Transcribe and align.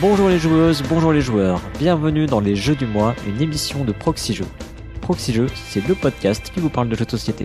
Bonjour 0.00 0.28
les 0.28 0.38
joueuses, 0.38 0.84
bonjour 0.88 1.12
les 1.12 1.20
joueurs, 1.20 1.60
bienvenue 1.76 2.26
dans 2.26 2.38
les 2.38 2.54
Jeux 2.54 2.76
du 2.76 2.86
mois, 2.86 3.16
une 3.26 3.42
émission 3.42 3.82
de 3.82 3.90
Proxy 3.90 4.32
Jeux. 4.32 4.46
Proxy 5.00 5.32
Jeux, 5.32 5.48
c'est 5.66 5.84
le 5.88 5.96
podcast 5.96 6.52
qui 6.54 6.60
vous 6.60 6.68
parle 6.68 6.88
de 6.88 6.94
jeux 6.94 7.04
de 7.04 7.10
société. 7.10 7.44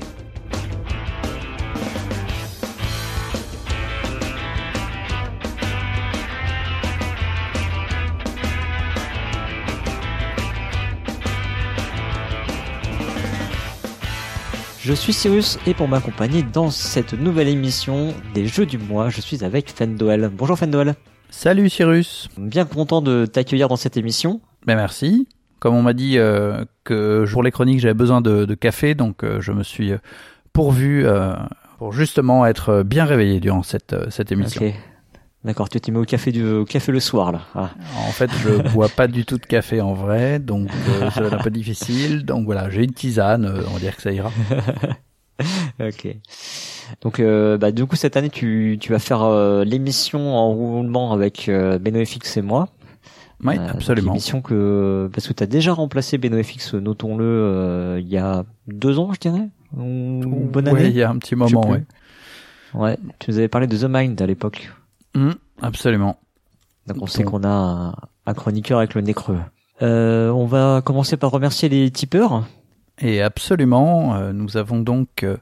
Je 14.80 14.94
suis 14.94 15.14
Cyrus 15.14 15.58
et 15.66 15.74
pour 15.74 15.88
m'accompagner 15.88 16.44
dans 16.44 16.70
cette 16.70 17.14
nouvelle 17.14 17.48
émission 17.48 18.14
des 18.36 18.46
Jeux 18.46 18.68
du 18.68 18.78
mois, 18.78 19.10
je 19.10 19.22
suis 19.22 19.44
avec 19.44 19.72
Fendoel. 19.72 20.30
Bonjour 20.32 20.60
Fendoel. 20.60 20.94
Salut 21.36 21.68
Cyrus. 21.68 22.30
Bien 22.38 22.64
content 22.64 23.02
de 23.02 23.26
t'accueillir 23.26 23.68
dans 23.68 23.76
cette 23.76 23.98
émission. 23.98 24.40
Ben 24.68 24.76
merci. 24.76 25.28
Comme 25.60 25.74
on 25.74 25.82
m'a 25.82 25.94
dit 25.94 26.20
euh, 26.20 26.64
que 26.84 27.26
pour 27.30 27.42
les 27.42 27.50
chroniques 27.50 27.80
j'avais 27.80 27.96
besoin 27.96 28.22
de, 28.22 28.46
de, 28.46 28.54
café, 28.54 28.94
donc 28.94 29.24
euh, 29.24 29.42
je 29.42 29.52
me 29.52 29.64
suis 29.64 29.94
pourvu 30.54 31.06
euh, 31.06 31.34
pour 31.80 31.92
justement 31.92 32.46
être 32.46 32.84
bien 32.84 33.04
réveillé 33.04 33.40
durant 33.40 33.64
cette, 33.64 33.96
cette 34.12 34.32
émission. 34.32 34.64
Ok. 34.64 34.74
D'accord, 35.44 35.70
tu 35.70 35.82
t'es 35.82 35.92
mis 35.92 35.98
au 35.98 36.06
café, 36.06 36.32
du, 36.32 36.48
au 36.48 36.66
café 36.66 36.92
le 36.92 37.00
soir 37.00 37.32
là. 37.32 37.42
Ah. 37.56 37.72
En 38.08 38.12
fait, 38.12 38.30
je 38.44 38.72
bois 38.72 38.88
pas 38.88 39.08
du 39.08 39.26
tout 39.26 39.40
de 39.40 39.46
café 39.46 39.82
en 39.82 39.96
vrai, 39.96 40.38
donc 40.38 40.70
c'est 41.16 41.34
un 41.34 41.40
peu 41.40 41.50
difficile. 41.50 42.26
Donc 42.26 42.46
voilà, 42.46 42.70
j'ai 42.70 42.84
une 42.84 42.94
tisane, 42.94 43.52
on 43.68 43.74
va 43.74 43.80
dire 43.80 43.96
que 43.96 44.04
ça 44.04 44.12
ira. 44.12 44.32
ok. 45.80 46.16
Donc 47.02 47.20
euh, 47.20 47.58
bah, 47.58 47.72
du 47.72 47.86
coup 47.86 47.96
cette 47.96 48.18
année 48.18 48.30
tu, 48.30 48.78
tu 48.80 48.92
vas 48.92 49.00
faire 49.00 49.24
euh, 49.24 49.64
l'émission 49.64 50.36
en 50.36 50.50
roulement 50.52 51.12
avec 51.14 51.50
euh, 51.50 51.80
BenoFX 51.80 52.38
et 52.38 52.42
moi. 52.42 52.70
Oui, 53.44 53.58
absolument. 53.58 54.14
Émission 54.14 54.42
que 54.42 55.10
parce 55.14 55.28
que 55.28 55.34
tu 55.34 55.44
as 55.44 55.48
déjà 55.48 55.74
remplacé 55.74 56.18
BenoFX, 56.18 56.76
notons-le, 56.76 57.98
il 58.00 58.08
y 58.08 58.18
a 58.18 58.46
deux 58.68 59.00
ans, 59.00 59.12
je 59.12 59.20
dirais. 59.20 59.50
Ou, 59.76 60.22
bonne 60.50 60.68
année. 60.70 60.84
Ouais, 60.84 60.90
il 60.90 60.96
y 60.96 61.04
a 61.04 61.10
un 61.10 61.18
petit 61.18 61.36
moment, 61.36 61.68
ouais. 61.70 61.84
Ouais, 62.74 62.98
tu 63.20 63.32
nous 63.32 63.38
avais 63.38 63.50
parlé 63.50 63.68
de 63.68 63.78
The 63.78 63.86
Mind 63.90 64.22
à 64.22 64.26
l'époque. 64.26 64.72
Mmh, 65.14 65.32
absolument. 65.62 66.18
Donc 66.88 66.98
on 67.02 67.06
sait 67.06 67.24
qu'on 67.24 67.44
a 67.44 67.50
un, 67.50 67.96
un, 68.26 68.34
chroniqueur 68.34 68.80
avec 68.80 68.94
le 68.94 69.02
nez 69.02 69.14
creux. 69.14 69.40
Euh, 69.82 70.30
on 70.30 70.46
va 70.46 70.82
commencer 70.84 71.18
par 71.18 71.32
remercier 71.32 71.70
les 71.70 71.92
tipeurs. 71.92 72.46
Et 73.00 73.22
absolument, 73.22 74.16
euh, 74.16 74.34
nous 74.34 74.58
avons 74.58 74.80
donc 74.80 75.24
euh, 75.24 75.38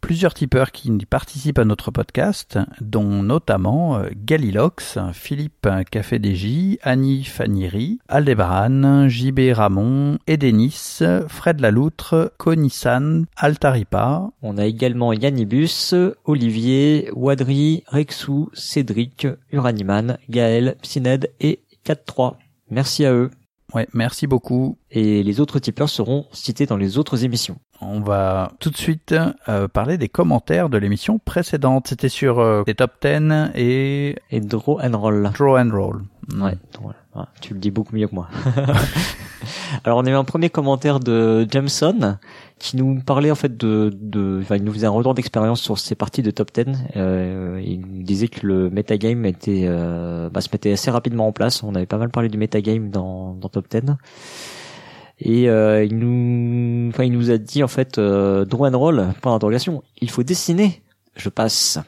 plusieurs 0.00 0.32
tipeurs 0.32 0.70
qui 0.70 0.90
participent 1.06 1.58
à 1.58 1.64
notre 1.64 1.90
podcast, 1.90 2.58
dont 2.80 3.22
notamment 3.22 3.96
euh, 3.96 4.08
Galilox, 4.14 4.98
Philippe 5.12 5.68
Café 5.90 6.20
DJ, 6.22 6.78
Annie 6.82 7.24
Faniri, 7.24 7.98
Aldebaran, 8.08 9.08
JB 9.08 9.52
Ramon, 9.54 10.18
Edenis, 10.26 11.00
Fred 11.28 11.60
Laloutre, 11.60 12.32
Conissan, 12.38 13.24
Altaripa. 13.36 14.30
On 14.42 14.56
a 14.56 14.66
également 14.66 15.12
Yannibus, 15.12 15.94
Olivier, 16.24 17.10
Wadri, 17.12 17.82
Rexou, 17.88 18.50
Cédric, 18.54 19.26
Uraniman, 19.50 20.18
Gaël, 20.30 20.76
Psyned 20.82 21.28
et 21.40 21.60
4-3. 21.84 22.34
Merci 22.70 23.04
à 23.04 23.12
eux. 23.12 23.30
Ouais, 23.74 23.88
merci 23.92 24.28
beaucoup. 24.28 24.78
Et 24.92 25.22
les 25.24 25.40
autres 25.40 25.58
tipeurs 25.58 25.88
seront 25.88 26.26
cités 26.32 26.64
dans 26.66 26.76
les 26.76 26.96
autres 26.96 27.24
émissions. 27.24 27.58
On 27.80 28.00
va 28.00 28.52
tout 28.60 28.70
de 28.70 28.76
suite 28.76 29.14
euh, 29.48 29.66
parler 29.66 29.98
des 29.98 30.08
commentaires 30.08 30.68
de 30.68 30.78
l'émission 30.78 31.18
précédente. 31.18 31.88
C'était 31.88 32.08
sur 32.08 32.38
euh, 32.38 32.62
les 32.68 32.74
top 32.74 32.92
10 33.02 33.50
et... 33.56 34.16
Et 34.30 34.40
Draw 34.40 34.80
and 34.80 34.96
Roll. 34.96 35.30
Draw 35.36 35.58
and 35.58 35.70
Roll. 35.72 36.02
Ouais, 36.40 36.56
ouais, 36.82 37.24
tu 37.40 37.54
le 37.54 37.60
dis 37.60 37.72
beaucoup 37.72 37.96
mieux 37.96 38.06
que 38.06 38.14
moi. 38.14 38.28
Alors 39.84 39.98
on 39.98 40.06
a 40.06 40.10
eu 40.10 40.14
un 40.14 40.24
premier 40.24 40.50
commentaire 40.50 41.00
de 41.00 41.46
Jameson 41.50 42.18
qui 42.58 42.76
nous 42.76 43.00
parlait 43.00 43.30
en 43.30 43.34
fait 43.34 43.56
de, 43.56 43.90
de 44.00 44.38
enfin, 44.40 44.56
il 44.56 44.64
nous 44.64 44.72
faisait 44.72 44.86
un 44.86 44.90
retour 44.90 45.14
d'expérience 45.14 45.60
sur 45.60 45.78
ces 45.78 45.94
parties 45.94 46.22
de 46.22 46.30
top 46.30 46.52
10. 46.52 46.66
Euh, 46.96 47.60
il 47.64 47.80
nous 47.80 48.02
disait 48.02 48.28
que 48.28 48.46
le 48.46 48.70
metagame 48.70 49.26
était, 49.26 49.64
euh, 49.64 50.30
bah, 50.30 50.40
se 50.40 50.48
mettait 50.52 50.72
assez 50.72 50.90
rapidement 50.90 51.26
en 51.26 51.32
place. 51.32 51.62
On 51.62 51.74
avait 51.74 51.86
pas 51.86 51.98
mal 51.98 52.10
parlé 52.10 52.28
du 52.28 52.38
metagame 52.38 52.90
dans, 52.90 53.34
dans 53.34 53.48
top 53.48 53.66
10. 53.70 53.82
Et 55.20 55.48
euh, 55.48 55.84
il 55.84 55.96
nous, 55.98 56.88
enfin, 56.90 57.04
il 57.04 57.12
nous 57.12 57.30
a 57.30 57.38
dit 57.38 57.62
en 57.62 57.68
fait, 57.68 57.98
euh, 57.98 58.44
draw 58.44 58.66
and 58.66 58.78
roll, 58.78 59.08
point 59.20 59.32
d'interrogation. 59.32 59.82
Il 60.00 60.10
faut 60.10 60.22
dessiner. 60.22 60.82
Je 61.16 61.28
passe. 61.28 61.78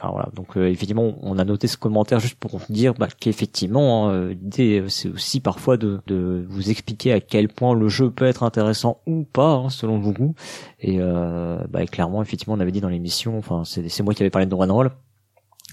Alors 0.00 0.14
voilà, 0.14 0.30
donc 0.34 0.56
euh, 0.56 0.66
effectivement, 0.68 1.14
on 1.22 1.38
a 1.38 1.44
noté 1.44 1.66
ce 1.66 1.76
commentaire 1.76 2.20
juste 2.20 2.36
pour 2.36 2.58
dire 2.70 2.94
bah, 2.94 3.08
qu'effectivement, 3.18 4.08
hein, 4.08 4.28
l'idée 4.28 4.84
c'est 4.88 5.10
aussi 5.10 5.40
parfois 5.40 5.76
de, 5.76 6.00
de, 6.06 6.46
vous 6.48 6.70
expliquer 6.70 7.12
à 7.12 7.20
quel 7.20 7.48
point 7.48 7.74
le 7.74 7.88
jeu 7.88 8.10
peut 8.10 8.24
être 8.24 8.42
intéressant 8.42 9.02
ou 9.06 9.24
pas 9.24 9.52
hein, 9.52 9.68
selon 9.68 9.98
vos 9.98 10.12
goûts. 10.12 10.34
Et 10.80 10.96
euh, 11.00 11.58
bah, 11.68 11.84
clairement, 11.84 12.22
effectivement, 12.22 12.54
on 12.54 12.60
avait 12.60 12.72
dit 12.72 12.80
dans 12.80 12.88
l'émission, 12.88 13.36
enfin 13.36 13.62
c'est 13.64 14.02
moi 14.02 14.14
qui 14.14 14.22
avais 14.22 14.30
parlé 14.30 14.46
de 14.46 14.54
Roll. 14.54 14.90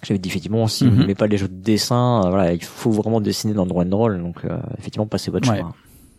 J'avais 0.03 0.19
dit 0.19 0.29
effectivement 0.29 0.67
si 0.67 0.83
mm 0.83 0.87
-hmm. 0.87 0.91
vous 0.91 0.97
n'aimez 0.97 1.15
pas 1.15 1.27
les 1.27 1.37
jeux 1.37 1.47
de 1.47 1.61
dessin, 1.61 2.21
euh, 2.25 2.29
voilà, 2.29 2.53
il 2.53 2.63
faut 2.63 2.91
vraiment 2.91 3.21
dessiner 3.21 3.53
dans 3.53 3.65
Draw 3.65 3.81
and 3.81 3.97
Roll. 3.97 4.21
Donc 4.21 4.45
euh, 4.45 4.57
effectivement, 4.77 5.07
passez 5.07 5.31
votre 5.31 5.49
ouais. 5.49 5.59
choix. 5.59 5.73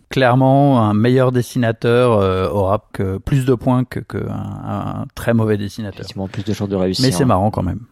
Clairement, 0.09 0.81
un 0.83 0.95
meilleur 0.95 1.33
dessinateur 1.33 2.13
euh, 2.13 2.49
aura 2.49 2.89
que 2.93 3.19
plus 3.19 3.45
de 3.45 3.55
points 3.55 3.85
que, 3.85 4.01
que 4.01 4.19
un, 4.19 5.03
un, 5.03 5.07
très 5.15 5.35
mauvais 5.35 5.59
dessinateur. 5.59 6.01
Effectivement, 6.01 6.29
plus 6.29 6.45
de 6.45 6.55
chances 6.55 6.71
de 6.71 6.77
réussir. 6.77 7.05
Mais 7.05 7.13
c'est 7.13 7.27
marrant 7.27 7.51
quand 7.51 7.63
même. 7.63 7.83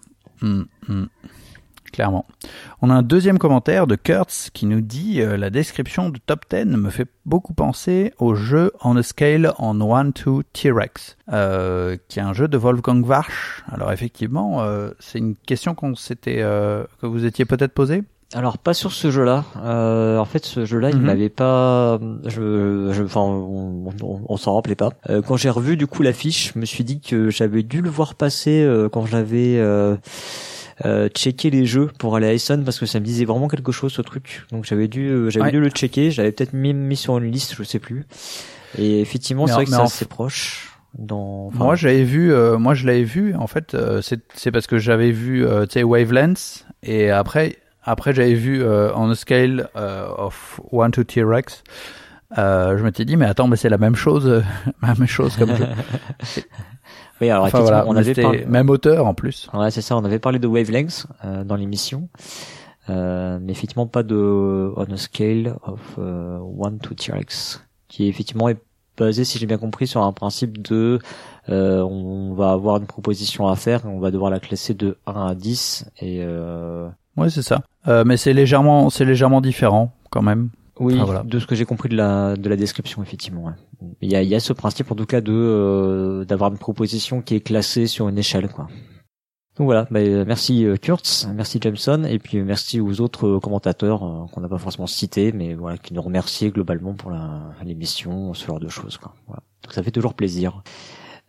Mmh, 0.41 0.63
mmh. 0.89 1.05
Clairement. 1.93 2.27
On 2.83 2.91
a 2.91 2.95
un 2.95 3.03
deuxième 3.03 3.39
commentaire 3.39 3.87
de 3.87 3.97
Kurtz 3.97 4.51
qui 4.53 4.67
nous 4.67 4.83
dit 4.83 5.23
euh, 5.23 5.37
la 5.37 5.49
description 5.51 6.11
de 6.11 6.19
Top 6.19 6.45
10 6.51 6.67
me 6.77 6.91
fait 6.91 7.09
beaucoup 7.25 7.55
penser 7.55 8.13
au 8.19 8.35
jeu 8.35 8.73
On 8.83 8.97
a 8.97 9.03
Scale 9.03 9.55
en 9.57 9.75
1-2 9.79 10.43
T-Rex, 10.53 11.17
euh, 11.33 11.97
qui 12.09 12.19
est 12.19 12.23
un 12.23 12.35
jeu 12.35 12.49
de 12.49 12.59
Wolfgang 12.59 13.03
Warsch. 13.07 13.65
Alors 13.71 13.93
effectivement, 13.93 14.63
euh, 14.63 14.91
c'est 14.99 15.19
une 15.19 15.37
question 15.37 15.75
que 15.75 17.07
vous 17.07 17.25
étiez 17.25 17.45
peut-être 17.45 17.73
posée? 17.73 18.03
Alors 18.35 18.59
pas 18.59 18.75
sur 18.75 18.93
ce 18.93 19.11
jeu-là. 19.11 19.45
Euh, 19.63 20.19
en 20.19 20.25
fait, 20.25 20.45
ce 20.45 20.65
jeu-là, 20.65 20.89
mm 20.89 20.93
-hmm. 20.93 20.97
il 20.97 21.03
m'avait 21.03 21.29
pas. 21.29 21.99
Je, 22.25 22.91
je, 22.93 23.03
enfin, 23.05 23.21
on, 23.21 23.89
on, 24.03 24.21
on 24.29 24.37
s'en 24.37 24.55
rappelait 24.57 24.75
pas. 24.75 24.91
Euh, 25.09 25.23
quand 25.23 25.37
j'ai 25.37 25.51
revu 25.51 25.77
du 25.77 25.87
coup 25.87 26.03
l'affiche, 26.03 26.53
je 26.55 26.59
me 26.59 26.65
suis 26.67 26.85
dit 26.85 27.01
que 27.01 27.31
j'avais 27.31 27.63
dû 27.63 27.81
le 27.83 27.91
voir 27.91 28.15
passer 28.15 28.63
euh, 28.63 28.89
quand 28.89 29.07
j'avais 29.07 29.57
euh, 29.59 29.97
checké 31.15 31.51
les 31.51 31.67
jeux 31.67 31.89
pour 31.99 32.17
aller 32.17 32.27
à 32.27 32.33
Essen 32.33 32.65
parce 32.65 32.79
que 32.81 32.87
ça 32.87 32.99
me 33.01 33.05
disait 33.05 33.25
vraiment 33.25 33.49
quelque 33.49 33.73
chose 33.73 33.93
ce 33.93 34.03
truc. 34.03 34.45
Donc 34.51 34.65
j'avais 34.65 34.89
dû, 34.89 35.31
j'avais 35.31 35.47
ouais. 35.47 35.53
dû 35.53 35.61
le 35.61 35.71
checker. 35.71 36.11
J'avais 36.11 36.33
peut-être 36.33 36.53
même 36.53 36.79
mis 36.79 36.97
sur 36.97 37.17
une 37.19 37.31
liste, 37.31 37.55
je 37.57 37.63
sais 37.63 37.79
plus. 37.79 38.05
Et 38.77 39.01
effectivement, 39.01 39.47
c'est 39.47 39.55
vrai 39.55 39.65
que 39.65 39.71
c'est 39.71 39.81
assez 39.81 40.05
proche. 40.05 40.73
Dans, 40.99 41.49
enfin, 41.49 41.65
moi 41.65 41.77
j'avais 41.77 42.05
vu 42.05 42.33
euh, 42.33 42.57
moi 42.59 42.73
je 42.73 42.87
l'avais 42.87 43.03
vu 43.03 43.35
en 43.35 43.47
fait 43.47 43.75
euh, 43.75 44.01
c'est 44.01 44.51
parce 44.51 44.67
que 44.67 44.79
j'avais 44.79 45.11
vu 45.11 45.45
euh, 45.45 45.67
tu 45.67 45.75
sais 45.75 45.83
Wavelengths 45.83 46.65
et 46.83 47.11
après 47.11 47.59
après, 47.87 48.13
j'avais 48.13 48.35
vu 48.35 48.63
euh, 48.63 48.93
on 48.95 49.11
a 49.11 49.15
scale 49.15 49.69
euh, 49.77 50.09
of 50.17 50.61
1 50.73 50.91
to 50.91 51.05
T-Rex. 51.05 51.63
Euh, 52.37 52.77
je 52.77 52.83
m'étais 52.83 53.05
dit, 53.05 53.17
mais 53.17 53.27
attends, 53.27 53.47
mais 53.47 53.57
c'est 53.57 53.69
la 53.69 53.79
même 53.79 53.95
chose, 53.95 54.27
la 54.83 54.95
même 54.95 55.07
chose 55.07 55.37
comme 55.37 55.55
jeu. 55.55 55.67
oui, 57.21 57.31
alors 57.31 57.47
enfin, 57.47 57.61
voilà, 57.61 57.85
on 57.87 57.95
avait 57.97 58.15
parlé... 58.15 58.45
même 58.47 58.69
auteur 58.69 59.07
en 59.07 59.15
plus. 59.15 59.49
Ouais, 59.55 59.71
c'est 59.71 59.81
ça. 59.81 59.97
On 59.97 60.05
avait 60.05 60.19
parlé 60.19 60.39
de 60.39 60.49
Wavelengths 60.49 61.07
euh, 61.25 61.45
dans 61.45 61.55
l'émission, 61.55 62.09
euh, 62.91 63.39
mais 63.41 63.53
effectivement 63.53 63.87
pas 63.87 64.03
de 64.03 64.73
on 64.77 64.85
a 64.85 64.97
scale 64.97 65.55
of 65.63 65.99
1 65.99 66.79
to 66.83 66.95
T-Rex, 66.95 67.65
qui 67.87 68.09
effectivement 68.09 68.49
est 68.49 68.59
basé, 68.97 69.25
si 69.25 69.39
j'ai 69.39 69.47
bien 69.47 69.59
compris, 69.59 69.87
sur 69.87 70.03
un 70.03 70.13
principe 70.13 70.63
de 70.63 70.99
euh, 71.49 71.81
on 71.83 72.35
va 72.35 72.51
avoir 72.51 72.79
une 72.79 72.87
proposition 72.87 73.47
à 73.47 73.57
faire, 73.57 73.85
et 73.85 73.89
on 73.89 74.01
va 74.01 74.11
devoir 74.11 74.31
la 74.31 74.41
classer 74.41 74.75
de 74.75 74.97
1 75.07 75.27
à 75.27 75.35
10 75.35 75.91
et 76.01 76.21
euh... 76.23 76.89
Ouais, 77.17 77.31
c'est 77.31 77.43
ça. 77.43 77.63
Euh, 77.89 78.05
mais 78.05 78.17
c'est 78.17 78.33
légèrement, 78.33 78.91
c'est 78.91 79.05
légèrement 79.05 79.41
différent 79.41 79.93
quand 80.11 80.23
même. 80.23 80.51
Oui, 80.79 80.95
enfin, 80.97 81.05
voilà. 81.05 81.23
de 81.23 81.39
ce 81.39 81.47
que 81.47 81.55
j'ai 81.55 81.65
compris 81.65 81.89
de 81.89 81.97
la 81.97 82.37
de 82.37 82.49
la 82.51 82.57
description 82.57 83.03
effectivement. 83.03 83.45
Ouais. 83.45 83.53
Il 84.03 84.11
y 84.13 84.17
a 84.17 84.23
il 84.23 84.29
y 84.29 84.35
a 84.35 84.41
ce 84.41 84.53
principe 84.53 84.91
en 84.91 84.95
tout 84.95 85.07
cas 85.07 85.23
de 85.23 85.33
euh, 85.33 86.25
d'avoir 86.27 86.51
une 86.51 86.59
proposition 86.59 87.23
qui 87.23 87.35
est 87.35 87.41
classée 87.41 87.87
sur 87.87 88.09
une 88.09 88.19
échelle 88.19 88.49
quoi. 88.49 88.69
Donc 89.57 89.65
voilà, 89.65 89.89
bah, 89.91 90.01
merci 90.27 90.67
Kurtz, 90.83 91.27
merci 91.35 91.59
Jameson 91.63 92.05
et 92.05 92.19
puis 92.19 92.43
merci 92.43 92.79
aux 92.79 93.01
autres 93.01 93.39
commentateurs 93.39 94.05
euh, 94.05 94.27
qu'on 94.31 94.43
n'a 94.43 94.49
pas 94.51 94.59
forcément 94.59 94.87
cités 94.87 95.33
mais 95.33 95.55
voilà 95.55 95.79
qui 95.79 95.95
nous 95.95 96.03
remerciaient 96.03 96.51
globalement 96.51 96.93
pour 96.93 97.11
l'émission, 97.65 98.35
ce 98.35 98.47
genre 98.47 98.61
de 98.61 98.69
choses 98.69 98.99
quoi. 98.99 99.15
Voilà. 99.27 99.43
Donc 99.63 99.73
ça 99.73 99.83
fait 99.83 99.91
toujours 99.93 100.13
plaisir. 100.13 100.63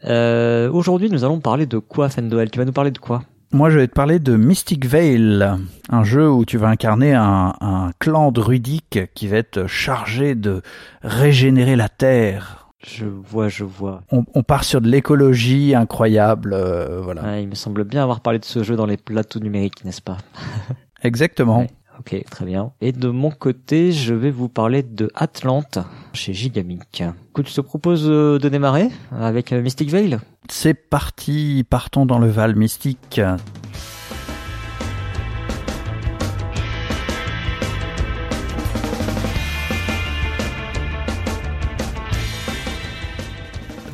Euh, 0.05 0.69
Aujourd'hui, 0.71 1.09
nous 1.09 1.23
allons 1.23 1.39
parler 1.39 1.65
de 1.65 1.77
quoi, 1.77 2.09
Fendoel 2.09 2.51
Tu 2.51 2.59
vas 2.59 2.65
nous 2.65 2.73
parler 2.73 2.91
de 2.91 2.99
quoi? 2.99 3.23
Moi, 3.51 3.69
je 3.69 3.79
vais 3.79 3.87
te 3.87 3.93
parler 3.93 4.19
de 4.19 4.35
Mystic 4.35 4.85
Veil, 4.85 5.45
un 5.89 6.03
jeu 6.03 6.29
où 6.29 6.45
tu 6.45 6.57
vas 6.57 6.67
incarner 6.67 7.13
un, 7.13 7.53
un 7.61 7.91
clan 7.99 8.31
druidique 8.31 8.99
qui 9.13 9.27
va 9.27 9.37
être 9.37 9.67
chargé 9.67 10.35
de 10.35 10.61
régénérer 11.01 11.75
la 11.75 11.89
terre. 11.89 12.69
Je 12.85 13.05
vois, 13.05 13.49
je 13.49 13.63
vois. 13.63 14.03
On, 14.11 14.23
on 14.33 14.43
part 14.43 14.63
sur 14.63 14.81
de 14.81 14.87
l'écologie 14.87 15.73
incroyable, 15.75 16.53
euh, 16.53 17.01
voilà. 17.01 17.23
Ouais, 17.23 17.43
il 17.43 17.49
me 17.49 17.55
semble 17.55 17.83
bien 17.83 18.03
avoir 18.03 18.21
parlé 18.21 18.39
de 18.39 18.45
ce 18.45 18.63
jeu 18.63 18.75
dans 18.75 18.85
les 18.85 18.97
plateaux 18.97 19.39
numériques, 19.39 19.83
n'est-ce 19.83 20.01
pas? 20.01 20.17
Exactement. 21.03 21.59
Ouais. 21.59 21.69
Ok, 21.99 22.15
très 22.29 22.45
bien. 22.45 22.73
Et 22.79 22.91
de 22.91 23.09
mon 23.09 23.31
côté, 23.31 23.91
je 23.91 24.13
vais 24.13 24.29
vous 24.29 24.49
parler 24.49 24.83
de 24.83 25.09
Atlante 25.15 25.79
chez 26.13 26.31
Gigamic. 26.33 27.03
Écoute, 27.29 27.49
je 27.49 27.55
te 27.55 27.61
propose 27.61 28.07
euh, 28.07 28.37
de 28.37 28.49
démarrer 28.49 28.89
avec 29.11 29.51
euh, 29.51 29.61
Mystic 29.63 29.89
Veil. 29.89 30.17
C'est 30.47 30.75
parti, 30.75 31.65
partons 31.67 32.05
dans 32.05 32.19
le 32.19 32.27
Val 32.27 32.55
Mystique. 32.55 33.19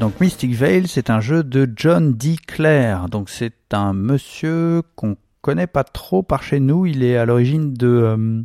Donc 0.01 0.19
Mystic 0.19 0.53
Veil, 0.53 0.89
c'est 0.89 1.09
un 1.09 1.21
jeu 1.21 1.45
de 1.45 1.71
John 1.77 2.13
D. 2.13 2.35
Clare. 2.45 3.07
Donc 3.07 3.29
c'est 3.29 3.53
un 3.71 3.93
monsieur 3.93 4.81
qu'on 4.97 5.15
connaît 5.43 5.67
pas 5.67 5.83
trop 5.83 6.23
par 6.23 6.41
chez 6.41 6.59
nous. 6.59 6.87
Il 6.87 7.03
est 7.03 7.17
à 7.17 7.25
l'origine 7.25 7.73
de 7.73 7.87
euh, 7.87 8.41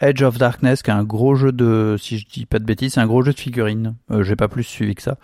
Edge 0.00 0.22
of 0.22 0.38
Darkness, 0.38 0.82
qui 0.82 0.90
est 0.90 0.94
un 0.94 1.04
gros 1.04 1.34
jeu 1.34 1.52
de, 1.52 1.96
si 1.98 2.16
je 2.16 2.26
dis 2.26 2.46
pas 2.46 2.58
de 2.58 2.64
bêtises, 2.64 2.94
c'est 2.94 3.00
un 3.00 3.06
gros 3.06 3.22
jeu 3.22 3.32
de 3.32 3.38
figurines. 3.38 3.96
Euh, 4.10 4.22
J'ai 4.22 4.36
pas 4.36 4.48
plus 4.48 4.62
suivi 4.62 4.94
que 4.94 5.02
ça. 5.02 5.18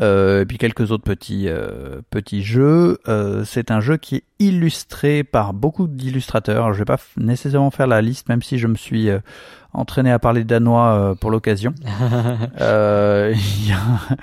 Euh, 0.00 0.42
et 0.42 0.44
puis 0.44 0.58
quelques 0.58 0.90
autres 0.90 1.04
petits 1.04 1.48
euh, 1.48 2.00
petits 2.10 2.42
jeux. 2.42 2.98
Euh, 3.06 3.44
c'est 3.44 3.70
un 3.70 3.78
jeu 3.78 3.96
qui 3.96 4.16
est 4.16 4.24
illustré 4.40 5.22
par 5.22 5.54
beaucoup 5.54 5.86
d'illustrateurs. 5.86 6.72
Je 6.72 6.80
vais 6.80 6.84
pas 6.84 6.98
nécessairement 7.16 7.70
faire 7.70 7.86
la 7.86 8.02
liste, 8.02 8.28
même 8.28 8.42
si 8.42 8.58
je 8.58 8.66
me 8.66 8.74
suis 8.74 9.08
euh, 9.08 9.20
entraîné 9.72 10.10
à 10.10 10.18
parler 10.18 10.42
danois 10.42 11.14
pour 11.20 11.30
l'occasion. 11.30 11.74
Il 12.58 13.68
y 13.68 13.72
a 13.72 14.16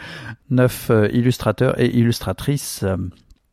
neuf 0.50 0.92
illustrateurs 1.14 1.80
et 1.80 1.88
illustratrices. 1.88 2.84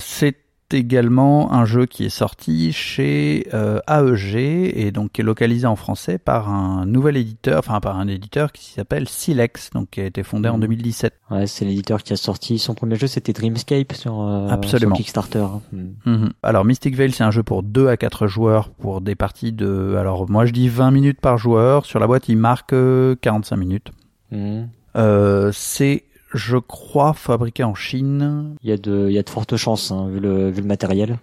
C'est 0.00 0.36
également 0.74 1.52
un 1.52 1.64
jeu 1.64 1.86
qui 1.86 2.04
est 2.04 2.10
sorti 2.10 2.72
chez 2.72 3.46
euh, 3.54 3.80
AEG 3.88 4.36
et 4.36 4.90
donc 4.92 5.12
qui 5.12 5.20
est 5.20 5.24
localisé 5.24 5.66
en 5.66 5.76
français 5.76 6.18
par 6.18 6.48
un 6.48 6.86
nouvel 6.86 7.16
éditeur, 7.16 7.58
enfin 7.58 7.80
par 7.80 7.98
un 7.98 8.08
éditeur 8.08 8.52
qui 8.52 8.64
s'appelle 8.64 9.08
Silex, 9.08 9.70
donc 9.70 9.90
qui 9.90 10.00
a 10.00 10.04
été 10.04 10.22
fondé 10.22 10.48
en 10.48 10.58
2017. 10.58 11.14
Ouais, 11.30 11.46
c'est 11.46 11.64
l'éditeur 11.64 12.02
qui 12.02 12.12
a 12.12 12.16
sorti 12.16 12.58
son 12.58 12.74
premier 12.74 12.96
jeu, 12.96 13.06
c'était 13.06 13.32
Dreamscape 13.32 13.92
sur, 13.92 14.20
euh, 14.20 14.48
Absolument. 14.48 14.94
sur 14.94 15.04
Kickstarter. 15.04 15.46
Mm. 15.72 15.84
Mhm. 16.04 16.32
Alors 16.42 16.64
Mystic 16.64 16.94
Veil, 16.96 17.12
c'est 17.12 17.24
un 17.24 17.30
jeu 17.30 17.42
pour 17.42 17.62
2 17.62 17.88
à 17.88 17.96
4 17.96 18.26
joueurs 18.26 18.70
pour 18.70 19.00
des 19.00 19.14
parties 19.14 19.52
de, 19.52 19.96
alors 19.98 20.28
moi 20.30 20.46
je 20.46 20.52
dis 20.52 20.68
20 20.68 20.90
minutes 20.90 21.20
par 21.20 21.38
joueur. 21.38 21.86
Sur 21.86 21.98
la 22.00 22.06
boîte, 22.06 22.28
il 22.28 22.36
marque 22.36 22.72
euh, 22.72 23.16
45 23.20 23.56
minutes. 23.56 23.92
Mm. 24.30 24.64
Euh, 24.96 25.50
c'est 25.52 26.04
je 26.32 26.56
crois, 26.56 27.12
fabriqué 27.12 27.64
en 27.64 27.74
Chine. 27.74 28.56
Il 28.62 28.70
y 28.70 28.72
a 28.72 28.76
de, 28.76 29.06
il 29.08 29.14
y 29.14 29.18
a 29.18 29.22
de 29.22 29.30
fortes 29.30 29.56
chances, 29.56 29.90
hein, 29.90 30.08
vu, 30.08 30.20
le, 30.20 30.50
vu 30.50 30.60
le 30.60 30.66
matériel. 30.66 31.18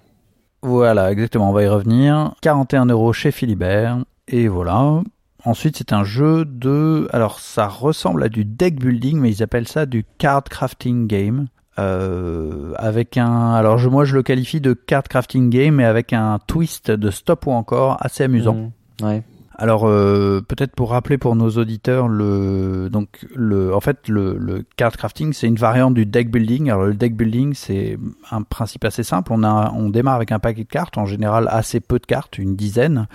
Voilà, 0.62 1.12
exactement, 1.12 1.50
on 1.50 1.54
va 1.54 1.64
y 1.64 1.68
revenir. 1.68 2.34
41 2.42 2.88
euros 2.88 3.14
chez 3.14 3.32
Philibert, 3.32 4.00
et 4.28 4.48
voilà. 4.48 5.04
Ensuite, 5.44 5.78
c'est 5.78 5.94
un 5.94 6.04
jeu 6.04 6.44
de... 6.44 7.08
Alors, 7.14 7.40
ça 7.40 7.68
ressemble 7.68 8.24
à 8.24 8.30
du 8.30 8.46
deck 8.46 8.80
building, 8.80 9.20
mais 9.20 9.32
ils 9.32 9.44
appellent 9.44 9.68
ça 9.68 9.86
du 9.86 10.04
card 10.18 10.46
crafting 10.46 11.06
game. 11.06 11.48
Euh, 11.78 12.74
avec 12.78 13.18
un... 13.18 13.54
Alors, 13.54 13.78
je, 13.78 13.88
moi, 13.88 14.06
je 14.06 14.16
le 14.16 14.24
qualifie 14.24 14.60
de 14.60 14.74
card 14.74 15.04
crafting 15.04 15.52
game, 15.52 15.76
mais 15.76 15.86
avec 15.86 16.14
un 16.14 16.40
twist 16.48 16.90
de 16.90 17.12
stop 17.12 17.46
ou 17.46 17.52
encore 17.52 17.98
assez 18.00 18.24
amusant. 18.24 18.72
Mm. 19.02 19.06
Ouais. 19.06 19.24
Alors 19.58 19.88
euh, 19.88 20.42
peut-être 20.46 20.76
pour 20.76 20.92
rappeler 20.92 21.18
pour 21.18 21.36
nos 21.36 21.50
auditeurs 21.52 22.10
le 22.10 22.90
donc 22.92 23.26
le 23.34 23.74
en 23.74 23.80
fait 23.80 24.10
le, 24.10 24.38
le 24.38 24.66
card 24.76 24.98
crafting 24.98 25.32
c'est 25.32 25.48
une 25.48 25.56
variante 25.56 25.94
du 25.94 26.06
deck 26.06 26.30
building. 26.30 26.70
Alors 26.70 26.86
le 26.86 26.94
deck 26.94 27.16
building 27.16 27.54
c'est 27.54 27.98
un 28.32 28.42
principe 28.42 28.84
assez 28.84 29.04
simple. 29.04 29.32
On 29.32 29.44
a 29.44 29.72
on 29.74 29.90
démarre 29.90 30.16
avec 30.16 30.34
un 30.34 30.40
paquet 30.40 30.64
de 30.64 30.70
cartes 30.70 30.98
en 30.98 31.06
général 31.06 31.48
assez 31.50 31.80
peu 31.80 32.00
de 32.00 32.06
cartes, 32.06 32.38
une 32.38 32.56
dizaine. 32.56 33.08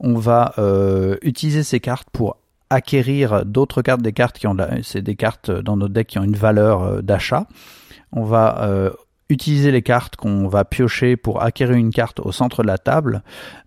On 0.00 0.14
va 0.14 0.54
euh, 0.58 1.16
utiliser 1.22 1.62
ces 1.62 1.80
cartes 1.80 2.08
pour 2.10 2.36
acquérir 2.70 3.44
d'autres 3.44 3.82
cartes, 3.82 4.00
des 4.00 4.12
cartes 4.12 4.38
qui 4.38 4.46
ont 4.46 4.56
c'est 4.82 5.02
des 5.02 5.14
cartes 5.14 5.50
dans 5.50 5.76
notre 5.76 5.92
deck 5.92 6.06
qui 6.06 6.18
ont 6.18 6.24
une 6.24 6.36
valeur 6.36 6.82
euh, 6.82 7.02
d'achat. 7.02 7.46
On 8.12 8.24
va 8.24 8.62
euh, 8.62 8.90
utiliser 9.32 9.70
les 9.72 9.82
cartes 9.82 10.16
qu'on 10.16 10.46
va 10.46 10.64
piocher 10.64 11.16
pour 11.16 11.42
acquérir 11.42 11.76
une 11.76 11.90
carte 11.90 12.20
au 12.20 12.30
centre 12.32 12.62
de 12.62 12.68
la 12.68 12.78
table 12.78 13.22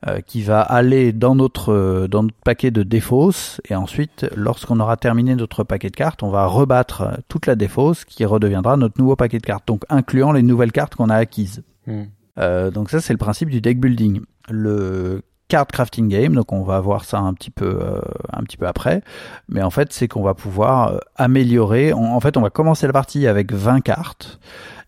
euh, 0.07 0.21
qui 0.21 0.41
va 0.41 0.61
aller 0.61 1.11
dans 1.11 1.35
notre, 1.35 1.73
euh, 1.73 2.07
dans 2.07 2.23
notre 2.23 2.35
paquet 2.43 2.71
de 2.71 2.83
défausse. 2.83 3.59
Et 3.69 3.75
ensuite 3.75 4.25
lorsqu'on 4.35 4.79
aura 4.79 4.95
terminé 4.97 5.35
notre 5.35 5.63
paquet 5.63 5.89
de 5.89 5.95
cartes 5.95 6.23
on 6.23 6.29
va 6.29 6.45
rebattre 6.45 7.19
toute 7.27 7.45
la 7.47 7.55
défausse 7.55 8.05
qui 8.05 8.23
redeviendra 8.25 8.77
notre 8.77 8.99
nouveau 8.99 9.15
paquet 9.15 9.39
de 9.39 9.45
cartes 9.45 9.67
donc 9.67 9.83
incluant 9.89 10.31
les 10.31 10.43
nouvelles 10.43 10.71
cartes 10.71 10.95
qu'on 10.95 11.09
a 11.09 11.15
acquises. 11.15 11.63
Mm. 11.87 12.03
Euh, 12.37 12.69
donc 12.71 12.89
ça 12.89 12.99
c'est 13.01 13.13
le 13.13 13.17
principe 13.17 13.49
du 13.49 13.61
deck 13.61 13.79
building. 13.79 14.21
Le 14.49 15.21
card 15.47 15.67
crafting 15.67 16.09
game 16.09 16.33
donc 16.33 16.51
on 16.51 16.63
va 16.63 16.79
voir 16.79 17.05
ça 17.05 17.19
un 17.19 17.33
petit 17.33 17.51
peu 17.51 17.77
euh, 17.81 18.01
un 18.33 18.43
petit 18.43 18.57
peu 18.57 18.67
après. 18.67 19.01
Mais 19.47 19.61
en 19.61 19.69
fait 19.69 19.93
c'est 19.93 20.07
qu'on 20.07 20.23
va 20.23 20.33
pouvoir 20.33 20.87
euh, 20.93 20.97
améliorer. 21.15 21.93
On- 21.93 22.15
en 22.15 22.19
fait 22.19 22.35
on 22.37 22.41
va 22.41 22.49
commencer 22.49 22.87
la 22.87 22.93
partie 22.93 23.27
avec 23.27 23.53
20 23.53 23.81
cartes 23.81 24.39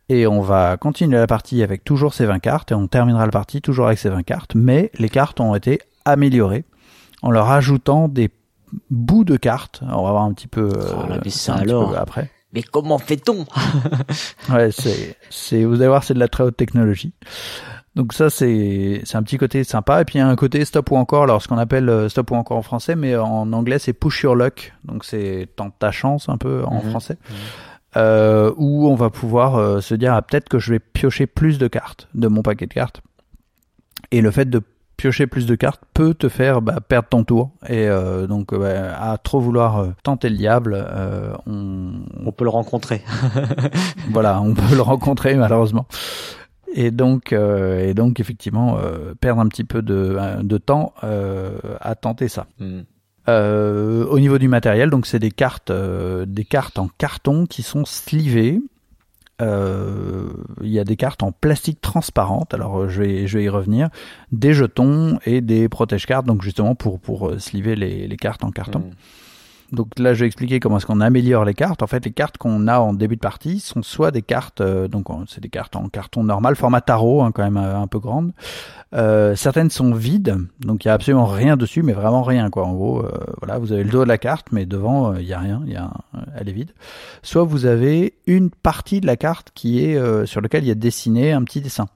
et 0.09 0.27
on 0.27 0.41
va 0.41 0.77
continuer 0.77 1.17
la 1.17 1.27
partie 1.27 1.63
avec 1.63 1.83
toujours 1.83 2.13
ces 2.13 2.25
20 2.25 2.39
cartes 2.39 2.71
et 2.71 2.75
on 2.75 2.87
terminera 2.87 3.25
la 3.25 3.31
partie 3.31 3.61
toujours 3.61 3.87
avec 3.87 3.99
ces 3.99 4.09
20 4.09 4.23
cartes 4.23 4.55
mais 4.55 4.91
les 4.99 5.09
cartes 5.09 5.39
ont 5.39 5.53
été 5.55 5.79
améliorées 6.05 6.65
en 7.21 7.31
leur 7.31 7.49
ajoutant 7.49 8.07
des 8.07 8.29
bouts 8.89 9.23
de 9.25 9.37
cartes 9.37 9.81
on 9.83 10.03
va 10.03 10.11
voir 10.11 10.23
un 10.23 10.33
petit 10.33 10.47
peu, 10.47 10.69
Oh 10.73 11.07
là, 11.09 11.19
mais 11.23 11.29
ça 11.29 11.53
un 11.53 11.57
petit 11.59 11.69
alors. 11.69 11.91
peu 11.91 11.97
après 11.97 12.29
Mais 12.53 12.63
comment 12.63 12.97
fait-on? 12.97 13.45
Ouais, 14.53 14.71
c'est, 14.71 15.17
c'est, 15.29 15.63
vous 15.65 15.75
allez 15.75 15.87
voir, 15.87 16.03
c'est 16.03 16.13
de 16.13 16.19
la 16.19 16.27
très 16.29 16.43
haute 16.43 16.55
technologie. 16.57 17.13
Donc 17.95 18.13
ça, 18.13 18.29
c'est, 18.29 19.01
c'est 19.05 19.17
un 19.17 19.23
petit 19.23 19.37
côté 19.37 19.63
sympa. 19.63 20.01
Et 20.01 20.05
puis 20.05 20.15
il 20.15 20.17
y 20.19 20.21
a 20.21 20.27
un 20.27 20.35
côté 20.35 20.63
stop 20.65 20.91
ou 20.91 20.95
encore, 20.97 21.23
alors 21.23 21.41
ce 21.41 21.47
qu'on 21.47 21.57
appelle 21.57 21.89
euh, 21.89 22.07
stop 22.09 22.29
ou 22.31 22.35
encore 22.35 22.57
en 22.57 22.61
français, 22.61 22.95
mais 22.95 23.15
en 23.17 23.51
anglais 23.53 23.79
c'est 23.79 23.91
push 23.93 24.21
your 24.23 24.35
luck. 24.35 24.73
Donc 24.85 25.03
c'est 25.03 25.49
tente 25.55 25.73
ta 25.79 25.91
chance 25.91 26.29
un 26.29 26.37
peu 26.37 26.63
en 26.65 26.75
Mhm. 26.83 26.89
français. 26.91 27.17
Euh, 27.97 28.53
où 28.57 28.87
on 28.87 28.95
va 28.95 29.09
pouvoir 29.09 29.55
euh, 29.55 29.81
se 29.81 29.95
dire 29.95 30.13
ah, 30.13 30.21
peut-être 30.21 30.49
que 30.49 30.59
je 30.59 30.71
vais 30.71 30.79
piocher 30.79 31.25
plus 31.25 31.57
de 31.57 31.67
cartes 31.67 32.07
de 32.13 32.27
mon 32.27 32.43
paquet 32.43 32.67
de 32.67 32.73
cartes. 32.73 33.01
Et 34.11 34.21
le 34.21 34.29
fait 34.29 34.49
de 34.49 34.61
piocher 34.97 35.27
plus 35.27 35.45
de 35.45 35.55
cartes 35.55 35.81
peut 35.93 36.13
te 36.13 36.27
faire 36.27 36.61
bah, 36.61 36.79
perdre 36.85 37.07
ton 37.07 37.23
tour. 37.23 37.51
Et 37.69 37.87
euh, 37.87 38.27
donc 38.27 38.53
bah, 38.53 38.99
à 38.99 39.17
trop 39.17 39.39
vouloir 39.39 39.77
euh, 39.77 39.89
tenter 40.03 40.29
le 40.29 40.35
diable, 40.35 40.75
euh, 40.75 41.33
on, 41.45 42.01
On 42.25 42.31
peut 42.31 42.43
le 42.43 42.49
rencontrer. 42.49 43.03
voilà, 44.11 44.41
on 44.41 44.53
peut 44.53 44.75
le 44.75 44.81
rencontrer 44.81 45.35
malheureusement. 45.35 45.85
Et 46.73 46.91
donc, 46.91 47.31
et 47.31 47.93
donc 47.93 48.19
effectivement, 48.19 48.77
perdre 49.21 49.41
un 49.41 49.47
petit 49.47 49.63
peu 49.63 49.81
de, 49.81 50.17
de 50.43 50.57
temps 50.57 50.93
à 51.01 51.95
tenter 51.95 52.27
ça. 52.27 52.45
Mm. 52.59 52.81
Euh, 53.29 54.05
au 54.05 54.19
niveau 54.19 54.37
du 54.37 54.47
matériel, 54.47 54.89
donc 54.89 55.05
c'est 55.05 55.19
des 55.19 55.31
cartes, 55.31 55.69
euh, 55.69 56.25
des 56.25 56.45
cartes 56.45 56.79
en 56.79 56.87
carton 56.97 57.45
qui 57.45 57.61
sont 57.61 57.83
slivées. 57.85 58.61
Euh, 59.41 60.29
Il 60.61 60.69
y 60.69 60.79
a 60.79 60.83
des 60.83 60.95
cartes 60.95 61.21
en 61.23 61.31
plastique 61.31 61.81
transparente. 61.81 62.53
Alors 62.53 62.79
euh, 62.79 62.89
je 62.89 63.03
vais, 63.03 63.27
je 63.27 63.37
vais 63.37 63.43
y 63.43 63.49
revenir. 63.49 63.89
Des 64.31 64.53
jetons 64.53 65.19
et 65.25 65.41
des 65.41 65.69
protège-cartes, 65.69 66.25
donc 66.25 66.41
justement 66.41 66.73
pour 66.73 66.99
pour 66.99 67.29
euh, 67.29 67.37
sliver 67.37 67.75
les, 67.75 68.07
les 68.07 68.17
cartes 68.17 68.43
en 68.43 68.51
carton. 68.51 68.79
Mm. 68.79 68.91
Donc 69.73 69.99
là, 69.99 70.13
je 70.13 70.21
vais 70.21 70.27
expliquer 70.27 70.59
comment 70.61 70.77
est-ce 70.77 70.85
qu'on 70.85 71.01
améliore 71.01 71.43
les 71.43 71.53
cartes. 71.53 71.83
En 71.83 71.87
fait, 71.87 72.05
les 72.05 72.11
cartes 72.11 72.37
qu'on 72.37 72.67
a 72.69 72.79
en 72.79 72.93
début 72.93 73.15
de 73.17 73.21
partie 73.21 73.59
sont 73.59 73.83
soit 73.83 74.11
des 74.11 74.21
cartes, 74.21 74.61
euh, 74.61 74.87
donc 74.87 75.09
on- 75.09 75.25
c'est 75.27 75.41
des 75.41 75.49
cartes 75.49 75.75
en 75.75 75.89
carton 75.89 76.23
normal, 76.23 76.55
format 76.55 76.79
tarot, 76.79 77.21
hein, 77.21 77.31
quand 77.33 77.43
même 77.43 77.57
euh, 77.57 77.77
un 77.77 77.87
peu 77.87 77.99
grande. 77.99 78.31
Euh, 78.93 79.35
certaines 79.35 79.69
sont 79.69 79.91
vides, 79.93 80.37
donc 80.61 80.85
il 80.85 80.87
y 80.87 80.91
a 80.91 80.93
absolument 80.93 81.25
rien 81.25 81.57
dessus, 81.57 81.83
mais 81.83 81.91
vraiment 81.91 82.23
rien 82.23 82.49
quoi. 82.49 82.65
En 82.65 82.73
gros, 82.73 83.03
voilà, 83.39 83.57
vous 83.59 83.73
avez 83.73 83.83
le 83.83 83.89
dos 83.89 84.03
de 84.05 84.07
la 84.07 84.17
carte, 84.17 84.47
mais 84.53 84.65
devant 84.65 85.13
il 85.15 85.25
y 85.25 85.33
a 85.33 85.39
rien, 85.39 85.61
il 85.65 85.73
y 85.73 85.75
a, 85.75 85.83
un- 86.13 86.23
elle 86.37 86.47
est 86.47 86.53
vide. 86.53 86.71
Soit 87.21 87.43
vous 87.43 87.65
avez 87.65 88.13
une 88.25 88.49
partie 88.49 89.01
de 89.01 89.05
la 89.05 89.17
carte 89.17 89.51
qui 89.53 89.83
est 89.83 89.99
sur 90.25 90.39
laquelle 90.39 90.63
il 90.63 90.67
y 90.69 90.71
a 90.71 90.75
dessiné 90.75 91.33
un 91.33 91.43
petit 91.43 91.59
dessin. 91.59 91.87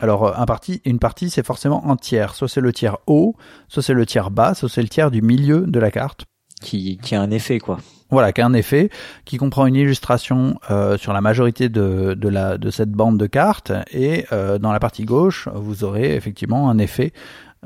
Alors 0.00 0.36
un 0.36 0.46
parti, 0.46 0.80
une 0.84 0.98
partie 0.98 1.30
c'est 1.30 1.46
forcément 1.46 1.86
en 1.86 1.94
tiers. 1.94 2.34
Soit 2.34 2.48
c'est 2.48 2.60
le 2.60 2.72
tiers 2.72 2.96
haut, 3.06 3.36
soit 3.68 3.82
c'est 3.84 3.94
le 3.94 4.04
tiers 4.06 4.30
bas, 4.32 4.54
soit 4.54 4.68
c'est 4.68 4.82
le 4.82 4.88
tiers 4.88 5.10
du 5.12 5.22
milieu 5.22 5.60
de 5.68 5.78
la 5.78 5.90
carte. 5.92 6.24
Qui, 6.60 6.98
qui 6.98 7.14
a 7.14 7.22
un 7.22 7.30
effet, 7.30 7.58
quoi. 7.58 7.78
Voilà, 8.10 8.32
qui 8.32 8.40
a 8.40 8.46
un 8.46 8.52
effet 8.54 8.90
qui 9.24 9.36
comprend 9.38 9.66
une 9.66 9.76
illustration 9.76 10.58
euh, 10.70 10.98
sur 10.98 11.12
la 11.12 11.20
majorité 11.20 11.68
de, 11.68 12.14
de, 12.14 12.28
la, 12.28 12.58
de 12.58 12.70
cette 12.70 12.90
bande 12.90 13.18
de 13.18 13.26
cartes 13.26 13.72
et 13.92 14.26
euh, 14.32 14.58
dans 14.58 14.72
la 14.72 14.80
partie 14.80 15.04
gauche, 15.04 15.48
vous 15.54 15.84
aurez 15.84 16.16
effectivement 16.16 16.68
un 16.68 16.78
effet 16.78 17.12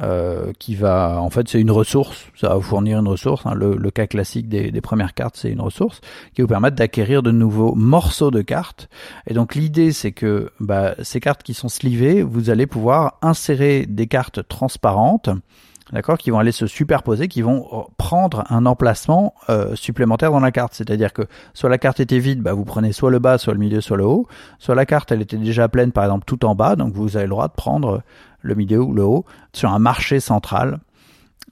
euh, 0.03 0.53
qui 0.59 0.75
va, 0.75 1.19
en 1.21 1.31
fait, 1.31 1.49
c'est 1.49 1.61
une 1.61 1.71
ressource, 1.71 2.27
ça 2.37 2.51
va 2.51 2.57
vous 2.57 2.63
fournir 2.63 2.99
une 2.99 3.09
ressource. 3.09 3.47
hein. 3.47 3.55
Le, 3.55 3.77
le 3.77 3.91
cas 3.91 4.07
classique 4.07 4.49
des, 4.49 4.71
des 4.71 4.81
premières 4.81 5.15
cartes, 5.15 5.37
c'est 5.37 5.51
une 5.51 5.61
ressource 5.61 6.01
qui 6.35 6.43
vous 6.43 6.49
permettre 6.49 6.77
d'acquérir 6.77 7.23
de 7.23 7.31
nouveaux 7.31 7.75
morceaux 7.75 8.31
de 8.31 8.43
cartes. 8.43 8.89
Et 9.27 9.35
donc 9.35 9.55
l'idée, 9.55 9.93
c'est 9.93 10.13
que 10.13 10.51
bah, 10.61 10.95
ces 11.03 11.21
cartes 11.21 11.43
qui 11.43 11.55
sont 11.55 11.69
slivées, 11.69 12.23
vous 12.23 12.51
allez 12.51 12.67
pouvoir 12.67 13.19
insérer 13.23 13.87
des 13.87 14.07
cartes 14.09 14.47
transparentes 14.47 15.31
d'accord, 15.95 16.19
qui 16.19 16.31
vont 16.31 16.39
aller 16.39 16.53
se 16.53 16.67
superposer, 16.67 17.29
qui 17.29 17.41
vont 17.41 17.67
euh, 17.73 17.83
prendre 17.97 18.45
un 18.51 18.67
emplacement 18.67 19.35
euh, 19.49 19.75
supplémentaire 19.77 20.31
dans 20.31 20.41
la 20.41 20.53
carte. 20.53 20.75
C'est-à-dire 20.75 21.13
que 21.13 21.23
soit 21.55 21.71
la 21.71 21.79
carte 21.79 22.01
était 22.01 22.19
vide, 22.19 22.43
bah, 22.43 22.53
vous 22.53 22.65
prenez 22.65 22.93
soit 22.93 23.11
le 23.11 23.19
bas, 23.19 23.39
soit 23.39 23.55
le 23.55 23.61
milieu, 23.61 23.81
soit 23.81 23.97
le 23.97 24.05
haut. 24.05 24.27
Soit 24.59 24.75
la 24.75 24.85
carte, 24.85 25.13
elle 25.13 25.23
était 25.23 25.37
déjà 25.37 25.69
pleine, 25.69 25.93
par 25.93 26.05
exemple, 26.05 26.25
tout 26.27 26.45
en 26.45 26.55
bas, 26.55 26.77
donc 26.77 26.93
vous 26.93 27.17
avez 27.17 27.27
le 27.27 27.31
droit 27.31 27.49
de 27.49 27.55
prendre 27.55 28.03
le 28.43 28.55
milieu 28.55 28.81
ou 28.81 28.93
le 28.93 29.05
haut 29.05 29.25
sur 29.53 29.73
un 29.73 29.79
marché 29.79 30.21
central. 30.21 30.81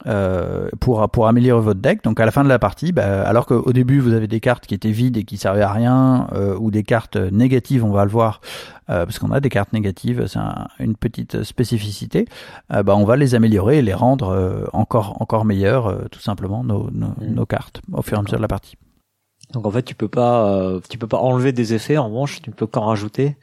Euh, 0.07 0.69
pour 0.81 1.09
pour 1.11 1.29
améliorer 1.29 1.63
votre 1.63 1.81
deck. 1.81 2.03
Donc 2.03 2.19
à 2.19 2.25
la 2.25 2.33
fin 2.33 2.43
de 2.43 2.49
la 2.49 2.59
partie, 2.59 2.93
bah, 2.93 3.23
alors 3.23 3.47
qu'au 3.47 3.73
début 3.73 4.01
vous 4.01 4.13
avez 4.13 4.27
des 4.27 4.41
cartes 4.41 4.67
qui 4.67 4.75
étaient 4.75 4.91
vides 4.91 5.17
et 5.17 5.25
qui 5.25 5.37
servaient 5.37 5.63
à 5.63 5.71
rien, 5.71 6.27
euh, 6.33 6.57
ou 6.59 6.71
des 6.71 6.83
cartes 6.83 7.17
négatives, 7.17 7.85
on 7.85 7.93
va 7.93 8.05
le 8.05 8.11
voir, 8.11 8.41
euh, 8.91 9.05
parce 9.05 9.19
qu'on 9.19 9.31
a 9.31 9.41
des 9.41 9.49
cartes 9.49 9.73
négatives, 9.73 10.27
c'est 10.27 10.41
une 10.81 10.97
petite 10.97 11.45
spécificité. 11.45 12.27
bah, 12.69 12.97
on 12.97 13.05
va 13.05 13.17
les 13.17 13.35
améliorer 13.35 13.79
et 13.79 13.83
les 13.83 13.95
rendre 13.95 14.69
encore 14.73 15.21
encore 15.21 15.45
meilleures, 15.45 16.09
tout 16.11 16.21
simplement 16.21 16.65
nos 16.65 16.91
nos, 16.91 17.09
mm. 17.09 17.35
nos, 17.35 17.47
cartes 17.47 17.81
au 17.93 18.03
fur 18.03 18.17
et 18.17 18.21
à 18.21 18.23
mesure 18.23 18.39
de 18.39 18.43
la 18.43 18.49
partie. 18.49 18.77
Donc 19.53 19.67
en 19.67 19.71
fait 19.71 19.83
tu 19.83 19.95
peux 19.95 20.09
pas 20.09 20.81
tu 20.89 20.99
peux 20.99 21.07
pas 21.07 21.19
enlever 21.19 21.53
des 21.53 21.75
effets, 21.75 21.97
en 21.97 22.09
revanche 22.09 22.43
tu 22.43 22.51
peux 22.51 22.67
qu'en 22.67 22.87
rajouter 22.87 23.37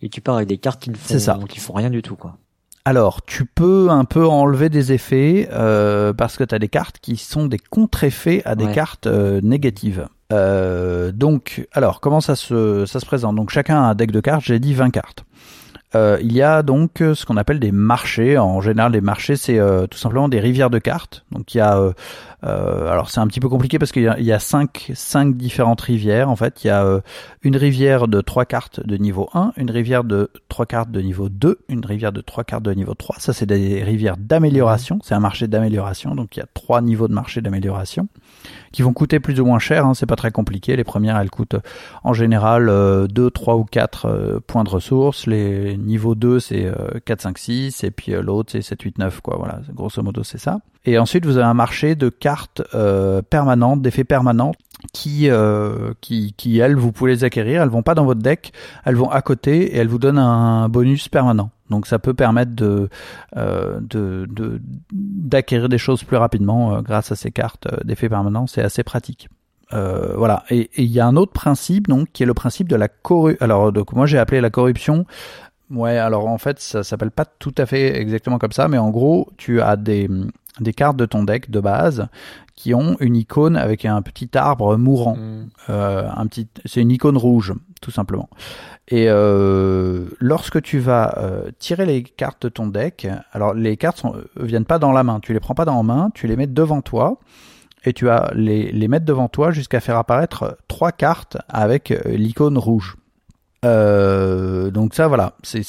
et 0.00 0.08
tu 0.08 0.20
pars 0.20 0.36
avec 0.36 0.48
des 0.48 0.58
cartes 0.58 0.80
qui 0.82 0.90
ne 0.90 0.96
font 0.96 1.46
qui 1.46 1.58
font 1.58 1.72
rien 1.72 1.90
du 1.90 2.02
tout 2.02 2.14
quoi. 2.14 2.36
Alors, 2.86 3.22
tu 3.22 3.46
peux 3.46 3.88
un 3.88 4.04
peu 4.04 4.26
enlever 4.26 4.68
des 4.68 4.92
effets 4.92 5.48
euh, 5.52 6.12
parce 6.12 6.36
que 6.36 6.44
tu 6.44 6.54
as 6.54 6.58
des 6.58 6.68
cartes 6.68 6.98
qui 7.00 7.16
sont 7.16 7.46
des 7.46 7.58
contre-effets 7.58 8.42
à 8.44 8.54
des 8.56 8.70
cartes 8.72 9.06
euh, 9.06 9.40
négatives. 9.42 10.06
Euh, 10.32 11.10
donc, 11.10 11.66
alors, 11.72 12.00
comment 12.02 12.20
ça 12.20 12.36
se, 12.36 12.84
ça 12.84 13.00
se 13.00 13.06
présente? 13.06 13.36
Donc, 13.36 13.48
chacun 13.48 13.76
a 13.76 13.86
un 13.86 13.94
deck 13.94 14.10
de 14.10 14.20
cartes, 14.20 14.44
j'ai 14.44 14.58
dit 14.58 14.74
20 14.74 14.90
cartes. 14.90 15.24
Euh, 15.94 16.18
il 16.20 16.32
y 16.32 16.42
a 16.42 16.62
donc 16.62 17.00
euh, 17.00 17.14
ce 17.14 17.24
qu'on 17.24 17.36
appelle 17.36 17.60
des 17.60 17.72
marchés. 17.72 18.38
En 18.38 18.60
général, 18.60 18.92
les 18.92 19.00
marchés, 19.00 19.36
c'est 19.36 19.58
euh, 19.58 19.86
tout 19.86 19.98
simplement 19.98 20.28
des 20.28 20.40
rivières 20.40 20.70
de 20.70 20.78
cartes. 20.78 21.24
Donc 21.30 21.54
il 21.54 21.58
y 21.58 21.60
a, 21.60 21.92
alors 22.42 23.10
c'est 23.10 23.20
un 23.20 23.26
petit 23.26 23.40
peu 23.40 23.48
compliqué 23.48 23.78
parce 23.78 23.90
qu'il 23.90 24.02
y, 24.02 24.32
a, 24.32 24.38
cinq, 24.38 24.90
cinq 24.94 25.36
différentes 25.36 25.80
rivières. 25.80 26.28
En 26.28 26.36
fait, 26.36 26.64
il 26.64 26.66
y 26.66 26.70
a 26.70 27.00
une 27.42 27.56
rivière 27.56 28.06
de 28.06 28.20
trois 28.20 28.44
cartes 28.44 28.84
de 28.84 28.96
niveau 28.96 29.30
1, 29.32 29.52
une 29.56 29.70
rivière 29.70 30.04
de 30.04 30.30
trois 30.48 30.66
cartes 30.66 30.90
de 30.90 31.00
niveau 31.00 31.28
2, 31.28 31.58
une 31.68 31.84
rivière 31.86 32.12
de 32.12 32.20
trois 32.20 32.44
cartes 32.44 32.62
de 32.62 32.72
niveau 32.72 32.94
3. 32.94 33.16
Ça, 33.18 33.32
c'est 33.32 33.46
des 33.46 33.82
rivières 33.82 34.16
d'amélioration. 34.18 34.98
C'est 35.02 35.14
un 35.14 35.20
marché 35.20 35.48
d'amélioration. 35.48 36.14
Donc 36.14 36.36
il 36.36 36.40
y 36.40 36.42
a 36.42 36.46
trois 36.52 36.82
niveaux 36.82 37.08
de 37.08 37.14
marché 37.14 37.40
d'amélioration 37.40 38.08
qui 38.72 38.82
vont 38.82 38.92
coûter 38.92 39.20
plus 39.20 39.40
ou 39.40 39.46
moins 39.46 39.58
cher. 39.58 39.86
Hein, 39.86 39.94
c'est 39.94 40.06
pas 40.06 40.16
très 40.16 40.30
compliqué. 40.30 40.76
Les 40.76 40.84
premières, 40.84 41.18
elles 41.18 41.30
coûtent 41.30 41.56
en 42.02 42.12
général 42.12 42.66
2, 43.08 43.30
3 43.30 43.56
ou 43.56 43.64
4 43.64 44.40
points 44.46 44.64
de 44.64 44.70
ressources. 44.70 45.26
Les 45.26 45.76
niveau 45.76 46.14
2 46.14 46.40
c'est 46.40 46.72
4, 47.04 47.20
5, 47.22 47.38
6 47.38 47.84
et 47.84 47.90
puis 47.90 48.14
euh, 48.14 48.22
l'autre 48.22 48.52
c'est 48.52 48.62
7, 48.62 48.80
8, 48.80 48.98
9 48.98 49.20
quoi. 49.20 49.36
Voilà, 49.38 49.60
grosso 49.72 50.02
modo 50.02 50.22
c'est 50.22 50.38
ça. 50.38 50.58
Et 50.84 50.98
ensuite 50.98 51.24
vous 51.26 51.36
avez 51.36 51.46
un 51.46 51.54
marché 51.54 51.94
de 51.94 52.08
cartes 52.08 52.62
euh, 52.74 53.22
permanentes, 53.22 53.82
d'effets 53.82 54.04
permanents 54.04 54.52
qui, 54.92 55.30
euh, 55.30 55.92
qui, 56.00 56.34
qui 56.36 56.58
elles 56.58 56.76
vous 56.76 56.92
pouvez 56.92 57.12
les 57.12 57.24
acquérir. 57.24 57.62
Elles 57.62 57.68
vont 57.68 57.82
pas 57.82 57.94
dans 57.94 58.04
votre 58.04 58.20
deck, 58.20 58.52
elles 58.84 58.96
vont 58.96 59.10
à 59.10 59.22
côté 59.22 59.74
et 59.74 59.76
elles 59.76 59.88
vous 59.88 59.98
donnent 59.98 60.18
un 60.18 60.68
bonus 60.68 61.08
permanent. 61.08 61.50
Donc 61.70 61.86
ça 61.86 61.98
peut 61.98 62.14
permettre 62.14 62.52
de 62.52 62.88
euh, 63.36 63.80
d'acquérir 64.92 65.68
des 65.68 65.78
choses 65.78 66.04
plus 66.04 66.16
rapidement 66.16 66.82
grâce 66.82 67.10
à 67.12 67.16
ces 67.16 67.30
cartes 67.30 67.68
d'effets 67.84 68.08
permanents. 68.08 68.46
C'est 68.46 68.62
assez 68.62 68.82
pratique. 68.82 69.28
Euh, 69.72 70.14
voilà. 70.16 70.44
Et 70.50 70.70
il 70.76 70.90
y 70.90 71.00
a 71.00 71.06
un 71.06 71.16
autre 71.16 71.32
principe, 71.32 71.88
donc, 71.88 72.08
qui 72.12 72.22
est 72.22 72.26
le 72.26 72.34
principe 72.34 72.68
de 72.68 72.76
la 72.76 72.88
corruption. 72.88 73.44
Alors, 73.44 73.72
donc, 73.72 73.92
moi, 73.92 74.06
j'ai 74.06 74.18
appelé 74.18 74.40
la 74.40 74.50
corruption 74.50 75.06
Ouais, 75.70 75.96
alors 75.96 76.28
en 76.28 76.36
fait, 76.36 76.60
ça 76.60 76.84
s'appelle 76.84 77.10
pas 77.10 77.24
tout 77.24 77.54
à 77.56 77.64
fait 77.64 77.98
exactement 77.98 78.38
comme 78.38 78.52
ça, 78.52 78.68
mais 78.68 78.76
en 78.76 78.90
gros, 78.90 79.30
tu 79.38 79.62
as 79.62 79.76
des, 79.76 80.10
des 80.60 80.72
cartes 80.74 80.96
de 80.98 81.06
ton 81.06 81.24
deck 81.24 81.50
de 81.50 81.58
base 81.58 82.06
qui 82.54 82.74
ont 82.74 82.96
une 83.00 83.16
icône 83.16 83.56
avec 83.56 83.86
un 83.86 84.02
petit 84.02 84.28
arbre 84.36 84.76
mourant. 84.76 85.16
Mm. 85.16 85.48
Euh, 85.70 86.08
un 86.14 86.26
petit, 86.26 86.46
c'est 86.66 86.82
une 86.82 86.90
icône 86.90 87.16
rouge, 87.16 87.54
tout 87.80 87.90
simplement. 87.90 88.28
Et 88.88 89.06
euh, 89.08 90.04
lorsque 90.20 90.60
tu 90.60 90.78
vas 90.78 91.18
euh, 91.18 91.50
tirer 91.58 91.86
les 91.86 92.02
cartes 92.02 92.42
de 92.42 92.48
ton 92.48 92.66
deck, 92.66 93.06
alors 93.32 93.54
les 93.54 93.76
cartes 93.76 93.98
sont, 93.98 94.14
viennent 94.36 94.66
pas 94.66 94.78
dans 94.78 94.92
la 94.92 95.02
main, 95.02 95.20
tu 95.20 95.32
les 95.32 95.40
prends 95.40 95.54
pas 95.54 95.64
dans 95.64 95.76
la 95.76 95.82
main, 95.82 96.10
tu 96.14 96.26
les 96.26 96.36
mets 96.36 96.46
devant 96.46 96.82
toi 96.82 97.18
et 97.84 97.92
tu 97.92 98.04
vas 98.04 98.30
les, 98.34 98.70
les 98.72 98.88
mettre 98.88 99.06
devant 99.06 99.28
toi 99.28 99.50
jusqu'à 99.50 99.80
faire 99.80 99.96
apparaître 99.96 100.58
trois 100.68 100.92
cartes 100.92 101.38
avec 101.48 101.94
l'icône 102.04 102.58
rouge. 102.58 102.96
Euh, 103.64 104.70
donc 104.70 104.94
ça 104.94 105.08
voilà, 105.08 105.34
c'est 105.42 105.62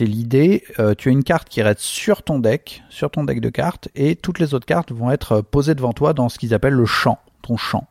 l'idée. 0.00 0.64
Euh, 0.78 0.94
tu 0.96 1.08
as 1.08 1.12
une 1.12 1.24
carte 1.24 1.48
qui 1.48 1.62
reste 1.62 1.80
sur 1.80 2.22
ton 2.22 2.38
deck, 2.38 2.82
sur 2.88 3.10
ton 3.10 3.24
deck 3.24 3.40
de 3.40 3.50
cartes, 3.50 3.88
et 3.94 4.16
toutes 4.16 4.38
les 4.38 4.54
autres 4.54 4.66
cartes 4.66 4.92
vont 4.92 5.10
être 5.10 5.40
posées 5.42 5.74
devant 5.74 5.92
toi 5.92 6.14
dans 6.14 6.28
ce 6.28 6.38
qu'ils 6.38 6.54
appellent 6.54 6.72
le 6.74 6.86
champ, 6.86 7.18
ton 7.42 7.56
champ. 7.56 7.86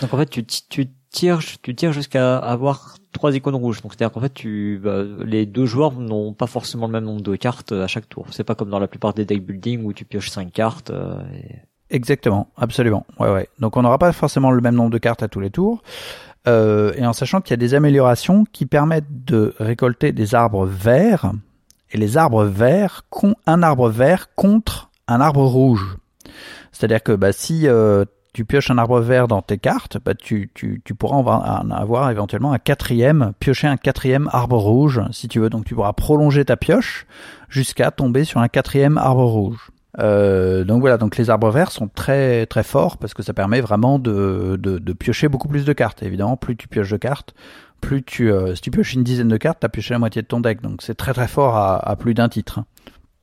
Donc 0.00 0.14
en 0.14 0.16
fait, 0.16 0.26
tu, 0.26 0.44
tu 0.44 0.88
tires, 1.10 1.40
tu 1.62 1.74
tires 1.74 1.92
jusqu'à 1.92 2.38
avoir 2.38 2.96
trois 3.12 3.34
icônes 3.34 3.54
rouges. 3.54 3.82
Donc 3.82 3.92
c'est-à-dire 3.92 4.12
qu'en 4.12 4.20
fait, 4.20 4.34
tu, 4.34 4.80
bah, 4.82 5.02
les 5.24 5.46
deux 5.46 5.66
joueurs 5.66 5.92
n'ont 5.92 6.32
pas 6.32 6.46
forcément 6.46 6.86
le 6.86 6.92
même 6.92 7.04
nombre 7.04 7.22
de 7.22 7.36
cartes 7.36 7.72
à 7.72 7.86
chaque 7.86 8.08
tour. 8.08 8.26
C'est 8.30 8.44
pas 8.44 8.54
comme 8.54 8.70
dans 8.70 8.78
la 8.78 8.88
plupart 8.88 9.14
des 9.14 9.24
deck 9.24 9.44
building 9.44 9.84
où 9.84 9.92
tu 9.92 10.04
pioches 10.04 10.30
cinq 10.30 10.52
cartes. 10.52 10.90
Euh, 10.90 11.20
Exactement, 11.90 12.48
absolument. 12.56 13.04
Ouais, 13.18 13.32
ouais. 13.32 13.48
Donc 13.58 13.76
on 13.76 13.82
n'aura 13.82 13.98
pas 13.98 14.12
forcément 14.12 14.52
le 14.52 14.60
même 14.60 14.76
nombre 14.76 14.90
de 14.90 14.98
cartes 14.98 15.22
à 15.22 15.28
tous 15.28 15.40
les 15.40 15.50
tours. 15.50 15.82
Euh, 16.46 16.92
et 16.96 17.04
en 17.04 17.12
sachant 17.12 17.40
qu'il 17.40 17.50
y 17.50 17.54
a 17.54 17.58
des 17.58 17.74
améliorations 17.74 18.44
qui 18.52 18.64
permettent 18.64 19.24
de 19.26 19.54
récolter 19.58 20.12
des 20.12 20.34
arbres 20.34 20.66
verts, 20.66 21.32
et 21.92 21.98
les 21.98 22.16
arbres 22.16 22.44
verts, 22.44 23.02
un 23.46 23.62
arbre 23.62 23.90
vert 23.90 24.34
contre 24.36 24.90
un 25.08 25.20
arbre 25.20 25.44
rouge. 25.44 25.96
C'est-à-dire 26.72 27.02
que 27.02 27.12
bah, 27.12 27.32
si 27.32 27.66
euh, 27.66 28.04
tu 28.32 28.44
pioches 28.44 28.70
un 28.70 28.78
arbre 28.78 29.00
vert 29.00 29.28
dans 29.28 29.42
tes 29.42 29.58
cartes, 29.58 29.98
bah, 30.04 30.14
tu, 30.14 30.50
tu, 30.54 30.82
tu 30.84 30.94
pourras 30.94 31.16
en 31.16 31.70
avoir 31.70 32.10
éventuellement 32.10 32.52
un 32.52 32.58
quatrième, 32.58 33.32
piocher 33.40 33.66
un 33.66 33.76
quatrième 33.76 34.28
arbre 34.32 34.56
rouge 34.56 35.00
si 35.10 35.28
tu 35.28 35.40
veux. 35.40 35.50
Donc 35.50 35.64
tu 35.64 35.74
pourras 35.74 35.92
prolonger 35.92 36.44
ta 36.44 36.56
pioche 36.56 37.06
jusqu'à 37.48 37.90
tomber 37.90 38.24
sur 38.24 38.40
un 38.40 38.48
quatrième 38.48 38.98
arbre 38.98 39.24
rouge. 39.24 39.70
Euh, 39.98 40.62
donc 40.64 40.80
voilà, 40.80 40.98
donc 40.98 41.16
les 41.16 41.30
arbres 41.30 41.50
verts 41.50 41.72
sont 41.72 41.88
très 41.88 42.46
très 42.46 42.62
forts 42.62 42.96
parce 42.96 43.12
que 43.12 43.24
ça 43.24 43.34
permet 43.34 43.60
vraiment 43.60 43.98
de, 43.98 44.56
de, 44.60 44.78
de 44.78 44.92
piocher 44.92 45.28
beaucoup 45.28 45.48
plus 45.48 45.64
de 45.64 45.72
cartes. 45.72 46.02
évidemment, 46.02 46.36
plus 46.36 46.56
tu 46.56 46.68
pioches 46.68 46.90
de 46.90 46.96
cartes, 46.96 47.34
plus 47.80 48.04
tu 48.04 48.30
euh, 48.30 48.54
si 48.54 48.60
tu 48.60 48.70
pioches 48.70 48.94
une 48.94 49.02
dizaine 49.02 49.28
de 49.28 49.36
cartes, 49.36 49.58
t'as 49.60 49.68
pioché 49.68 49.92
la 49.94 49.98
moitié 49.98 50.22
de 50.22 50.28
ton 50.28 50.40
deck. 50.40 50.62
Donc 50.62 50.82
c'est 50.82 50.94
très 50.94 51.12
très 51.12 51.26
fort 51.28 51.56
à, 51.56 51.76
à 51.76 51.96
plus 51.96 52.14
d'un 52.14 52.28
titre. 52.28 52.60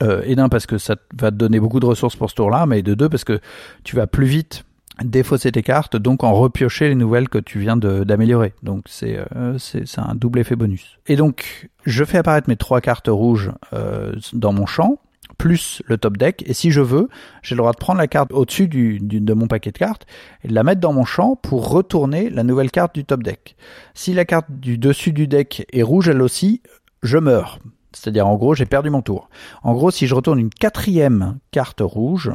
Euh, 0.03 0.21
et 0.25 0.35
d'un 0.35 0.47
parce 0.47 0.67
que 0.67 0.77
ça 0.77 0.95
va 1.19 1.31
te 1.31 1.37
donner 1.37 1.59
beaucoup 1.59 1.79
de 1.79 1.85
ressources 1.87 2.15
pour 2.15 2.29
ce 2.29 2.35
tour-là, 2.35 2.67
mais 2.67 2.83
de 2.83 2.93
deux 2.93 3.09
parce 3.09 3.23
que 3.23 3.39
tu 3.83 3.95
vas 3.95 4.05
plus 4.05 4.27
vite 4.27 4.63
défausser 5.03 5.51
tes 5.51 5.63
cartes, 5.63 5.95
donc 5.95 6.23
en 6.23 6.33
repiocher 6.33 6.89
les 6.89 6.95
nouvelles 6.95 7.29
que 7.29 7.37
tu 7.37 7.59
viens 7.59 7.77
d'améliorer. 7.77 8.53
Donc 8.63 8.85
c'est 8.87 9.19
euh, 9.35 9.57
un 9.97 10.15
double 10.15 10.39
effet 10.39 10.55
bonus. 10.55 10.97
Et 11.07 11.15
donc 11.15 11.69
je 11.85 12.03
fais 12.03 12.17
apparaître 12.17 12.49
mes 12.49 12.55
trois 12.55 12.81
cartes 12.81 13.07
rouges 13.07 13.51
euh, 13.73 14.13
dans 14.33 14.53
mon 14.53 14.65
champ 14.65 14.99
plus 15.37 15.81
le 15.85 15.97
top 15.97 16.17
deck. 16.17 16.43
Et 16.47 16.53
si 16.53 16.71
je 16.71 16.81
veux, 16.81 17.09
j'ai 17.41 17.55
le 17.55 17.59
droit 17.59 17.71
de 17.71 17.77
prendre 17.77 17.99
la 17.99 18.07
carte 18.07 18.31
au-dessus 18.31 18.67
du, 18.67 18.99
de 18.99 19.33
mon 19.33 19.47
paquet 19.47 19.71
de 19.71 19.77
cartes 19.77 20.05
et 20.43 20.47
de 20.47 20.53
la 20.53 20.63
mettre 20.63 20.81
dans 20.81 20.93
mon 20.93 21.05
champ 21.05 21.35
pour 21.35 21.69
retourner 21.69 22.29
la 22.29 22.43
nouvelle 22.43 22.71
carte 22.71 22.95
du 22.95 23.05
top 23.05 23.23
deck. 23.23 23.55
Si 23.93 24.13
la 24.13 24.25
carte 24.25 24.47
du 24.49 24.77
dessus 24.77 25.13
du 25.13 25.27
deck 25.27 25.65
est 25.71 25.83
rouge 25.83 26.09
elle 26.09 26.21
aussi, 26.21 26.61
je 27.03 27.17
meurs. 27.17 27.59
C'est-à-dire 27.93 28.27
en 28.27 28.35
gros 28.35 28.55
j'ai 28.55 28.65
perdu 28.65 28.89
mon 28.89 29.01
tour. 29.01 29.29
En 29.63 29.73
gros 29.73 29.91
si 29.91 30.07
je 30.07 30.15
retourne 30.15 30.39
une 30.39 30.49
quatrième 30.49 31.37
carte 31.51 31.81
rouge, 31.81 32.31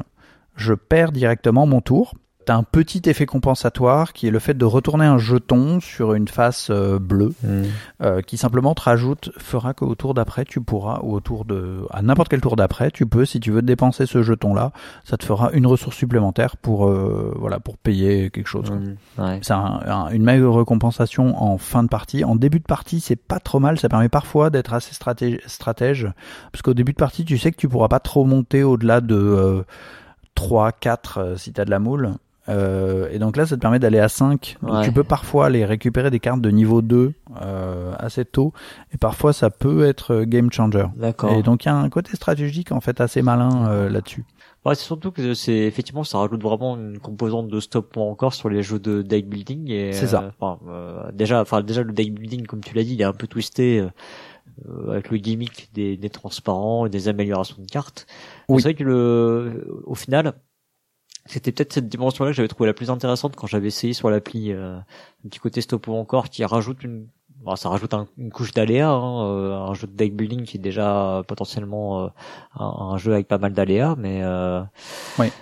je 0.57 0.75
perds 0.75 1.13
directement 1.13 1.67
mon 1.67 1.81
tour. 1.81 2.15
T'as 2.45 2.57
un 2.57 2.65
petit 2.65 3.03
effet 3.07 3.27
compensatoire 3.27 4.13
qui 4.13 4.27
est 4.27 4.31
le 4.31 4.39
fait 4.39 4.55
de 4.55 4.65
retourner 4.65 5.05
un 5.05 5.19
jeton 5.19 5.81
sur 5.81 6.15
une 6.15 6.27
face 6.27 6.71
euh, 6.71 6.99
bleue, 6.99 7.35
hmm. 7.45 7.63
euh, 8.03 8.21
qui 8.21 8.37
simplement 8.37 8.75
te 8.75 8.83
rajoute, 8.83 9.31
fera 9.39 9.75
qu'au 9.75 9.95
tour 9.95 10.15
d'après 10.15 10.45
tu 10.45 10.61
pourras, 10.61 11.01
ou 11.03 11.15
au 11.15 11.21
tour 11.21 11.45
de, 11.45 11.87
à 11.91 12.03
n'importe 12.03 12.29
quel 12.29 12.41
tour 12.41 12.57
d'après, 12.57 12.91
tu 12.91 13.07
peux, 13.07 13.25
si 13.25 13.39
tu 13.39 13.53
veux 13.53 13.63
dépenser 13.63 14.07
ce 14.07 14.23
jeton-là, 14.23 14.73
ça 15.05 15.17
te 15.17 15.25
fera 15.25 15.53
une 15.53 15.67
ressource 15.67 15.97
supplémentaire 15.97 16.57
pour, 16.57 16.89
euh, 16.89 17.33
voilà, 17.39 17.61
pour 17.61 17.79
payer 17.79 18.31
quelque 18.31 18.49
chose. 18.49 18.71
Hmm. 18.71 19.39
C'est 19.43 19.53
une 19.53 20.25
meilleure 20.25 20.65
compensation 20.65 21.41
en 21.41 21.59
fin 21.59 21.83
de 21.85 21.89
partie. 21.89 22.25
En 22.25 22.35
début 22.35 22.59
de 22.59 22.65
partie, 22.65 23.01
c'est 23.01 23.17
pas 23.17 23.39
trop 23.39 23.61
mal. 23.61 23.79
Ça 23.79 23.89
permet 23.89 24.09
parfois 24.09 24.51
d'être 24.51 24.73
assez 24.73 24.95
stratège, 24.95 25.39
stratège 25.47 26.09
parce 26.51 26.63
qu'au 26.63 26.75
début 26.75 26.93
de 26.93 26.99
partie, 26.99 27.25
tu 27.25 27.39
sais 27.39 27.53
que 27.53 27.57
tu 27.57 27.69
pourras 27.69 27.89
pas 27.89 28.01
trop 28.01 28.25
monter 28.25 28.65
au-delà 28.65 29.01
de 29.01 29.65
3, 30.35 30.73
4 30.73 31.35
si 31.37 31.53
t'as 31.53 31.65
de 31.65 31.71
la 31.71 31.79
moule. 31.79 32.17
Euh, 32.49 33.09
et 33.13 33.19
donc 33.19 33.37
là, 33.37 33.47
ça 33.47 33.57
te 33.57 33.61
permet 33.61 33.79
d'aller 33.79 33.99
à 33.99 34.09
5. 34.09 34.57
Donc 34.63 34.85
tu 34.85 34.93
peux 34.93 35.05
parfois 35.05 35.47
aller 35.47 35.65
récupérer 35.65 36.11
des 36.11 36.21
cartes 36.21 36.41
de 36.41 36.51
niveau 36.51 36.83
2 36.83 37.13
euh, 37.41 37.93
assez 37.99 38.25
tôt. 38.25 38.53
Et 38.93 38.99
parfois, 38.99 39.33
ça 39.33 39.51
peut 39.51 39.85
être 39.85 40.13
euh, 40.13 40.25
game 40.25 40.51
changer. 40.51 40.87
D'accord. 40.97 41.33
Et 41.33 41.43
donc 41.43 41.65
il 41.65 41.69
y 41.69 41.71
a 41.71 41.77
un 41.77 41.89
côté 41.89 42.17
stratégique 42.17 42.73
en 42.73 42.81
fait 42.81 43.01
assez 43.01 43.23
malin 43.23 43.69
euh, 43.69 43.89
là-dessus. 43.89 44.25
Ouais, 44.65 44.75
c'est 44.75 44.85
surtout 44.85 45.11
que 45.11 45.35
c'est 45.35 45.57
effectivement 45.57 46.05
ça 46.05 46.19
rajoute 46.19 46.43
vraiment 46.43 46.77
une 46.77 46.99
composante 46.99 47.49
de 47.49 47.59
stop 47.59 47.97
encore 47.97 48.33
sur 48.33 48.49
les 48.49 48.63
jeux 48.63 48.79
de 48.79 49.03
deck 49.03 49.29
building. 49.29 49.71
Et, 49.71 49.93
c'est 49.93 50.09
ça. 50.09 50.33
Euh, 50.43 51.11
déjà, 51.13 51.41
enfin 51.41 51.63
déjà 51.63 51.83
le 51.83 51.93
deck 51.93 52.13
building, 52.13 52.47
comme 52.47 52.61
tu 52.61 52.75
l'as 52.75 52.85
dit, 52.85 52.95
il 52.95 53.01
est 53.01 53.05
un 53.05 53.13
peu 53.13 53.27
twisté. 53.27 53.85
avec 54.89 55.11
le 55.11 55.17
gimmick 55.17 55.71
des, 55.75 55.97
des 55.97 56.11
transparents 56.11 56.87
et 56.87 56.91
des 56.91 57.09
améliorations 57.09 57.57
de 57.61 57.67
cartes. 57.67 58.07
Oui. 58.49 58.61
C'est 58.61 58.69
vrai 58.69 58.75
que 58.75 58.85
le, 58.85 59.83
au 59.85 59.95
final, 59.95 60.35
c'était 61.27 61.53
peut-être 61.53 61.73
cette 61.73 61.89
dimension-là 61.89 62.31
que 62.31 62.37
j'avais 62.37 62.49
trouvé 62.49 62.67
la 62.67 62.75
plus 62.75 62.91
intéressante 62.91 63.37
quand 63.37 63.47
j'avais 63.47 63.69
essayé 63.69 63.93
sur 63.93 64.11
l'appli 64.11 64.53
euh, 64.53 64.77
un 64.77 65.29
petit 65.29 65.39
côté 65.39 65.61
stop 65.61 65.87
ou 65.89 65.95
encore 65.95 66.29
qui 66.29 66.45
rajoute 66.45 66.83
une 66.85 67.07
ça 67.57 67.69
rajoute 67.69 67.93
une 68.19 68.31
couche 68.31 68.53
d'aléas 68.53 68.91
hein, 68.91 69.27
euh, 69.27 69.55
un 69.55 69.75
jeu 69.75 69.89
de 69.89 69.93
deck 69.93 70.15
building 70.15 70.45
qui 70.45 70.59
est 70.59 70.61
déjà 70.61 71.23
potentiellement 71.27 72.05
euh, 72.05 72.09
un, 72.55 72.97
jeu 72.99 73.13
avec 73.13 73.27
pas 73.27 73.39
mal 73.39 73.53
d'aléas 73.53 73.97
mais 73.99 74.23
oui. 75.19 75.33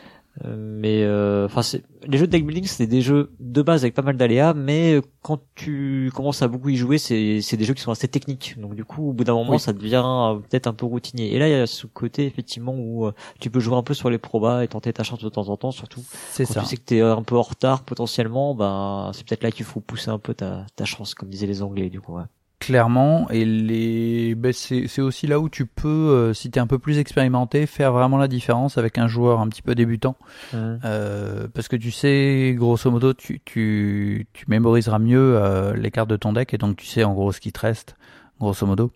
Mais 0.46 1.06
enfin 1.44 1.62
c'est 1.62 1.82
les 2.06 2.16
jeux 2.16 2.26
de 2.26 2.32
deck 2.32 2.46
building 2.46 2.64
c'est 2.64 2.86
des 2.86 3.02
jeux 3.02 3.32
de 3.40 3.62
base 3.62 3.82
avec 3.84 3.94
pas 3.94 4.02
mal 4.02 4.16
d'aléas 4.16 4.54
mais 4.54 5.00
quand 5.22 5.40
tu 5.54 6.10
commences 6.14 6.42
à 6.42 6.48
beaucoup 6.48 6.70
y 6.70 6.76
jouer 6.76 6.98
c'est 6.98 7.40
c'est 7.42 7.56
des 7.56 7.64
jeux 7.64 7.74
qui 7.74 7.82
sont 7.82 7.92
assez 7.92 8.08
techniques. 8.08 8.58
Donc 8.58 8.74
du 8.74 8.84
coup 8.84 9.10
au 9.10 9.12
bout 9.12 9.24
d'un 9.24 9.34
moment 9.34 9.58
ça 9.58 9.72
devient 9.72 10.38
peut-être 10.48 10.66
un 10.66 10.72
peu 10.72 10.86
routinier. 10.86 11.34
Et 11.34 11.38
là 11.38 11.48
il 11.48 11.52
y 11.52 11.54
a 11.54 11.66
ce 11.66 11.86
côté 11.86 12.26
effectivement 12.26 12.74
où 12.74 13.10
tu 13.38 13.50
peux 13.50 13.60
jouer 13.60 13.76
un 13.76 13.82
peu 13.82 13.94
sur 13.94 14.10
les 14.10 14.18
probas 14.18 14.62
et 14.62 14.68
tenter 14.68 14.92
ta 14.92 15.02
chance 15.02 15.20
de 15.20 15.28
temps 15.28 15.48
en 15.48 15.56
temps 15.56 15.70
surtout 15.70 16.02
c'est 16.30 16.44
ça 16.44 16.60
tu 16.60 16.66
sais 16.66 16.76
que 16.76 16.82
t'es 16.82 17.00
un 17.00 17.22
peu 17.22 17.36
en 17.36 17.42
retard 17.42 17.84
potentiellement 17.84 18.54
ben 18.54 19.10
c'est 19.14 19.26
peut-être 19.26 19.42
là 19.42 19.50
qu'il 19.50 19.64
faut 19.64 19.80
pousser 19.80 20.10
un 20.10 20.18
peu 20.18 20.34
ta 20.34 20.66
ta 20.76 20.84
chance 20.84 21.14
comme 21.14 21.28
disaient 21.28 21.46
les 21.46 21.62
anglais 21.62 21.90
du 21.90 22.00
coup 22.00 22.14
ouais 22.14 22.24
clairement 22.60 23.28
et 23.30 23.46
les 23.46 24.34
ben 24.34 24.52
c'est 24.52 25.00
aussi 25.00 25.26
là 25.26 25.40
où 25.40 25.48
tu 25.48 25.64
peux 25.64 25.88
euh, 25.88 26.34
si 26.34 26.50
tu 26.50 26.58
es 26.58 26.62
un 26.62 26.66
peu 26.66 26.78
plus 26.78 26.98
expérimenté 26.98 27.66
faire 27.66 27.90
vraiment 27.90 28.18
la 28.18 28.28
différence 28.28 28.76
avec 28.76 28.98
un 28.98 29.08
joueur 29.08 29.40
un 29.40 29.48
petit 29.48 29.62
peu 29.62 29.74
débutant. 29.74 30.14
Euh, 30.54 31.48
parce 31.52 31.68
que 31.68 31.76
tu 31.76 31.90
sais 31.90 32.54
grosso 32.56 32.90
modo 32.90 33.14
tu 33.14 33.40
tu, 33.44 34.26
tu 34.34 34.44
mémoriseras 34.48 34.98
mieux 34.98 35.36
euh, 35.36 35.74
les 35.74 35.90
cartes 35.90 36.10
de 36.10 36.16
ton 36.16 36.34
deck 36.34 36.52
et 36.52 36.58
donc 36.58 36.76
tu 36.76 36.86
sais 36.86 37.02
en 37.02 37.14
gros 37.14 37.32
ce 37.32 37.40
qui 37.40 37.50
te 37.50 37.60
reste 37.60 37.96
grosso 38.38 38.66
modo. 38.66 38.92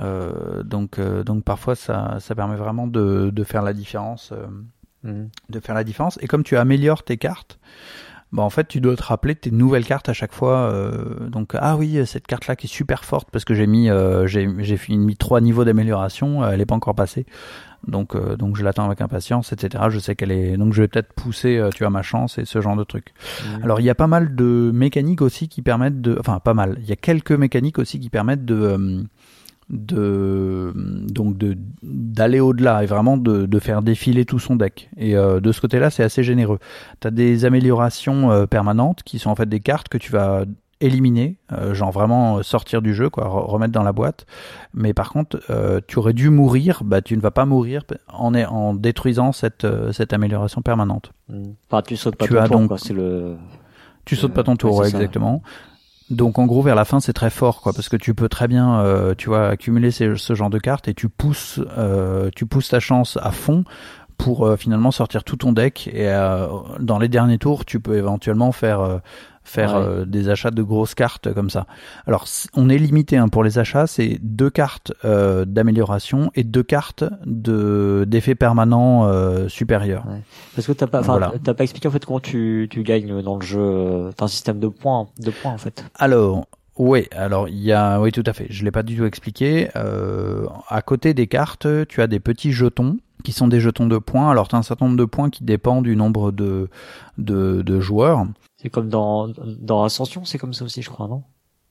Euh, 0.00 0.62
donc 0.62 0.98
donc 0.98 1.44
parfois 1.44 1.74
ça 1.74 2.16
ça 2.18 2.34
permet 2.34 2.56
vraiment 2.56 2.86
de 2.86 3.30
de 3.30 3.44
faire 3.44 3.62
la 3.62 3.74
différence 3.74 4.32
de 5.04 5.60
faire 5.60 5.74
la 5.74 5.84
différence. 5.84 6.18
Et 6.22 6.26
comme 6.26 6.44
tu 6.44 6.56
améliores 6.56 7.02
tes 7.02 7.18
cartes 7.18 7.58
bah 8.32 8.42
en 8.42 8.50
fait 8.50 8.68
tu 8.68 8.80
dois 8.80 8.94
te 8.96 9.02
rappeler 9.02 9.34
tes 9.34 9.50
nouvelles 9.50 9.84
cartes 9.84 10.08
à 10.08 10.12
chaque 10.12 10.32
fois. 10.32 10.70
Euh, 10.70 11.28
donc 11.28 11.52
ah 11.54 11.76
oui 11.76 12.06
cette 12.06 12.26
carte 12.26 12.46
là 12.46 12.56
qui 12.56 12.66
est 12.66 12.70
super 12.70 13.04
forte 13.04 13.28
parce 13.30 13.44
que 13.44 13.54
j'ai 13.54 13.66
mis 13.66 13.90
euh, 13.90 14.26
j'ai 14.26 14.48
j'ai 14.58 14.78
mis 14.96 15.16
trois 15.16 15.40
niveaux 15.40 15.64
d'amélioration, 15.64 16.44
elle 16.46 16.60
est 16.60 16.66
pas 16.66 16.76
encore 16.76 16.94
passée. 16.94 17.26
Donc 17.86 18.14
euh, 18.14 18.36
donc 18.36 18.56
je 18.56 18.64
l'attends 18.64 18.84
avec 18.84 19.00
impatience 19.00 19.52
etc. 19.52 19.84
Je 19.88 19.98
sais 19.98 20.14
qu'elle 20.14 20.32
est 20.32 20.56
donc 20.56 20.74
je 20.74 20.82
vais 20.82 20.88
peut-être 20.88 21.12
pousser 21.14 21.56
euh, 21.56 21.70
tu 21.70 21.84
as 21.84 21.90
ma 21.90 22.02
chance 22.02 22.38
et 22.38 22.44
ce 22.44 22.60
genre 22.60 22.76
de 22.76 22.84
trucs. 22.84 23.12
Mmh. 23.12 23.64
Alors 23.64 23.80
il 23.80 23.84
y 23.84 23.90
a 23.90 23.94
pas 23.94 24.06
mal 24.06 24.34
de 24.34 24.70
mécaniques 24.72 25.22
aussi 25.22 25.48
qui 25.48 25.62
permettent 25.62 26.00
de 26.00 26.16
enfin 26.20 26.40
pas 26.40 26.54
mal 26.54 26.76
il 26.80 26.88
y 26.88 26.92
a 26.92 26.96
quelques 26.96 27.32
mécaniques 27.32 27.78
aussi 27.78 27.98
qui 27.98 28.10
permettent 28.10 28.44
de 28.44 28.54
euh, 28.54 29.02
de 29.70 30.72
donc 30.74 31.38
de 31.38 31.56
d'aller 31.82 32.40
au-delà 32.40 32.82
et 32.82 32.86
vraiment 32.86 33.16
de, 33.16 33.46
de 33.46 33.58
faire 33.58 33.82
défiler 33.82 34.24
tout 34.24 34.38
son 34.38 34.56
deck. 34.56 34.90
Et 34.96 35.16
euh, 35.16 35.40
de 35.40 35.52
ce 35.52 35.60
côté-là, 35.60 35.90
c'est 35.90 36.02
assez 36.02 36.22
généreux. 36.22 36.58
Tu 37.00 37.06
as 37.06 37.10
des 37.10 37.44
améliorations 37.44 38.30
euh, 38.30 38.46
permanentes 38.46 39.02
qui 39.04 39.18
sont 39.18 39.30
en 39.30 39.36
fait 39.36 39.48
des 39.48 39.60
cartes 39.60 39.88
que 39.88 39.98
tu 39.98 40.10
vas 40.10 40.44
éliminer, 40.80 41.36
euh, 41.52 41.74
genre 41.74 41.92
vraiment 41.92 42.42
sortir 42.42 42.82
du 42.82 42.94
jeu, 42.94 43.10
quoi, 43.10 43.28
remettre 43.28 43.72
dans 43.72 43.82
la 43.82 43.92
boîte. 43.92 44.26
Mais 44.74 44.92
par 44.92 45.10
contre, 45.10 45.38
tu 45.86 45.98
aurais 45.98 46.14
dû 46.14 46.30
mourir, 46.30 46.82
bah 46.84 47.00
tu 47.00 47.16
ne 47.16 47.20
vas 47.20 47.30
pas 47.30 47.44
mourir 47.44 47.84
en, 48.12 48.34
en 48.34 48.74
détruisant 48.74 49.32
cette 49.32 49.66
cette 49.92 50.12
amélioration 50.12 50.62
permanente. 50.62 51.12
Mmh. 51.28 51.42
Enfin, 51.70 51.82
tu 51.82 51.96
sautes 51.96 52.16
pas 52.16 52.26
ton 52.26 52.46
tour, 52.46 52.48
donc, 52.48 52.78
c'est 52.80 52.94
le. 52.94 53.36
Tu 54.04 54.16
sautes 54.16 54.32
pas 54.32 54.42
ton 54.42 54.56
tour, 54.56 54.78
ouais, 54.78 54.88
exactement. 54.88 55.42
Donc 56.10 56.40
en 56.40 56.46
gros 56.46 56.60
vers 56.60 56.74
la 56.74 56.84
fin 56.84 56.98
c'est 56.98 57.12
très 57.12 57.30
fort 57.30 57.60
quoi 57.60 57.72
parce 57.72 57.88
que 57.88 57.96
tu 57.96 58.14
peux 58.14 58.28
très 58.28 58.48
bien 58.48 58.80
euh, 58.80 59.14
tu 59.16 59.28
vois 59.28 59.46
accumuler 59.46 59.92
ce 59.92 60.34
genre 60.34 60.50
de 60.50 60.58
cartes 60.58 60.88
et 60.88 60.94
tu 60.94 61.08
pousses 61.08 61.60
euh, 61.78 62.30
tu 62.34 62.46
pousses 62.46 62.68
ta 62.68 62.80
chance 62.80 63.16
à 63.22 63.30
fond 63.30 63.64
pour 64.18 64.44
euh, 64.44 64.56
finalement 64.56 64.90
sortir 64.90 65.22
tout 65.22 65.36
ton 65.36 65.52
deck 65.52 65.88
et 65.92 66.08
dans 66.80 66.98
les 66.98 67.08
derniers 67.08 67.38
tours 67.38 67.64
tu 67.64 67.78
peux 67.78 67.96
éventuellement 67.96 68.50
faire 68.50 69.00
faire 69.50 69.74
euh, 69.74 70.04
des 70.04 70.28
achats 70.28 70.50
de 70.50 70.62
grosses 70.62 70.94
cartes 70.94 71.32
comme 71.34 71.50
ça. 71.50 71.66
Alors 72.06 72.24
on 72.54 72.68
est 72.68 72.78
limité 72.78 73.16
hein, 73.16 73.28
pour 73.28 73.44
les 73.44 73.58
achats, 73.58 73.86
c'est 73.86 74.18
deux 74.22 74.50
cartes 74.50 74.92
euh, 75.04 75.44
d'amélioration 75.44 76.30
et 76.34 76.44
deux 76.44 76.62
cartes 76.62 77.04
de 77.26 78.04
d'effet 78.06 78.34
permanent 78.34 79.06
euh, 79.06 79.48
supérieur. 79.48 80.04
Parce 80.54 80.66
que 80.66 80.72
t'as 80.72 80.86
pas, 80.86 81.00
voilà. 81.00 81.32
t'as 81.42 81.54
pas 81.54 81.64
expliqué 81.64 81.88
en 81.88 81.90
fait 81.90 82.04
comment 82.04 82.20
tu, 82.20 82.68
tu 82.70 82.82
gagnes 82.82 83.22
dans 83.22 83.36
le 83.36 83.42
jeu, 83.42 84.10
t'as 84.16 84.26
un 84.26 84.28
système 84.28 84.60
de 84.60 84.68
points, 84.68 85.08
de 85.18 85.30
points 85.30 85.52
en 85.52 85.58
fait. 85.58 85.84
Alors 85.96 86.46
oui, 86.76 87.08
alors 87.12 87.48
il 87.48 87.60
y 87.60 87.72
a, 87.72 88.00
oui 88.00 88.12
tout 88.12 88.22
à 88.24 88.32
fait. 88.32 88.46
Je 88.48 88.64
l'ai 88.64 88.70
pas 88.70 88.82
du 88.82 88.96
tout 88.96 89.04
expliqué. 89.04 89.68
Euh, 89.76 90.46
à 90.68 90.80
côté 90.80 91.12
des 91.12 91.26
cartes, 91.26 91.66
tu 91.88 92.00
as 92.00 92.06
des 92.06 92.20
petits 92.20 92.52
jetons 92.52 92.98
qui 93.22 93.32
sont 93.32 93.48
des 93.48 93.60
jetons 93.60 93.86
de 93.86 93.98
points. 93.98 94.30
Alors 94.30 94.48
tu 94.48 94.54
as 94.54 94.58
un 94.58 94.62
certain 94.62 94.86
nombre 94.86 94.96
de 94.96 95.04
points 95.04 95.28
qui 95.28 95.44
dépendent 95.44 95.84
du 95.84 95.96
nombre 95.96 96.30
de 96.30 96.70
de, 97.18 97.62
de 97.62 97.80
joueurs. 97.80 98.24
C'est 98.60 98.68
comme 98.68 98.88
dans, 98.88 99.28
dans 99.28 99.84
Ascension, 99.84 100.24
c'est 100.24 100.36
comme 100.36 100.52
ça 100.52 100.64
aussi, 100.64 100.82
je 100.82 100.90
crois, 100.90 101.08
non? 101.08 101.22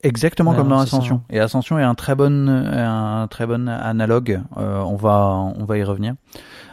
Exactement 0.02 0.56
comme 0.56 0.70
dans 0.70 0.80
Ascension. 0.80 1.22
Et 1.30 1.40
Ascension 1.40 1.78
est 1.78 1.84
un 1.84 1.94
très 1.94 2.16
bon, 2.16 2.48
un 2.48 3.28
très 3.28 3.46
bon 3.46 3.68
analogue. 3.68 4.42
Euh, 4.58 4.80
on 4.80 4.96
va, 4.96 5.54
on 5.58 5.66
va 5.66 5.78
y 5.78 5.84
revenir. 5.84 6.16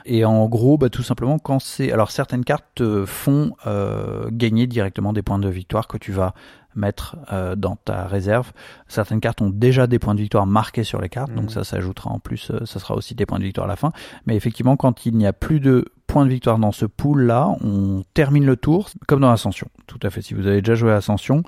Et 0.05 0.25
en 0.25 0.47
gros, 0.47 0.79
bah, 0.79 0.89
tout 0.89 1.03
simplement, 1.03 1.39
quand 1.39 1.59
c'est, 1.59 1.91
alors 1.91 2.13
certaines 2.13 2.45
cartes 2.45 2.65
te 2.77 3.05
font 3.05 3.53
euh, 3.67 4.29
gagner 4.31 4.69
directement 4.69 5.13
des 5.13 5.23
points 5.23 5.41
de 5.41 5.49
victoire 5.49 5.89
que 5.89 5.99
tu 5.99 6.13
vas 6.13 6.35
mettre 6.77 7.17
euh, 7.33 7.57
dans 7.57 7.77
ta 7.77 8.07
réserve. 8.07 8.53
Certaines 8.89 9.21
cartes 9.21 9.43
ont 9.43 9.51
déjà 9.51 9.87
des 9.87 9.99
points 9.99 10.15
de 10.15 10.21
victoire 10.21 10.47
marqués 10.47 10.85
sur 10.85 11.01
les 11.01 11.09
cartes, 11.09 11.33
donc 11.33 11.47
mmh. 11.47 11.51
ça 11.51 11.65
s'ajoutera 11.65 12.11
en 12.11 12.19
plus, 12.19 12.51
euh, 12.51 12.65
ça 12.65 12.79
sera 12.79 12.95
aussi 12.95 13.15
des 13.15 13.27
points 13.27 13.39
de 13.39 13.45
victoire 13.45 13.67
à 13.67 13.69
la 13.69 13.77
fin. 13.77 13.93
Mais 14.27 14.37
effectivement, 14.37 14.77
quand 14.77 15.07
il 15.07 15.17
n'y 15.17 15.27
a 15.27 15.33
plus 15.33 15.61
de 15.61 15.87
points 16.07 16.25
de 16.25 16.31
victoire 16.31 16.59
dans 16.59 16.73
ce 16.73 16.87
pool 16.87 17.23
là, 17.23 17.49
on 17.63 18.05
termine 18.15 18.47
le 18.47 18.57
tour 18.57 18.91
comme 19.07 19.21
dans 19.21 19.31
Ascension. 19.31 19.69
Tout 19.87 19.99
à 20.03 20.11
fait. 20.11 20.23
Si 20.23 20.35
vous 20.35 20.47
avez 20.47 20.63
déjà 20.63 20.75
joué 20.75 20.93
à 20.93 20.97
Ascension, 20.97 21.43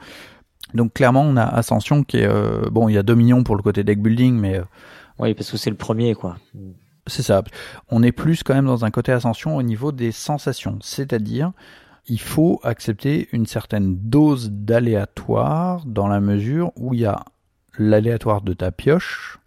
donc 0.75 0.95
clairement 0.95 1.23
on 1.23 1.37
a 1.37 1.45
Ascension 1.45 2.03
qui 2.03 2.19
est 2.19 2.29
euh, 2.29 2.69
bon, 2.71 2.89
il 2.89 2.95
y 2.95 2.99
a 2.99 3.03
Dominion 3.03 3.45
pour 3.45 3.57
le 3.57 3.63
côté 3.63 3.85
deck 3.85 4.03
building, 4.03 4.35
mais 4.35 4.61
oui 5.19 5.35
parce 5.35 5.51
que 5.51 5.57
c'est 5.57 5.71
le 5.71 5.77
premier 5.77 6.15
quoi. 6.15 6.37
C'est 7.07 7.23
ça. 7.23 7.43
On 7.89 8.03
est 8.03 8.13
plus 8.13 8.43
quand 8.43 8.55
même 8.55 8.67
dans 8.67 8.85
un 8.85 8.91
côté 8.91 9.13
Ascension 9.13 9.57
au 9.57 9.63
niveau 9.63 9.93
des 9.93 10.13
sensations, 10.13 10.79
c'est-à-dire 10.83 11.53
il 12.09 12.21
faut 12.21 12.61
accepter 12.63 13.29
une 13.33 13.47
certaine 13.47 13.97
dose 13.97 14.51
d'aléatoire 14.51 15.85
dans 15.87 16.09
la 16.09 16.21
mesure 16.21 16.73
où 16.77 16.95
il 16.95 17.01
y 17.01 17.07
a 17.07 17.25
l'aléatoire 17.79 18.41
de 18.41 18.55
ta 18.55 18.73
pioche 18.73 19.39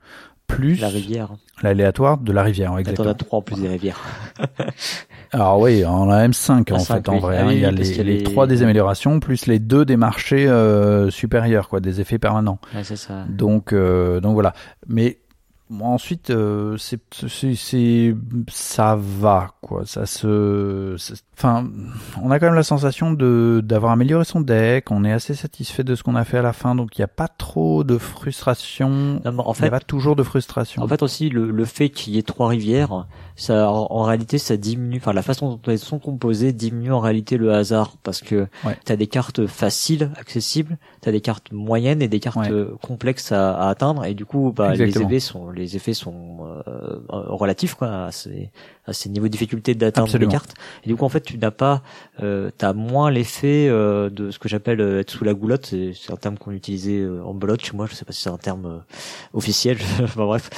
plus 0.47 0.79
la 0.79 0.89
rivière. 0.89 1.29
L'aléatoire 1.63 2.17
de 2.17 2.31
la 2.31 2.43
rivière, 2.43 2.77
exactement. 2.77 3.09
As 3.09 3.13
trois 3.13 3.39
en 3.39 3.41
plus 3.41 3.61
des 3.61 3.69
rivières. 3.69 3.99
Alors 5.31 5.59
oui, 5.61 5.83
on 5.85 6.09
a 6.09 6.27
M5 6.27 6.73
en 6.73 6.79
fait 6.79 7.07
en 7.07 7.19
vrai. 7.19 7.37
Ah 7.39 7.45
hein. 7.45 7.51
il 7.53 7.59
y 7.59 7.65
a 7.65 7.71
les, 7.71 8.23
trois 8.23 8.47
des 8.47 8.61
améliorations 8.63 9.19
plus 9.19 9.45
les 9.45 9.59
deux 9.59 9.85
des 9.85 9.97
marchés 9.97 10.47
euh, 10.47 11.09
supérieurs, 11.09 11.69
quoi, 11.69 11.79
des 11.79 12.01
effets 12.01 12.19
permanents. 12.19 12.59
Ouais, 12.75 12.83
c'est 12.83 12.95
ça. 12.95 13.25
Donc 13.29 13.73
euh, 13.73 14.19
donc 14.19 14.33
voilà. 14.33 14.53
Mais 14.87 15.19
ensuite, 15.79 16.31
euh, 16.31 16.75
c'est, 16.77 16.99
c'est, 17.27 18.15
ça 18.49 18.97
va 18.99 19.51
quoi. 19.61 19.85
Ça 19.85 20.05
se, 20.05 20.95
enfin, 21.41 21.67
on 22.21 22.29
a 22.31 22.39
quand 22.39 22.45
même 22.45 22.55
la 22.55 22.63
sensation 22.63 23.11
de 23.11 23.61
d'avoir 23.63 23.91
amélioré 23.91 24.25
son 24.25 24.41
deck. 24.41 24.91
On 24.91 25.03
est 25.03 25.11
assez 25.11 25.33
satisfait 25.33 25.83
de 25.83 25.95
ce 25.95 26.03
qu'on 26.03 26.15
a 26.15 26.23
fait 26.23 26.37
à 26.37 26.41
la 26.41 26.53
fin, 26.53 26.75
donc 26.75 26.97
il 26.97 27.01
n'y 27.01 27.05
a 27.05 27.09
pas 27.09 27.27
trop 27.27 27.83
de 27.83 27.97
frustration. 27.97 29.21
en 29.25 29.53
fait, 29.53 29.59
il 29.59 29.63
n'y 29.63 29.67
a 29.67 29.71
pas 29.71 29.79
toujours 29.79 30.15
de 30.15 30.23
frustration. 30.23 30.81
En 30.83 30.87
fait 30.87 31.01
aussi, 31.03 31.29
le, 31.29 31.49
le 31.49 31.65
fait 31.65 31.89
qu'il 31.89 32.13
y 32.13 32.17
ait 32.17 32.23
trois 32.23 32.47
rivières, 32.47 33.07
ça, 33.35 33.71
en, 33.71 34.03
réalité, 34.03 34.37
ça 34.37 34.57
diminue. 34.57 34.97
Enfin, 34.97 35.13
la 35.13 35.23
façon 35.23 35.49
dont 35.49 35.71
elles 35.71 35.79
sont 35.79 35.99
composées 35.99 36.53
diminue 36.53 36.91
en 36.91 36.99
réalité 36.99 37.37
le 37.37 37.53
hasard 37.53 37.93
parce 38.03 38.21
que 38.21 38.47
ouais. 38.65 38.77
tu 38.85 38.91
as 38.91 38.95
des 38.95 39.07
cartes 39.07 39.47
faciles, 39.47 40.11
accessibles, 40.19 40.77
tu 41.01 41.09
as 41.09 41.11
des 41.11 41.21
cartes 41.21 41.51
moyennes 41.51 42.01
et 42.01 42.07
des 42.07 42.19
cartes 42.19 42.51
complexes 42.81 43.31
à, 43.31 43.53
à, 43.53 43.69
atteindre, 43.69 44.05
et 44.05 44.13
du 44.13 44.25
coup, 44.25 44.53
bah, 44.55 44.75
les 44.75 44.97
effets 44.97 45.19
sont 45.19 45.49
les 45.49 45.75
effets 45.75 45.93
sont 45.93 46.39
euh, 46.67 46.99
relatifs 47.07 47.75
quoi 47.75 48.05
à 48.05 48.11
ces, 48.11 48.51
à 48.85 48.93
ces 48.93 49.09
niveaux 49.09 49.27
de 49.27 49.31
difficulté 49.31 49.75
d'atteindre 49.75 50.17
les 50.17 50.27
cartes. 50.27 50.53
Et 50.83 50.87
du 50.87 50.95
coup, 50.95 51.05
en 51.05 51.09
fait, 51.09 51.30
tu 51.31 51.37
n'as 51.37 51.51
pas, 51.51 51.81
euh, 52.21 52.51
t'as 52.57 52.73
moins 52.73 53.09
l'effet 53.09 53.67
euh, 53.69 54.09
de 54.09 54.31
ce 54.31 54.39
que 54.39 54.49
j'appelle 54.49 54.81
euh, 54.81 54.99
être 54.99 55.11
sous 55.11 55.23
la 55.23 55.33
goulotte. 55.33 55.65
C'est 55.93 56.11
un 56.11 56.17
terme 56.17 56.37
qu'on 56.37 56.51
utilisait 56.51 56.99
euh, 56.99 57.23
en 57.23 57.33
belote 57.33 57.63
chez 57.63 57.71
moi. 57.73 57.85
Je 57.89 57.95
sais 57.95 58.03
pas 58.03 58.11
si 58.11 58.21
c'est 58.21 58.29
un 58.29 58.37
terme 58.37 58.83
officiel. 59.33 59.77
enfin 60.03 60.25
bref, 60.25 60.49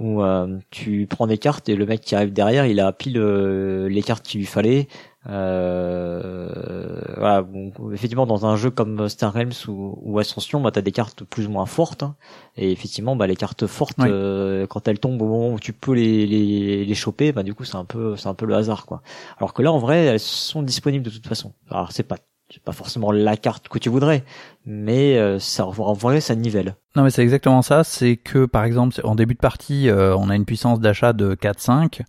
où 0.00 0.22
tu 0.70 1.06
prends 1.08 1.26
des 1.26 1.38
cartes 1.38 1.68
et 1.68 1.76
le 1.76 1.84
mec 1.84 2.00
qui 2.00 2.14
arrive 2.14 2.32
derrière, 2.32 2.64
il 2.66 2.80
a 2.80 2.92
pile 2.92 3.20
les 3.20 4.02
cartes 4.02 4.24
qu'il 4.26 4.40
lui 4.40 4.46
fallait 4.46 4.88
euh, 5.28 7.00
voilà, 7.16 7.46
effectivement, 7.92 8.26
dans 8.26 8.46
un 8.46 8.56
jeu 8.56 8.70
comme 8.70 9.08
Star 9.08 9.32
Realms 9.32 9.52
ou, 9.68 9.98
ou 10.00 10.18
Ascension, 10.18 10.60
bah, 10.60 10.70
tu 10.70 10.78
as 10.78 10.82
des 10.82 10.92
cartes 10.92 11.24
plus 11.24 11.46
ou 11.46 11.50
moins 11.50 11.66
fortes. 11.66 12.02
Hein. 12.02 12.16
et 12.56 12.70
effectivement, 12.72 13.16
bah, 13.16 13.26
les 13.26 13.36
cartes 13.36 13.66
fortes, 13.66 13.98
euh, 14.00 14.66
quand 14.66 14.88
elles 14.88 14.98
tombent 14.98 15.20
au 15.20 15.26
moment 15.26 15.52
où 15.52 15.60
tu 15.60 15.72
peux 15.72 15.92
les, 15.92 16.26
les, 16.26 16.84
les 16.84 16.94
choper, 16.94 17.32
bah, 17.32 17.42
du 17.42 17.54
coup, 17.54 17.64
c'est 17.64 17.76
un 17.76 17.84
peu, 17.84 18.16
c'est 18.16 18.28
un 18.28 18.34
peu 18.34 18.46
le 18.46 18.54
hasard, 18.54 18.86
quoi. 18.86 19.02
Alors 19.38 19.52
que 19.52 19.62
là, 19.62 19.72
en 19.72 19.78
vrai, 19.78 20.06
elles 20.06 20.20
sont 20.20 20.62
disponibles 20.62 21.04
de 21.04 21.10
toute 21.10 21.26
façon. 21.26 21.52
Alors, 21.70 21.92
c'est 21.92 22.02
pas 22.02 22.16
c'est 22.52 22.62
pas 22.62 22.72
forcément 22.72 23.12
la 23.12 23.36
carte 23.36 23.68
que 23.68 23.78
tu 23.78 23.88
voudrais, 23.88 24.24
mais 24.66 25.16
euh, 25.16 25.38
ça 25.38 25.66
en 25.66 25.92
vrai 25.92 26.20
ça 26.20 26.34
nivelle. 26.34 26.76
Non 26.96 27.04
mais 27.04 27.10
c'est 27.10 27.22
exactement 27.22 27.62
ça, 27.62 27.84
c'est 27.84 28.16
que 28.16 28.46
par 28.46 28.64
exemple 28.64 29.00
en 29.04 29.14
début 29.14 29.34
de 29.34 29.40
partie 29.40 29.88
euh, 29.88 30.16
on 30.16 30.30
a 30.30 30.36
une 30.36 30.44
puissance 30.44 30.80
d'achat 30.80 31.12
de 31.12 31.34
4-5, 31.34 32.02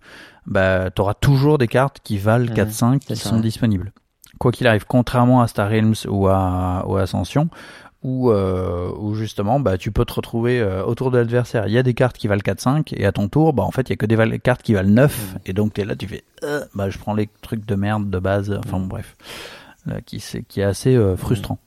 bah 0.46 0.90
t'auras 0.90 1.14
toujours 1.14 1.58
des 1.58 1.68
cartes 1.68 1.98
qui 2.02 2.18
valent 2.18 2.52
4-5 2.52 2.98
qui 2.98 3.16
sont 3.16 3.40
disponibles. 3.40 3.92
Quoi 4.38 4.50
qu'il 4.50 4.66
arrive, 4.66 4.86
contrairement 4.86 5.40
à 5.40 5.46
Star 5.46 5.68
Realms 5.68 5.94
ou 6.08 6.26
à, 6.26 6.84
ou 6.88 6.96
à 6.96 7.02
Ascension, 7.02 7.48
où, 8.02 8.30
euh, 8.30 8.90
où 8.98 9.14
justement 9.14 9.60
bah, 9.60 9.78
tu 9.78 9.92
peux 9.92 10.04
te 10.04 10.14
retrouver 10.14 10.60
euh, 10.60 10.84
autour 10.84 11.10
de 11.10 11.18
l'adversaire. 11.18 11.66
Il 11.68 11.72
y 11.72 11.78
a 11.78 11.82
des 11.82 11.94
cartes 11.94 12.16
qui 12.16 12.28
valent 12.28 12.42
4-5 12.42 12.94
et 12.96 13.06
à 13.06 13.12
ton 13.12 13.28
tour, 13.28 13.52
bah, 13.52 13.62
en 13.62 13.70
fait, 13.70 13.88
il 13.88 13.90
y 13.90 13.92
a 13.92 13.96
que 13.96 14.06
des 14.06 14.38
cartes 14.38 14.62
qui 14.62 14.74
valent 14.74 14.90
9 14.90 15.36
et 15.46 15.52
donc 15.52 15.74
tu 15.74 15.80
es 15.80 15.84
là, 15.84 15.96
tu 15.96 16.08
fais 16.08 16.24
euh, 16.42 16.64
bah, 16.74 16.90
je 16.90 16.98
prends 16.98 17.14
les 17.14 17.28
trucs 17.40 17.64
de 17.64 17.74
merde 17.74 18.10
de 18.10 18.18
base, 18.18 18.58
enfin 18.64 18.78
bon, 18.78 18.86
bref, 18.86 19.16
qui, 20.06 20.16
est, 20.16 20.42
qui 20.44 20.60
est 20.60 20.64
assez 20.64 20.94
euh, 20.96 21.16
frustrant. 21.16 21.58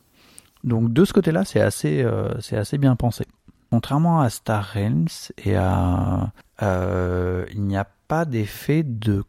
Donc 0.63 0.93
de 0.93 1.05
ce 1.05 1.13
côté-là, 1.13 1.45
c'est 1.45 1.61
assez, 1.61 2.01
euh, 2.01 2.29
c'est 2.39 2.57
assez 2.57 2.77
bien 2.77 2.95
pensé. 2.95 3.25
Contrairement 3.71 4.21
à 4.21 4.29
Star 4.29 4.73
Realms 4.73 5.31
et 5.43 5.55
à... 5.55 6.31
il 6.61 7.61
n'y 7.61 7.77
a 7.77 7.87
pas 8.07 8.25
d'effet 8.25 8.83
de 8.83 9.23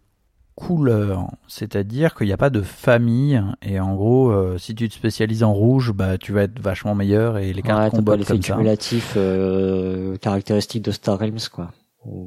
couleur, 0.56 1.28
c'est-à-dire 1.46 2.14
qu'il 2.14 2.26
n'y 2.26 2.32
a 2.32 2.38
pas 2.38 2.48
de 2.48 2.62
famille 2.62 3.42
et 3.60 3.78
en 3.78 3.94
gros, 3.94 4.30
euh, 4.30 4.56
si 4.56 4.74
tu 4.74 4.88
te 4.88 4.94
spécialises 4.94 5.44
en 5.44 5.52
rouge, 5.52 5.92
bah 5.92 6.16
tu 6.16 6.32
vas 6.32 6.44
être 6.44 6.58
vachement 6.58 6.94
meilleur 6.94 7.36
et 7.36 7.52
les 7.52 7.60
cartes 7.60 7.92
ouais, 7.92 7.98
combattent 7.98 8.24
comme 8.24 8.40
ça. 8.42 8.54
cumulatif 8.54 9.14
euh, 9.18 10.16
caractéristique 10.16 10.82
de 10.82 10.90
Star 10.90 11.18
Realms 11.18 11.50
quoi. 11.52 11.72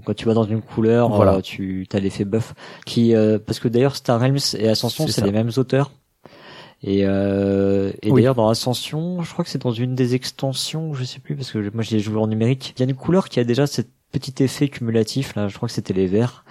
Quand 0.06 0.14
tu 0.14 0.26
vas 0.26 0.34
dans 0.34 0.44
une 0.44 0.62
couleur, 0.62 1.10
voilà. 1.10 1.36
Euh, 1.38 1.42
tu 1.42 1.88
as 1.92 2.00
l'effet 2.00 2.26
buff 2.26 2.54
qui 2.86 3.16
euh, 3.16 3.40
parce 3.40 3.60
que 3.60 3.68
d'ailleurs 3.68 3.96
Star 3.96 4.20
Realms 4.20 4.38
et 4.58 4.70
Ascension 4.70 5.08
c'est 5.08 5.26
les 5.26 5.32
mêmes 5.32 5.52
auteurs. 5.58 5.92
Et, 6.82 7.02
euh, 7.04 7.92
et 8.02 8.12
d'ailleurs 8.12 8.36
dans 8.36 8.48
Ascension, 8.48 9.22
je 9.22 9.32
crois 9.32 9.44
que 9.44 9.52
c'est 9.52 9.62
dans 9.62 9.72
une 9.72 9.96
des 9.96 10.16
extensions, 10.16 10.94
je 10.94 11.04
sais 11.04 11.20
plus 11.20 11.36
parce 11.36 11.52
que 11.52 11.70
moi 11.74 11.84
j'ai 11.84 12.00
joué 12.00 12.18
en 12.18 12.28
numérique. 12.28 12.74
Il 12.78 12.80
y 12.80 12.84
a 12.84 12.90
une 12.90 12.96
couleur 12.96 13.28
qui 13.28 13.40
a 13.40 13.44
déjà 13.44 13.68
cet 13.68 13.90
petit 14.12 14.44
effet 14.44 14.70
cumulatif 14.70 15.36
là. 15.36 15.48
Je 15.48 15.58
crois 15.58 15.68
que 15.68 15.74
c'était 15.74 15.94
les 15.94 16.08
verts. 16.08 16.46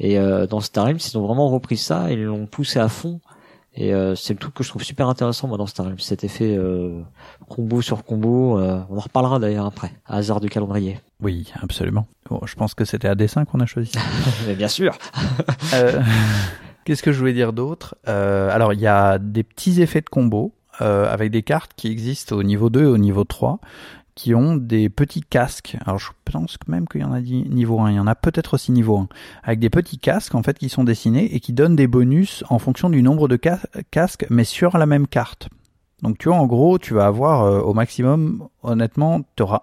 Et 0.00 0.18
euh, 0.18 0.46
dans 0.46 0.60
Star 0.60 0.86
Realms, 0.86 0.98
ils 0.98 1.18
ont 1.18 1.26
vraiment 1.26 1.48
repris 1.48 1.76
ça 1.76 2.10
ils 2.10 2.24
l'ont 2.24 2.46
poussé 2.46 2.78
à 2.78 2.88
fond. 2.88 3.20
Et 3.80 3.94
euh, 3.94 4.16
c'est 4.16 4.32
le 4.32 4.40
truc 4.40 4.54
que 4.54 4.64
je 4.64 4.70
trouve 4.70 4.82
super 4.82 5.08
intéressant 5.08 5.46
moi 5.46 5.56
dans 5.56 5.66
Star 5.66 5.86
Realms, 5.86 6.00
cet 6.00 6.24
effet 6.24 6.56
euh, 6.56 7.00
combo 7.48 7.80
sur 7.80 8.02
combo. 8.02 8.58
Euh, 8.58 8.80
on 8.90 8.96
en 8.96 9.00
reparlera 9.00 9.38
d'ailleurs 9.38 9.66
après, 9.66 9.92
à 10.04 10.16
hasard 10.16 10.40
du 10.40 10.48
calendrier. 10.48 10.98
Oui, 11.20 11.52
absolument. 11.62 12.08
Bon, 12.28 12.40
je 12.44 12.56
pense 12.56 12.74
que 12.74 12.84
c'était 12.84 13.06
à 13.06 13.14
dessin 13.14 13.44
qu'on 13.44 13.60
a 13.60 13.66
choisi. 13.66 13.92
Mais 14.48 14.54
bien 14.54 14.66
sûr. 14.66 14.98
Qu'est-ce 16.88 17.02
que 17.02 17.12
je 17.12 17.18
voulais 17.18 17.34
dire 17.34 17.52
d'autre? 17.52 17.96
Alors, 18.06 18.72
il 18.72 18.80
y 18.80 18.86
a 18.86 19.18
des 19.18 19.42
petits 19.42 19.82
effets 19.82 20.00
de 20.00 20.08
combo. 20.08 20.54
avec 20.80 21.30
des 21.30 21.42
cartes 21.42 21.72
qui 21.76 21.88
existent 21.88 22.34
au 22.34 22.42
niveau 22.42 22.70
2 22.70 22.82
et 22.82 22.86
au 22.86 22.96
niveau 22.96 23.24
3 23.24 23.60
qui 24.14 24.34
ont 24.34 24.56
des 24.56 24.88
petits 24.88 25.20
casques. 25.20 25.76
Alors 25.84 25.98
je 25.98 26.08
pense 26.24 26.58
même 26.66 26.88
qu'il 26.88 27.02
y 27.02 27.04
en 27.04 27.12
a 27.12 27.20
niveau 27.20 27.78
1, 27.78 27.90
il 27.90 27.96
y 27.96 28.00
en 28.00 28.06
a 28.08 28.16
peut-être 28.16 28.54
aussi 28.54 28.72
niveau 28.72 28.96
1, 28.96 29.08
avec 29.44 29.60
des 29.60 29.70
petits 29.70 29.98
casques 29.98 30.34
en 30.34 30.42
fait 30.42 30.58
qui 30.58 30.68
sont 30.70 30.82
dessinés 30.82 31.36
et 31.36 31.38
qui 31.38 31.52
donnent 31.52 31.76
des 31.76 31.86
bonus 31.86 32.42
en 32.48 32.58
fonction 32.58 32.90
du 32.90 33.00
nombre 33.00 33.28
de 33.28 33.36
casques, 33.36 34.26
mais 34.30 34.42
sur 34.42 34.76
la 34.76 34.86
même 34.86 35.06
carte. 35.06 35.48
Donc 36.02 36.18
tu 36.18 36.28
vois, 36.28 36.38
en 36.38 36.46
gros, 36.46 36.78
tu 36.78 36.94
vas 36.94 37.06
avoir 37.06 37.42
euh, 37.42 37.60
au 37.60 37.74
maximum, 37.74 38.48
honnêtement, 38.62 39.20
tu 39.36 39.44
auras 39.44 39.60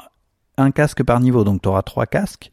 un 0.57 0.71
casque 0.71 1.03
par 1.03 1.19
niveau, 1.19 1.43
donc 1.43 1.61
tu 1.61 1.69
auras 1.69 1.81
trois 1.81 2.05
casques. 2.05 2.51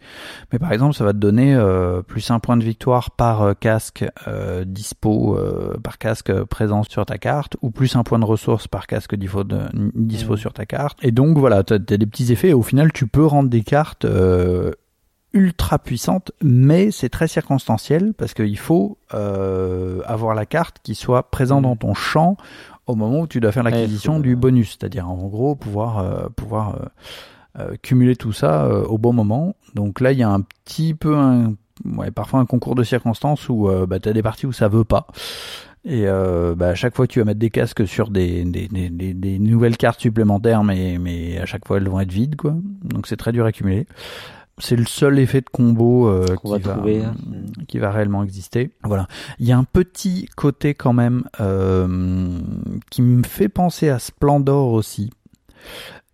Mais 0.53 0.59
par 0.59 0.73
exemple, 0.73 0.95
ça 0.95 1.05
va 1.05 1.13
te 1.13 1.19
donner 1.19 1.55
euh, 1.55 2.03
plus 2.03 2.31
un 2.31 2.39
point 2.39 2.57
de 2.57 2.65
victoire 2.65 3.11
par 3.11 3.43
euh, 3.43 3.55
casque 3.55 4.05
euh, 4.27 4.65
dispo, 4.65 5.39
par 5.83 5.99
casque 5.99 6.33
présent 6.45 6.83
sur 6.83 7.07
ta 7.07 7.19
carte, 7.19 7.57
ou 7.63 7.71
plus 7.71 7.97
un 7.97 8.03
point 8.03 8.19
de 8.19 8.25
ressource 8.25 8.69
par 8.69 8.87
casque 8.87 9.15
dispo, 9.15 9.45
de, 9.45 9.61
dispo 9.95 10.37
sur 10.37 10.53
ta 10.53 10.67
carte. 10.67 10.99
Et 11.03 11.11
donc 11.11 11.39
voilà, 11.39 11.63
tu 11.63 11.75
as, 11.75 11.79
des 11.79 12.07
petits 12.07 12.33
effets. 12.33 12.49
Et 12.49 12.55
au 12.55 12.63
final, 12.63 12.93
tu 12.93 13.07
peux 13.07 13.27
rendre 13.27 13.49
des 13.49 13.63
cartes 13.63 14.07
ultra 15.35 15.79
puissantes, 15.79 16.33
mais 16.43 16.91
c'est 16.91 17.09
très 17.09 17.27
circonstanciel 17.27 18.13
parce 18.15 18.35
qu'il 18.35 18.59
faut 18.59 18.99
avoir 19.11 20.35
la 20.35 20.47
carte 20.47 20.79
qui 20.83 20.95
soit 20.95 21.31
présente 21.31 21.63
dans 21.63 21.77
ton 21.77 21.95
champ 21.95 22.37
au 22.87 22.97
moment 22.97 23.21
où 23.21 23.27
tu 23.27 23.41
dois 23.41 23.53
faire 23.53 23.63
l'acquisition 23.63 24.19
du 24.19 24.35
bonus, 24.35 24.71
c'est-à-dire 24.71 25.09
en 25.09 25.17
gros 25.29 25.55
pouvoir 25.55 26.31
pouvoir 26.31 26.75
euh, 26.75 26.87
cumuler 27.83 28.17
tout 28.17 28.33
ça 28.33 28.65
euh, 28.65 28.85
au 28.85 28.99
bon 28.99 29.13
moment. 29.13 29.55
Donc 29.75 30.01
là, 30.01 30.13
il 30.13 30.19
y 30.19 30.23
a 30.23 30.31
un 30.31 30.41
petit 30.41 30.95
peu 30.95 31.17
un, 31.17 31.55
ouais, 31.85 32.11
parfois 32.11 32.41
un 32.41 32.47
concours 32.47 32.75
de 32.75 32.83
circonstances 32.83 33.49
où 33.49 33.69
euh, 33.69 33.87
bah, 33.87 34.01
tu 34.01 34.09
as 34.09 34.13
des 34.13 34.23
parties 34.23 34.47
où 34.47 34.53
ça 34.53 34.69
veut 34.69 34.85
pas. 34.85 35.07
Et 35.85 36.07
bah, 36.07 36.69
à 36.69 36.75
chaque 36.77 36.95
fois, 36.95 37.09
tu 37.09 37.19
vas 37.19 37.25
mettre 37.25 37.41
des 37.41 37.51
casques 37.51 37.89
sur 37.89 38.11
des, 38.11 38.45
des, 38.45 38.69
des, 38.69 39.15
des, 39.15 39.39
nouvelles 39.41 39.77
cartes 39.77 40.01
supplémentaires, 40.01 40.63
mais, 40.63 40.97
mais 41.01 41.39
à 41.39 41.45
chaque 41.45 41.67
fois, 41.67 41.79
elles 41.79 41.89
vont 41.89 41.99
être 41.99 42.13
vides. 42.13 42.37
quoi. 42.37 42.55
Donc 42.85 43.09
c'est 43.09 43.17
très 43.17 43.33
dur 43.33 43.45
à 43.45 43.51
cumuler. 43.51 43.89
C'est 44.59 44.77
le 44.77 44.85
seul 44.85 45.19
effet 45.19 45.41
de 45.41 45.51
combo 45.51 46.09
qui, 46.41 46.61
va, 46.61 46.75
hein. 46.77 47.15
qui 47.67 47.81
va 47.81 47.91
réellement 47.91 48.23
exister. 48.23 48.71
Voilà. 48.85 49.09
Il 49.41 49.47
y 49.49 49.51
a 49.51 49.59
un 49.59 49.65
petit 49.65 50.29
côté 50.37 50.75
quand 50.75 50.93
même 50.93 51.25
qui 52.91 53.03
me 53.03 53.25
fait 53.25 53.49
penser 53.49 53.89
à 53.89 53.99
Splendor 53.99 54.73
aussi. 54.75 55.11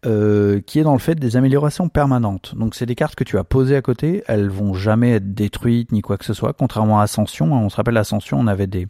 Euh, 0.06 0.60
qui 0.60 0.78
est 0.78 0.84
dans 0.84 0.92
le 0.92 1.00
fait 1.00 1.16
des 1.16 1.36
améliorations 1.36 1.88
permanentes. 1.88 2.54
Donc 2.56 2.76
c'est 2.76 2.86
des 2.86 2.94
cartes 2.94 3.16
que 3.16 3.24
tu 3.24 3.36
as 3.36 3.42
posées 3.42 3.74
à 3.74 3.82
côté, 3.82 4.22
elles 4.28 4.48
vont 4.48 4.72
jamais 4.72 5.14
être 5.14 5.34
détruites 5.34 5.90
ni 5.90 6.02
quoi 6.02 6.16
que 6.16 6.24
ce 6.24 6.34
soit, 6.34 6.52
contrairement 6.52 7.00
à 7.00 7.02
Ascension. 7.02 7.46
Hein. 7.46 7.62
On 7.64 7.68
se 7.68 7.74
rappelle 7.74 7.96
Ascension, 7.96 8.38
on 8.38 8.46
avait 8.46 8.68
des, 8.68 8.86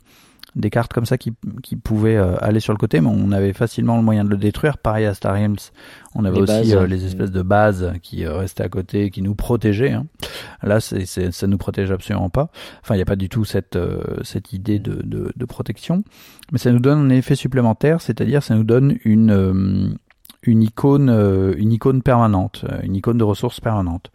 des 0.54 0.68
cartes 0.68 0.92
comme 0.92 1.06
ça 1.06 1.16
qui, 1.16 1.32
qui 1.62 1.76
pouvaient 1.76 2.18
euh, 2.18 2.36
aller 2.42 2.60
sur 2.60 2.74
le 2.74 2.78
côté, 2.78 3.00
mais 3.00 3.08
on 3.08 3.32
avait 3.32 3.54
facilement 3.54 3.96
le 3.96 4.02
moyen 4.02 4.22
de 4.22 4.28
le 4.28 4.36
détruire. 4.36 4.76
Pareil 4.76 5.06
à 5.06 5.14
Star 5.14 5.32
Realms, 5.32 5.56
on 6.14 6.26
avait 6.26 6.40
aussi 6.40 6.76
euh, 6.76 6.86
les 6.86 7.06
espèces 7.06 7.30
de 7.30 7.40
bases 7.40 7.94
qui 8.02 8.26
restaient 8.26 8.64
à 8.64 8.68
côté, 8.68 9.08
qui 9.08 9.22
nous 9.22 9.34
protégeaient. 9.34 9.92
Hein. 9.92 10.04
Là, 10.62 10.78
c'est, 10.78 11.06
c'est, 11.06 11.32
ça 11.32 11.46
nous 11.46 11.56
protège 11.56 11.90
absolument 11.90 12.28
pas. 12.28 12.50
Enfin, 12.82 12.96
il 12.96 12.98
n'y 12.98 13.02
a 13.02 13.06
pas 13.06 13.16
du 13.16 13.30
tout 13.30 13.46
cette, 13.46 13.78
cette 14.24 14.52
idée 14.52 14.78
de, 14.78 15.00
de, 15.02 15.32
de, 15.34 15.44
protection, 15.46 16.04
mais 16.52 16.58
ça 16.58 16.70
nous 16.70 16.80
donne 16.80 16.98
un 16.98 17.08
effet 17.08 17.34
supplémentaire, 17.34 18.02
c'est-à-dire 18.02 18.42
ça 18.42 18.54
nous 18.54 18.64
donne 18.64 18.98
une 19.06 19.96
une 20.42 20.62
icône, 20.62 21.10
euh, 21.10 21.54
une 21.56 21.72
icône 21.72 22.02
permanente, 22.02 22.64
euh, 22.68 22.80
une 22.82 22.96
icône 22.96 23.18
de 23.18 23.24
ressources 23.24 23.60
permanente. 23.60 24.10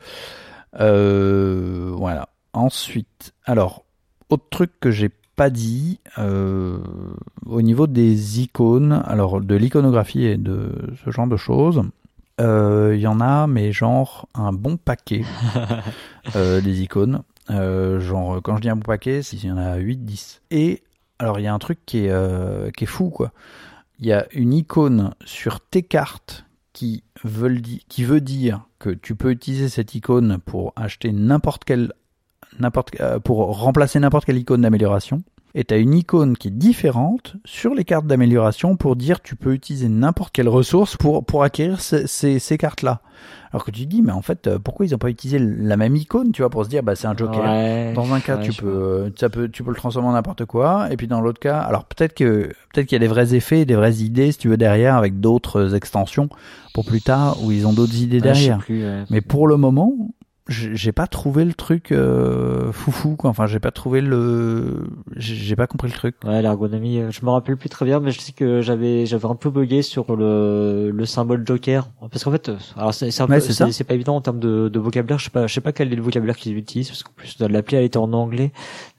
Euh, 0.80 1.92
voilà. 1.96 2.30
Ensuite, 2.54 3.34
alors, 3.46 3.84
autre 4.30 4.46
truc 4.50 4.72
que 4.80 4.92
j'ai 4.92 5.10
pas 5.36 5.50
dit, 5.50 6.00
au 6.18 7.62
niveau 7.64 7.88
des 7.88 8.42
icônes, 8.42 9.02
alors 9.08 9.42
de 9.42 9.56
l'iconographie 9.56 10.26
et 10.26 10.38
de 10.38 10.94
ce 11.04 11.10
genre 11.10 11.26
de 11.26 11.38
choses, 11.38 11.82
il 12.38 13.00
y 13.00 13.08
en 13.08 13.20
a, 13.20 13.48
mais 13.48 13.72
genre 13.72 14.28
un 14.36 14.54
bon 14.54 14.78
paquet 14.78 15.24
des 16.36 16.82
icônes. 16.84 17.24
genre, 17.50 18.44
quand 18.44 18.58
je 18.58 18.62
dis 18.62 18.70
un 18.70 18.76
bon 18.76 18.86
paquet, 18.86 19.22
il 19.22 19.44
y 19.44 19.52
en 19.52 19.58
a 19.58 19.80
8-10. 19.80 20.42
Et 20.52 20.84
alors, 21.18 21.40
il 21.40 21.44
y 21.44 21.48
a 21.48 21.54
un 21.54 21.60
truc 21.60 21.80
qui 21.88 22.06
est, 22.06 22.76
qui 22.76 22.84
est 22.84 22.88
fou, 22.88 23.10
quoi 23.10 23.32
il 24.00 24.08
y 24.08 24.14
a 24.14 24.28
une 24.32 24.54
icône 24.54 25.14
sur 25.26 25.60
tes 25.60 25.84
cartes 25.84 26.46
qui, 26.74 27.04
veut, 27.24 28.22
dire 28.22 28.68
que 28.80 28.90
tu 28.90 29.16
peux 29.16 29.32
utiliser 29.32 29.70
cette 29.70 29.96
icône 29.96 30.40
pour 30.40 30.74
acheter 30.76 31.12
n'importe 31.12 31.64
quelle 31.64 31.94
euh, 33.00 33.20
pour 33.20 33.58
remplacer 33.60 34.00
n'importe 34.00 34.26
quelle 34.26 34.38
icône 34.38 34.62
d'amélioration 34.62 35.24
et 35.56 35.64
tu 35.64 35.74
as 35.74 35.78
une 35.78 35.94
icône 35.94 36.36
qui 36.36 36.48
est 36.48 36.52
différente 36.52 37.36
sur 37.46 37.76
les 37.76 37.84
cartes 37.84 38.08
d'amélioration 38.08 38.76
pour 38.76 38.96
dire 38.96 39.22
tu 39.22 39.36
peux 39.36 39.54
utiliser 39.54 39.88
n'importe 39.88 40.34
quelle 40.34 40.50
ressource 40.50 40.98
pour, 40.98 41.24
pour 41.24 41.44
acquérir 41.44 41.80
ces, 41.80 42.08
ces, 42.08 42.58
cartes-là. 42.58 43.02
Alors 43.52 43.64
que 43.64 43.70
tu 43.70 43.84
te 43.84 43.90
dis, 43.90 44.02
mais 44.02 44.12
en 44.12 44.24
fait, 44.24 44.48
euh, 44.48 44.58
pourquoi 44.58 44.88
ils 44.88 44.94
n'ont 44.94 44.98
pas 44.98 45.10
utilisé 45.10 45.38
la 45.40 45.78
même 45.78 45.96
icône, 45.96 46.32
tu 46.32 46.42
vois, 46.42 46.50
pour 46.50 46.66
se 46.66 46.70
dire, 46.70 46.82
bah 46.82 46.96
c'est 46.96 47.06
un 47.06 47.16
joker. 47.16 47.94
dans 47.94 48.14
un 48.14 48.20
cas, 48.20 48.38
tu 48.38 48.52
peux, 48.52 49.12
ça 49.16 49.30
peut, 49.30 49.48
tu 49.48 49.64
peux 49.64 49.70
le 49.70 49.76
transformer 49.76 50.10
en 50.10 50.14
n'importe 50.14 50.46
quoi, 50.46 50.88
et 50.92 50.98
puis 50.98 51.08
dans 51.08 51.22
l'autre 51.22 51.40
cas, 51.40 51.60
alors 51.60 51.86
peut-être 51.86 52.16
que, 52.16 52.52
peut-être 52.74 52.88
qu'il 52.88 52.96
y 52.96 53.02
a 53.04 53.06
des 53.06 53.08
vrais 53.08 53.36
effets, 53.36 53.66
des 53.66 53.76
vraies 53.76 53.98
idées, 53.98 54.32
si 54.32 54.40
tu 54.40 54.50
veux, 54.50 54.58
derrière, 54.58 54.96
avec 54.96 55.20
d'autres 55.20 55.76
extensions 55.76 56.30
pour 56.74 56.86
plus 56.86 57.02
tard, 57.02 57.38
où 57.44 57.52
ils 57.52 57.68
ont 57.68 57.74
d'autres 57.74 58.02
idées 58.02 58.22
derrière. 58.22 58.60
Mais 59.12 59.22
pour 59.22 59.48
le 59.48 59.58
moment, 59.58 59.94
j'ai 60.50 60.92
pas 60.92 61.08
trouvé 61.08 61.46
le 61.46 61.54
truc 61.54 61.92
euh, 61.92 62.72
foufou 62.74 63.16
quoi. 63.16 63.30
Enfin, 63.30 63.48
j'ai 63.48 63.60
pas 63.60 63.72
trouvé 63.72 64.02
le, 64.02 64.88
j'ai 65.16 65.56
pas 65.56 65.68
compris 65.68 65.88
le 65.88 65.94
truc. 65.94 66.16
Ouais, 66.26 66.42
l'ergonomie, 66.42 67.00
euh, 67.00 67.12
je 67.12 67.26
me 67.26 67.30
rappelle 67.30 67.56
plus 67.56 67.70
très 67.70 67.86
bien, 67.86 68.02
mais 68.02 68.12
je 68.12 68.20
sais 68.20 68.34
que 68.34 68.62
j'avais 68.62 69.06
j'avais 69.06 69.26
un 69.26 69.36
peu 69.36 69.50
bugué 69.50 69.82
sur 69.82 70.16
le 70.16 70.92
le 70.92 71.06
symbole 71.06 71.46
Joker 71.48 71.90
parce 72.12 72.24
qu'en 72.24 72.32
fait, 72.32 72.50
euh, 72.50 72.58
alors 72.76 72.94
c'est 72.94 73.10
c'est 73.12 73.72
c'est 73.72 73.84
pas 73.86 73.94
évident 73.94 74.16
en 74.18 74.22
termes 74.22 74.40
de, 74.40 74.68
de 74.68 74.80
vocabulaire. 74.80 75.18
Je 75.18 75.26
sais 75.26 75.30
pas 75.30 75.48
je 75.48 75.54
sais 75.54 75.62
pas 75.62 75.72
quel 75.72 75.94
est 75.94 75.96
le 75.96 76.02
vocabulaire 76.02 76.36
qu'ils 76.36 76.58
utilisent 76.58 76.90
parce 76.90 77.04
qu'en 77.04 77.14
plus 77.16 77.38
l'appli 77.40 77.78
elle 77.78 77.86
était 77.86 77.98
en 77.98 78.12
anglais. 78.12 78.52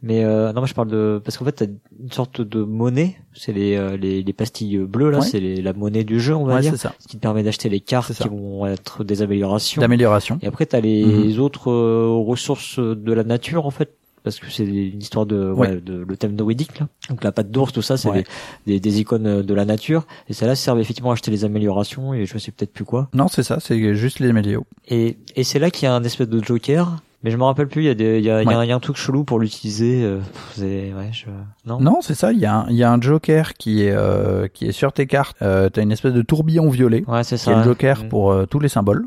Mais 0.02 0.24
euh, 0.24 0.52
non, 0.52 0.60
moi 0.60 0.66
je 0.66 0.74
parle 0.74 0.88
de 0.88 1.20
parce 1.22 1.36
qu'en 1.36 1.44
fait 1.44 1.52
t'as 1.52 1.66
une 2.00 2.12
sorte 2.12 2.40
de 2.40 2.62
monnaie, 2.62 3.16
c'est 3.34 3.52
les, 3.52 3.76
euh, 3.76 3.96
les 3.96 4.22
les 4.22 4.32
pastilles 4.32 4.78
bleues 4.78 5.10
là, 5.10 5.20
c'est 5.20 5.40
la 5.40 5.72
monnaie 5.72 6.04
du 6.04 6.20
jeu 6.20 6.34
on 6.34 6.44
va 6.44 6.60
dire, 6.60 6.76
ça. 6.76 6.94
ce 6.98 7.08
qui 7.08 7.16
te 7.16 7.22
permet 7.22 7.42
d'acheter 7.42 7.68
les 7.68 7.80
cartes 7.80 8.12
qui 8.14 8.28
vont 8.28 8.66
être 8.66 9.04
des 9.04 9.22
améliorations. 9.22 9.80
D'amélioration. 9.80 10.38
Et 10.42 10.46
après 10.46 10.66
t'as 10.66 10.80
les 10.80 11.33
mhm 11.36 11.40
autres 11.40 11.70
euh, 11.70 12.08
ressources 12.26 12.78
de 12.78 13.12
la 13.12 13.24
nature 13.24 13.66
en 13.66 13.70
fait 13.70 13.90
parce 14.22 14.38
que 14.40 14.50
c'est 14.50 14.64
une 14.64 15.02
histoire 15.02 15.26
de, 15.26 15.52
ouais. 15.52 15.80
de 15.82 16.02
le 16.08 16.16
thème 16.16 16.34
noédique 16.34 16.78
là. 16.80 16.88
Donc 17.10 17.22
la 17.24 17.30
patte 17.30 17.50
d'ours, 17.50 17.72
tout 17.74 17.82
ça, 17.82 17.98
c'est 17.98 18.24
des, 18.66 18.80
des, 18.80 19.00
icônes 19.00 19.42
de 19.42 19.54
la 19.54 19.66
nature. 19.66 20.06
Et 20.30 20.32
celles-là 20.32 20.54
servent 20.54 20.80
effectivement 20.80 21.10
à 21.10 21.12
acheter 21.12 21.30
les 21.30 21.44
améliorations 21.44 22.14
et 22.14 22.24
je 22.24 22.38
sais 22.38 22.50
peut-être 22.50 22.72
plus 22.72 22.86
quoi. 22.86 23.08
Non, 23.12 23.28
c'est 23.28 23.42
ça, 23.42 23.58
c'est 23.60 23.94
juste 23.94 24.20
les 24.20 24.30
améliorations. 24.30 24.64
Et, 24.88 25.18
et 25.36 25.44
c'est 25.44 25.58
là 25.58 25.70
qu'il 25.70 25.84
y 25.84 25.88
a 25.88 25.94
un 25.94 26.02
espèce 26.04 26.30
de 26.30 26.42
joker 26.42 26.96
Mais 27.22 27.30
je 27.30 27.36
me 27.36 27.44
rappelle 27.44 27.68
plus, 27.68 27.82
il 27.82 27.86
y 27.86 27.90
a 27.90 27.94
des, 27.94 28.18
il 28.18 28.24
y 28.24 28.30
a, 28.30 28.42
il 28.42 28.48
y 28.48 28.52
a, 28.54 28.58
un- 28.58 28.64
il 28.64 28.68
y 28.68 28.72
a 28.72 28.76
un 28.76 28.80
truc 28.80 28.96
chelou 28.96 29.24
pour 29.24 29.38
l'utiliser. 29.38 30.02
euh, 30.04 30.20
je, 30.56 31.26
non? 31.66 31.80
Non, 31.80 31.98
c'est 32.00 32.14
ça. 32.14 32.32
Il 32.32 32.38
y, 32.38 32.46
a 32.46 32.60
un- 32.60 32.66
il 32.70 32.76
y 32.76 32.82
a 32.82 32.90
un 32.90 33.00
joker 33.00 33.52
qui 33.54 33.82
est, 33.82 33.92
euh, 33.92 34.48
qui 34.48 34.66
est 34.66 34.72
sur 34.72 34.92
tes 34.94 35.06
cartes. 35.06 35.36
Euh, 35.42 35.68
T'as 35.68 35.82
une 35.82 35.92
espèce 35.92 36.14
de 36.14 36.22
tourbillon 36.22 36.68
violet 36.70 37.04
Ouais, 37.06 37.24
c'est 37.24 37.36
qui 37.36 37.42
ça. 37.42 37.52
est 37.52 37.56
le 37.56 37.62
joker 37.64 38.04
Mm. 38.04 38.08
pour 38.08 38.32
euh, 38.32 38.46
tous 38.46 38.58
les 38.60 38.68
symboles. 38.68 39.04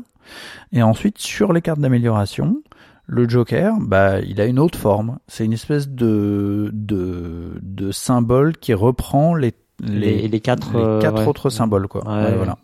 Et 0.72 0.82
ensuite, 0.82 1.18
sur 1.18 1.52
les 1.52 1.62
cartes 1.62 1.80
d'amélioration, 1.80 2.62
le 3.06 3.28
joker, 3.28 3.74
bah, 3.80 4.20
il 4.20 4.40
a 4.40 4.46
une 4.46 4.58
autre 4.58 4.78
forme. 4.78 5.18
C'est 5.28 5.44
une 5.44 5.52
espèce 5.54 5.88
de, 5.88 6.70
de, 6.72 7.58
de 7.62 7.90
symbole 7.92 8.56
qui 8.56 8.74
reprend 8.74 9.34
les, 9.34 9.54
Les, 9.82 10.28
les 10.28 10.40
quatre, 10.40 10.76
les 10.76 10.84
euh, 10.84 11.00
quatre 11.00 11.20
ouais. 11.22 11.26
autres 11.28 11.50
symboles, 11.50 11.88
quoi. 11.88 12.06
Ouais, 12.06 12.14
Ouais, 12.14 12.30
ouais. 12.30 12.36
voilà. 12.36 12.58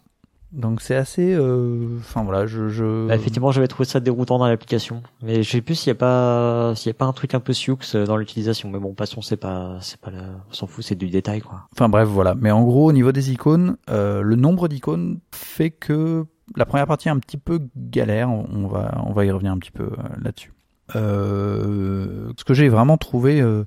Donc 0.53 0.83
c'est 0.83 0.95
assez, 0.95 1.35
euh, 1.35 1.97
enfin 1.99 2.23
voilà, 2.23 2.47
je, 2.47 2.69
je... 2.69 3.09
Bah, 3.09 3.17
effectivement, 3.17 3.51
j'avais 3.51 3.67
trouvé 3.67 3.89
ça 3.89 3.99
déroutant 3.99 4.39
dans 4.39 4.47
l'application. 4.47 5.03
Mais 5.21 5.43
je 5.43 5.51
sais 5.51 5.61
plus 5.61 5.75
s'il 5.75 5.89
y 5.89 5.91
a 5.91 5.97
pas, 5.97 6.75
s'il 6.77 6.91
y 6.91 6.95
a 6.95 6.95
pas 6.95 7.07
un 7.07 7.13
truc 7.13 7.35
un 7.35 7.41
peu 7.41 7.53
sioux 7.53 7.77
euh, 7.97 8.07
dans 8.07 8.17
l'utilisation. 8.17 8.71
Mais 8.71 8.79
bon, 8.79 8.95
passons, 8.95 9.21
c'est 9.21 9.37
pas, 9.37 9.79
c'est 9.81 10.01
pas 10.01 10.13
la, 10.13 10.23
on 10.49 10.53
s'en 10.53 10.69
fout, 10.69 10.85
c'est 10.85 10.95
du 10.95 11.09
détail, 11.09 11.41
quoi. 11.41 11.63
Enfin 11.73 11.89
bref, 11.89 12.07
voilà. 12.07 12.37
Mais 12.37 12.53
en 12.53 12.63
gros, 12.63 12.89
au 12.89 12.93
niveau 12.93 13.11
des 13.11 13.33
icônes, 13.33 13.79
euh, 13.91 14.23
le 14.23 14.37
nombre 14.37 14.69
d'icônes 14.69 15.19
fait 15.33 15.71
que 15.71 16.25
la 16.57 16.67
première 16.67 16.87
partie 16.87 17.09
est 17.09 17.13
un 17.13 17.19
petit 17.19 17.37
peu 17.37 17.61
galère. 17.77 18.31
On 18.31 18.67
va, 18.67 19.03
on 19.07 19.13
va 19.13 19.25
y 19.25 19.31
revenir 19.31 19.53
un 19.53 19.59
petit 19.59 19.71
peu 19.71 19.85
euh, 19.85 20.03
là-dessus. 20.23 20.53
Euh, 20.97 22.33
ce 22.37 22.45
que 22.45 22.55
j'ai 22.55 22.69
vraiment 22.69 22.97
trouvé, 22.97 23.41
euh, 23.41 23.65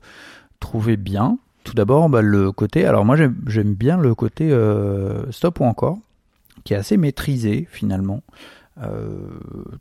trouvé 0.59 0.97
bien, 0.97 1.37
tout 1.63 1.73
d'abord, 1.73 2.09
bah, 2.09 2.21
le 2.21 2.51
côté. 2.51 2.85
Alors 2.85 3.05
moi, 3.05 3.15
j'aime 3.47 3.73
bien 3.73 3.97
le 3.97 4.15
côté 4.15 4.51
euh, 4.51 5.29
stop 5.31 5.59
ou 5.59 5.65
encore, 5.65 5.97
qui 6.63 6.73
est 6.73 6.77
assez 6.77 6.97
maîtrisé 6.97 7.67
finalement. 7.69 8.21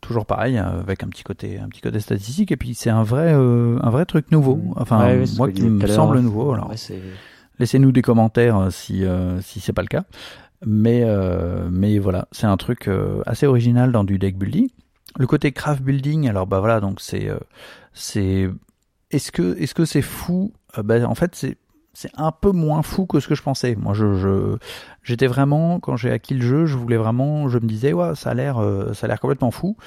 Toujours 0.01 0.25
pareil 0.25 0.57
avec 0.57 1.03
un 1.03 1.09
petit 1.09 1.23
côté 1.23 1.59
un 1.59 1.69
petit 1.69 1.83
côté 1.83 2.01
statistique 2.01 2.51
et 2.51 2.57
puis 2.57 2.75
c'est 2.75 2.89
un 2.89 3.03
vrai 3.03 3.31
un 3.31 3.91
vrai 3.91 4.07
truc 4.07 4.31
nouveau 4.31 4.59
enfin 4.75 5.05
Ouais, 5.05 5.27
c'est 5.27 5.35
ce 5.35 5.37
moi 5.37 5.51
qui 5.51 5.65
me 5.65 5.87
semble 5.87 6.19
nouveau 6.21 6.55
alors 6.55 6.73
Laissez-nous 7.59 7.93
des 7.93 8.01
commentaires 8.01 8.69
si 8.71 9.05
si 9.43 9.61
c'est 9.61 9.75
pas 9.75 9.83
le 9.83 9.89
cas. 9.89 10.05
Mais 10.65 11.03
euh, 11.05 11.69
mais 11.71 11.99
voilà, 11.99 12.29
c'est 12.33 12.47
un 12.47 12.57
truc 12.57 12.89
euh, 12.89 13.23
assez 13.27 13.47
original 13.47 13.93
dans 13.93 14.05
du 14.05 14.19
deck 14.19 14.39
building. 14.39 14.69
Le 15.19 15.27
côté 15.27 15.53
craft 15.53 15.83
building, 15.83 16.29
alors 16.29 16.47
bah 16.47 16.61
voilà, 16.61 16.81
donc 16.81 17.01
c'est 17.01 17.29
euh, 17.29 17.39
c'est 17.93 18.49
est-ce 19.11 19.33
que 19.33 19.57
est-ce 19.59 19.75
que 19.75 19.85
c'est 19.85 20.03
fou? 20.03 20.53
Euh, 20.79 20.83
bah, 20.83 21.07
en 21.09 21.15
fait 21.15 21.35
c'est 21.35 21.59
c'est 21.97 22.11
un 22.19 22.31
peu 22.31 22.51
moins 22.53 22.83
fou 22.83 23.07
que 23.07 23.21
ce 23.21 23.29
que 23.29 23.35
je 23.35 23.43
pensais. 23.43 23.75
Moi, 23.75 23.95
je, 23.95 24.59
j'étais 25.03 25.27
vraiment 25.27 25.81
quand 25.81 25.97
j'ai 25.97 26.11
acquis 26.11 26.35
le 26.35 26.43
jeu, 26.47 26.67
je 26.67 26.77
voulais 26.77 26.99
vraiment, 26.99 27.49
je 27.49 27.59
me 27.59 27.67
disais 27.67 27.95
ouais, 27.95 28.15
ça 28.15 28.31
a 28.31 28.35
l'air, 28.35 28.59
euh, 28.59 28.93
ça 28.93 29.07
a 29.07 29.09
l'air 29.09 29.19
complètement 29.19 29.51
fou. 29.51 29.79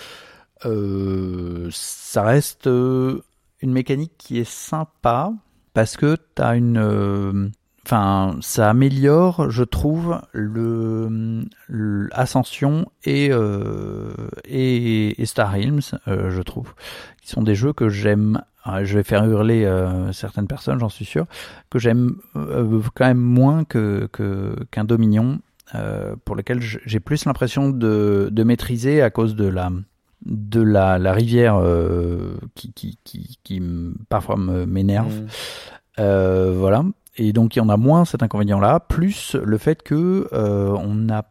Euh, 0.66 1.70
ça 1.72 2.24
reste 2.24 2.66
euh, 2.66 3.22
une 3.62 3.72
mécanique 3.72 4.14
qui 4.18 4.40
est 4.40 4.50
sympa 4.50 5.32
parce 5.76 5.98
que 5.98 6.18
t'as 6.34 6.58
une, 6.58 7.52
enfin, 7.90 8.38
ça 8.42 8.70
améliore, 8.70 9.50
je 9.50 9.64
trouve, 9.64 10.22
le, 10.32 11.44
le 11.68 12.10
Ascension 12.12 12.92
et 13.04 13.30
euh, 13.32 14.12
et, 14.46 15.20
et 15.20 15.26
Star 15.26 15.52
Realms, 15.52 15.82
euh, 16.08 16.30
je 16.30 16.42
trouve, 16.44 16.76
qui 17.22 17.30
sont 17.30 17.42
des 17.42 17.56
jeux 17.56 17.74
que 17.74 17.90
j'aime. 17.90 18.42
Ah, 18.64 18.84
Je 18.84 18.96
vais 18.96 19.04
faire 19.04 19.26
hurler 19.26 19.66
euh, 19.66 20.12
certaines 20.12 20.48
personnes, 20.48 20.80
j'en 20.80 20.90
suis 20.90 21.06
sûr, 21.06 21.26
que 21.72 21.80
j'aime 21.80 22.18
quand 22.36 23.06
même 23.08 23.18
moins 23.18 23.64
que 23.64 24.08
qu'un 24.70 24.84
Dominion, 24.84 25.40
pour 26.26 26.36
lequel 26.36 26.60
j'ai 26.62 27.00
plus 27.00 27.26
l'impression 27.26 27.70
de, 27.70 28.30
de 28.32 28.44
maîtriser 28.44 29.02
à 29.02 29.10
cause 29.10 29.36
de 29.36 29.48
la 29.48 29.72
de 30.26 30.62
la, 30.62 31.00
la 31.00 31.14
rivière 31.14 31.56
euh, 31.56 32.38
qui, 32.54 32.74
qui, 32.74 33.00
qui, 33.04 33.40
qui 33.44 33.62
parfois 34.10 34.36
m'énerve. 34.38 35.22
Mm. 35.22 35.28
Euh, 36.00 36.54
voilà. 36.56 36.84
Et 37.22 37.34
donc 37.34 37.56
il 37.56 37.60
y 37.60 37.62
en 37.62 37.68
a 37.70 37.76
moins 37.76 38.06
cet 38.06 38.24
inconvénient-là, 38.24 38.80
plus 38.80 39.36
le 39.36 39.58
fait 39.58 39.84
que 39.84 40.30
euh, 40.32 40.74
on 40.80 41.10
a 41.10 41.26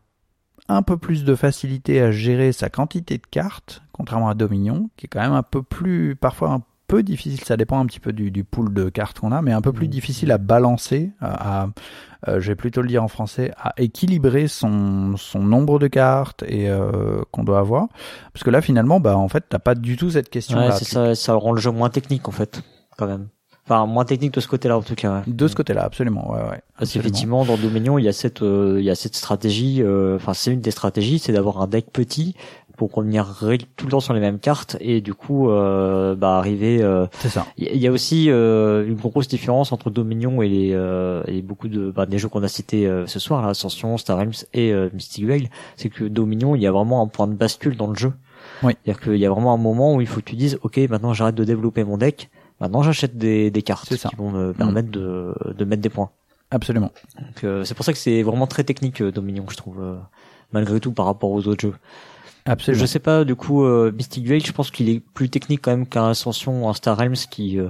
un 0.68 0.83
peu 0.83 0.98
plus 0.98 1.24
de 1.24 1.35
facilité 1.35 2.03
à 2.03 2.11
gérer 2.11 2.53
sa 2.53 2.68
quantité 2.68 3.16
de 3.16 3.27
cartes, 3.31 3.83
contrairement 3.92 4.29
à 4.29 4.35
Dominion, 4.35 4.90
qui 4.98 5.07
est 5.07 5.09
quand 5.09 5.20
même 5.22 5.33
un 5.33 5.42
peu 5.42 5.62
plus, 5.62 6.14
parfois 6.14 6.51
un 6.51 6.62
peu 6.88 7.03
difficile. 7.03 7.40
Ça 7.40 7.57
dépend 7.57 7.81
un 7.81 7.87
petit 7.87 8.01
peu 8.01 8.12
du, 8.12 8.31
du 8.31 8.44
pool 8.44 8.74
de 8.74 8.90
cartes 8.90 9.18
qu'on 9.18 9.33
a, 9.33 9.40
mais 9.40 9.53
un 9.53 9.62
peu 9.62 9.72
plus 9.72 9.87
Mhm. 9.87 9.92
difficile 9.92 10.31
à 10.31 10.37
balancer, 10.37 11.12
à, 11.20 11.62
à- 11.62 11.68
euh, 12.29 12.38
je 12.40 12.48
vais 12.48 12.55
plutôt 12.55 12.83
le 12.83 12.88
dire 12.88 13.03
en 13.03 13.09
français, 13.09 13.53
à 13.57 13.72
équilibrer 13.79 14.46
son, 14.46 15.16
son 15.16 15.42
nombre 15.42 15.79
de 15.79 15.87
cartes 15.87 16.42
et 16.46 16.68
euh, 16.68 17.22
qu'on 17.31 17.44
doit 17.44 17.61
avoir. 17.61 17.88
Parce 18.35 18.44
que 18.44 18.51
là, 18.51 18.61
finalement, 18.61 19.01
bah 19.01 19.16
en 19.16 19.29
fait, 19.29 19.44
t'as 19.48 19.59
pas 19.59 19.74
du 19.74 19.96
tout 19.96 20.11
cette 20.11 20.29
question-là. 20.29 20.66
Ouais, 20.68 20.85
ça, 20.85 21.14
ça 21.14 21.33
rend 21.35 21.53
le 21.53 21.61
jeu 21.62 21.70
moins 21.70 21.88
technique, 21.88 22.29
en 22.29 22.33
fait, 22.33 22.62
quand 22.98 23.07
même. 23.07 23.29
Enfin, 23.68 23.87
moins 23.87 24.04
technique 24.04 24.33
de 24.35 24.40
ce 24.40 24.48
côté-là, 24.48 24.78
en 24.78 24.83
tout 24.83 24.94
cas, 24.94 25.12
ouais. 25.16 25.22
De 25.26 25.46
ce 25.46 25.54
côté-là, 25.54 25.85
absolument. 25.85 26.31
Ouais, 26.33 26.40
ouais. 26.50 26.62
Parce 26.78 26.92
qu'effectivement, 26.92 27.44
dans 27.44 27.57
Dominion, 27.59 27.98
il 27.98 28.04
y 28.04 28.09
a 28.09 28.12
cette, 28.12 28.42
euh, 28.42 28.76
il 28.78 28.85
y 28.85 28.90
a 28.90 28.94
cette 28.94 29.14
stratégie. 29.14 29.83
euh, 29.83 30.16
Enfin, 30.16 30.33
c'est 30.33 30.52
une 30.52 30.61
des 30.61 30.70
stratégies, 30.70 31.18
c'est 31.18 31.33
d'avoir 31.33 31.61
un 31.61 31.66
deck 31.66 31.87
petit 31.92 32.35
pour 32.78 32.94
revenir 32.94 33.26
tout 33.76 33.87
le 33.87 33.90
temps 33.90 33.98
sur 33.98 34.14
les 34.14 34.20
mêmes 34.20 34.38
cartes 34.38 34.76
et 34.81 35.00
du 35.00 35.12
coup, 35.12 35.50
euh, 35.50 36.14
bah, 36.14 36.38
arriver. 36.38 36.81
euh, 36.81 37.07
C'est 37.18 37.28
ça. 37.28 37.44
Il 37.59 37.76
y- 37.76 37.88
a 37.88 37.90
aussi 37.90 38.31
euh, 38.31 38.87
une 38.87 38.94
grosse 38.94 39.26
différence 39.26 39.72
entre 39.72 39.90
Dominion 39.90 40.42
et 40.42 40.48
les 40.48 40.70
euh, 40.74 41.22
et 41.26 41.42
beaucoup 41.42 41.66
de 41.66 41.90
bah, 41.90 42.07
des 42.07 42.18
jeux 42.18 42.28
qu'on 42.28 42.44
a 42.44 42.48
cités 42.48 42.88
ce 43.07 43.18
soir, 43.18 43.42
là, 43.42 43.48
Ascension, 43.48 43.98
Star 43.98 44.16
Realms 44.18 44.44
et 44.54 44.72
Mystic 44.94 45.24
Veil. 45.26 45.50
C'est 45.76 45.88
que 45.88 46.04
Dominion, 46.04 46.54
il 46.54 46.62
y 46.62 46.66
a 46.68 46.72
vraiment 46.72 47.02
un 47.02 47.09
point 47.09 47.26
de 47.26 47.35
bascule 47.35 47.76
dans 47.76 47.88
le 47.88 47.96
jeu. 47.96 48.12
Oui. 48.62 48.74
C'est-à-dire 48.85 49.02
qu'il 49.02 49.16
y 49.16 49.26
a 49.26 49.31
vraiment 49.31 49.52
un 49.52 49.57
moment 49.59 49.94
où 49.96 50.00
il 50.00 50.07
faut 50.07 50.20
que 50.20 50.26
tu 50.31 50.37
dises, 50.37 50.59
ok, 50.62 50.78
maintenant 50.88 51.12
j'arrête 51.12 51.35
de 51.35 51.44
développer 51.44 51.83
mon 51.85 51.96
deck. 51.98 52.31
Maintenant, 52.61 52.83
j'achète 52.83 53.16
des, 53.16 53.51
des 53.51 53.62
cartes 53.62 53.94
qui 53.97 54.16
vont 54.16 54.31
me 54.31 54.53
permettre 54.53 54.90
de, 54.90 55.35
de 55.57 55.64
mettre 55.64 55.83
des 55.83 55.90
points. 55.90 56.11
Absolument. 56.51 56.90
Donc 57.21 57.44
euh, 57.44 57.62
c'est 57.64 57.75
pour 57.75 57.85
ça 57.85 57.92
que 57.92 57.99
c'est 57.99 58.23
vraiment 58.23 58.47
très 58.47 58.64
technique 58.64 59.03
euh, 59.03 59.12
Dominion, 59.12 59.44
je 59.49 59.57
trouve, 59.57 59.81
euh, 59.83 59.97
malgré 60.53 60.81
tout 60.81 60.92
par 60.92 61.07
rapport 61.07 61.31
aux 61.31 61.47
autres 61.47 61.61
jeux. 61.61 61.75
Absolument. 62.47 62.81
Je 62.81 62.87
sais 62.87 62.99
pas, 62.99 63.25
du 63.25 63.35
coup, 63.37 63.64
euh, 63.64 63.92
Mystic 63.94 64.27
Veil, 64.27 64.40
je 64.40 64.53
pense 64.53 64.71
qu'il 64.71 64.88
est 64.88 65.01
plus 65.01 65.29
technique 65.29 65.61
quand 65.62 65.71
même 65.71 65.87
qu'un 65.87 66.09
Ascension 66.09 66.64
ou 66.64 66.68
un 66.68 66.73
Star 66.73 66.97
Realms 66.97 67.14
qui 67.31 67.59
euh, 67.61 67.68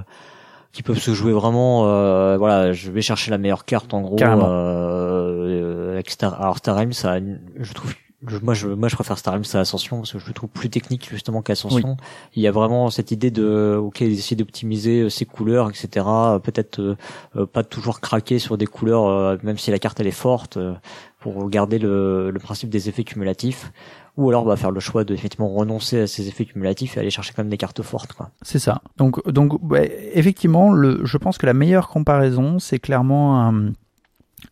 qui 0.71 0.81
peuvent 0.81 0.99
se 0.99 1.11
jouer 1.11 1.33
vraiment. 1.33 1.87
euh, 1.87 2.37
voilà, 2.37 2.71
je 2.71 2.89
vais 2.89 3.01
chercher 3.01 3.31
la 3.31 3.37
meilleure 3.37 3.65
carte 3.65 3.93
en 3.93 4.01
gros. 4.01 4.15
Carrément. 4.15 4.47
Euh, 4.47 5.91
avec 5.93 6.09
Star, 6.09 6.41
alors 6.41 6.57
Star 6.57 6.77
Realms, 6.77 6.93
ça, 6.93 7.17
je 7.19 7.73
trouve. 7.73 7.93
Je- 8.27 8.37
moi, 8.39 8.53
je, 8.53 8.67
moi, 8.67 8.87
je 8.89 8.95
préfère 8.95 9.17
Star 9.17 9.33
Realms 9.33 9.45
à 9.53 9.59
Ascension 9.59 9.97
parce 9.97 10.11
que 10.13 10.19
je 10.19 10.27
le 10.27 10.33
trouve 10.33 10.49
plus 10.49 10.69
technique 10.69 11.09
justement 11.09 11.41
qu'Ascension. 11.41 11.97
Il 12.35 12.41
y 12.43 12.47
a 12.47 12.51
vraiment 12.51 12.89
cette 12.89 13.11
idée 13.11 13.31
de, 13.31 13.77
ok, 13.81 13.99
d'essayer 13.99 14.35
d'optimiser 14.35 15.01
euh, 15.01 15.09
ses 15.09 15.25
couleurs, 15.25 15.69
etc. 15.69 16.05
euh, 16.05 16.39
Peut-être 16.39 16.79
euh, 16.79 16.95
euh, 17.35 17.45
pas 17.45 17.63
toujours 17.63 18.01
craquer 18.01 18.39
sur 18.39 18.57
des 18.57 18.65
couleurs, 18.67 19.05
euh, 19.07 19.37
même 19.43 19.57
si 19.57 19.71
la 19.71 19.79
carte 19.79 19.99
elle 19.99 20.07
est 20.07 20.11
forte, 20.11 20.57
euh, 20.57 20.73
pour 21.19 21.49
garder 21.49 21.79
le, 21.79 22.31
le 22.31 22.39
principe 22.39 22.69
des 22.69 22.89
effets 22.89 23.03
cumulatifs. 23.03 23.71
Ou 24.17 24.27
alors, 24.27 24.43
bah, 24.43 24.57
faire 24.57 24.71
le 24.71 24.81
choix 24.81 25.05
de 25.05 25.13
effectivement 25.13 25.47
renoncer 25.47 26.01
à 26.01 26.07
ces 26.07 26.27
effets 26.27 26.43
cumulatifs 26.43 26.97
et 26.97 26.99
aller 26.99 27.09
chercher 27.09 27.31
quand 27.33 27.41
même 27.43 27.49
des 27.49 27.57
cartes 27.57 27.81
fortes, 27.81 28.11
quoi. 28.11 28.31
C'est 28.41 28.59
ça. 28.59 28.81
Donc, 28.97 29.25
donc 29.29 29.53
ouais, 29.63 30.11
effectivement, 30.13 30.73
le, 30.73 31.05
je 31.05 31.17
pense 31.17 31.37
que 31.37 31.45
la 31.45 31.53
meilleure 31.53 31.87
comparaison, 31.87 32.59
c'est 32.59 32.79
clairement 32.79 33.41
un, 33.41 33.71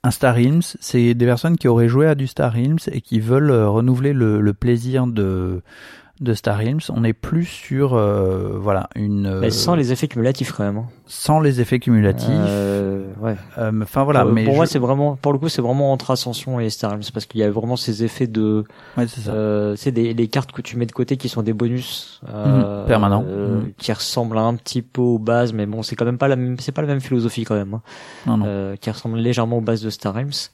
un 0.03 0.11
Star 0.11 0.35
Realms. 0.35 0.61
C'est 0.79 1.13
des 1.13 1.25
personnes 1.25 1.57
qui 1.57 1.67
auraient 1.67 1.89
joué 1.89 2.07
à 2.07 2.15
du 2.15 2.27
Star 2.27 2.53
Realms 2.53 2.79
et 2.91 3.01
qui 3.01 3.19
veulent 3.19 3.51
euh, 3.51 3.69
renouveler 3.69 4.13
le, 4.13 4.41
le 4.41 4.53
plaisir 4.53 5.07
de, 5.07 5.61
de 6.19 6.33
Star 6.33 6.57
Realms. 6.57 6.79
On 6.89 7.03
est 7.03 7.13
plus 7.13 7.45
sur, 7.45 7.93
euh, 7.93 8.57
voilà, 8.59 8.89
une. 8.95 9.39
Mais 9.39 9.47
euh, 9.47 9.49
sans 9.51 9.75
les 9.75 9.91
effets 9.91 10.07
cumulatifs 10.07 10.51
quand 10.51 10.63
même. 10.63 10.77
hein. 10.77 10.87
sans 11.05 11.39
les 11.39 11.61
effets 11.61 11.79
cumulatifs. 11.79 12.27
Euh, 12.29 13.05
ouais. 13.21 13.35
Euh, 13.57 13.71
Enfin 13.83 14.03
voilà, 14.03 14.23
pour 14.23 14.31
mais 14.33 14.43
pour 14.43 14.53
je- 14.53 14.57
moi, 14.57 14.65
c'est 14.65 14.79
vraiment, 14.79 15.15
pour 15.15 15.31
le 15.33 15.39
coup, 15.39 15.47
c'est 15.49 15.61
vraiment 15.61 15.91
entre 15.91 16.11
Ascension 16.11 16.59
et 16.59 16.69
Star 16.69 16.91
Realms 16.91 17.03
parce 17.13 17.25
qu'il 17.27 17.39
y 17.39 17.43
a 17.43 17.51
vraiment 17.51 17.75
ces 17.75 18.03
effets 18.03 18.27
de, 18.27 18.63
ouais, 18.97 19.07
c'est 19.07 19.21
ça. 19.21 19.31
euh, 19.31 19.75
c'est 19.75 19.91
des 19.91 20.13
les 20.13 20.27
cartes 20.27 20.51
que 20.51 20.61
tu 20.61 20.75
mets 20.77 20.85
de 20.87 20.91
côté 20.91 21.17
qui 21.17 21.29
sont 21.29 21.43
des 21.43 21.53
bonus 21.53 22.21
euh, 22.29 22.81
Mhm, 22.81 22.87
permanents. 22.87 23.23
euh, 23.27 23.61
Mhm. 23.61 23.73
qui 23.77 23.93
ressemblent 23.93 24.37
un 24.37 24.55
petit 24.55 24.81
peu 24.81 25.01
aux 25.01 25.19
bases, 25.19 25.53
mais 25.53 25.65
bon, 25.65 25.83
c'est 25.83 25.95
quand 25.95 26.05
même 26.05 26.17
pas 26.17 26.27
la 26.27 26.35
même, 26.35 26.57
c'est 26.59 26.71
pas 26.71 26.81
la 26.81 26.87
même 26.87 27.01
philosophie 27.01 27.43
quand 27.43 27.55
même, 27.55 27.73
hein. 27.75 27.81
non, 28.25 28.37
non. 28.37 28.45
Euh, 28.47 28.75
qui 28.75 28.89
ressemble 28.89 29.17
légèrement 29.19 29.57
aux 29.59 29.61
bases 29.61 29.81
de 29.83 29.89
Star 29.89 30.13
Realms. 30.15 30.49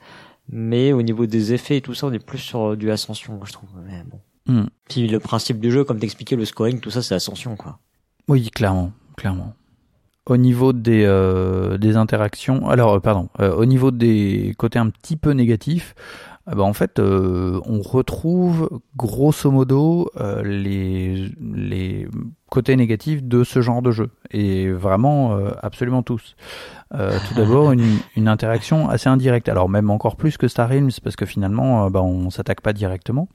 Mais 0.51 0.91
au 0.91 1.01
niveau 1.01 1.25
des 1.25 1.53
effets 1.53 1.77
et 1.77 1.81
tout 1.81 1.93
ça, 1.93 2.07
on 2.07 2.11
est 2.11 2.19
plus 2.19 2.37
sur 2.37 2.75
du 2.75 2.91
Ascension, 2.91 3.39
je 3.45 3.53
trouve. 3.53 3.69
Mais 3.87 4.03
bon. 4.11 4.19
Mhm. 4.47 4.67
Puis 4.89 5.07
le 5.07 5.19
principe 5.19 5.59
du 5.59 5.71
jeu, 5.71 5.83
comme 5.83 5.99
t'expliquais, 5.99 6.35
le 6.35 6.45
scoring, 6.45 6.79
tout 6.79 6.91
ça, 6.91 7.01
c'est 7.01 7.15
Ascension, 7.15 7.55
quoi. 7.55 7.79
Oui, 8.27 8.49
clairement, 8.49 8.91
clairement. 9.17 9.53
Au 10.25 10.37
niveau 10.37 10.71
des, 10.71 11.03
euh, 11.05 11.77
des 11.77 11.97
interactions, 11.97 12.69
alors 12.69 12.93
euh, 12.93 12.99
pardon, 13.01 13.27
euh, 13.41 13.53
au 13.55 13.65
niveau 13.65 13.91
des 13.91 14.53
côtés 14.57 14.79
un 14.79 14.89
petit 14.89 15.17
peu 15.17 15.31
négatifs, 15.31 15.95
euh, 16.47 16.55
bah, 16.55 16.63
en 16.63 16.71
fait, 16.71 16.99
euh, 16.99 17.59
on 17.65 17.81
retrouve 17.81 18.69
grosso 18.95 19.51
modo 19.51 20.09
euh, 20.21 20.41
les, 20.43 21.29
les 21.41 22.07
côtés 22.49 22.77
négatifs 22.77 23.21
de 23.21 23.43
ce 23.43 23.61
genre 23.61 23.81
de 23.81 23.91
jeu, 23.91 24.11
et 24.31 24.71
vraiment 24.71 25.35
euh, 25.35 25.51
absolument 25.61 26.03
tous. 26.03 26.35
Tout 26.91 27.33
d'abord, 27.35 27.71
une, 27.71 27.97
une 28.15 28.27
interaction 28.27 28.87
assez 28.87 29.09
indirecte, 29.09 29.49
alors 29.49 29.67
même 29.67 29.89
encore 29.89 30.15
plus 30.15 30.37
que 30.37 30.47
Star 30.47 30.69
Realms, 30.69 30.91
parce 31.03 31.15
que 31.15 31.25
finalement, 31.25 31.89
bah, 31.89 32.03
on 32.03 32.29
s'attaque 32.29 32.61
pas 32.61 32.71
directement, 32.71 33.27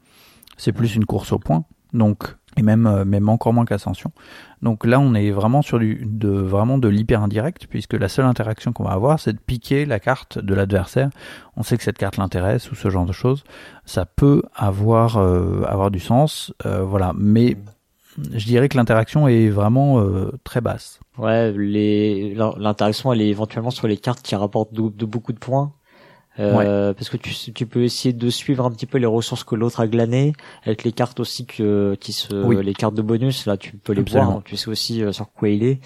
c'est 0.59 0.73
plus 0.73 0.94
une 0.94 1.07
course 1.07 1.33
au 1.33 1.38
point. 1.38 1.64
Donc, 1.94 2.37
et 2.59 2.62
même 2.62 3.05
même 3.05 3.31
encore 3.31 3.55
moins 3.55 3.64
qu'Ascension. 3.64 4.12
Donc 4.61 4.85
là, 4.85 5.01
on 5.01 5.14
est 5.14 5.31
vraiment 5.31 5.62
sur 5.62 5.79
du 5.79 6.05
de 6.05 6.29
vraiment 6.29 6.77
de 6.77 6.87
l'hyper 6.87 7.23
indirect 7.23 7.66
puisque 7.66 7.94
la 7.94 8.11
seule 8.11 8.27
interaction 8.27 8.75
qu'on 8.75 8.85
va 8.85 8.90
avoir, 8.90 9.18
c'est 9.21 9.33
de 9.33 9.38
piquer 9.38 9.87
la 9.87 9.99
carte 9.99 10.38
de 10.38 10.55
l'adversaire. 10.55 11.09
On 11.57 11.62
sait 11.62 11.79
que 11.79 11.83
cette 11.83 11.97
carte 11.97 12.18
l'intéresse 12.18 12.71
ou 12.71 12.75
ce 12.75 12.90
genre 12.90 13.07
de 13.07 13.12
choses. 13.12 13.42
Ça 13.87 14.05
peut 14.05 14.42
avoir 14.55 15.16
avoir 15.16 15.90
du 15.90 16.01
sens, 16.01 16.53
voilà. 16.64 17.12
Mais 17.16 17.57
je 18.18 18.44
dirais 18.44 18.68
que 18.68 18.77
l'interaction 18.77 19.29
est 19.29 19.49
vraiment 19.49 20.05
très 20.44 20.61
basse. 20.61 21.01
Ouais, 21.16 21.53
l'interaction 21.57 23.14
elle 23.14 23.23
est 23.23 23.29
éventuellement 23.29 23.71
sur 23.71 23.87
les 23.87 23.97
cartes 23.97 24.21
qui 24.21 24.37
rapportent 24.37 24.75
de 24.75 25.07
beaucoup 25.07 25.33
de 25.33 25.38
points 25.38 25.73
euh, 26.38 26.94
parce 26.94 27.09
que 27.09 27.16
tu, 27.16 27.33
tu 27.53 27.66
peux 27.66 27.83
essayer 27.83 28.12
de 28.12 28.31
suivre 28.31 28.64
un 28.64 28.70
petit 28.70 28.87
peu 28.87 28.98
les 28.98 29.07
ressources 29.07 29.44
que 29.44 29.55
l'autre 29.55 29.81
a 29.81 29.87
glanées 29.87 30.33
avec 30.64 30.85
les 30.85 30.92
cartes 30.92 31.20
aussi 31.20 31.46
que 31.46 31.96
qui 32.01 32.12
se 32.12 32.61
les 32.61 32.74
cartes 32.74 32.94
de 32.94 33.03
bonus 33.03 33.46
là 33.46 33.57
tu 33.57 33.77
peux 33.77 33.92
les 33.92 34.03
voir 34.03 34.31
hein. 34.31 34.42
tu 34.44 34.57
sais 34.57 34.68
aussi 34.68 35.03
euh, 35.03 35.12
sur 35.12 35.33
quoi 35.33 35.48
il 35.48 35.64
est. 35.64 35.81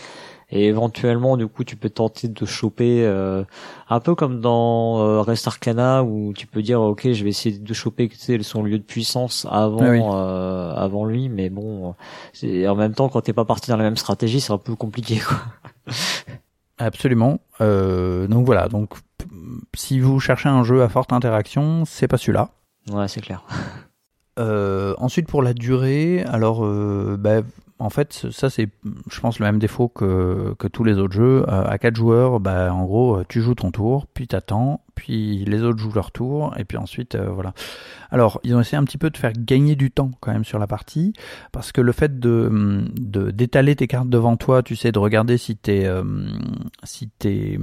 Et 0.54 0.66
éventuellement 0.66 1.38
du 1.38 1.46
coup 1.46 1.64
tu 1.64 1.76
peux 1.76 1.88
tenter 1.88 2.28
de 2.28 2.44
choper 2.44 3.04
euh, 3.04 3.42
un 3.88 4.00
peu 4.00 4.14
comme 4.14 4.42
dans 4.42 5.00
euh, 5.00 5.22
Rest 5.22 5.46
Arcana 5.46 6.04
où 6.04 6.34
tu 6.34 6.46
peux 6.46 6.60
dire 6.60 6.82
ok 6.82 7.10
je 7.10 7.24
vais 7.24 7.30
essayer 7.30 7.58
de 7.58 7.74
choper 7.74 8.06
tu 8.10 8.18
sais, 8.18 8.42
son 8.42 8.62
lieu 8.62 8.78
de 8.78 8.84
puissance 8.84 9.46
avant 9.50 9.80
euh, 10.14 10.74
avant 10.74 11.06
lui 11.06 11.30
mais 11.30 11.48
bon 11.48 11.94
c'est 12.34 12.68
en 12.68 12.74
même 12.74 12.92
temps 12.92 13.08
quand 13.08 13.22
t'es 13.22 13.32
pas 13.32 13.46
parti 13.46 13.70
dans 13.70 13.78
la 13.78 13.84
même 13.84 13.96
stratégie 13.96 14.42
c'est 14.42 14.52
un 14.52 14.58
peu 14.58 14.74
compliqué 14.74 15.20
quoi 15.26 15.38
absolument 16.84 17.40
donc 17.60 18.46
voilà 18.46 18.68
donc 18.68 18.94
si 19.74 20.00
vous 20.00 20.20
cherchez 20.20 20.48
un 20.48 20.64
jeu 20.64 20.82
à 20.82 20.88
forte 20.88 21.12
interaction, 21.12 21.84
c'est 21.84 22.08
pas 22.08 22.18
celui-là. 22.18 22.50
Ouais, 22.90 23.08
c'est 23.08 23.20
clair. 23.20 23.44
Euh, 24.38 24.94
ensuite, 24.96 25.28
pour 25.28 25.42
la 25.42 25.52
durée, 25.52 26.22
alors, 26.22 26.64
euh, 26.64 27.18
bah, 27.18 27.42
en 27.78 27.90
fait, 27.90 28.28
ça 28.30 28.48
c'est, 28.48 28.70
je 29.10 29.20
pense, 29.20 29.38
le 29.38 29.44
même 29.44 29.58
défaut 29.58 29.88
que, 29.88 30.54
que 30.58 30.68
tous 30.68 30.84
les 30.84 30.96
autres 30.96 31.12
jeux. 31.12 31.44
Euh, 31.48 31.64
à 31.66 31.76
4 31.76 31.94
joueurs, 31.94 32.40
bah, 32.40 32.72
en 32.72 32.86
gros, 32.86 33.22
tu 33.28 33.42
joues 33.42 33.54
ton 33.54 33.70
tour, 33.70 34.06
puis 34.14 34.26
t'attends, 34.26 34.80
puis 34.94 35.44
les 35.46 35.62
autres 35.62 35.78
jouent 35.78 35.92
leur 35.94 36.10
tour, 36.10 36.54
et 36.58 36.64
puis 36.64 36.76
ensuite, 36.76 37.14
euh, 37.14 37.28
voilà. 37.30 37.52
Alors, 38.10 38.40
ils 38.44 38.54
ont 38.54 38.60
essayé 38.60 38.76
un 38.76 38.84
petit 38.84 38.98
peu 38.98 39.10
de 39.10 39.16
faire 39.16 39.32
gagner 39.36 39.74
du 39.74 39.90
temps 39.90 40.10
quand 40.20 40.32
même 40.32 40.44
sur 40.44 40.58
la 40.58 40.66
partie, 40.66 41.12
parce 41.50 41.72
que 41.72 41.80
le 41.80 41.92
fait 41.92 42.18
de 42.20 42.84
d'étaler 42.98 43.74
tes 43.76 43.86
cartes 43.86 44.08
devant 44.08 44.36
toi, 44.36 44.62
tu 44.62 44.76
sais, 44.76 44.92
de 44.92 44.98
regarder 44.98 45.38
si 45.38 45.56
t'es, 45.56 45.86
euh, 45.86 46.02
si 46.84 47.08
t'es, 47.18 47.58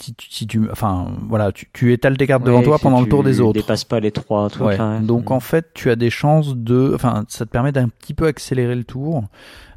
si, 0.00 0.14
si, 0.28 0.46
tu, 0.46 0.70
enfin, 0.70 1.12
voilà, 1.28 1.52
tu, 1.52 1.68
tu 1.72 1.92
étales 1.92 2.16
tes 2.16 2.26
cartes 2.26 2.44
devant 2.44 2.62
toi 2.62 2.78
pendant 2.78 3.00
le 3.00 3.08
tour 3.08 3.22
des 3.24 3.40
autres. 3.40 3.54
Dépasse 3.60 3.84
pas 3.84 4.00
les 4.00 4.12
trois. 4.12 4.48
ouais. 4.60 4.76
Donc 5.00 5.30
en 5.30 5.40
fait, 5.40 5.70
tu 5.74 5.90
as 5.90 5.96
des 5.96 6.10
chances 6.10 6.56
de, 6.56 6.92
enfin, 6.94 7.24
ça 7.28 7.46
te 7.46 7.50
permet 7.50 7.72
d'un 7.72 7.88
petit 7.88 8.14
peu 8.14 8.26
accélérer 8.26 8.74
le 8.74 8.84
tour. 8.84 9.24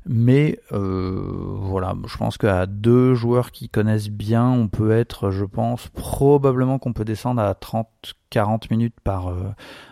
Mais 0.05 0.59
euh, 0.71 1.21
voilà, 1.61 1.95
je 2.07 2.17
pense 2.17 2.37
qu'à 2.37 2.65
deux 2.65 3.13
joueurs 3.13 3.51
qui 3.51 3.69
connaissent 3.69 4.09
bien, 4.09 4.47
on 4.49 4.67
peut 4.67 4.91
être, 4.91 5.31
je 5.31 5.45
pense, 5.45 5.87
probablement 5.89 6.79
qu'on 6.79 6.93
peut 6.93 7.05
descendre 7.05 7.41
à 7.41 7.53
30-40 7.53 8.67
minutes 8.71 8.95
par, 9.03 9.27
euh, 9.27 9.43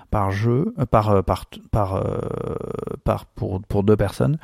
par 0.10 0.32
jeu, 0.32 0.74
euh, 0.80 0.86
par, 0.86 1.24
par, 1.24 1.46
par, 1.72 2.04
par, 3.04 3.26
pour, 3.26 3.62
pour 3.62 3.84
deux 3.84 3.98
personnes. 3.98 4.38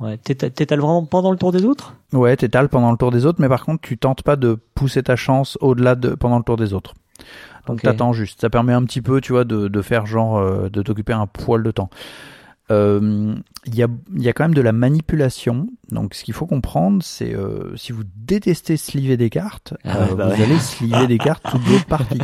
Ouais, 0.00 0.16
t'étales 0.16 0.80
vraiment 0.80 1.04
pendant 1.04 1.30
le 1.30 1.38
tour 1.38 1.52
des 1.52 1.64
autres? 1.64 1.94
Ouais, 2.12 2.36
t'étales 2.36 2.68
pendant 2.68 2.90
le 2.90 2.96
tour 2.96 3.10
des 3.10 3.24
autres, 3.24 3.40
mais 3.40 3.48
par 3.48 3.64
contre, 3.64 3.82
tu 3.82 3.96
tentes 3.96 4.22
pas 4.22 4.36
de 4.36 4.58
pousser 4.74 5.02
ta 5.02 5.16
chance 5.16 5.56
au-delà 5.60 5.94
de 5.94 6.10
pendant 6.10 6.38
le 6.38 6.44
tour 6.44 6.56
des 6.56 6.74
autres. 6.74 6.94
Donc 7.66 7.80
t'attends 7.80 8.12
juste. 8.12 8.42
Ça 8.42 8.50
permet 8.50 8.74
un 8.74 8.84
petit 8.84 9.00
peu, 9.00 9.22
tu 9.22 9.32
vois, 9.32 9.44
de, 9.44 9.68
de 9.68 9.82
faire 9.82 10.04
genre, 10.04 10.68
de 10.68 10.82
t'occuper 10.82 11.14
un 11.14 11.26
poil 11.26 11.62
de 11.62 11.70
temps. 11.70 11.88
Euh, 12.70 13.34
il 13.66 13.74
y, 13.74 13.82
a, 13.82 13.88
y, 14.16 14.28
a, 14.28 14.32
quand 14.32 14.44
même 14.44 14.54
de 14.54 14.60
la 14.62 14.72
manipulation. 14.72 15.68
Donc, 15.90 16.14
ce 16.14 16.24
qu'il 16.24 16.34
faut 16.34 16.46
comprendre, 16.46 17.02
c'est 17.02 17.34
euh, 17.34 17.76
si 17.76 17.92
vous 17.92 18.04
détestez 18.16 18.76
sliver 18.76 19.16
des 19.16 19.30
cartes, 19.30 19.74
ah 19.84 19.98
euh, 19.98 20.14
bah 20.14 20.28
vous 20.28 20.42
allez 20.42 20.58
sliver 20.58 21.06
des 21.06 21.18
cartes 21.18 21.44
toutes 21.50 21.64
d'autres 21.64 21.86
parties. 21.86 22.18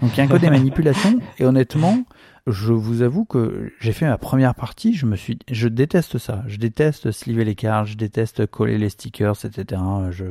Donc, 0.00 0.12
il 0.12 0.18
y 0.18 0.20
a 0.20 0.24
un 0.24 0.28
code 0.28 0.40
des 0.40 0.50
manipulations. 0.50 1.18
Et 1.38 1.44
honnêtement, 1.44 2.04
je 2.46 2.72
vous 2.72 3.02
avoue 3.02 3.24
que 3.24 3.72
j'ai 3.80 3.92
fait 3.92 4.06
ma 4.06 4.18
première 4.18 4.54
partie. 4.54 4.94
Je 4.94 5.06
me 5.06 5.16
suis, 5.16 5.38
je 5.50 5.66
déteste 5.68 6.18
ça. 6.18 6.44
Je 6.46 6.58
déteste 6.58 7.10
sliver 7.10 7.44
les 7.44 7.56
cartes. 7.56 7.88
Je 7.88 7.96
déteste 7.96 8.46
coller 8.46 8.78
les 8.78 8.88
stickers, 8.88 9.44
etc. 9.44 9.80
Je 10.10 10.24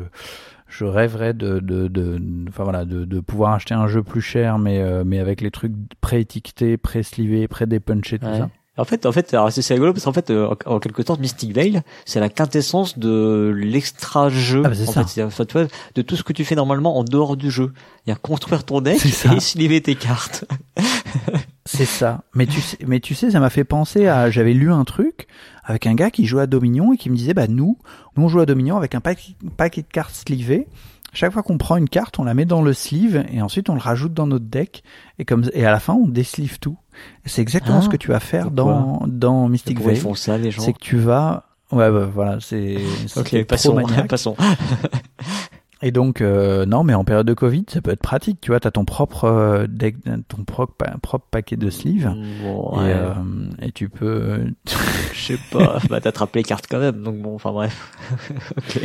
je 0.67 0.85
rêverais 0.85 1.33
de, 1.33 1.59
de, 1.59 1.89
de, 1.89 2.17
enfin 2.47 2.63
voilà, 2.63 2.85
de, 2.85 3.03
de, 3.03 3.19
pouvoir 3.19 3.51
acheter 3.51 3.73
un 3.73 3.87
jeu 3.87 4.03
plus 4.03 4.21
cher, 4.21 4.57
mais, 4.57 4.81
mais 5.03 5.19
avec 5.19 5.41
les 5.41 5.51
trucs 5.51 5.73
pré-étiquetés, 5.99 6.77
pré-slivés, 6.77 7.49
pré-dépunchés, 7.49 8.19
tout 8.19 8.25
ça. 8.27 8.49
En 8.77 8.85
fait, 8.85 9.05
en 9.05 9.11
fait, 9.11 9.35
c'est 9.49 9.73
rigolo 9.73 9.91
parce 9.91 10.05
qu'en 10.05 10.13
fait, 10.13 10.29
euh, 10.29 10.55
en, 10.65 10.79
quelque 10.79 11.03
sorte, 11.05 11.19
Mystic 11.19 11.53
Veil, 11.53 11.81
c'est 12.05 12.21
la 12.21 12.29
quintessence 12.29 12.97
de 12.97 13.53
l'extra 13.53 14.29
jeu. 14.29 14.61
Ah, 14.63 14.69
bah, 14.69 14.75
en 14.87 15.05
fait, 15.05 15.23
enfin, 15.23 15.45
tu 15.45 15.57
vois, 15.57 15.67
de 15.95 16.01
tout 16.01 16.15
ce 16.15 16.23
que 16.23 16.31
tu 16.31 16.45
fais 16.45 16.55
normalement 16.55 16.97
en 16.97 17.03
dehors 17.03 17.35
du 17.35 17.51
jeu. 17.51 17.73
Il 18.05 18.11
y 18.11 18.13
a 18.13 18.15
construire 18.15 18.63
ton 18.63 18.79
deck 18.79 19.05
et 19.35 19.39
sliver 19.41 19.81
tes 19.81 19.95
cartes. 19.95 20.45
c'est 21.65 21.85
ça. 21.85 22.23
Mais 22.33 22.45
tu 22.45 22.61
sais, 22.61 22.77
mais 22.87 23.01
tu 23.01 23.13
sais, 23.13 23.31
ça 23.31 23.41
m'a 23.41 23.49
fait 23.49 23.65
penser 23.65 24.07
à, 24.07 24.31
j'avais 24.31 24.53
lu 24.53 24.71
un 24.71 24.85
truc 24.85 25.27
avec 25.65 25.85
un 25.85 25.93
gars 25.93 26.09
qui 26.09 26.25
jouait 26.25 26.43
à 26.43 26.47
Dominion 26.47 26.93
et 26.93 26.97
qui 26.97 27.09
me 27.09 27.15
disait, 27.15 27.33
bah 27.33 27.47
nous, 27.47 27.77
nous 28.15 28.23
on 28.23 28.27
joue 28.29 28.39
à 28.39 28.45
Dominion 28.45 28.77
avec 28.77 28.95
un 28.95 29.01
paquet, 29.01 29.35
paquet 29.57 29.81
de 29.81 29.87
cartes 29.87 30.15
slivées 30.15 30.67
chaque 31.13 31.33
fois 31.33 31.43
qu'on 31.43 31.57
prend 31.57 31.75
une 31.75 31.89
carte, 31.89 32.19
on 32.19 32.23
la 32.23 32.33
met 32.33 32.45
dans 32.45 32.61
le 32.61 32.73
sleeve 32.73 33.25
et 33.31 33.41
ensuite 33.41 33.69
on 33.69 33.73
le 33.73 33.81
rajoute 33.81 34.13
dans 34.13 34.27
notre 34.27 34.45
deck 34.45 34.83
et 35.19 35.25
comme 35.25 35.43
et 35.53 35.65
à 35.65 35.71
la 35.71 35.79
fin 35.79 35.93
on 35.93 36.07
déslive 36.07 36.59
tout. 36.59 36.77
C'est 37.25 37.41
exactement 37.41 37.79
ah, 37.79 37.81
ce 37.81 37.89
que 37.89 37.97
tu 37.97 38.09
vas 38.09 38.19
faire 38.19 38.51
dans 38.51 39.03
dans 39.07 39.47
Mystic 39.47 39.79
Veil. 39.79 40.01
C'est 40.57 40.73
que 40.73 40.79
tu 40.79 40.97
vas 40.97 41.45
ouais 41.71 41.89
bah, 41.89 42.09
voilà 42.13 42.39
c'est 42.39 42.77
ok 43.15 43.45
passons 43.45 43.81
passons. 44.09 44.35
Et 45.83 45.91
donc 45.91 46.21
euh, 46.21 46.65
non 46.65 46.83
mais 46.83 46.93
en 46.93 47.03
période 47.03 47.25
de 47.25 47.33
Covid 47.33 47.65
ça 47.67 47.81
peut 47.81 47.91
être 47.91 48.01
pratique 48.01 48.39
tu 48.39 48.51
vois 48.51 48.59
t'as 48.59 48.71
ton 48.71 48.85
propre 48.85 49.25
euh, 49.25 49.65
deck 49.67 49.95
ton 50.27 50.43
propre 50.43 50.85
propre 51.01 51.25
paquet 51.31 51.55
de 51.55 51.69
sleeves. 51.69 52.13
Et, 52.15 52.45
euh, 52.77 53.13
et, 53.61 53.71
tu 53.71 53.89
peux 53.89 54.45
je 55.13 55.19
sais 55.19 55.39
pas 55.51 55.79
bah 55.89 55.99
t'attrapes 55.99 56.35
les 56.35 56.43
cartes 56.43 56.65
quand 56.69 56.79
même 56.79 57.01
donc 57.01 57.17
bon 57.17 57.35
enfin 57.35 57.51
bref. 57.51 57.91
Ok. 58.57 58.79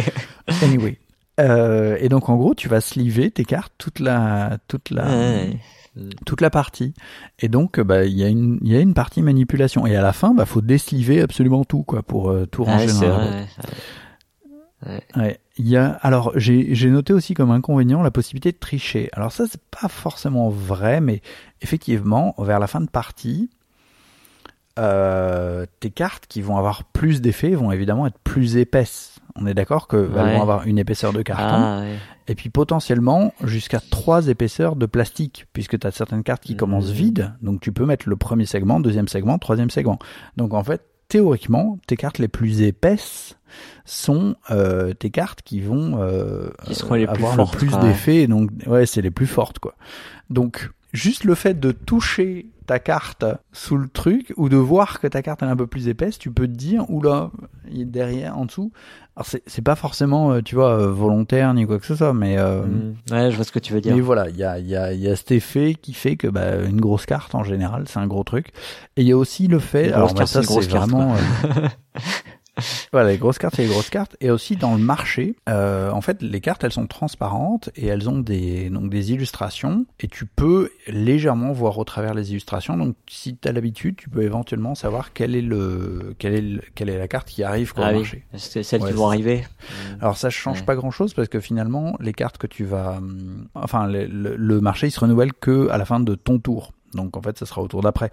Anyway 0.62 0.98
et 1.38 2.08
donc 2.08 2.30
en 2.30 2.36
gros, 2.36 2.54
tu 2.54 2.66
vas 2.66 2.80
sliver 2.80 3.30
tes 3.30 3.44
cartes 3.44 3.74
toute 3.76 4.00
la 4.00 4.56
toute 4.68 4.88
la 4.88 5.04
toute 6.24 6.40
la 6.40 6.50
partie. 6.50 6.94
Et 7.38 7.48
donc 7.48 7.80
bah 7.80 8.04
il 8.04 8.16
y 8.16 8.24
a 8.24 8.28
une 8.28 8.58
il 8.62 8.72
y 8.72 8.76
a 8.76 8.80
une 8.80 8.94
partie 8.94 9.22
manipulation 9.22 9.86
et 9.86 9.96
à 9.96 10.02
la 10.02 10.12
fin 10.12 10.34
bah 10.34 10.44
faut 10.44 10.60
désliver 10.60 11.20
absolument 11.22 11.64
tout 11.64 11.82
quoi 11.82 12.02
pour 12.02 12.30
euh, 12.30 12.46
tout 12.46 12.64
ranger 12.64 12.86
dans 12.86 13.18
la 13.18 13.30
Ouais. 15.16 15.40
Il 15.56 15.66
y 15.66 15.76
a 15.76 15.88
alors 16.02 16.32
j'ai 16.36 16.74
j'ai 16.74 16.90
noté 16.90 17.14
aussi 17.14 17.32
comme 17.32 17.50
inconvénient 17.50 18.02
la 18.02 18.10
possibilité 18.10 18.52
de 18.52 18.58
tricher. 18.58 19.08
Alors 19.14 19.32
ça 19.32 19.46
c'est 19.50 19.60
pas 19.70 19.88
forcément 19.88 20.50
vrai 20.50 21.00
mais 21.00 21.22
effectivement 21.62 22.34
vers 22.38 22.60
la 22.60 22.66
fin 22.66 22.80
de 22.80 22.88
partie 22.88 23.48
euh, 24.78 25.64
tes 25.80 25.90
cartes 25.90 26.26
qui 26.26 26.42
vont 26.42 26.58
avoir 26.58 26.84
plus 26.84 27.22
d'effets 27.22 27.54
vont 27.54 27.72
évidemment 27.72 28.06
être 28.06 28.18
plus 28.18 28.58
épaisses. 28.58 29.15
On 29.38 29.46
est 29.46 29.54
d'accord 29.54 29.88
qu'elles 29.88 30.06
vont 30.06 30.42
avoir 30.42 30.66
une 30.66 30.78
épaisseur 30.78 31.12
de 31.12 31.22
carton. 31.22 31.44
Ah, 31.44 31.82
et 32.28 32.34
puis 32.34 32.50
potentiellement 32.50 33.32
jusqu'à 33.44 33.80
trois 33.80 34.28
épaisseurs 34.28 34.76
de 34.76 34.86
plastique, 34.86 35.46
puisque 35.52 35.78
tu 35.78 35.86
as 35.86 35.90
certaines 35.90 36.22
cartes 36.22 36.42
qui 36.42 36.56
commencent 36.56 36.90
mmh. 36.90 36.94
vides, 36.94 37.34
donc 37.40 37.60
tu 37.60 37.72
peux 37.72 37.86
mettre 37.86 38.08
le 38.08 38.16
premier 38.16 38.46
segment, 38.46 38.80
deuxième 38.80 39.08
segment, 39.08 39.38
troisième 39.38 39.70
segment. 39.70 39.98
Donc 40.36 40.54
en 40.54 40.64
fait, 40.64 40.82
théoriquement, 41.08 41.78
tes 41.86 41.96
cartes 41.96 42.18
les 42.18 42.28
plus 42.28 42.62
épaisses 42.62 43.38
sont 43.84 44.34
euh, 44.50 44.92
tes 44.92 45.10
cartes 45.10 45.42
qui 45.42 45.60
vont 45.60 46.00
euh, 46.00 46.50
avoir 47.08 47.36
le 47.36 47.56
plus 47.56 47.78
d'effets. 47.78 48.26
Donc 48.26 48.50
ouais, 48.66 48.86
c'est 48.86 49.02
les 49.02 49.10
plus 49.10 49.26
fortes 49.26 49.58
quoi. 49.58 49.74
Donc 50.30 50.70
juste 50.92 51.24
le 51.24 51.34
fait 51.34 51.58
de 51.60 51.70
toucher 51.70 52.46
ta 52.66 52.78
carte 52.78 53.24
sous 53.52 53.76
le 53.76 53.88
truc 53.88 54.32
ou 54.36 54.48
de 54.48 54.56
voir 54.56 55.00
que 55.00 55.06
ta 55.06 55.22
carte 55.22 55.42
est 55.42 55.46
un 55.46 55.56
peu 55.56 55.66
plus 55.66 55.88
épaisse, 55.88 56.18
tu 56.18 56.32
peux 56.32 56.48
te 56.48 56.52
dire 56.52 56.90
oula, 56.90 57.30
derrière, 57.70 58.36
en 58.36 58.46
dessous. 58.46 58.72
Alors 59.16 59.26
c'est 59.46 59.64
pas 59.64 59.76
forcément, 59.76 60.32
euh, 60.32 60.42
tu 60.42 60.56
vois, 60.56 60.78
euh, 60.78 60.90
volontaire 60.90 61.54
ni 61.54 61.66
quoi 61.66 61.78
que 61.78 61.86
ce 61.86 61.94
soit, 61.94 62.12
mais 62.12 62.36
euh, 62.36 62.66
mm. 62.66 62.94
ouais, 63.12 63.30
je 63.30 63.36
vois 63.36 63.46
ce 63.46 63.52
que 63.52 63.58
tu 63.58 63.72
veux 63.72 63.80
dire. 63.80 63.94
Mais 63.94 64.02
voilà, 64.02 64.28
il 64.28 64.36
y 64.36 64.44
a, 64.44 64.58
y, 64.58 64.76
a, 64.76 64.92
y 64.92 65.08
a 65.08 65.16
cet 65.16 65.32
effet 65.32 65.74
qui 65.74 65.94
fait 65.94 66.16
que 66.16 66.28
bah, 66.28 66.56
une 66.68 66.82
grosse 66.82 67.06
carte 67.06 67.34
en 67.34 67.42
général, 67.42 67.84
c'est 67.88 67.98
un 67.98 68.06
gros 68.06 68.24
truc. 68.24 68.48
Et 68.98 69.00
il 69.00 69.08
y 69.08 69.12
a 69.12 69.16
aussi 69.16 69.46
le 69.46 69.58
fait, 69.58 69.90
alors 69.90 70.12
bah, 70.12 70.26
ça 70.26 70.42
c'est 70.42 70.68
vraiment. 70.68 71.14
voilà, 72.92 73.10
les 73.10 73.18
grosses 73.18 73.38
cartes, 73.38 73.56
c'est 73.56 73.62
les 73.62 73.68
grosses 73.68 73.90
cartes. 73.90 74.16
Et 74.20 74.30
aussi 74.30 74.56
dans 74.56 74.74
le 74.74 74.82
marché, 74.82 75.36
euh, 75.48 75.90
en 75.90 76.00
fait, 76.00 76.22
les 76.22 76.40
cartes, 76.40 76.64
elles 76.64 76.72
sont 76.72 76.86
transparentes 76.86 77.70
et 77.76 77.86
elles 77.86 78.08
ont 78.08 78.18
des 78.18 78.70
donc 78.70 78.90
des 78.90 79.12
illustrations 79.12 79.86
et 80.00 80.08
tu 80.08 80.26
peux 80.26 80.70
légèrement 80.86 81.52
voir 81.52 81.78
au 81.78 81.84
travers 81.84 82.14
les 82.14 82.30
illustrations. 82.30 82.76
Donc, 82.76 82.96
si 83.08 83.36
tu 83.36 83.48
as 83.48 83.52
l'habitude, 83.52 83.96
tu 83.96 84.08
peux 84.08 84.22
éventuellement 84.22 84.74
savoir 84.74 85.12
quel 85.12 85.34
est 85.34 85.42
le 85.42 86.14
quelle 86.18 86.34
est 86.34 86.60
quelle 86.74 86.88
est 86.88 86.98
la 86.98 87.08
carte 87.08 87.28
qui 87.28 87.42
arrive 87.42 87.72
ah 87.76 87.90
au 87.90 87.94
marché. 87.96 88.24
C'est 88.34 88.62
celles 88.62 88.84
qui 88.84 88.92
vont 88.92 89.08
arriver. 89.08 89.44
Alors 90.00 90.16
ça 90.16 90.30
change 90.30 90.64
pas 90.64 90.74
grand 90.74 90.90
chose 90.90 91.14
parce 91.14 91.28
que 91.28 91.40
finalement, 91.40 91.96
les 92.00 92.12
cartes 92.12 92.38
que 92.38 92.46
tu 92.46 92.64
vas, 92.64 93.00
enfin, 93.54 93.86
le, 93.86 94.06
le 94.06 94.60
marché 94.60 94.86
il 94.86 94.90
se 94.90 95.00
renouvelle 95.00 95.32
que 95.32 95.68
à 95.68 95.78
la 95.78 95.84
fin 95.84 96.00
de 96.00 96.14
ton 96.14 96.38
tour. 96.38 96.72
Donc 96.96 97.16
en 97.16 97.22
fait, 97.22 97.38
ça 97.38 97.46
sera 97.46 97.62
au 97.62 97.68
tour 97.68 97.82
d'après. 97.82 98.10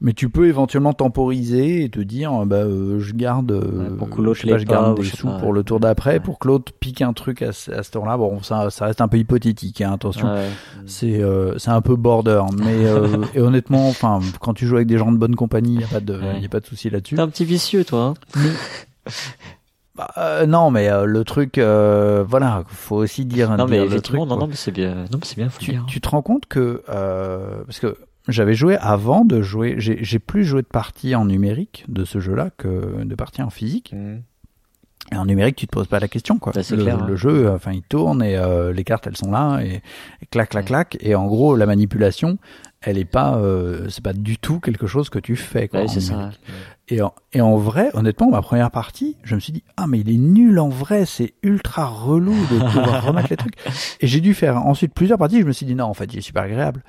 Mais 0.00 0.12
tu 0.14 0.28
peux 0.28 0.48
éventuellement 0.48 0.92
temporiser 0.94 1.84
et 1.84 1.88
te 1.90 2.00
dire, 2.00 2.32
bah, 2.46 2.56
euh, 2.56 2.98
je 2.98 3.12
garde, 3.14 3.52
euh, 3.52 3.94
pour 3.96 4.10
que 4.10 4.20
l'autre 4.20 4.40
je, 4.42 4.48
pas, 4.48 4.58
garde 4.64 4.96
des 4.96 5.04
sous 5.04 5.28
pour 5.38 5.52
le 5.52 5.62
tour 5.62 5.78
d'après, 5.78 6.14
ouais. 6.14 6.20
pour 6.20 6.38
que 6.40 6.48
l'autre 6.48 6.72
pique 6.80 7.02
un 7.02 7.12
truc 7.12 7.42
à, 7.42 7.52
ce- 7.52 7.70
à 7.70 7.82
ce 7.84 7.90
tour-là. 7.92 8.16
Bon, 8.16 8.42
ça, 8.42 8.70
ça 8.70 8.86
reste 8.86 9.00
un 9.00 9.06
peu 9.08 9.18
hypothétique, 9.18 9.80
hein, 9.80 9.92
attention. 9.92 10.26
Ouais. 10.32 10.48
C'est 10.86 11.22
euh, 11.22 11.56
c'est 11.58 11.70
un 11.70 11.82
peu 11.82 11.94
border, 11.94 12.42
mais 12.58 12.84
euh, 12.86 13.18
et 13.34 13.40
honnêtement, 13.40 13.88
enfin, 13.88 14.18
quand 14.40 14.54
tu 14.54 14.66
joues 14.66 14.76
avec 14.76 14.88
des 14.88 14.98
gens 14.98 15.12
de 15.12 15.18
bonne 15.18 15.36
compagnie, 15.36 15.76
y 15.80 15.84
a 15.84 15.86
pas 15.86 16.00
de 16.00 16.14
Ouais. 16.14 16.40
y 16.40 16.44
a 16.44 16.48
pas 16.48 16.60
de 16.60 16.66
souci 16.66 16.90
là-dessus. 16.90 17.14
T'es 17.14 17.20
un 17.22 17.28
petit 17.28 17.44
vicieux, 17.44 17.84
toi. 17.84 18.14
hein 18.34 18.40
Bah, 19.94 20.08
euh, 20.16 20.46
non, 20.46 20.70
mais 20.70 20.88
euh, 20.88 21.04
le 21.04 21.22
truc, 21.22 21.58
euh, 21.58 22.24
voilà, 22.26 22.62
faut 22.66 22.96
aussi 22.96 23.26
dire, 23.26 23.50
non, 23.50 23.56
dire 23.56 23.68
mais 23.68 23.86
le 23.86 24.00
truc. 24.00 24.18
non, 24.20 24.24
non, 24.24 24.46
mais 24.46 24.54
c'est 24.56 24.70
bien. 24.72 24.94
Non, 24.94 25.18
mais 25.18 25.24
c'est 25.24 25.36
bien, 25.36 25.50
faut 25.50 25.60
tu, 25.60 25.72
dire. 25.72 25.84
tu 25.86 26.00
te 26.00 26.08
rends 26.08 26.22
compte 26.22 26.46
que 26.46 26.82
parce 27.66 27.78
que 27.78 27.96
j'avais 28.28 28.54
joué 28.54 28.76
avant 28.76 29.24
de 29.24 29.42
jouer, 29.42 29.74
j'ai 29.78 30.02
j'ai 30.02 30.18
plus 30.18 30.44
joué 30.44 30.62
de 30.62 30.66
parties 30.66 31.14
en 31.14 31.24
numérique 31.24 31.84
de 31.88 32.04
ce 32.04 32.20
jeu-là 32.20 32.50
que 32.56 33.04
de 33.04 33.14
parties 33.14 33.42
en 33.42 33.50
physique. 33.50 33.92
Mhm. 33.94 34.22
Et 35.10 35.16
en 35.16 35.26
numérique, 35.26 35.56
tu 35.56 35.66
te 35.66 35.72
poses 35.72 35.88
pas 35.88 35.98
la 35.98 36.06
question, 36.08 36.38
quoi. 36.38 36.52
Bah, 36.54 36.62
c'est 36.62 36.76
le, 36.76 36.84
clair, 36.84 37.02
hein. 37.02 37.06
le 37.06 37.16
jeu, 37.16 37.50
enfin, 37.50 37.72
il 37.72 37.82
tourne 37.82 38.22
et 38.22 38.36
euh, 38.36 38.72
les 38.72 38.84
cartes, 38.84 39.06
elles 39.08 39.16
sont 39.16 39.32
là 39.32 39.60
et, 39.60 39.82
et 40.22 40.26
clac, 40.30 40.50
clac, 40.50 40.62
Ouais. 40.62 40.68
clac. 40.68 40.96
Et 41.00 41.14
en 41.16 41.26
gros, 41.26 41.56
la 41.56 41.66
manipulation, 41.66 42.38
elle 42.80 42.96
est 42.96 43.04
pas, 43.04 43.36
euh, 43.36 43.88
c'est 43.90 44.02
pas 44.02 44.12
du 44.12 44.38
tout 44.38 44.60
quelque 44.60 44.86
chose 44.86 45.10
que 45.10 45.18
tu 45.18 45.34
fais, 45.34 45.66
quoi. 45.66 45.80
Ouais, 45.80 45.86
en 45.86 45.88
c'est 45.88 46.00
ça. 46.00 46.30
Et 46.88 47.02
en, 47.02 47.12
et 47.32 47.40
en 47.40 47.56
vrai, 47.56 47.90
honnêtement, 47.94 48.30
ma 48.30 48.42
première 48.42 48.70
partie, 48.70 49.16
je 49.24 49.34
me 49.34 49.40
suis 49.40 49.52
dit, 49.52 49.64
ah, 49.76 49.86
mais 49.88 50.00
il 50.00 50.08
est 50.08 50.18
nul 50.18 50.58
en 50.60 50.68
vrai, 50.68 51.04
c'est 51.04 51.34
ultra 51.42 51.86
relou 51.86 52.34
de 52.50 52.58
pouvoir 52.58 53.04
remettre 53.06 53.28
les 53.30 53.36
trucs. 53.36 53.56
Et 54.00 54.06
j'ai 54.06 54.20
dû 54.20 54.34
faire 54.34 54.56
ensuite 54.64 54.94
plusieurs 54.94 55.18
parties, 55.18 55.40
je 55.40 55.46
me 55.46 55.52
suis 55.52 55.66
dit, 55.66 55.74
non, 55.74 55.86
en 55.86 55.94
fait, 55.94 56.12
il 56.12 56.18
est 56.18 56.22
super 56.22 56.44
agréable. 56.44 56.84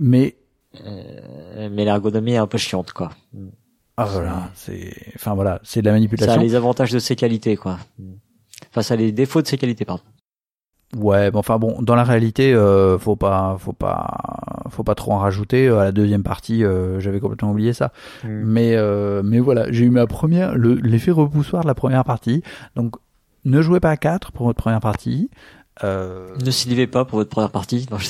Mais, 0.00 0.36
mais 0.84 1.84
l'ergonomie 1.84 2.32
est 2.32 2.36
un 2.38 2.46
peu 2.46 2.58
chiante, 2.58 2.92
quoi. 2.92 3.10
ah, 3.96 4.04
voilà, 4.04 4.50
c'est, 4.54 4.92
enfin 5.16 5.34
voilà, 5.34 5.60
c'est 5.64 5.80
de 5.80 5.86
la 5.86 5.92
Ça 5.92 5.94
a 5.94 5.98
manipulation. 5.98 6.40
les 6.42 6.54
avantages 6.54 6.92
de 6.92 6.98
ses 6.98 7.16
qualités, 7.16 7.56
quoi. 7.56 7.78
Enfin, 8.70 8.82
ça 8.82 8.94
a 8.94 8.96
les 8.96 9.12
défauts 9.12 9.42
de 9.42 9.46
ses 9.46 9.58
qualités, 9.58 9.84
pardon. 9.84 10.02
Ouais, 10.96 11.30
bon, 11.30 11.40
enfin 11.40 11.58
bon, 11.58 11.82
dans 11.82 11.94
la 11.94 12.02
réalité, 12.04 12.54
euh, 12.54 12.98
faut 12.98 13.14
pas, 13.16 13.56
faut 13.58 13.74
pas, 13.74 14.64
faut 14.70 14.84
pas 14.84 14.94
trop 14.94 15.12
en 15.12 15.18
rajouter. 15.18 15.68
À 15.68 15.84
la 15.84 15.92
deuxième 15.92 16.22
partie, 16.22 16.64
euh, 16.64 16.98
j'avais 16.98 17.20
complètement 17.20 17.50
oublié 17.50 17.74
ça. 17.74 17.92
Mais, 18.24 18.74
euh, 18.74 19.20
mais 19.22 19.38
voilà, 19.38 19.70
j'ai 19.70 19.84
eu 19.84 19.90
ma 19.90 20.06
première, 20.06 20.54
le- 20.56 20.74
l'effet 20.76 21.10
repoussoir 21.10 21.62
de 21.62 21.68
la 21.68 21.74
première 21.74 22.04
partie. 22.04 22.42
Donc, 22.74 22.96
ne 23.44 23.60
jouez 23.60 23.80
pas 23.80 23.90
à 23.90 23.96
4 23.98 24.32
pour 24.32 24.46
votre 24.46 24.56
première 24.62 24.80
partie. 24.80 25.28
Euh, 25.84 26.34
Ne 26.44 26.50
s'y 26.50 26.86
pas 26.86 27.04
pour 27.04 27.18
votre 27.18 27.30
première 27.30 27.50
partie. 27.50 27.86
Non, 27.90 27.98
je 27.98 28.08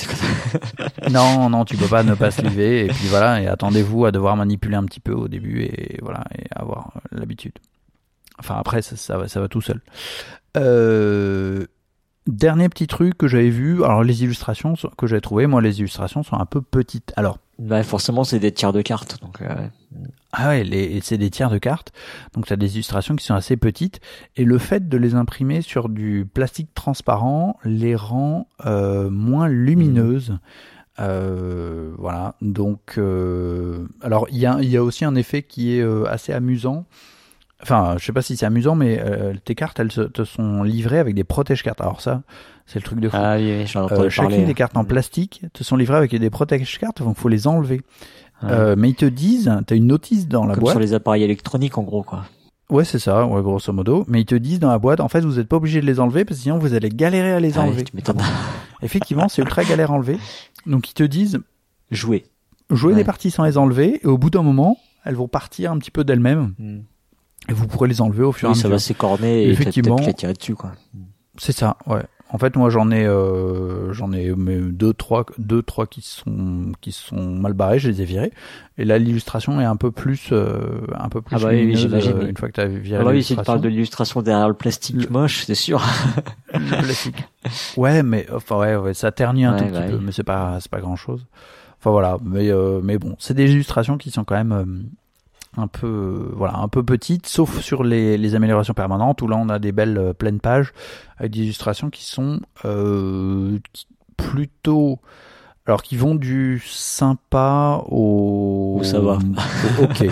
non, 1.11 1.49
non, 1.49 1.65
tu 1.65 1.77
peux 1.77 1.87
pas 1.87 2.03
ne 2.03 2.15
pas 2.15 2.31
se 2.31 2.41
lever. 2.43 2.85
Et 2.85 2.87
puis 2.87 3.07
voilà, 3.07 3.41
et 3.41 3.47
attendez-vous 3.47 4.05
à 4.05 4.11
devoir 4.11 4.35
manipuler 4.35 4.75
un 4.75 4.85
petit 4.85 4.99
peu 4.99 5.13
au 5.13 5.27
début 5.27 5.63
et 5.63 5.99
voilà, 6.01 6.23
et 6.37 6.45
avoir 6.55 6.93
l'habitude. 7.11 7.53
Enfin, 8.39 8.55
après, 8.57 8.81
ça, 8.81 8.95
ça, 8.95 9.17
va, 9.17 9.27
ça 9.27 9.39
va 9.39 9.47
tout 9.47 9.61
seul. 9.61 9.81
Euh, 10.57 11.65
dernier 12.35 12.69
petit 12.69 12.87
truc 12.87 13.17
que 13.17 13.27
j'avais 13.27 13.49
vu, 13.49 13.83
alors 13.83 14.03
les 14.03 14.23
illustrations 14.23 14.73
que 14.97 15.07
j'avais 15.07 15.21
trouvé, 15.21 15.47
moi, 15.47 15.61
les 15.61 15.79
illustrations 15.79 16.23
sont 16.23 16.37
un 16.39 16.45
peu 16.45 16.61
petites. 16.61 17.13
Alors, 17.15 17.37
Bah, 17.59 17.83
forcément, 17.83 18.23
c'est 18.23 18.39
des 18.39 18.51
tiers 18.51 18.73
de 18.73 18.81
cartes, 18.81 19.19
donc, 19.21 19.41
euh, 19.41 19.67
Ah 20.31 20.49
ouais, 20.49 20.99
c'est 21.01 21.17
des 21.17 21.29
tiers 21.29 21.49
de 21.49 21.57
cartes, 21.57 21.91
donc 22.33 22.45
tu 22.45 22.53
as 22.53 22.55
des 22.55 22.75
illustrations 22.75 23.15
qui 23.15 23.25
sont 23.25 23.35
assez 23.35 23.57
petites, 23.57 23.99
et 24.35 24.45
le 24.45 24.57
fait 24.57 24.87
de 24.87 24.97
les 24.97 25.15
imprimer 25.15 25.61
sur 25.61 25.89
du 25.89 26.27
plastique 26.31 26.73
transparent 26.73 27.57
les 27.63 27.95
rend 27.95 28.47
euh, 28.65 29.09
moins 29.09 29.47
lumineuses. 29.47 30.37
Euh, 30.99 31.91
voilà, 31.97 32.35
donc 32.41 32.95
euh, 32.97 33.87
alors 34.01 34.27
il 34.31 34.37
y 34.37 34.45
a, 34.45 34.57
il 34.61 34.69
y 34.69 34.75
a 34.75 34.83
aussi 34.83 35.05
un 35.05 35.15
effet 35.15 35.43
qui 35.43 35.77
est 35.77 35.81
euh, 35.81 36.03
assez 36.09 36.33
amusant. 36.33 36.85
Enfin, 37.61 37.95
je 37.99 38.05
sais 38.05 38.13
pas 38.13 38.21
si 38.21 38.37
c'est 38.37 38.45
amusant, 38.45 38.75
mais 38.75 38.99
euh, 39.03 39.33
tes 39.43 39.53
cartes, 39.55 39.79
elles 39.79 39.89
te 39.89 40.23
sont 40.23 40.63
livrées 40.63 40.99
avec 40.99 41.13
des 41.15 41.25
protège-cartes. 41.25 41.81
Alors 41.81 41.99
ça, 41.99 42.21
c'est 42.65 42.79
le 42.79 42.83
truc 42.83 42.99
de 43.01 43.09
fou. 43.09 43.17
Ah 43.19 43.35
oui, 43.37 43.53
oui, 43.59 43.67
j'en 43.67 43.87
Euh, 43.91 44.09
chacune 44.09 44.29
parler. 44.31 44.45
des 44.45 44.53
cartes 44.53 44.77
en 44.77 44.85
plastique 44.85 45.43
te 45.53 45.63
sont 45.63 45.75
livrées 45.75 45.97
avec 45.97 46.15
des 46.15 46.29
protège-cartes, 46.29 47.01
donc 47.03 47.17
faut 47.17 47.27
les 47.27 47.47
enlever. 47.47 47.81
Euh, 48.45 48.75
mais 48.77 48.89
ils 48.89 48.95
te 48.95 49.05
disent, 49.05 49.51
t'as 49.67 49.75
une 49.75 49.87
notice 49.87 50.27
dans 50.29 50.45
la 50.45 50.53
Comme 50.53 50.61
boîte. 50.63 50.73
sur 50.73 50.79
les 50.79 50.93
appareils 50.93 51.23
électroniques, 51.23 51.77
en 51.77 51.83
gros, 51.83 52.03
quoi. 52.03 52.23
Ouais, 52.69 52.85
c'est 52.85 52.99
ça, 52.99 53.25
ouais, 53.25 53.41
grosso 53.41 53.73
modo. 53.73 54.05
Mais 54.07 54.21
ils 54.21 54.25
te 54.25 54.35
disent 54.35 54.59
dans 54.59 54.69
la 54.69 54.79
boîte, 54.79 55.01
en 55.01 55.09
fait, 55.09 55.21
vous 55.21 55.33
n'êtes 55.37 55.47
pas 55.49 55.57
obligé 55.57 55.81
de 55.81 55.85
les 55.85 55.99
enlever 55.99 56.23
parce 56.23 56.37
que 56.37 56.43
sinon 56.43 56.59
vous 56.59 56.73
allez 56.75 56.87
galérer 56.89 57.33
à 57.33 57.39
les 57.41 57.57
Ah 57.57 57.63
oui, 57.63 57.69
enlever. 57.69 57.85
m'étonnes. 57.93 58.21
Effectivement, 58.81 59.27
c'est 59.27 59.41
ultra 59.41 59.63
galère 59.65 59.91
à 59.91 59.95
enlever. 59.95 60.17
Donc 60.65 60.89
ils 60.89 60.93
te 60.93 61.03
disent, 61.03 61.39
Jouer. 61.91 62.25
jouez 62.69 62.93
Ouais. 62.93 62.99
des 62.99 63.03
parties 63.03 63.31
sans 63.31 63.43
les 63.43 63.57
enlever 63.57 63.99
et 64.03 64.07
au 64.07 64.17
bout 64.19 64.29
d'un 64.29 64.43
moment, 64.43 64.77
elles 65.03 65.15
vont 65.15 65.27
partir 65.27 65.71
un 65.71 65.77
petit 65.79 65.91
peu 65.91 66.03
d'elles-mêmes 66.05 66.53
Mm. 66.59 66.77
Et 67.47 67.53
vous 67.53 67.67
pourrez 67.67 67.87
les 67.87 68.01
enlever 68.01 68.23
au 68.23 68.31
fur 68.31 68.49
et 68.49 68.51
Oui, 68.51 68.57
à 68.57 68.61
ça 68.61 68.67
mesure. 68.67 68.75
va 68.75 68.79
s'écorner 68.79 69.43
et 69.43 69.49
Effectivement. 69.49 69.95
peut-être 69.95 70.17
tirer 70.17 70.33
dessus, 70.33 70.55
quoi. 70.55 70.71
C'est 71.37 71.53
ça, 71.53 71.77
ouais. 71.87 72.01
En 72.31 72.37
fait, 72.37 72.55
moi, 72.57 72.69
j'en 72.69 72.91
ai, 72.91 73.07
euh, 73.07 73.91
j'en 73.91 74.11
ai 74.13 74.31
deux, 74.37 74.93
trois, 74.93 75.25
deux, 75.39 75.63
trois 75.63 75.87
qui 75.87 76.01
sont, 76.01 76.73
qui 76.79 76.91
sont 76.91 77.15
mal 77.19 77.53
barrés. 77.53 77.79
Je 77.79 77.89
les 77.89 78.03
ai 78.03 78.05
virés. 78.05 78.31
Et 78.77 78.85
là, 78.85 78.99
l'illustration 78.99 79.59
est 79.59 79.65
un 79.65 79.75
peu 79.77 79.89
plus, 79.89 80.29
euh, 80.31 80.59
un 80.95 81.09
peu 81.09 81.21
plus 81.21 81.35
Ah 81.35 81.39
bah 81.39 81.49
oui, 81.53 81.75
j'imagine, 81.75 82.17
euh, 82.19 82.27
une 82.29 82.37
fois 82.37 82.49
que 82.49 82.53
tu 82.53 82.61
as 82.61 82.67
viré 82.67 83.01
Ah 83.01 83.03
bah 83.03 83.09
oui, 83.13 83.23
si 83.23 83.35
tu 83.35 83.41
parles 83.41 83.61
de 83.61 83.67
l'illustration 83.69 84.21
derrière 84.21 84.47
le 84.47 84.53
plastique 84.53 84.97
Le- 84.97 85.09
moche, 85.09 85.43
c'est 85.45 85.55
sûr. 85.55 85.81
Le 86.53 86.81
plastique. 86.83 87.23
Ouais, 87.77 88.03
mais 88.03 88.27
enfin 88.31 88.57
ouais, 88.59 88.75
ouais 88.75 88.93
ça 88.93 89.11
ternit 89.11 89.45
un 89.45 89.53
Ouais, 89.55 89.65
tout 89.65 89.73
bah 89.73 89.81
petit 89.81 89.91
peu, 89.93 89.97
oui. 89.97 90.03
mais 90.05 90.11
c'est 90.11 90.23
pas 90.23 90.59
c'est 90.61 90.69
pas 90.69 90.81
grand 90.81 90.95
chose. 90.97 91.25
Enfin 91.79 91.89
voilà, 91.89 92.17
mais 92.23 92.51
euh, 92.51 92.79
mais 92.83 92.99
bon, 92.99 93.15
c'est 93.17 93.33
des 93.33 93.49
illustrations 93.51 93.97
qui 93.97 94.11
sont 94.11 94.23
quand 94.23 94.35
même 94.35 94.51
euh, 94.51 94.65
un 95.57 95.67
peu 95.67 95.87
euh, 95.87 96.31
voilà 96.35 96.57
un 96.57 96.67
peu 96.67 96.83
petites, 96.83 97.27
sauf 97.27 97.59
sur 97.61 97.83
les, 97.83 98.17
les 98.17 98.35
améliorations 98.35 98.73
permanentes 98.73 99.21
où 99.21 99.27
là 99.27 99.37
on 99.37 99.49
a 99.49 99.59
des 99.59 99.71
belles 99.71 99.97
euh, 99.97 100.13
pleines 100.13 100.39
pages 100.39 100.73
avec 101.17 101.31
des 101.31 101.39
illustrations 101.41 101.89
qui 101.89 102.05
sont 102.05 102.39
euh, 102.65 103.57
plutôt 104.17 104.99
alors 105.65 105.83
qui 105.83 105.97
vont 105.97 106.15
du 106.15 106.61
sympa 106.65 107.81
au 107.87 108.77
Où 108.79 108.83
ça 108.83 108.99
va. 108.99 109.17
au 109.79 109.83
ok. 109.83 110.05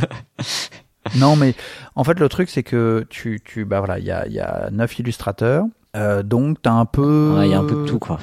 non 1.16 1.36
mais 1.36 1.56
en 1.96 2.04
fait 2.04 2.20
le 2.20 2.30
truc 2.30 2.50
c'est 2.50 2.64
que 2.64 3.06
tu 3.10 3.40
tu 3.44 3.64
bah 3.66 3.80
voilà 3.80 3.98
il 4.00 4.06
y 4.06 4.12
a 4.12 4.28
il 4.28 4.34
y 4.34 4.40
a 4.40 4.70
neuf 4.72 5.00
illustrateurs 5.00 5.66
euh, 5.96 6.22
donc 6.22 6.62
t'as 6.62 6.74
un 6.74 6.86
peu 6.86 7.36
Ouais, 7.38 7.48
il 7.48 7.52
y 7.52 7.54
a 7.56 7.60
un 7.60 7.64
peu 7.64 7.76
de 7.84 7.86
tout, 7.88 7.98
quoi. 7.98 8.20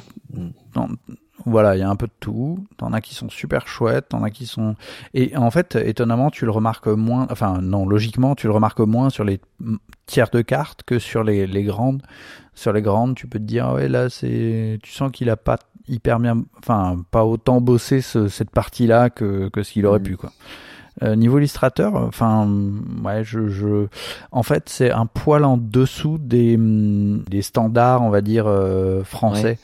Voilà, 1.46 1.76
il 1.76 1.80
y 1.80 1.82
a 1.82 1.88
un 1.90 1.96
peu 1.96 2.06
de 2.06 2.12
tout. 2.20 2.64
T'en 2.76 2.92
as 2.92 3.00
qui 3.00 3.14
sont 3.14 3.28
super 3.28 3.66
chouettes, 3.68 4.08
t'en 4.10 4.22
as 4.22 4.30
qui 4.30 4.46
sont. 4.46 4.74
Et 5.14 5.36
en 5.36 5.50
fait, 5.50 5.76
étonnamment, 5.76 6.30
tu 6.30 6.44
le 6.44 6.50
remarques 6.50 6.86
moins. 6.88 7.26
Enfin, 7.30 7.58
non, 7.60 7.86
logiquement, 7.86 8.34
tu 8.34 8.46
le 8.46 8.52
remarques 8.52 8.80
moins 8.80 9.10
sur 9.10 9.24
les 9.24 9.40
mm, 9.60 9.76
tiers 10.06 10.30
de 10.30 10.40
cartes 10.42 10.82
que 10.84 10.98
sur 10.98 11.22
les, 11.24 11.46
les 11.46 11.62
grandes. 11.64 12.02
Sur 12.54 12.72
les 12.72 12.82
grandes, 12.82 13.14
tu 13.16 13.26
peux 13.26 13.38
te 13.38 13.44
dire, 13.44 13.72
ouais, 13.74 13.88
là, 13.88 14.08
c'est. 14.10 14.78
Tu 14.82 14.92
sens 14.92 15.10
qu'il 15.12 15.28
a 15.30 15.36
pas 15.36 15.58
hyper 15.88 16.18
bien. 16.20 16.44
Enfin, 16.58 16.96
pas 17.10 17.24
autant 17.24 17.60
bossé 17.60 18.00
ce- 18.00 18.28
cette 18.28 18.50
partie-là 18.50 19.10
que, 19.10 19.48
que 19.50 19.62
ce 19.62 19.72
qu'il 19.72 19.84
aurait 19.86 19.98
Mhm. 19.98 20.04
pu, 20.04 20.16
quoi. 20.16 20.32
Euh, 21.02 21.16
niveau 21.16 21.38
illustrateur, 21.38 21.96
enfin, 21.96 22.48
ouais, 23.04 23.24
je, 23.24 23.48
je, 23.48 23.88
en 24.30 24.44
fait, 24.44 24.68
c'est 24.68 24.92
un 24.92 25.06
poil 25.06 25.44
en 25.44 25.56
dessous 25.56 26.18
des, 26.18 26.56
mm, 26.56 27.24
des 27.28 27.42
standards, 27.42 28.02
on 28.02 28.10
va 28.10 28.20
dire, 28.20 28.44
euh, 28.46 29.02
français, 29.02 29.58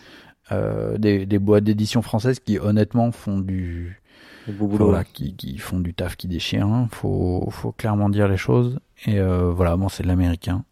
euh, 0.53 0.99
des, 0.99 1.27
des 1.27 1.39
boîtes 1.39 1.65
d'édition 1.65 2.03
françaises 2.03 2.41
qui, 2.41 2.59
honnêtement, 2.59 3.13
font 3.13 3.39
du, 3.39 4.01
voilà, 4.49 5.05
qui, 5.05 5.35
qui 5.35 5.59
font 5.59 5.79
du 5.79 5.95
taf 5.95 6.17
qui 6.17 6.29
déchire. 6.29 6.67
Hein. 6.67 6.89
Faut, 6.91 7.49
faut 7.51 7.73
clairement 7.73 8.09
dire 8.09 8.29
les 8.29 8.37
choses. 8.37 8.81
Et 9.07 9.19
euh, 9.19 9.51
voilà, 9.51 9.77
bon, 9.77 9.89
c'est 9.89 10.03
de 10.03 10.09
l'américain. 10.09 10.65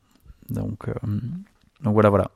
Donc, 0.50 0.88
euh, 0.88 0.92
donc 1.82 1.94
voilà, 1.94 2.08
voilà. 2.08 2.30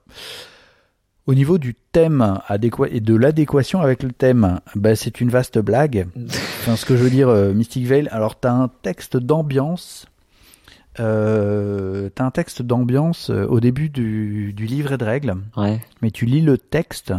Au 1.26 1.34
niveau 1.34 1.58
du 1.58 1.74
thème 1.74 2.38
et 2.50 3.00
de 3.00 3.14
l'adéquation 3.14 3.80
avec 3.80 4.02
le 4.02 4.12
thème, 4.12 4.60
bah, 4.74 4.96
c'est 4.96 5.20
une 5.20 5.30
vaste 5.30 5.58
blague. 5.58 6.06
Enfin, 6.62 6.76
ce 6.76 6.84
que 6.84 6.96
je 6.96 7.02
veux 7.02 7.10
dire, 7.10 7.28
Mystic 7.28 7.84
Veil, 7.84 8.06
alors 8.12 8.38
t'as 8.38 8.52
un 8.52 8.68
texte 8.68 9.16
d'ambiance. 9.16 10.06
Euh, 11.00 12.10
t'as 12.14 12.24
un 12.24 12.30
texte 12.30 12.60
d'ambiance 12.62 13.30
euh, 13.30 13.46
au 13.46 13.60
début 13.60 13.88
du, 13.88 14.52
du 14.52 14.66
livret 14.66 14.98
de 14.98 15.04
règles, 15.04 15.34
Ouais. 15.56 15.80
mais 16.02 16.10
tu 16.10 16.26
lis 16.26 16.42
le 16.42 16.58
texte, 16.58 17.14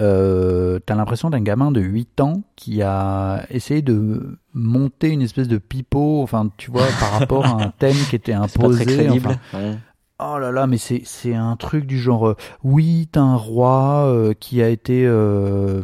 euh, 0.00 0.78
t'as 0.84 0.94
l'impression 0.96 1.30
d'un 1.30 1.40
gamin 1.40 1.70
de 1.70 1.80
8 1.80 2.20
ans 2.20 2.42
qui 2.56 2.82
a 2.82 3.44
essayé 3.50 3.82
de 3.82 4.36
monter 4.54 5.10
une 5.10 5.22
espèce 5.22 5.48
de 5.48 5.58
pipeau, 5.58 6.22
enfin 6.22 6.50
tu 6.56 6.70
vois, 6.70 6.86
par 6.98 7.12
rapport 7.12 7.46
à 7.46 7.62
un 7.62 7.68
thème 7.78 7.96
qui 8.10 8.16
était 8.16 8.32
C'est 8.48 8.60
pas 8.60 8.68
très 8.68 8.80
imposé. 8.82 8.84
crédible. 8.84 9.28
enfin, 9.28 9.58
Ouais. 9.58 9.76
Oh 10.24 10.38
là 10.38 10.52
là, 10.52 10.66
mais 10.68 10.76
c'est 10.78 11.02
c'est 11.04 11.34
un 11.34 11.56
truc 11.56 11.84
du 11.86 11.98
genre 11.98 12.28
euh, 12.28 12.36
oui, 12.62 13.08
t'as 13.10 13.20
un 13.22 13.36
roi 13.36 14.04
euh, 14.06 14.34
qui 14.38 14.62
a 14.62 14.68
été 14.68 15.04
euh, 15.04 15.82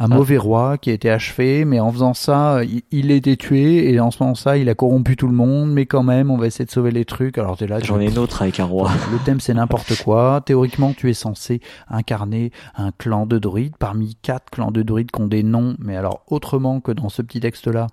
un 0.00 0.04
Ah. 0.04 0.08
mauvais 0.08 0.38
roi 0.38 0.76
qui 0.76 0.90
a 0.90 0.92
été 0.92 1.08
achevé, 1.08 1.64
mais 1.64 1.78
en 1.78 1.92
faisant 1.92 2.12
ça, 2.12 2.64
il, 2.64 2.82
il 2.90 3.12
a 3.12 3.14
été 3.14 3.36
tué 3.36 3.90
et 3.92 4.00
en 4.00 4.10
ce 4.10 4.20
moment 4.22 4.34
ça, 4.34 4.56
il 4.56 4.68
a 4.68 4.74
corrompu 4.74 5.16
tout 5.16 5.28
le 5.28 5.34
monde, 5.34 5.70
mais 5.72 5.86
quand 5.86 6.02
même, 6.02 6.30
on 6.32 6.36
va 6.36 6.46
essayer 6.48 6.64
de 6.64 6.70
sauver 6.70 6.90
les 6.90 7.04
trucs. 7.04 7.38
Alors 7.38 7.56
t'es 7.56 7.66
là, 7.68 7.78
J'en 7.80 8.00
ai 8.00 8.06
une 8.10 8.18
autre 8.18 8.42
avec 8.42 8.58
un 8.58 8.64
roi. 8.64 8.90
le 9.12 9.18
thème 9.24 9.38
c'est 9.40 9.54
n'importe 9.54 10.02
quoi. 10.02 10.40
Théoriquement, 10.44 10.92
tu 10.92 11.08
es 11.08 11.14
censé 11.14 11.60
incarner 11.88 12.50
un 12.76 12.90
clan 12.90 13.24
de 13.26 13.38
druides 13.38 13.76
parmi 13.78 14.16
quatre 14.20 14.50
clans 14.50 14.72
de 14.72 14.82
druides 14.82 15.12
qui 15.12 15.20
ont 15.20 15.28
des 15.28 15.42
noms, 15.44 15.76
mais 15.78 15.96
alors 15.96 16.22
autrement 16.26 16.80
que 16.80 16.90
dans 16.92 17.08
ce 17.08 17.22
petit 17.22 17.38
texte-là. 17.40 17.86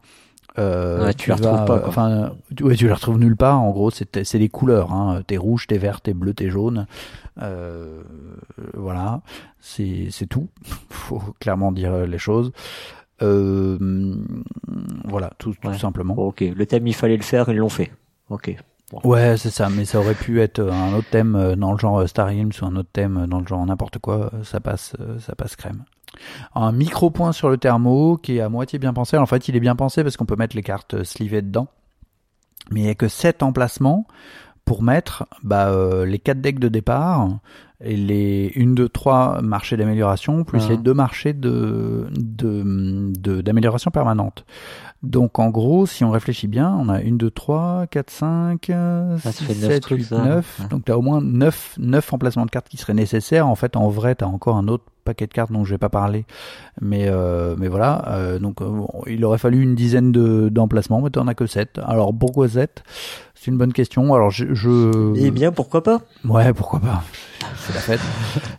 Euh, 0.59 1.05
Ouais, 1.05 1.13
tu 1.13 1.29
les 1.29 1.35
retrouves 1.35 1.51
vas, 1.57 1.65
pas, 1.65 1.79
quoi. 1.79 1.89
Enfin, 1.89 2.31
tu, 2.55 2.63
ouais, 2.63 2.75
tu 2.75 2.85
les 2.87 2.93
retrouves 2.93 3.17
nulle 3.19 3.35
part. 3.35 3.61
En 3.61 3.71
gros, 3.71 3.89
c'est 3.89 4.23
c'est 4.23 4.39
des 4.39 4.49
couleurs. 4.49 4.93
Hein. 4.93 5.21
T'es 5.25 5.37
rouge, 5.37 5.65
t'es 5.67 5.77
vert, 5.77 6.01
t'es 6.01 6.13
bleu, 6.13 6.33
t'es 6.33 6.49
jaune. 6.49 6.85
Euh, 7.41 8.03
voilà, 8.75 9.21
c'est 9.59 10.07
c'est 10.11 10.27
tout. 10.27 10.47
Faut 10.89 11.21
clairement 11.39 11.71
dire 11.71 12.05
les 12.05 12.17
choses. 12.19 12.51
Euh, 13.21 14.15
voilà, 15.05 15.31
tout, 15.37 15.53
tout 15.61 15.69
Ouais. 15.69 15.77
simplement. 15.77 16.15
Ok, 16.17 16.41
le 16.41 16.65
thème 16.65 16.87
il 16.87 16.93
fallait 16.95 17.17
le 17.17 17.23
faire, 17.23 17.49
ils 17.49 17.57
l'ont 17.57 17.69
fait. 17.69 17.91
Ok. 18.29 18.55
Ouais, 19.03 19.37
c'est 19.37 19.49
ça, 19.49 19.69
mais 19.69 19.85
ça 19.85 19.99
aurait 19.99 20.13
pu 20.13 20.39
être 20.39 20.59
un 20.59 20.93
autre 20.93 21.09
thème 21.09 21.35
euh, 21.35 21.55
dans 21.55 21.71
le 21.71 21.79
genre 21.79 22.01
euh, 22.01 22.05
Star 22.07 22.27
Realms 22.27 22.51
ou 22.61 22.65
un 22.65 22.75
autre 22.75 22.89
thème 22.93 23.25
dans 23.27 23.39
le 23.39 23.47
genre 23.47 23.65
n'importe 23.65 23.97
quoi, 23.97 24.29
euh, 24.33 24.43
ça 24.43 24.59
passe, 24.59 24.93
euh, 24.99 25.17
ça 25.19 25.33
passe 25.35 25.55
crème. 25.55 25.83
Un 26.55 26.71
micro 26.71 27.09
point 27.09 27.31
sur 27.31 27.49
le 27.49 27.57
thermo 27.57 28.17
qui 28.17 28.37
est 28.37 28.41
à 28.41 28.49
moitié 28.49 28.79
bien 28.79 28.93
pensé. 28.93 29.17
En 29.17 29.25
fait, 29.25 29.47
il 29.47 29.55
est 29.55 29.59
bien 29.59 29.75
pensé 29.75 30.03
parce 30.03 30.17
qu'on 30.17 30.25
peut 30.25 30.35
mettre 30.35 30.55
les 30.55 30.63
cartes 30.63 30.93
euh, 30.95 31.03
slivées 31.03 31.41
dedans, 31.41 31.67
mais 32.71 32.81
il 32.81 32.85
y 32.85 32.89
a 32.89 32.95
que 32.95 33.07
sept 33.07 33.43
emplacements 33.43 34.07
pour 34.65 34.83
mettre 34.83 35.25
bah, 35.43 35.67
euh, 35.69 36.05
les 36.05 36.19
quatre 36.19 36.41
decks 36.41 36.59
de 36.59 36.69
départ 36.69 37.27
les 37.83 38.51
une, 38.55 38.75
deux, 38.75 38.89
trois 38.89 39.41
marchés 39.41 39.77
d'amélioration 39.77 40.43
plus 40.43 40.61
Ah. 40.65 40.69
les 40.71 40.77
deux 40.77 40.93
marchés 40.93 41.33
de 41.33 42.07
de 42.11 42.63
de- 43.17 43.41
d'amélioration 43.41 43.91
permanente. 43.91 44.45
Donc 45.03 45.37
en 45.37 45.49
gros, 45.49 45.85
si 45.85 46.05
on 46.05 46.11
réfléchit 46.11 46.47
bien, 46.47 46.73
on 46.79 46.87
a 46.87 47.01
une, 47.01 47.17
deux, 47.17 47.29
trois, 47.29 47.87
quatre, 47.91 48.09
cinq, 48.09 48.69
euh, 48.69 49.17
ça 49.17 49.33
six, 49.33 49.43
fait 49.43 49.53
neuf 49.55 49.71
sept, 49.71 49.81
trucs, 49.83 49.99
huit, 49.99 50.05
ça. 50.05 50.23
neuf. 50.23 50.59
Ouais. 50.61 50.67
Donc 50.69 50.85
tu 50.85 50.91
as 50.93 50.97
au 50.97 51.01
moins 51.01 51.19
neuf, 51.21 51.75
neuf 51.77 52.13
emplacements 52.13 52.45
de 52.45 52.51
cartes 52.51 52.69
qui 52.69 52.77
seraient 52.77 52.93
nécessaires. 52.93 53.45
En 53.47 53.55
fait, 53.55 53.75
en 53.75 53.89
vrai, 53.89 54.15
tu 54.15 54.23
as 54.23 54.27
encore 54.29 54.55
un 54.55 54.69
autre 54.69 54.85
paquet 55.03 55.27
de 55.27 55.33
cartes 55.33 55.51
dont 55.51 55.65
je 55.65 55.71
vais 55.73 55.77
pas 55.77 55.89
parler. 55.89 56.23
Mais 56.79 57.07
euh, 57.09 57.55
mais 57.59 57.67
voilà, 57.67 58.05
euh, 58.11 58.39
donc 58.39 58.61
euh, 58.61 58.69
bon, 58.69 58.87
il 59.05 59.25
aurait 59.25 59.39
fallu 59.39 59.61
une 59.61 59.75
dizaine 59.75 60.13
de 60.13 60.47
d'emplacements, 60.47 61.01
mais 61.01 61.09
tu 61.09 61.19
en 61.19 61.27
as 61.27 61.33
que 61.35 61.47
sept. 61.47 61.81
Alors 61.85 62.13
pourquoi 62.17 62.47
sept? 62.47 62.83
C'est 63.35 63.51
une 63.51 63.57
bonne 63.57 63.73
question. 63.73 64.13
Alors 64.13 64.31
je, 64.31 64.53
je... 64.53 65.13
Eh 65.17 65.29
bien, 65.31 65.51
pourquoi 65.51 65.83
pas? 65.83 65.99
Ouais, 66.23 66.53
pourquoi 66.53 66.79
pas. 66.79 67.03
C'est 67.73 67.91
la 67.91 67.97
fête. 67.97 68.01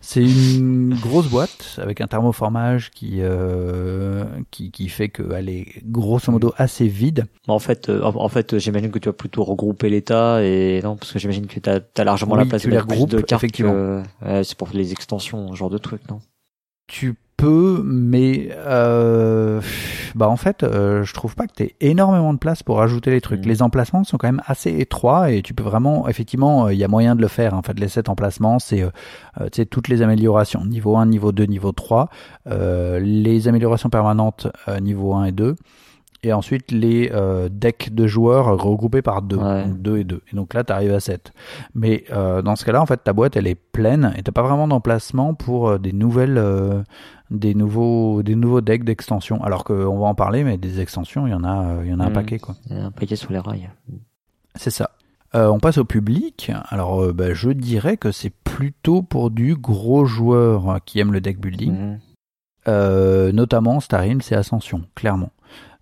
C'est 0.00 0.22
une 0.22 0.94
grosse 0.94 1.28
boîte 1.28 1.78
avec 1.78 2.00
un 2.00 2.06
thermoformage 2.06 2.90
qui 2.90 3.18
euh, 3.20 4.24
qui, 4.50 4.70
qui 4.70 4.88
fait 4.88 5.08
qu'elle 5.08 5.48
est 5.48 5.66
grosso 5.84 6.30
modo 6.32 6.52
assez 6.56 6.88
vide. 6.88 7.26
En 7.48 7.58
fait, 7.58 7.88
euh, 7.88 8.02
en 8.02 8.28
fait, 8.28 8.58
j'imagine 8.58 8.90
que 8.90 8.98
tu 8.98 9.08
vas 9.08 9.12
plutôt 9.12 9.44
regrouper 9.44 9.88
l'état 9.88 10.42
et 10.42 10.80
non, 10.82 10.96
parce 10.96 11.12
que 11.12 11.18
j'imagine 11.18 11.46
que 11.46 11.58
t'as 11.60 11.80
as 11.96 12.04
largement 12.04 12.34
Oui, 12.34 12.40
la 12.40 12.46
place 12.46 12.62
tu 12.62 12.68
de 12.68 12.74
les 12.76 12.82
plus 12.82 13.06
de 13.06 13.20
cartes. 13.20 13.42
effectivement. 13.42 14.02
ouais, 14.24 14.44
c'est 14.44 14.56
pour 14.58 14.68
les 14.72 14.92
extensions, 14.92 15.52
ce 15.52 15.56
genre 15.56 15.70
de 15.70 15.78
truc, 15.78 16.02
non? 16.10 16.20
Tu 16.86 17.14
peux, 17.36 17.82
mais 17.84 18.48
euh, 18.52 19.60
bah 20.14 20.28
en 20.28 20.36
fait, 20.36 20.62
euh, 20.62 21.02
je 21.02 21.12
trouve 21.14 21.34
pas 21.34 21.46
que 21.46 21.52
t'aies 21.54 21.74
énormément 21.80 22.32
de 22.32 22.38
place 22.38 22.62
pour 22.62 22.80
ajouter 22.80 23.10
les 23.10 23.20
trucs. 23.20 23.40
Mhm. 23.40 23.48
Les 23.48 23.62
emplacements 23.62 24.04
sont 24.04 24.16
quand 24.16 24.28
même 24.28 24.42
assez 24.46 24.78
étroits 24.78 25.30
et 25.30 25.42
tu 25.42 25.54
peux 25.54 25.64
vraiment, 25.64 26.08
effectivement, 26.08 26.66
euh, 26.66 26.72
il 26.72 26.78
y 26.78 26.84
a 26.84 26.88
moyen 26.88 27.16
de 27.16 27.22
le 27.22 27.28
faire. 27.28 27.54
En 27.54 27.62
fait, 27.62 27.78
les 27.78 27.88
sept 27.88 28.08
emplacements, 28.08 28.58
c'est 28.58 28.82
euh, 28.82 28.90
euh, 29.40 29.48
tu 29.50 29.62
sais 29.62 29.66
toutes 29.66 29.88
les 29.88 30.02
améliorations 30.02 30.64
niveau 30.64 30.96
1, 30.96 31.06
niveau 31.06 31.32
2, 31.32 31.44
niveau 31.44 31.72
3, 31.72 32.08
euh, 32.48 32.98
les 33.00 33.48
améliorations 33.48 33.90
permanentes 33.90 34.48
euh, 34.68 34.80
niveau 34.80 35.14
1 35.14 35.24
et 35.26 35.32
2. 35.32 35.56
Et 36.26 36.32
ensuite 36.32 36.72
les 36.72 37.10
euh, 37.12 37.48
decks 37.50 37.90
de 37.94 38.06
joueurs 38.06 38.46
regroupés 38.60 39.02
par 39.02 39.20
deux, 39.22 39.36
Ouais. 39.36 39.64
donc 39.64 39.78
deux 39.82 39.98
et 39.98 40.04
deux. 40.04 40.22
Et 40.32 40.36
donc 40.36 40.54
là, 40.54 40.64
tu 40.64 40.72
arrives 40.72 40.92
à 40.94 41.00
7. 41.00 41.32
Mais 41.74 42.04
euh, 42.10 42.40
dans 42.40 42.56
ce 42.56 42.64
cas-là, 42.64 42.80
en 42.80 42.86
fait, 42.86 42.96
ta 43.04 43.12
boîte, 43.12 43.36
elle 43.36 43.46
est 43.46 43.54
pleine 43.54 44.12
et 44.16 44.22
t'as 44.22 44.32
pas 44.32 44.42
vraiment 44.42 44.66
d'emplacement 44.66 45.34
pour 45.34 45.68
euh, 45.68 45.78
des 45.78 45.92
nouvelles, 45.92 46.42
des 47.30 47.54
nouveaux, 47.54 48.22
des 48.22 48.34
nouveaux 48.36 48.62
decks 48.62 48.84
d'extension. 48.84 49.42
Alors 49.44 49.64
qu'on 49.64 49.98
va 49.98 50.06
en 50.06 50.14
parler, 50.14 50.44
mais 50.44 50.56
des 50.56 50.80
extensions, 50.80 51.26
il 51.26 51.30
y 51.30 51.34
en 51.34 51.44
a, 51.44 51.82
il 51.84 51.90
y 51.90 51.94
en 51.94 52.00
a 52.00 52.04
un 52.04 52.08
Mhm. 52.08 52.14
paquet, 52.14 52.38
quoi. 52.38 52.54
Il 52.70 52.76
y 52.76 52.80
a 52.80 52.86
un 52.86 52.90
paquet 52.90 53.16
sur 53.16 53.30
les 53.32 53.38
rails. 53.38 53.68
C'est 54.54 54.70
ça. 54.70 54.90
On 55.34 55.58
passe 55.58 55.78
au 55.78 55.84
public. 55.84 56.52
Alors, 56.68 57.12
bah, 57.12 57.34
je 57.34 57.50
dirais 57.50 57.96
que 57.96 58.12
c'est 58.12 58.30
plutôt 58.30 59.02
pour 59.02 59.30
du 59.30 59.56
gros 59.56 60.04
joueur 60.04 60.70
euh, 60.70 60.78
qui 60.86 61.00
aime 61.00 61.12
le 61.12 61.20
deck 61.20 61.40
building. 61.40 61.98
Euh, 62.66 63.30
notamment 63.32 63.78
Realms 63.92 64.20
et 64.30 64.34
Ascension, 64.34 64.82
clairement. 64.94 65.30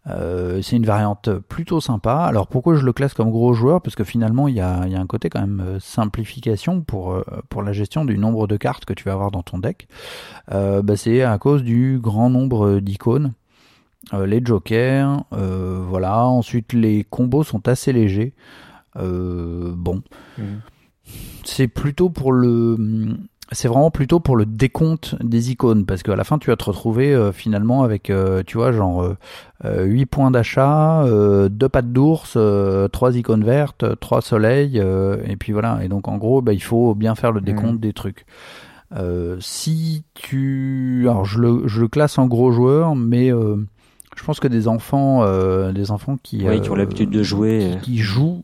Euh, 0.08 0.60
c'est 0.62 0.74
une 0.74 0.84
variante 0.84 1.30
plutôt 1.48 1.80
sympa. 1.80 2.16
Alors 2.24 2.48
pourquoi 2.48 2.74
je 2.74 2.84
le 2.84 2.92
classe 2.92 3.14
comme 3.14 3.30
gros 3.30 3.52
joueur? 3.54 3.80
Parce 3.80 3.94
que 3.94 4.02
finalement 4.02 4.48
il 4.48 4.54
y 4.56 4.60
a, 4.60 4.82
il 4.86 4.92
y 4.92 4.96
a 4.96 5.00
un 5.00 5.06
côté 5.06 5.30
quand 5.30 5.40
même 5.40 5.60
euh, 5.64 5.78
simplification 5.78 6.80
pour, 6.80 7.12
euh, 7.12 7.22
pour 7.48 7.62
la 7.62 7.72
gestion 7.72 8.04
du 8.04 8.18
nombre 8.18 8.48
de 8.48 8.56
cartes 8.56 8.84
que 8.84 8.94
tu 8.94 9.04
vas 9.04 9.12
avoir 9.12 9.30
dans 9.30 9.42
ton 9.42 9.58
deck. 9.58 9.86
Euh, 10.50 10.82
bah, 10.82 10.96
c'est 10.96 11.22
à 11.22 11.38
cause 11.38 11.62
du 11.62 12.00
grand 12.02 12.30
nombre 12.30 12.80
d'icônes. 12.80 13.32
Euh, 14.12 14.26
les 14.26 14.44
jokers, 14.44 15.24
euh, 15.32 15.84
voilà. 15.88 16.24
Ensuite 16.26 16.72
les 16.72 17.04
combos 17.04 17.44
sont 17.44 17.68
assez 17.68 17.92
légers. 17.92 18.34
Euh, 18.96 19.72
bon, 19.76 20.02
Mhm. 20.36 20.60
c'est 21.44 21.68
plutôt 21.68 22.10
pour 22.10 22.32
le 22.32 22.76
c'est 23.52 23.68
vraiment 23.68 23.90
plutôt 23.90 24.20
pour 24.20 24.36
le 24.36 24.46
décompte 24.46 25.16
des 25.22 25.50
icônes 25.50 25.86
parce 25.86 26.02
qu'à 26.02 26.16
la 26.16 26.24
fin 26.24 26.38
tu 26.38 26.50
vas 26.50 26.56
te 26.56 26.64
retrouver 26.64 27.14
euh, 27.14 27.32
finalement 27.32 27.82
avec 27.82 28.10
euh, 28.10 28.42
tu 28.46 28.56
vois 28.56 28.72
genre 28.72 29.02
euh, 29.02 29.16
euh, 29.64 29.84
8 29.84 30.06
points 30.06 30.30
d'achat, 30.30 31.02
euh, 31.04 31.48
deux 31.48 31.68
pattes 31.68 31.92
d'ours, 31.92 32.34
euh, 32.36 32.88
trois 32.88 33.16
icônes 33.16 33.44
vertes, 33.44 33.98
trois 34.00 34.22
soleils 34.22 34.78
et 34.78 35.36
puis 35.36 35.52
voilà. 35.52 35.84
Et 35.84 35.88
donc 35.88 36.08
en 36.08 36.16
gros 36.16 36.42
bah, 36.42 36.52
il 36.52 36.62
faut 36.62 36.94
bien 36.94 37.14
faire 37.14 37.32
le 37.32 37.40
décompte 37.40 37.80
des 37.80 37.92
trucs. 37.92 38.26
Si 39.40 40.04
tu 40.14 41.06
alors 41.08 41.24
je 41.24 41.38
le 41.40 41.66
je 41.66 41.80
le 41.80 41.88
classe 41.88 42.18
en 42.18 42.26
gros 42.26 42.52
joueur 42.52 42.94
mais 42.94 43.30
je 43.30 44.24
pense 44.24 44.40
que 44.40 44.48
des 44.48 44.68
enfants 44.68 45.24
des 45.72 45.90
enfants 45.90 46.16
qui 46.22 46.46
Oui, 46.46 46.60
qui 46.60 46.70
ont 46.70 46.74
l'habitude 46.74 47.10
de 47.10 47.22
jouer, 47.22 47.78
qui, 47.82 47.92
qui 47.92 47.98
jouent 47.98 48.42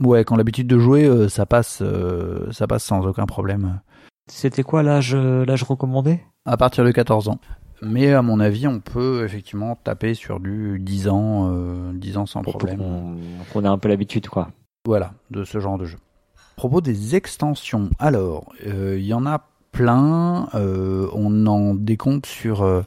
ouais 0.00 0.24
qui 0.24 0.32
ont 0.32 0.36
l'habitude 0.36 0.66
de 0.66 0.78
jouer 0.78 1.04
euh, 1.04 1.28
ça 1.28 1.46
passe 1.46 1.80
euh, 1.82 2.50
ça 2.52 2.66
passe 2.66 2.84
sans 2.84 3.06
aucun 3.06 3.26
problème 3.26 3.80
C'était 4.28 4.62
quoi 4.62 4.82
l'âge 4.82 5.14
euh, 5.14 5.44
l'âge 5.44 5.62
recommandé? 5.62 6.20
À 6.44 6.56
partir 6.56 6.84
de 6.84 6.90
14 6.90 7.28
ans. 7.28 7.38
Mais 7.82 8.12
à 8.12 8.22
mon 8.22 8.40
avis, 8.40 8.66
on 8.66 8.80
peut 8.80 9.24
effectivement 9.24 9.76
taper 9.76 10.14
sur 10.14 10.40
du 10.40 10.78
10 10.80 11.08
ans, 11.08 11.50
euh, 11.52 11.92
10 11.92 12.16
ans 12.16 12.26
sans 12.26 12.42
pour, 12.42 12.52
pour 12.54 12.58
problème. 12.58 12.78
qu'on 12.78 13.16
qu'on 13.52 13.64
ait 13.64 13.68
un 13.68 13.78
peu 13.78 13.88
l'habitude, 13.88 14.28
quoi. 14.28 14.48
Voilà, 14.86 15.12
de 15.30 15.44
ce 15.44 15.60
genre 15.60 15.76
de 15.78 15.84
jeu. 15.84 15.98
À 16.36 16.56
propos 16.56 16.80
des 16.80 17.14
extensions, 17.16 17.90
alors, 17.98 18.52
euh, 18.66 18.96
il 18.98 19.04
y 19.04 19.12
en 19.14 19.26
a 19.26 19.42
plein. 19.72 20.48
euh, 20.54 21.08
on 21.12 21.46
en 21.46 21.74
décompte 21.74 22.24
sur, 22.26 22.62
euh, 22.62 22.82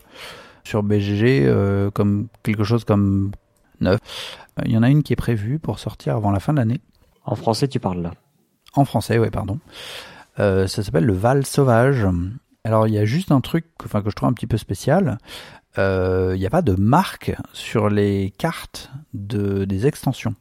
sur 0.64 0.82
BGG 0.82 1.46
euh, 1.46 1.92
comme 1.92 2.28
quelque 2.42 2.64
chose 2.64 2.84
comme 2.84 3.32
9. 3.82 4.00
Euh, 4.58 4.64
Il 4.66 4.72
y 4.72 4.78
en 4.78 4.82
a 4.84 4.90
une 4.90 5.04
qui 5.04 5.14
est 5.14 5.18
prévue 5.18 5.60
pour 5.60 5.78
sortir 5.78 6.16
avant 6.16 6.32
la 6.32 6.40
fin 6.40 6.52
de 6.54 6.58
l'année. 6.58 6.82
En 7.26 7.36
français, 7.36 7.68
tu 7.68 7.80
parles 7.80 8.02
là. 8.02 8.12
En 8.74 8.86
français, 8.86 9.20
ouais, 9.20 9.30
pardon. 9.30 9.60
Euh, 10.40 10.68
ça 10.68 10.84
s'appelle 10.84 11.06
le 11.06 11.14
Val 11.14 11.46
Sauvage. 11.46 12.08
Alors, 12.64 12.88
il 12.88 12.94
y 12.94 12.98
a 12.98 13.06
juste 13.06 13.32
un 13.32 13.42
truc 13.42 13.66
enfin, 13.84 14.02
que 14.02 14.10
je 14.10 14.16
trouve 14.16 14.30
un 14.30 14.34
petit 14.34 14.48
peu 14.48 14.58
spécial. 14.58 15.18
Euh, 15.78 16.34
Il 16.36 16.40
n'y 16.40 16.46
a 16.46 16.50
pas 16.50 16.62
de 16.62 16.74
marque 16.74 17.36
sur 17.54 17.90
les 17.90 18.34
cartes 18.38 18.92
de, 19.14 19.66
des 19.66 19.88
extensions. 19.88 20.36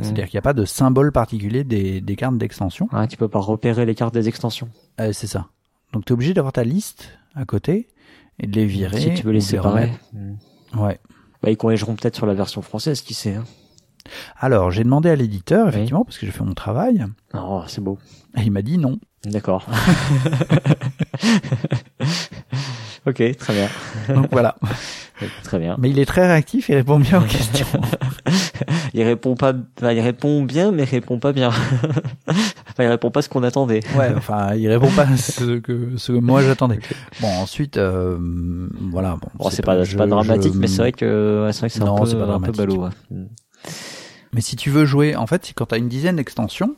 C'est-à-dire 0.00 0.24
qu'il 0.26 0.34
n'y 0.36 0.40
a 0.40 0.42
pas 0.42 0.54
de 0.54 0.64
symbole 0.64 1.12
particulier 1.12 1.62
des, 1.62 2.00
des 2.00 2.16
cartes 2.16 2.36
d'extension. 2.36 2.88
Ah, 2.90 3.06
tu 3.06 3.16
peux 3.16 3.28
pas 3.28 3.38
repérer 3.38 3.86
les 3.86 3.94
cartes 3.94 4.12
des 4.12 4.26
extensions. 4.28 4.68
Euh, 5.00 5.12
c'est 5.12 5.28
ça. 5.28 5.46
Donc, 5.92 6.04
tu 6.04 6.12
es 6.12 6.14
obligé 6.14 6.34
d'avoir 6.34 6.52
ta 6.52 6.64
liste 6.64 7.10
à 7.36 7.44
côté 7.44 7.86
et 8.40 8.48
de 8.48 8.56
les 8.56 8.66
virer. 8.66 9.00
si 9.00 9.14
tu 9.14 9.22
veux 9.24 9.32
les 9.32 9.40
séparer. 9.40 9.92
Mhm. 10.12 10.36
Ouais. 10.80 10.98
Bah, 11.42 11.50
ils 11.50 11.56
corrigeront 11.56 11.94
peut-être 11.94 12.16
sur 12.16 12.26
la 12.26 12.34
version 12.34 12.60
française, 12.60 13.02
qui 13.02 13.14
sait. 13.14 13.36
Hein. 13.36 13.44
Alors, 14.36 14.72
j'ai 14.72 14.82
demandé 14.82 15.08
à 15.10 15.16
l'éditeur, 15.16 15.66
Oui. 15.66 15.68
effectivement, 15.74 16.04
parce 16.04 16.18
que 16.18 16.26
j'ai 16.26 16.32
fait 16.32 16.42
mon 16.42 16.54
travail, 16.54 17.06
Oh, 17.32 17.62
c'est 17.68 17.80
beau. 17.80 17.98
et 18.36 18.42
il 18.42 18.50
m'a 18.50 18.62
dit 18.62 18.78
non. 18.78 18.98
D'accord. 19.26 19.66
ok, 23.06 23.36
très 23.36 23.52
bien. 23.54 23.68
Donc 24.14 24.28
voilà. 24.32 24.56
Très 25.44 25.58
bien. 25.58 25.76
Mais 25.78 25.90
il 25.90 25.98
est 25.98 26.04
très 26.06 26.26
réactif 26.26 26.68
et 26.70 26.74
répond 26.76 26.98
bien 26.98 27.20
aux 27.20 27.24
questions. 27.26 27.66
Il 28.96 29.02
répond 29.02 29.34
pas, 29.34 29.52
enfin, 29.78 29.90
il 29.90 29.98
répond 30.00 30.42
bien, 30.44 30.70
mais 30.70 30.84
il 30.84 30.88
répond 30.88 31.18
pas 31.18 31.32
bien. 31.32 31.48
enfin, 32.28 32.36
il 32.78 32.86
répond 32.86 33.10
pas 33.10 33.22
ce 33.22 33.28
qu'on 33.28 33.42
attendait. 33.42 33.80
Ouais, 33.96 34.12
enfin, 34.16 34.54
il 34.54 34.68
répond 34.68 34.88
pas 34.90 35.04
ce 35.16 35.58
que, 35.58 35.96
ce 35.96 36.12
que 36.12 36.18
moi 36.18 36.42
j'attendais. 36.42 36.78
Bon, 37.20 37.26
ensuite, 37.26 37.76
euh, 37.76 38.16
voilà. 38.92 39.16
Bon, 39.20 39.28
Bon, 39.34 39.50
c'est 39.50 39.62
pas, 39.62 39.74
pas 39.74 39.82
je- 39.82 39.96
dramatique, 39.96 40.54
je- 40.54 40.58
mais 40.58 40.68
c'est 40.68 40.78
vrai 40.78 40.92
que, 40.92 41.44
ouais, 41.46 41.52
c'est 41.52 41.58
vrai 41.60 41.68
que 41.70 41.74
c'est 41.74 41.82
un 41.82 41.86
peu, 41.86 42.26
pas 42.26 42.34
un 42.34 42.40
peu 42.40 42.52
ballot. 42.52 42.84
ouais. 42.84 42.90
Mais 44.32 44.40
si 44.40 44.54
tu 44.54 44.70
veux 44.70 44.84
jouer, 44.84 45.16
en 45.16 45.26
fait, 45.26 45.52
quand 45.56 45.66
t'as 45.66 45.78
une 45.78 45.88
dizaine 45.88 46.14
d'extensions, 46.16 46.76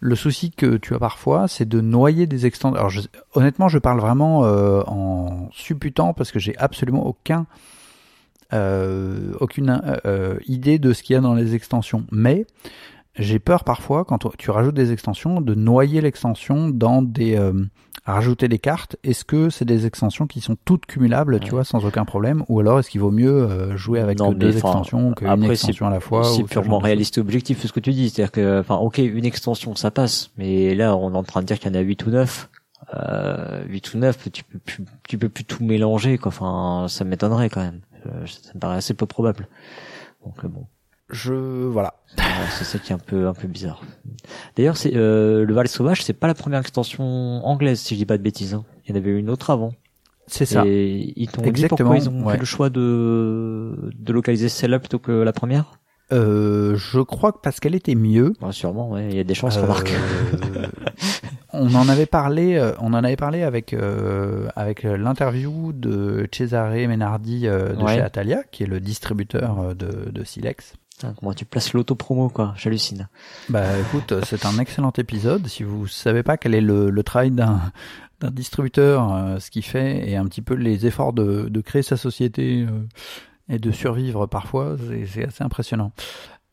Le 0.00 0.14
souci 0.14 0.50
que 0.52 0.76
tu 0.76 0.94
as 0.94 0.98
parfois, 0.98 1.48
c'est 1.48 1.68
de 1.68 1.80
noyer 1.80 2.26
des 2.26 2.46
extensions. 2.46 2.78
Alors, 2.78 2.92
honnêtement, 3.34 3.68
je 3.68 3.78
parle 3.78 4.00
vraiment 4.00 4.44
euh, 4.44 4.82
en 4.86 5.48
supputant 5.52 6.14
parce 6.14 6.30
que 6.30 6.38
j'ai 6.38 6.56
absolument 6.56 7.04
aucun, 7.04 7.46
euh, 8.52 9.32
aucune 9.40 9.82
euh, 10.06 10.38
idée 10.46 10.78
de 10.78 10.92
ce 10.92 11.02
qu'il 11.02 11.14
y 11.14 11.16
a 11.16 11.20
dans 11.20 11.34
les 11.34 11.56
extensions. 11.56 12.06
Mais 12.12 12.46
j'ai 13.16 13.40
peur 13.40 13.64
parfois, 13.64 14.04
quand 14.04 14.36
tu 14.36 14.52
rajoutes 14.52 14.76
des 14.76 14.92
extensions, 14.92 15.40
de 15.40 15.54
noyer 15.56 16.00
l'extension 16.00 16.68
dans 16.68 17.02
des 17.02 17.36
rajouter 18.12 18.48
des 18.48 18.58
cartes, 18.58 18.96
est-ce 19.04 19.24
que 19.24 19.50
c'est 19.50 19.64
des 19.64 19.86
extensions 19.86 20.26
qui 20.26 20.40
sont 20.40 20.56
toutes 20.64 20.86
cumulables, 20.86 21.40
tu 21.40 21.50
vois, 21.50 21.64
sans 21.64 21.84
aucun 21.84 22.04
problème, 22.04 22.44
ou 22.48 22.60
alors 22.60 22.78
est-ce 22.78 22.90
qu'il 22.90 23.00
vaut 23.00 23.10
mieux 23.10 23.30
euh, 23.30 23.76
jouer 23.76 24.00
avec 24.00 24.18
deux 24.18 24.52
extensions 24.52 25.12
qu'une 25.12 25.44
extension 25.44 25.86
à 25.86 25.90
la 25.90 26.00
fois 26.00 26.24
C'est 26.24 26.44
purement 26.44 26.78
réaliste 26.78 27.18
et 27.18 27.20
objectif 27.20 27.64
ce 27.64 27.72
que 27.72 27.80
tu 27.80 27.90
dis, 27.90 28.10
c'est-à-dire 28.10 28.32
que, 28.32 28.60
enfin, 28.60 28.76
ok, 28.76 28.98
une 28.98 29.26
extension 29.26 29.74
ça 29.74 29.90
passe, 29.90 30.30
mais 30.36 30.74
là 30.74 30.96
on 30.96 31.12
est 31.12 31.16
en 31.16 31.22
train 31.22 31.42
de 31.42 31.46
dire 31.46 31.58
qu'il 31.58 31.72
y 31.72 31.76
en 31.76 31.78
a 31.78 31.82
8 31.82 32.06
ou 32.06 32.10
9. 32.10 32.50
Euh, 32.94 33.64
8 33.68 33.94
ou 33.94 33.98
9, 33.98 34.30
tu 34.32 34.44
peux 34.44 34.58
plus, 34.58 34.84
tu 35.06 35.18
peux 35.18 35.28
plus 35.28 35.44
tout 35.44 35.62
mélanger, 35.62 36.16
quoi. 36.16 36.28
Enfin, 36.28 36.86
ça 36.88 37.04
m'étonnerait 37.04 37.50
quand 37.50 37.60
même. 37.60 37.80
Euh, 38.06 38.26
ça 38.26 38.52
me 38.54 38.60
paraît 38.60 38.76
assez 38.76 38.94
peu 38.94 39.06
probable. 39.06 39.48
Donc 40.24 40.44
euh, 40.44 40.48
bon 40.48 40.66
je 41.10 41.34
voilà. 41.66 41.94
c'est 42.50 42.64
ça 42.64 42.78
qui 42.78 42.92
est 42.92 42.94
un 42.94 42.98
peu 42.98 43.26
un 43.26 43.34
peu 43.34 43.48
bizarre. 43.48 43.82
D'ailleurs, 44.56 44.76
c'est 44.76 44.94
euh, 44.94 45.44
le 45.44 45.54
Val 45.54 45.68
sauvage, 45.68 46.02
c'est 46.02 46.12
pas 46.12 46.26
la 46.26 46.34
première 46.34 46.60
extension 46.60 47.04
anglaise, 47.46 47.80
si 47.80 47.94
je 47.94 48.00
dis 48.00 48.06
pas 48.06 48.18
de 48.18 48.22
bêtises. 48.22 48.54
Hein. 48.54 48.64
Il 48.84 48.90
y 48.90 48.92
en 48.92 48.96
avait 48.96 49.10
une 49.10 49.30
autre 49.30 49.50
avant. 49.50 49.72
C'est 50.26 50.44
ça. 50.44 50.64
Et 50.66 51.14
ils 51.16 51.28
t'ont 51.28 51.42
dit 51.50 51.66
pourquoi 51.68 51.96
ils 51.96 52.08
ont 52.08 52.28
fait 52.28 52.38
le 52.38 52.44
choix 52.44 52.70
de 52.70 53.90
de 53.98 54.12
localiser 54.12 54.48
celle-là 54.48 54.78
plutôt 54.78 54.98
que 54.98 55.12
la 55.12 55.32
première? 55.32 55.78
Euh, 56.10 56.74
je 56.76 57.00
crois 57.00 57.32
que 57.32 57.38
parce 57.42 57.60
qu'elle 57.60 57.74
était 57.74 57.94
mieux. 57.94 58.32
sûrement, 58.50 58.90
ouais. 58.90 59.08
Il 59.10 59.16
y 59.16 59.20
a 59.20 59.24
des 59.24 59.34
chances, 59.34 59.58
euh, 59.58 59.62
remarque. 59.62 59.92
on 61.52 61.74
en 61.74 61.88
avait 61.88 62.06
parlé, 62.06 62.56
euh, 62.56 62.72
on 62.80 62.94
en 62.94 63.04
avait 63.04 63.16
parlé 63.16 63.42
avec 63.42 63.74
euh, 63.74 64.48
avec 64.56 64.84
l'interview 64.84 65.72
de 65.72 66.26
Cesare 66.32 66.72
Menardi 66.88 67.42
de 67.42 67.86
chez 67.88 68.00
Atalia, 68.00 68.42
qui 68.50 68.62
est 68.62 68.66
le 68.66 68.80
distributeur 68.80 69.74
de, 69.74 70.10
de 70.10 70.24
Silex. 70.24 70.74
Comment 71.18 71.32
tu 71.32 71.44
places 71.44 71.72
l'auto-promo, 71.72 72.28
quoi 72.28 72.54
J'hallucine. 72.56 73.08
Bah 73.48 73.78
écoute, 73.78 74.14
c'est 74.24 74.46
un 74.46 74.58
excellent 74.58 74.92
épisode. 74.98 75.46
Si 75.46 75.62
vous 75.62 75.86
savez 75.86 76.22
pas 76.22 76.36
quel 76.36 76.54
est 76.54 76.60
le, 76.60 76.90
le 76.90 77.02
travail 77.02 77.30
d'un 77.30 77.60
d'un 78.20 78.32
distributeur, 78.32 79.40
ce 79.40 79.48
qu'il 79.48 79.62
fait, 79.62 80.10
et 80.10 80.16
un 80.16 80.24
petit 80.24 80.42
peu 80.42 80.54
les 80.54 80.86
efforts 80.86 81.12
de, 81.12 81.48
de 81.48 81.60
créer 81.60 81.82
sa 81.82 81.96
société 81.96 82.66
et 83.48 83.58
de 83.60 83.70
survivre 83.70 84.26
parfois, 84.26 84.76
c'est 85.06 85.24
assez 85.24 85.44
impressionnant. 85.44 85.92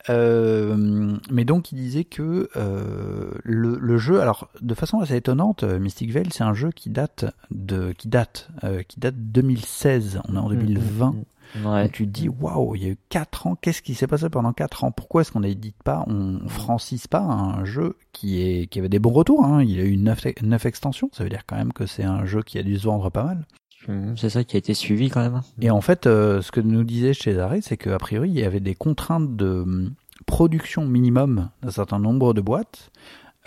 Euh, 0.08 1.16
mais 1.30 1.44
donc 1.44 1.72
il 1.72 1.76
disait 1.76 2.04
que 2.04 2.48
euh, 2.56 3.30
le, 3.42 3.76
le, 3.80 3.98
jeu, 3.98 4.20
alors 4.20 4.48
de 4.60 4.74
façon 4.74 5.00
assez 5.00 5.16
étonnante, 5.16 5.64
euh, 5.64 5.78
Mystic 5.78 6.12
Veil, 6.12 6.28
c'est 6.30 6.44
un 6.44 6.54
jeu 6.54 6.70
qui 6.70 6.90
date 6.90 7.24
de 7.50 7.92
qui 7.92 8.08
date 8.08 8.48
euh, 8.64 8.82
qui 8.82 9.00
date 9.00 9.16
2016. 9.16 10.20
On 10.28 10.36
est 10.36 10.38
en 10.38 10.48
2020. 10.48 11.14
Mmh, 11.54 11.60
mmh, 11.60 11.84
mmh. 11.84 11.88
Tu 11.90 12.06
te 12.06 12.10
dis 12.10 12.28
waouh, 12.28 12.74
il 12.74 12.82
y 12.82 12.86
a 12.86 12.90
eu 12.90 12.98
4 13.08 13.46
ans. 13.46 13.56
Qu'est-ce 13.56 13.82
qui 13.82 13.94
s'est 13.94 14.06
passé 14.06 14.28
pendant 14.28 14.52
4 14.52 14.84
ans? 14.84 14.90
Pourquoi 14.90 15.22
est-ce 15.22 15.32
qu'on 15.32 15.40
n'édite 15.40 15.82
pas, 15.82 16.04
on 16.06 16.48
francise 16.48 17.06
pas 17.06 17.20
un 17.20 17.64
jeu 17.64 17.96
qui 18.12 18.42
est 18.42 18.66
qui 18.66 18.78
avait 18.78 18.88
des 18.88 18.98
bons 18.98 19.12
retours 19.12 19.44
hein? 19.44 19.62
Il 19.62 19.80
a 19.80 19.84
eu 19.84 19.96
9, 19.96 20.42
9 20.42 20.66
extensions. 20.66 21.10
Ça 21.12 21.24
veut 21.24 21.30
dire 21.30 21.44
quand 21.46 21.56
même 21.56 21.72
que 21.72 21.86
c'est 21.86 22.04
un 22.04 22.24
jeu 22.24 22.42
qui 22.42 22.58
a 22.58 22.62
dû 22.62 22.78
se 22.78 22.84
vendre 22.84 23.10
pas 23.10 23.24
mal. 23.24 23.46
Mhm, 23.88 24.16
c'est 24.16 24.30
ça 24.30 24.44
qui 24.44 24.56
a 24.56 24.58
été 24.58 24.74
suivi 24.74 25.08
quand 25.10 25.20
même. 25.20 25.42
Et 25.60 25.70
en 25.70 25.80
fait, 25.80 26.06
euh, 26.06 26.42
ce 26.42 26.50
que 26.50 26.60
nous 26.60 26.84
disait 26.84 27.12
chez 27.12 27.38
Arrêt, 27.38 27.60
c'est 27.60 27.76
qu'a 27.76 27.98
priori, 27.98 28.30
il 28.30 28.38
y 28.38 28.44
avait 28.44 28.60
des 28.60 28.74
contraintes 28.74 29.36
de 29.36 29.62
hum, 29.62 29.94
production 30.26 30.84
minimum 30.86 31.50
d'un 31.62 31.70
certain 31.70 31.98
nombre 31.98 32.34
de 32.34 32.40
boîtes 32.40 32.90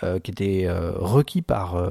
euh, 0.02 0.18
qui 0.18 0.30
étaient 0.30 0.64
euh, 0.66 0.92
requis 0.96 1.42
par 1.42 1.90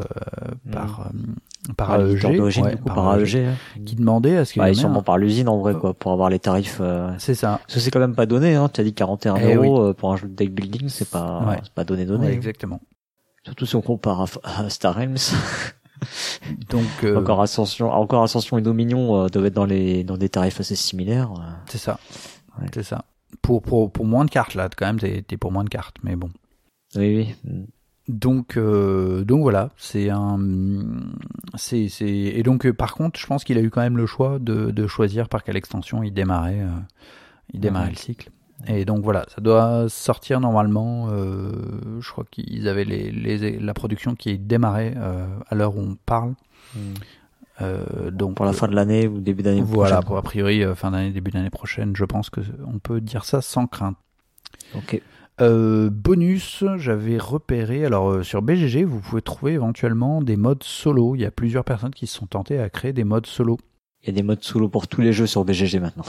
par 0.71 1.11
hum, 1.11 1.35
par 1.75 1.99
AEG, 1.99 2.23
ouais, 2.25 2.75
par, 2.77 3.19
AEG, 3.19 3.35
e 3.35 3.49
hein. 3.49 3.55
qui 3.85 3.95
demandait 3.95 4.37
à 4.37 4.45
ce 4.45 4.53
qu'il 4.53 4.61
ouais, 4.61 4.73
sûrement 4.73 5.03
par 5.03 5.17
l'usine 5.17 5.49
en 5.49 5.59
vrai 5.59 5.73
quoi 5.73 5.93
pour 5.93 6.11
avoir 6.13 6.29
les 6.29 6.39
tarifs 6.39 6.81
c'est 7.17 7.35
ça 7.35 7.59
parce 7.61 7.73
que 7.75 7.79
c'est 7.81 7.91
quand 7.91 7.99
même 7.99 8.15
pas 8.15 8.25
donné 8.25 8.55
hein 8.55 8.69
tu 8.73 8.79
as 8.79 8.83
dit 8.83 8.93
41 8.93 9.35
eh 9.35 9.53
euros 9.55 9.93
pour 9.93 10.13
un 10.13 10.15
jeu 10.15 10.29
de 10.29 10.33
deck 10.33 10.53
building 10.53 10.87
c'est 10.87 11.09
pas 11.09 11.57
c'est 11.61 11.73
pas 11.73 11.83
donné 11.83 12.05
donné 12.05 12.29
exactement 12.29 12.79
surtout 13.43 13.65
si 13.65 13.75
on 13.75 13.81
compare 13.81 14.25
à, 14.43 14.69
Star 14.69 14.95
Realms 14.95 15.17
Donc 16.69 16.85
euh, 17.03 17.17
encore 17.17 17.41
Ascension, 17.41 17.91
encore 17.91 18.23
Ascension 18.23 18.57
et 18.57 18.61
Dominion 18.61 19.23
euh, 19.23 19.27
doivent 19.27 19.47
être 19.47 19.53
dans 19.53 19.65
les 19.65 20.03
dans 20.03 20.17
des 20.17 20.29
tarifs 20.29 20.59
assez 20.59 20.75
similaires. 20.75 21.31
Euh. 21.31 21.51
C'est 21.67 21.77
ça. 21.77 21.99
C'est 22.73 22.83
ça. 22.83 23.05
Pour, 23.41 23.61
pour 23.61 23.91
pour 23.91 24.05
moins 24.05 24.25
de 24.25 24.29
cartes 24.29 24.55
là, 24.55 24.69
quand 24.75 24.85
même, 24.85 24.99
t'es 24.99 25.37
pour 25.37 25.51
moins 25.51 25.63
de 25.63 25.69
cartes, 25.69 25.97
mais 26.03 26.15
bon. 26.15 26.29
Oui 26.95 27.35
oui. 27.43 27.65
Donc 28.09 28.57
donc 28.57 29.41
voilà, 29.41 29.69
c'est 29.77 30.09
un 30.09 30.39
c'est 31.55 31.87
et 32.01 32.43
donc 32.43 32.69
par 32.71 32.95
contre, 32.95 33.19
je 33.19 33.25
pense 33.27 33.43
qu'il 33.43 33.57
a 33.57 33.61
eu 33.61 33.69
quand 33.69 33.81
même 33.81 33.97
le 33.97 34.07
choix 34.07 34.39
de 34.39 34.71
de 34.71 34.87
choisir 34.87 35.29
par 35.29 35.43
quelle 35.43 35.55
extension 35.55 36.03
il 36.03 36.11
démarrait 36.11 36.65
il 37.53 37.59
démarrait 37.59 37.91
le 37.91 37.95
cycle. 37.95 38.31
Et 38.67 38.83
donc 38.83 39.03
voilà, 39.03 39.25
ça 39.33 39.41
doit 39.41 39.87
sortir 39.87 40.39
normalement. 40.39 41.07
Euh, 41.11 41.51
je 42.01 42.11
crois 42.11 42.25
qu'ils 42.29 42.67
avaient 42.67 42.83
les, 42.83 43.11
les, 43.11 43.57
la 43.57 43.73
production 43.73 44.15
qui 44.15 44.31
est 44.31 44.37
démarrée 44.37 44.93
euh, 44.97 45.25
à 45.47 45.55
l'heure 45.55 45.77
où 45.77 45.79
on 45.79 45.95
parle. 46.05 46.33
Hmm. 46.75 46.93
Euh, 47.61 48.11
donc 48.11 48.35
pour 48.35 48.45
la 48.45 48.53
fin 48.53 48.67
de 48.67 48.75
l'année 48.75 49.07
ou 49.07 49.19
début 49.19 49.43
d'année 49.43 49.61
prochaine. 49.61 49.75
Voilà, 49.75 50.01
pour 50.01 50.17
a 50.17 50.21
priori 50.21 50.63
euh, 50.63 50.75
fin 50.75 50.91
d'année, 50.91 51.11
début 51.11 51.31
d'année 51.31 51.49
prochaine. 51.49 51.95
Je 51.95 52.05
pense 52.05 52.29
que 52.29 52.41
on 52.65 52.79
peut 52.79 52.99
dire 53.01 53.23
ça 53.23 53.41
sans 53.41 53.65
crainte. 53.67 53.97
Ok. 54.75 55.01
Euh, 55.41 55.89
bonus, 55.91 56.63
j'avais 56.77 57.17
repéré. 57.17 57.85
Alors 57.85 58.11
euh, 58.11 58.23
sur 58.23 58.41
BGG, 58.41 58.83
vous 58.83 58.99
pouvez 58.99 59.21
trouver 59.21 59.53
éventuellement 59.53 60.21
des 60.21 60.35
modes 60.35 60.63
solo. 60.63 61.15
Il 61.15 61.21
y 61.21 61.25
a 61.25 61.31
plusieurs 61.31 61.63
personnes 61.63 61.93
qui 61.93 62.07
se 62.07 62.15
sont 62.15 62.27
tentées 62.27 62.59
à 62.59 62.69
créer 62.69 62.93
des 62.93 63.03
modes 63.03 63.25
solo. 63.25 63.57
Il 64.01 64.07
y 64.07 64.11
a 64.11 64.13
des 64.13 64.23
modes 64.23 64.43
solo 64.43 64.69
pour 64.69 64.87
tous 64.87 65.01
les 65.01 65.11
jeux 65.11 65.27
sur 65.27 65.43
BGG 65.43 65.81
maintenant. 65.81 66.05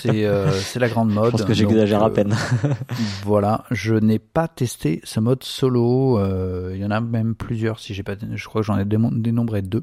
C'est 0.00 0.26
euh, 0.26 0.50
la 0.76 0.88
grande 0.90 1.10
mode. 1.10 1.26
Je 1.26 1.30
pense 1.30 1.44
que 1.44 1.54
j'exagère 1.54 2.02
à 2.02 2.08
euh, 2.08 2.10
peine. 2.10 2.36
voilà, 3.24 3.64
je 3.70 3.94
n'ai 3.94 4.18
pas 4.18 4.46
testé 4.46 5.00
ce 5.04 5.20
mode 5.20 5.42
solo. 5.42 6.18
Euh, 6.18 6.72
il 6.74 6.82
y 6.82 6.84
en 6.84 6.90
a 6.90 7.00
même 7.00 7.34
plusieurs. 7.34 7.80
Si 7.80 7.94
j'ai 7.94 8.02
pas, 8.02 8.14
je 8.30 8.44
crois 8.44 8.60
que 8.60 8.66
j'en 8.66 8.78
ai 8.78 8.84
dénombré 8.84 9.62
deux. 9.62 9.82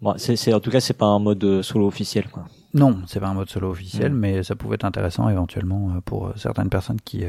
Bon, 0.00 0.14
c'est, 0.16 0.36
c'est 0.36 0.54
en 0.54 0.60
tout 0.60 0.70
cas 0.70 0.78
c'est 0.78 0.96
pas 0.96 1.06
un 1.06 1.18
mode 1.18 1.42
euh, 1.42 1.62
solo 1.62 1.88
officiel 1.88 2.28
quoi. 2.28 2.44
Non, 2.72 3.00
c'est 3.06 3.20
pas 3.20 3.28
un 3.28 3.34
mode 3.34 3.50
solo 3.50 3.70
officiel, 3.70 4.12
mm. 4.12 4.18
mais 4.18 4.42
ça 4.44 4.54
pouvait 4.54 4.76
être 4.76 4.84
intéressant 4.84 5.28
éventuellement 5.28 6.00
pour 6.04 6.32
certaines 6.36 6.70
personnes 6.70 7.00
qui 7.04 7.24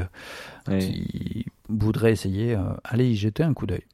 qui 0.80 1.46
voudraient 1.68 2.12
essayer. 2.12 2.56
allez 2.84 3.08
y 3.10 3.16
jeter 3.16 3.42
un 3.42 3.54
coup 3.54 3.66
d'œil. 3.66 3.84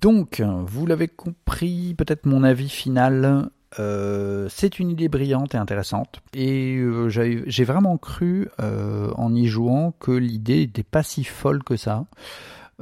Donc, 0.00 0.42
vous 0.66 0.86
l'avez 0.86 1.08
compris, 1.08 1.94
peut-être 1.94 2.26
mon 2.26 2.44
avis 2.44 2.68
final 2.68 3.50
euh, 3.80 4.48
c'est 4.50 4.78
une 4.78 4.90
idée 4.90 5.08
brillante 5.08 5.54
et 5.54 5.58
intéressante. 5.58 6.20
Et 6.34 6.76
euh, 6.76 7.08
j'ai 7.08 7.64
vraiment 7.64 7.96
cru, 7.98 8.48
euh, 8.60 9.10
en 9.16 9.34
y 9.34 9.46
jouant, 9.46 9.92
que 9.98 10.12
l'idée 10.12 10.58
n'était 10.58 10.82
pas 10.82 11.02
si 11.02 11.24
folle 11.24 11.62
que 11.62 11.76
ça. 11.76 12.06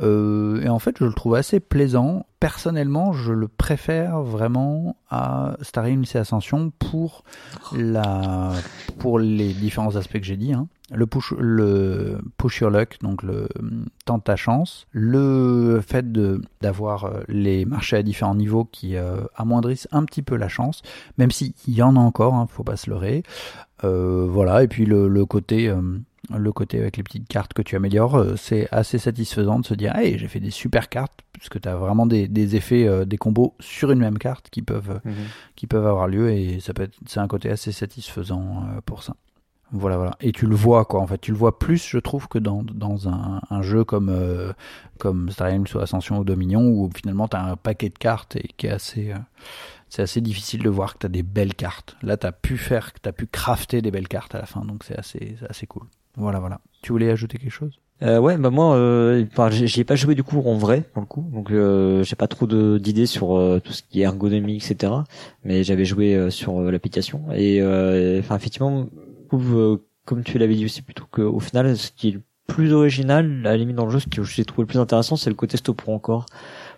Et 0.00 0.68
en 0.68 0.78
fait, 0.78 0.96
je 0.98 1.04
le 1.04 1.12
trouve 1.12 1.34
assez 1.34 1.60
plaisant. 1.60 2.26
Personnellement, 2.40 3.12
je 3.12 3.32
le 3.32 3.46
préfère 3.46 4.22
vraiment 4.22 4.96
à 5.10 5.56
Star 5.60 5.86
et 5.86 5.98
Ascension 6.14 6.72
pour 6.78 7.24
la, 7.76 8.52
pour 8.98 9.18
les 9.18 9.52
différents 9.52 9.96
aspects 9.96 10.18
que 10.18 10.24
j'ai 10.24 10.36
dit. 10.36 10.52
Hein 10.52 10.68
le 10.94 11.06
push, 11.06 11.32
le 11.38 12.18
push 12.36 12.60
your 12.60 12.70
luck, 12.70 12.98
donc 13.02 13.22
le 13.22 13.48
tente 14.04 14.24
ta 14.24 14.36
chance, 14.36 14.86
le 14.90 15.80
fait 15.86 16.12
d'avoir 16.60 17.04
euh, 17.04 17.20
les 17.28 17.64
marchés 17.64 17.96
à 17.96 18.02
différents 18.02 18.34
niveaux 18.34 18.64
qui 18.64 18.96
euh, 18.96 19.24
amoindrissent 19.34 19.88
un 19.90 20.04
petit 20.04 20.22
peu 20.22 20.36
la 20.36 20.48
chance, 20.48 20.82
même 21.18 21.30
s'il 21.30 21.54
y 21.66 21.82
en 21.82 21.96
a 21.96 22.00
encore, 22.00 22.34
hein, 22.34 22.46
faut 22.48 22.64
pas 22.64 22.76
se 22.76 22.90
leurrer. 22.90 23.22
Euh, 23.84 24.26
voilà, 24.28 24.62
et 24.62 24.68
puis 24.68 24.84
le, 24.84 25.08
le 25.08 25.26
côté 25.26 25.68
euh, 25.68 25.80
le 26.30 26.52
côté 26.52 26.78
avec 26.78 26.96
les 26.96 27.02
petites 27.02 27.28
cartes 27.28 27.52
que 27.52 27.62
tu 27.62 27.76
améliores, 27.76 28.24
c'est 28.36 28.68
assez 28.70 28.98
satisfaisant 28.98 29.58
de 29.58 29.66
se 29.66 29.74
dire, 29.74 29.96
hey, 29.96 30.18
j'ai 30.18 30.28
fait 30.28 30.40
des 30.40 30.50
super 30.50 30.88
cartes, 30.88 31.20
puisque 31.32 31.60
tu 31.60 31.68
as 31.68 31.76
vraiment 31.76 32.06
des, 32.06 32.28
des 32.28 32.54
effets, 32.56 33.06
des 33.06 33.18
combos 33.18 33.54
sur 33.58 33.90
une 33.90 33.98
même 33.98 34.18
carte 34.18 34.48
qui 34.50 34.62
peuvent, 34.62 35.00
mhm. 35.04 35.14
qui 35.56 35.66
peuvent 35.66 35.86
avoir 35.86 36.06
lieu, 36.06 36.30
et 36.30 36.60
ça 36.60 36.74
peut 36.74 36.88
c'est 37.06 37.20
un 37.20 37.28
côté 37.28 37.50
assez 37.50 37.72
satisfaisant 37.72 38.64
pour 38.86 39.02
ça. 39.02 39.14
Voilà, 39.72 39.96
voilà. 39.96 40.12
Et 40.20 40.32
tu 40.32 40.46
le 40.46 40.54
vois, 40.54 40.84
quoi. 40.84 41.00
En 41.00 41.06
fait, 41.06 41.18
tu 41.18 41.32
le 41.32 41.38
vois 41.38 41.58
plus, 41.58 41.82
je 41.88 41.98
trouve, 41.98 42.28
que 42.28 42.38
dans, 42.38 42.62
dans 42.62 43.08
un, 43.08 43.40
un 43.48 43.62
jeu 43.62 43.84
comme, 43.84 44.10
euh, 44.10 44.52
comme 44.98 45.30
Star 45.30 45.48
Realms 45.48 45.66
ou 45.74 45.78
Ascension 45.78 46.18
ou 46.18 46.24
Dominion, 46.24 46.68
où 46.68 46.90
finalement 46.94 47.26
tu 47.26 47.36
as 47.36 47.42
un 47.42 47.56
paquet 47.56 47.88
de 47.88 47.98
cartes 47.98 48.36
et 48.36 48.48
qui 48.56 48.66
est 48.66 48.70
assez. 48.70 49.12
Euh, 49.12 49.18
c'est 49.88 50.02
assez 50.02 50.20
difficile 50.20 50.62
de 50.62 50.70
voir 50.70 50.94
que 50.94 51.00
tu 51.00 51.06
as 51.06 51.10
des 51.10 51.22
belles 51.22 51.54
cartes. 51.54 51.96
Là, 52.02 52.16
tu 52.16 52.26
as 52.26 52.32
pu 52.32 52.56
faire, 52.56 52.92
tu 52.94 53.08
as 53.08 53.12
pu 53.12 53.26
crafter 53.26 53.82
des 53.82 53.90
belles 53.90 54.08
cartes 54.08 54.34
à 54.34 54.38
la 54.38 54.46
fin, 54.46 54.64
donc 54.64 54.84
c'est 54.84 54.98
assez, 54.98 55.36
assez 55.48 55.66
cool. 55.66 55.86
Voilà, 56.16 56.40
voilà. 56.40 56.60
Tu 56.82 56.92
voulais 56.92 57.10
ajouter 57.10 57.38
quelque 57.38 57.50
chose? 57.50 57.78
Euh, 58.02 58.18
ouais, 58.18 58.36
bah 58.36 58.50
moi, 58.50 58.74
euh, 58.74 59.24
j'y 59.50 59.80
ai 59.80 59.84
pas 59.84 59.94
joué 59.94 60.16
du 60.16 60.24
coup 60.24 60.42
en 60.44 60.56
vrai, 60.56 60.82
pour 60.92 61.02
le 61.02 61.06
coup, 61.06 61.24
donc 61.32 61.52
euh, 61.52 62.02
j'ai 62.02 62.16
pas 62.16 62.26
trop 62.26 62.48
d'idées 62.48 63.06
sur 63.06 63.36
euh, 63.36 63.60
tout 63.60 63.72
ce 63.72 63.82
qui 63.82 64.00
est 64.00 64.04
ergonomie, 64.04 64.56
etc. 64.56 64.92
Mais 65.44 65.62
j'avais 65.62 65.84
joué 65.84 66.16
euh, 66.16 66.28
sur 66.28 66.60
l'application 66.62 67.26
et, 67.32 67.62
enfin, 68.18 68.34
effectivement, 68.34 68.88
euh, 69.32 69.76
comme 70.04 70.24
tu 70.24 70.38
l'avais 70.38 70.56
dit 70.56 70.64
aussi 70.64 70.82
plutôt 70.82 71.04
qu'au 71.12 71.38
final, 71.38 71.76
ce 71.76 71.92
qui 71.92 72.08
est 72.08 72.12
le 72.12 72.22
plus 72.48 72.72
original, 72.72 73.42
à 73.46 73.50
la 73.50 73.56
limite 73.56 73.76
dans 73.76 73.84
le 73.84 73.92
jeu, 73.92 74.00
ce 74.00 74.08
que 74.08 74.24
j'ai 74.24 74.44
trouvé 74.44 74.62
le 74.62 74.66
plus 74.66 74.80
intéressant, 74.80 75.14
c'est 75.14 75.30
le 75.30 75.36
côté 75.36 75.56
stop 75.56 75.76
pro 75.76 75.94
encore, 75.94 76.26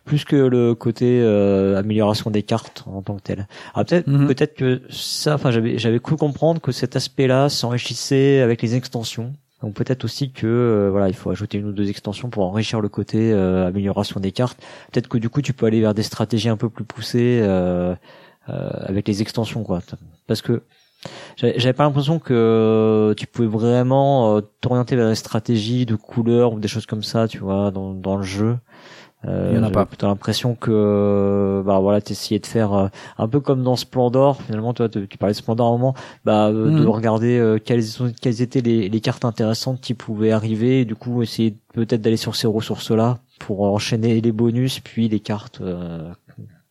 plus 0.05 0.25
que 0.25 0.37
le 0.37 0.75
côté 0.75 1.21
euh, 1.23 1.79
amélioration 1.79 2.31
des 2.31 2.43
cartes 2.43 2.85
en 2.87 3.03
tant 3.03 3.17
que 3.17 3.23
tel. 3.23 3.47
Alors 3.75 3.87
peut-être 3.87 4.07
Mhm. 4.07 4.27
peut-être 4.27 4.55
que 4.55 4.83
ça, 4.91 5.35
enfin 5.35 5.51
j'avais 5.51 5.79
j'avais 5.79 5.99
cru 5.99 6.17
comprendre 6.17 6.61
que 6.61 6.73
cet 6.73 6.95
aspect-là 6.97 7.49
s'enrichissait 7.49 8.41
avec 8.41 8.61
les 8.63 8.75
extensions. 8.75 9.33
Donc 9.63 9.73
peut-être 9.75 10.05
aussi 10.05 10.31
que 10.31 10.47
euh, 10.47 10.91
voilà, 10.91 11.09
il 11.09 11.15
faut 11.15 11.31
ajouter 11.31 11.57
une 11.57 11.67
ou 11.67 11.73
deux 11.73 11.89
extensions 11.89 12.29
pour 12.29 12.45
enrichir 12.45 12.83
le 12.83 12.91
côté 12.91 13.33
euh, 13.33 13.67
amélioration 13.69 14.21
des 14.21 14.31
cartes. 14.31 14.61
Peut-être 14.93 15.09
que 15.09 15.17
du 15.17 15.31
coup 15.31 15.41
tu 15.41 15.55
peux 15.55 15.65
aller 15.65 15.81
vers 15.81 15.95
des 15.95 16.03
stratégies 16.03 16.51
un 16.51 16.59
peu 16.59 16.69
plus 16.69 16.85
poussées 16.85 17.41
euh, 17.43 17.95
euh, 18.51 18.69
avec 18.85 19.09
les 19.09 19.23
extensions 19.23 19.63
quoi. 19.65 19.81
Parce 20.27 20.43
que 20.43 20.63
j'avais 21.37 21.73
pas 21.73 21.85
l'impression 21.85 22.19
que 22.19 23.15
tu 23.17 23.27
pouvais 23.27 23.49
vraiment 23.49 24.41
t'orienter 24.61 24.97
vers 24.97 25.09
des 25.09 25.15
stratégies 25.15 25.87
de 25.87 25.97
couleurs 25.97 26.53
ou 26.53 26.61
des 26.61 26.69
choses 26.69 26.87
comme 26.87 27.03
ça, 27.03 27.29
tu 27.29 27.39
vois, 27.39 27.71
dans, 27.71 27.93
dans 27.93 28.17
le 28.17 28.23
jeu. 28.23 28.57
Euh, 29.27 29.49
Il 29.53 29.55
y 29.55 29.59
en 29.59 29.63
a 29.63 29.63
j'avais 29.65 29.73
pas. 29.75 29.87
plutôt 29.87 30.07
l'impression 30.07 30.55
que 30.55 31.63
bah 31.65 31.79
voilà, 31.81 32.01
t'essayais 32.01 32.41
de 32.41 32.47
faire 32.47 32.73
euh, 32.75 32.89
un 33.19 33.29
peu 33.29 33.41
comme 33.41 33.63
dans 33.63 33.77
Splendor. 33.77 34.43
Finalement, 34.43 34.75
toi, 34.75 34.89
tu 34.89 35.07
parlais 35.19 35.33
de 35.33 35.39
Splendor 35.39 35.67
à 35.67 35.71
un 35.71 35.73
moment, 35.73 35.95
bah 36.25 36.49
euh, 36.49 36.71
de 36.71 36.83
Mhm. 36.83 36.89
regarder 36.89 37.39
euh, 37.39 37.59
quelles, 37.59 37.83
sont- 37.85 38.13
quelles 38.21 38.43
étaient 38.43 38.61
les, 38.61 38.89
les 38.89 39.01
cartes 39.01 39.25
intéressantes 39.25 39.81
qui 39.81 39.95
pouvaient 39.95 40.31
arriver, 40.33 40.81
et 40.81 40.85
du 40.85 40.95
coup 40.95 41.23
essayer 41.23 41.57
peut-être 41.73 42.03
d'aller 42.03 42.17
sur 42.17 42.37
ces 42.37 42.47
ressources-là 42.47 43.19
pour 43.39 43.63
enchaîner 43.63 44.21
les 44.21 44.33
bonus 44.33 44.81
puis 44.81 45.09
les 45.09 45.21
cartes. 45.21 45.61
Euh, 45.61 46.13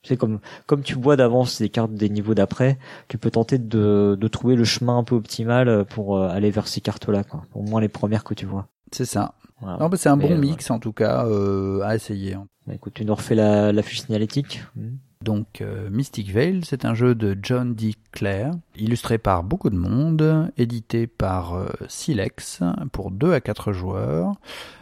c'est 0.05 0.17
comme 0.17 0.39
comme 0.65 0.81
tu 0.83 0.95
vois 0.95 1.15
d'avance 1.15 1.59
les 1.61 1.69
cartes 1.69 1.93
des 1.93 2.09
niveaux 2.09 2.33
d'après, 2.33 2.77
tu 3.07 3.17
peux 3.17 3.31
tenter 3.31 3.57
de, 3.57 4.17
de 4.19 4.27
trouver 4.27 4.55
le 4.55 4.65
chemin 4.65 4.97
un 4.97 5.03
peu 5.03 5.15
optimal 5.15 5.85
pour 5.85 6.17
euh, 6.17 6.27
aller 6.29 6.51
vers 6.51 6.67
ces 6.67 6.81
cartes-là, 6.81 7.23
quoi. 7.23 7.43
Au 7.53 7.61
moins 7.61 7.79
les 7.81 7.87
premières 7.89 8.23
que 8.25 8.33
tu 8.33 8.45
vois. 8.45 8.67
C'est 8.91 9.05
ça. 9.05 9.33
Voilà. 9.63 9.77
Non, 9.79 9.89
bah, 9.89 9.97
c'est 9.97 10.09
un 10.09 10.17
bon 10.17 10.31
euh, 10.31 10.37
mix 10.37 10.69
en 10.69 10.79
tout 10.79 10.93
cas 10.93 11.25
euh, 11.25 11.81
à 11.81 11.95
essayer. 11.95 12.35
Bah, 12.67 12.73
écoute, 12.73 12.93
tu 12.95 13.05
nous 13.05 13.15
refais 13.15 13.35
la, 13.35 13.71
la 13.71 13.81
fiche 13.81 14.01
signalétique. 14.01 14.63
Hmm. 14.75 14.97
Donc 15.23 15.61
euh, 15.61 15.89
Mystic 15.89 16.29
Veil, 16.29 16.61
c'est 16.65 16.83
un 16.83 16.93
jeu 16.93 17.15
de 17.15 17.37
John 17.41 17.73
D. 17.73 17.95
Clare, 18.11 18.51
illustré 18.75 19.17
par 19.17 19.43
beaucoup 19.43 19.69
de 19.69 19.77
monde, 19.77 20.51
édité 20.57 21.07
par 21.07 21.55
euh, 21.55 21.69
Silex 21.87 22.61
pour 22.91 23.09
2 23.09 23.33
à 23.33 23.39
4 23.39 23.71
joueurs 23.71 24.33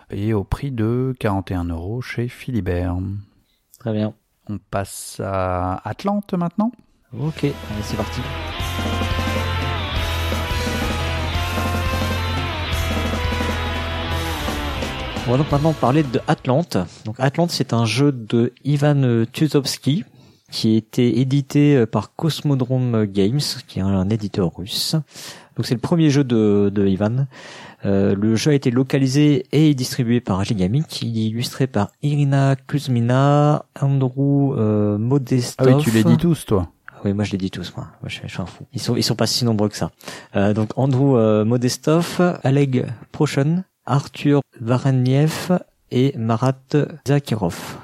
et 0.10 0.34
au 0.34 0.44
prix 0.44 0.72
de 0.72 1.14
41 1.20 1.66
euros 1.66 2.02
chez 2.02 2.28
Philibert. 2.28 2.98
Très 3.80 3.94
bien. 3.94 4.14
On 4.50 4.58
passe 4.58 5.22
à 5.24 5.88
Atlante 5.88 6.34
maintenant. 6.34 6.72
Ok, 7.18 7.44
allez, 7.44 7.54
c'est 7.84 7.98
parti. 7.98 8.22
On 15.28 15.32
va 15.32 15.38
donc 15.38 15.52
maintenant 15.52 15.74
parler 15.74 16.04
de 16.04 16.20
Atlante. 16.28 16.78
Donc 17.06 17.16
Atlante, 17.20 17.52
c'est 17.52 17.74
un 17.74 17.86
jeu 17.86 18.12
de 18.12 18.54
Ivan 18.64 19.26
Tuzovsky 19.32 20.04
qui 20.52 20.74
a 20.74 20.78
été 20.78 21.22
édité 21.22 21.78
euh, 21.78 21.86
par 21.86 22.14
Cosmodrome 22.16 23.06
Games, 23.06 23.40
qui 23.68 23.80
est 23.80 23.84
un 23.84 24.10
éditeur 24.10 24.52
russe. 24.54 24.96
Donc 25.56 25.66
c'est 25.66 25.76
le 25.76 25.80
premier 25.80 26.10
jeu 26.10 26.26
de, 26.26 26.70
de 26.74 26.86
Ivan. 26.88 27.28
Euh, 27.86 28.16
le 28.16 28.36
jeu 28.36 28.52
a 28.52 28.54
été 28.54 28.70
localisé 28.72 29.46
et 29.54 29.74
distribué 29.74 30.20
par 30.20 30.44
Gigamic. 30.44 31.02
Il 31.04 31.18
est 31.18 31.26
illustré 31.28 31.68
par 31.68 31.90
Irina 32.02 32.58
Kuzmina, 32.68 33.66
Andrew 33.80 34.54
euh, 34.58 34.98
Modestov. 34.98 35.68
Ah 35.70 35.78
oui, 35.78 35.84
tu 35.84 35.92
les 35.92 36.04
dis 36.04 36.18
tous 36.18 36.46
toi. 36.46 36.68
Ah 36.94 37.00
Oui, 37.06 37.14
moi 37.14 37.24
je 37.24 37.32
les 37.32 37.38
dis 37.38 37.50
tous, 37.52 37.72
moi. 37.78 37.88
Moi, 38.02 38.10
je, 38.10 38.16
suis- 38.16 38.28
je 38.28 38.34
suis 38.34 38.42
un 38.42 38.46
fou. 38.46 38.66
Ils 38.74 38.82
sont, 38.82 38.98
ils 38.98 39.04
sont 39.04 39.16
pas 39.16 39.28
si 39.28 39.46
nombreux 39.46 39.70
que 39.70 39.78
ça. 39.78 39.92
Euh, 40.36 40.54
donc 40.54 40.72
Andrew 40.76 41.16
euh, 41.16 41.46
Modestov, 41.46 42.20
Oleg 42.44 42.88
Prochon, 43.14 43.64
Arthur 43.86 44.42
Varaniev 44.60 45.60
et 45.92 46.14
Marat 46.18 46.56
Zakirov. 47.08 47.78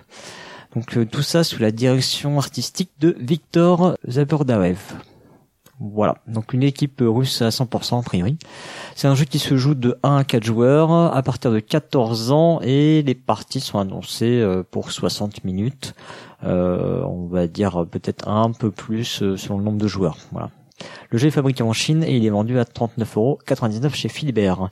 Donc 0.75 0.97
euh, 0.97 1.05
tout 1.05 1.21
ça 1.21 1.43
sous 1.43 1.59
la 1.59 1.71
direction 1.71 2.37
artistique 2.37 2.91
de 2.99 3.15
Viktor 3.19 3.95
Zabordaev. 4.07 4.77
Voilà, 5.79 6.17
donc 6.27 6.53
une 6.53 6.63
équipe 6.63 7.01
russe 7.01 7.41
à 7.43 7.49
100% 7.49 7.99
a 7.99 8.01
priori. 8.01 8.37
C'est 8.95 9.07
un 9.07 9.13
jeu 9.13 9.25
qui 9.25 9.37
se 9.37 9.57
joue 9.57 9.75
de 9.75 9.97
1 10.01 10.17
à 10.17 10.23
4 10.23 10.43
joueurs 10.43 10.91
à 10.91 11.21
partir 11.21 11.51
de 11.51 11.59
14 11.59 12.31
ans 12.31 12.59
et 12.63 13.03
les 13.03 13.15
parties 13.15 13.59
sont 13.59 13.77
annoncées 13.77 14.41
euh, 14.41 14.63
pour 14.69 14.91
60 14.91 15.43
minutes. 15.43 15.93
Euh, 16.43 17.03
on 17.03 17.27
va 17.27 17.47
dire 17.47 17.85
peut-être 17.89 18.27
un 18.27 18.51
peu 18.51 18.71
plus 18.71 19.23
selon 19.35 19.59
le 19.59 19.63
nombre 19.63 19.77
de 19.77 19.87
joueurs. 19.87 20.17
Voilà. 20.31 20.49
Le 21.09 21.17
jeu 21.17 21.27
est 21.27 21.31
fabriqué 21.31 21.63
en 21.63 21.73
Chine 21.73 22.03
et 22.03 22.15
il 22.15 22.25
est 22.25 22.29
vendu 22.29 22.59
à 22.59 22.63
39,99€ 22.63 23.93
chez 23.93 24.09
Philibert. 24.09 24.69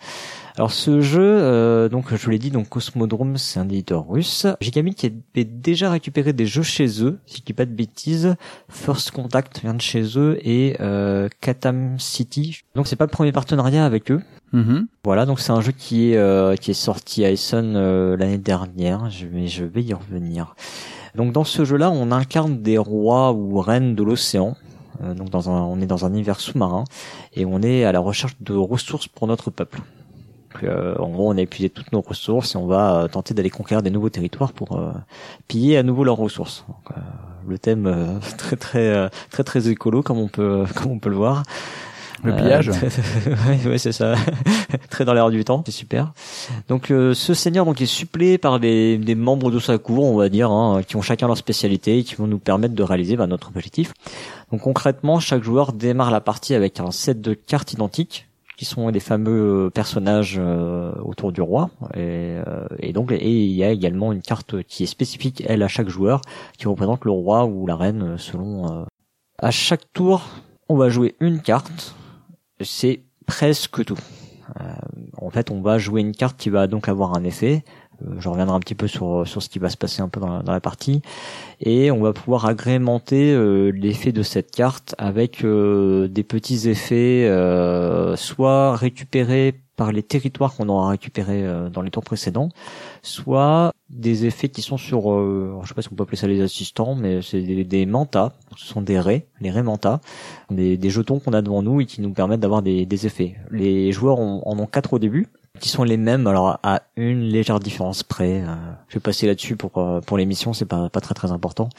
Alors 0.58 0.72
ce 0.72 1.02
jeu, 1.02 1.22
euh, 1.22 1.90
donc 1.90 2.16
je 2.16 2.24
vous 2.24 2.30
l'ai 2.30 2.40
dit, 2.40 2.50
donc 2.50 2.70
Cosmodrome, 2.70 3.38
c'est 3.38 3.60
un 3.60 3.68
éditeur 3.68 4.08
russe. 4.08 4.48
Gigamic 4.62 4.96
qui 4.96 5.08
avait 5.08 5.44
déjà 5.44 5.90
récupéré 5.90 6.32
des 6.32 6.46
jeux 6.46 6.64
chez 6.64 7.04
eux, 7.04 7.20
si 7.26 7.40
je 7.40 7.44
dis 7.44 7.54
pas 7.54 7.66
de 7.66 7.74
bêtises. 7.74 8.36
First 8.70 9.12
Contact 9.12 9.62
vient 9.62 9.74
de 9.74 9.82
chez 9.82 10.18
eux 10.18 10.38
et 10.42 10.78
euh, 10.80 11.28
Katam 11.42 12.00
City. 12.00 12.62
Donc 12.76 12.88
c'est 12.88 12.96
pas 12.96 13.06
le 13.06 13.12
premier 13.12 13.34
partenariat 13.34 13.86
avec 13.86 14.12
eux. 14.12 14.22
Mhm. 14.54 14.88
Voilà, 15.04 15.26
donc 15.26 15.42
c'est 15.42 15.52
un 15.52 15.60
jeu 15.60 15.74
qui 15.74 16.12
est 16.12 16.18
euh, 16.18 16.56
qui 16.56 16.72
est 16.72 16.76
sorti 16.76 17.26
à 17.26 17.32
Essen 17.32 17.74
l'année 18.16 18.38
dernière. 18.38 19.10
Je 19.10 19.26
vais 19.26 19.48
je 19.48 19.66
vais 19.66 19.84
y 19.84 19.94
revenir. 19.94 20.56
Donc 21.16 21.34
dans 21.34 21.44
ce 21.44 21.66
jeu-là, 21.66 21.92
on 21.92 22.12
incarne 22.12 22.62
des 22.62 22.78
rois 22.78 23.34
ou 23.34 23.60
reines 23.60 23.96
de 23.96 24.04
l'océan. 24.04 24.56
Euh, 25.04 25.14
donc 25.14 25.30
dans 25.30 25.50
un, 25.50 25.62
on 25.62 25.82
est 25.82 25.86
dans 25.86 26.06
un 26.06 26.10
univers 26.10 26.40
sous-marin 26.40 26.84
et 27.34 27.46
on 27.46 27.62
est 27.62 27.84
à 27.86 27.92
la 27.92 28.00
recherche 28.00 28.36
de 28.42 28.54
ressources 28.56 29.08
pour 29.08 29.28
notre 29.28 29.52
peuple. 29.52 29.80
Donc, 30.54 30.64
euh, 30.64 30.96
en 31.00 31.10
gros, 31.10 31.30
on 31.34 31.38
a 31.38 31.42
épuisé 31.42 31.70
toutes 31.70 31.92
nos 31.92 32.00
ressources 32.02 32.56
et 32.56 32.58
on 32.58 32.66
va 32.66 32.96
euh, 32.96 33.08
tenter 33.10 33.34
d'aller 33.34 33.50
conquérir 33.50 33.82
des 33.84 33.90
nouveaux 33.90 34.10
territoires 34.10 34.54
pour 34.54 34.78
euh, 34.78 34.92
piller 35.50 35.78
à 35.78 35.84
nouveau 35.84 36.04
leurs 36.06 36.16
ressources. 36.16 36.64
Donc, 36.70 36.98
euh, 36.98 37.02
le 37.48 37.58
thème 37.60 37.88
euh, 37.88 38.20
très 38.38 38.56
très 38.56 38.88
euh, 38.88 39.10
très 39.32 39.44
très 39.44 39.68
écolo 39.68 40.02
comme 40.02 40.18
on 40.18 40.28
peut 40.30 40.64
comme 40.76 40.92
on 40.94 41.00
peut 41.00 41.10
le 41.10 41.18
voir. 41.18 41.44
Le 42.24 42.32
Euh, 42.32 42.38
pillage. 42.38 42.70
ouais, 43.48 43.68
ouais, 43.70 43.78
c'est 43.78 43.92
ça. 43.92 44.16
Très 44.90 45.04
dans 45.06 45.14
l'air 45.14 45.30
du 45.30 45.44
temps, 45.44 45.62
c'est 45.66 45.72
super. 45.74 46.14
Donc 46.70 46.90
euh, 46.90 47.14
ce 47.14 47.34
seigneur 47.34 47.66
donc 47.66 47.82
est 47.82 47.86
suppléé 47.86 48.38
par 48.38 48.60
des, 48.60 48.98
des 48.98 49.16
membres 49.16 49.52
de 49.52 49.60
sa 49.60 49.78
cour, 49.78 50.06
on 50.06 50.16
va 50.16 50.30
dire, 50.30 50.50
hein, 50.50 50.82
qui 50.88 50.96
ont 50.96 51.02
chacun 51.02 51.28
leur 51.28 51.38
spécialité 51.38 52.00
et 52.00 52.04
qui 52.04 52.16
vont 52.16 52.26
nous 52.28 52.40
permettre 52.40 52.74
de 52.74 52.82
réaliser 52.84 53.16
bah, 53.18 53.28
notre 53.28 53.50
objectif. 53.50 53.94
Donc 54.52 54.62
concrètement, 54.62 55.20
chaque 55.20 55.44
joueur 55.44 55.74
démarre 55.74 56.12
la 56.12 56.22
partie 56.22 56.54
avec 56.54 56.80
un 56.80 56.92
set 56.92 57.22
de 57.22 57.34
cartes 57.34 57.74
identiques 57.74 58.28
qui 58.58 58.66
sont 58.66 58.88
les 58.88 59.00
fameux 59.00 59.66
euh, 59.66 59.70
personnages 59.70 60.38
euh, 60.40 60.94
autour 61.04 61.32
du 61.32 61.42
roi 61.42 61.70
et, 61.94 62.40
euh, 62.48 62.92
donc 62.94 63.12
il 63.12 63.52
y 63.52 63.64
a 63.66 63.70
également 63.70 64.14
une 64.14 64.22
carte 64.22 64.64
qui 64.64 64.84
est 64.84 64.88
spécifique 64.88 65.44
elle 65.46 65.62
à 65.62 65.68
chaque 65.68 65.90
joueur 65.90 66.22
qui 66.58 66.68
représente 66.68 67.04
le 67.04 67.12
roi 67.12 67.46
ou 67.46 67.68
la 67.68 67.76
reine 67.76 68.18
selon 68.18 68.86
à 69.40 69.52
chaque 69.52 69.92
tour 69.92 70.22
on 70.70 70.78
va 70.78 70.88
jouer 70.88 71.16
une 71.20 71.42
carte 71.42 71.96
c'est 72.62 73.02
presque 73.26 73.84
tout. 73.84 74.00
En 75.18 75.30
fait, 75.30 75.52
on 75.52 75.62
va 75.62 75.78
jouer 75.78 76.02
une 76.02 76.14
carte 76.14 76.38
qui 76.38 76.50
va 76.50 76.68
donc 76.68 76.88
avoir 76.88 77.16
un 77.16 77.24
effet. 77.24 77.64
Euh, 78.04 78.16
je 78.20 78.30
reviendrai 78.30 78.56
un 78.56 78.60
petit 78.60 78.76
peu 78.76 78.88
sur 78.88 79.28
sur 79.28 79.42
ce 79.42 79.50
qui 79.50 79.60
va 79.60 79.70
se 79.70 79.78
passer 79.78 80.02
un 80.02 80.10
peu 80.10 80.20
dans 80.20 80.42
la, 80.42 80.60
partie, 80.60 81.02
et 81.60 81.92
on 81.92 82.02
va 82.02 82.14
pouvoir 82.14 82.46
agrémenter 82.46 83.34
euh, 83.34 83.70
l'effet 83.70 84.12
de 84.12 84.24
cette 84.24 84.52
carte 84.52 84.96
avec 84.98 85.44
euh, 85.44 86.08
des 86.08 86.24
petits 86.24 86.70
effets, 86.70 87.28
soit 88.18 88.76
récupérés 88.76 89.56
par 89.76 89.92
les 89.92 90.04
territoires 90.04 90.56
qu'on 90.56 90.70
aura 90.70 90.90
récupérés 90.90 91.46
dans 91.72 91.82
les 91.82 91.92
tours 91.92 92.04
précédents, 92.04 92.50
soit 93.02 93.74
des 93.90 94.26
effets 94.26 94.50
qui 94.50 94.62
sont 94.62 94.78
sur, 94.78 95.12
euh, 95.12 95.60
je 95.64 95.68
sais 95.68 95.74
pas 95.74 95.82
si 95.82 95.90
on 95.92 95.96
peut 95.96 96.04
appeler 96.04 96.18
ça 96.18 96.28
les 96.28 96.42
assistants, 96.42 96.96
mais 96.96 97.22
c'est 97.22 97.42
des, 97.42 97.64
des 97.64 97.88
ce 98.58 98.66
sont 98.66 98.82
des 98.82 99.00
raies, 99.00 99.28
les 99.42 99.52
raies 99.52 99.64
mantas, 99.64 100.00
des, 100.50 100.78
jetons 100.90 101.20
qu'on 101.20 101.34
a 101.34 101.42
devant 101.42 101.62
nous 101.62 101.82
et 101.82 101.86
qui 101.86 102.02
nous 102.02 102.12
permettent 102.12 102.40
d'avoir 102.40 102.62
des, 102.62 103.06
effets. 103.06 103.36
Les 103.52 103.92
joueurs 103.92 104.20
en 104.20 104.58
ont 104.58 104.66
quatre 104.66 104.94
au 104.94 105.00
début, 105.00 105.28
qui 105.60 105.70
sont 105.70 105.84
les 105.84 105.98
mêmes, 105.98 106.28
alors 106.28 106.60
à 106.64 106.82
une 106.96 107.22
légère 107.22 107.60
différence 107.60 108.04
près. 108.04 108.42
euh, 108.42 108.56
je 108.88 108.96
vais 108.96 109.00
passer 109.00 109.28
là-dessus 109.28 109.56
pour 109.56 109.78
euh, 109.78 110.02
pour 110.02 110.18
l'émission, 110.18 110.54
c'est 110.54 110.66
pas 110.66 110.90
pas 110.90 111.02
très 111.02 111.14
très 111.16 111.32
important. 111.32 111.70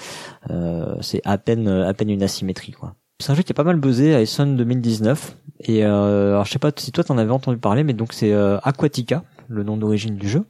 Euh, 0.50 0.96
c'est 1.00 1.20
à 1.24 1.38
peine 1.38 1.68
à 1.68 1.92
peine 1.94 2.10
une 2.10 2.22
asymétrie 2.22 2.72
quoi. 2.72 2.94
C'est 3.18 3.32
un 3.32 3.34
jeu 3.34 3.42
qui 3.42 3.52
est 3.52 3.54
pas 3.54 3.64
mal 3.64 3.76
buzzé 3.76 4.14
à 4.14 4.20
Essen 4.20 4.56
2019 4.56 5.36
et 5.60 5.84
euh, 5.84 6.32
alors 6.32 6.44
je 6.44 6.50
sais 6.52 6.58
pas 6.58 6.70
si 6.76 6.92
toi 6.92 7.02
t'en 7.02 7.16
avais 7.16 7.30
entendu 7.30 7.56
parler, 7.58 7.82
mais 7.82 7.94
donc 7.94 8.12
c'est 8.12 8.32
euh, 8.32 8.58
Aquatica, 8.62 9.24
le 9.48 9.62
nom 9.62 9.76
d'origine 9.76 10.16
du 10.16 10.28
jeu. 10.28 10.44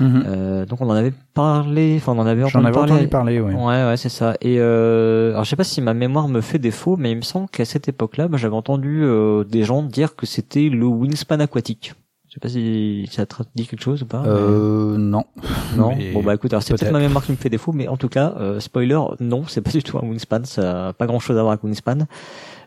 Mhm. 0.00 0.24
Euh, 0.26 0.66
donc 0.66 0.80
on 0.80 0.88
en 0.88 0.94
avait 0.94 1.12
parlé, 1.34 1.96
enfin 1.98 2.12
on 2.12 2.18
en 2.18 2.26
avait 2.26 2.42
entendu 2.42 2.64
avais 2.66 2.74
parler. 2.74 2.92
entendu 2.92 3.08
parler, 3.08 3.40
oui. 3.40 3.52
Ouais, 3.52 3.84
ouais, 3.84 3.96
c'est 3.96 4.08
ça. 4.08 4.34
Et 4.40 4.56
euh, 4.58 5.32
alors 5.32 5.44
je 5.44 5.50
sais 5.50 5.56
pas 5.56 5.64
si 5.64 5.80
ma 5.82 5.94
mémoire 5.94 6.28
me 6.28 6.40
fait 6.40 6.58
défaut, 6.58 6.96
mais 6.96 7.10
il 7.10 7.16
me 7.16 7.22
semble 7.22 7.48
qu'à 7.48 7.64
cette 7.64 7.88
époque-là, 7.88 8.28
bah, 8.28 8.38
j'avais 8.38 8.56
entendu 8.56 9.02
euh, 9.02 9.44
des 9.44 9.62
gens 9.62 9.82
dire 9.82 10.16
que 10.16 10.26
c'était 10.26 10.68
le 10.70 10.86
Wingspan 10.86 11.40
aquatique. 11.40 11.92
Je 12.32 12.36
sais 12.36 12.40
pas 12.40 12.48
si 12.48 13.06
ça 13.12 13.26
te 13.26 13.34
dit 13.54 13.66
quelque 13.66 13.82
chose 13.82 14.00
ou 14.02 14.06
pas. 14.06 14.22
mais- 14.22 14.28
Euh, 14.30 14.96
non. 14.96 15.24
non. 15.76 15.94
mais 15.94 16.12
Bon 16.12 16.22
bah 16.22 16.32
écoute, 16.34 16.50
alors 16.54 16.62
c'est 16.62 16.70
peut-être 16.70 16.80
peut-être. 16.80 16.92
ma 16.92 17.00
mémoire 17.00 17.22
qui 17.22 17.30
me 17.32 17.36
fait 17.36 17.50
défaut, 17.50 17.72
mais 17.72 17.88
en 17.88 17.98
tout 17.98 18.08
cas, 18.08 18.32
euh, 18.38 18.58
spoiler, 18.58 18.98
non, 19.20 19.44
c'est 19.46 19.60
pas 19.60 19.70
du 19.70 19.82
tout 19.82 19.98
un 19.98 20.06
Wingspan. 20.08 20.40
Ça 20.44 20.88
a 20.88 20.92
pas 20.94 21.06
grand-chose 21.06 21.36
à 21.36 21.42
voir 21.42 21.52
avec 21.52 21.62
Wingspan. 21.62 22.06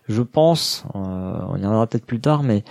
Je 0.08 0.22
pense, 0.22 0.84
euh, 0.94 1.00
on 1.00 1.54
y 1.56 1.64
reviendra 1.66 1.88
peut-être 1.88 2.06
plus 2.06 2.20
tard, 2.20 2.44
mais 2.44 2.64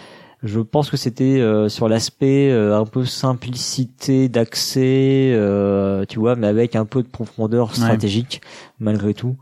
Je 0.47 0.61
pense 0.61 0.91
que 0.91 0.99
c'était 0.99 1.41
euh, 1.41 1.71
sur 1.71 1.89
l'aspect 1.89 2.51
euh, 2.53 2.79
un 2.79 2.85
peu 2.85 3.07
simplicité 3.07 4.29
d'accès, 4.29 5.33
euh, 5.35 6.05
tu 6.07 6.19
vois, 6.19 6.37
mais 6.37 6.47
avec 6.47 6.77
un 6.77 6.85
peu 6.85 7.03
de 7.03 7.09
profondeur 7.09 7.75
stratégique 7.75 8.43
malgré 8.79 9.15
tout. 9.15 9.37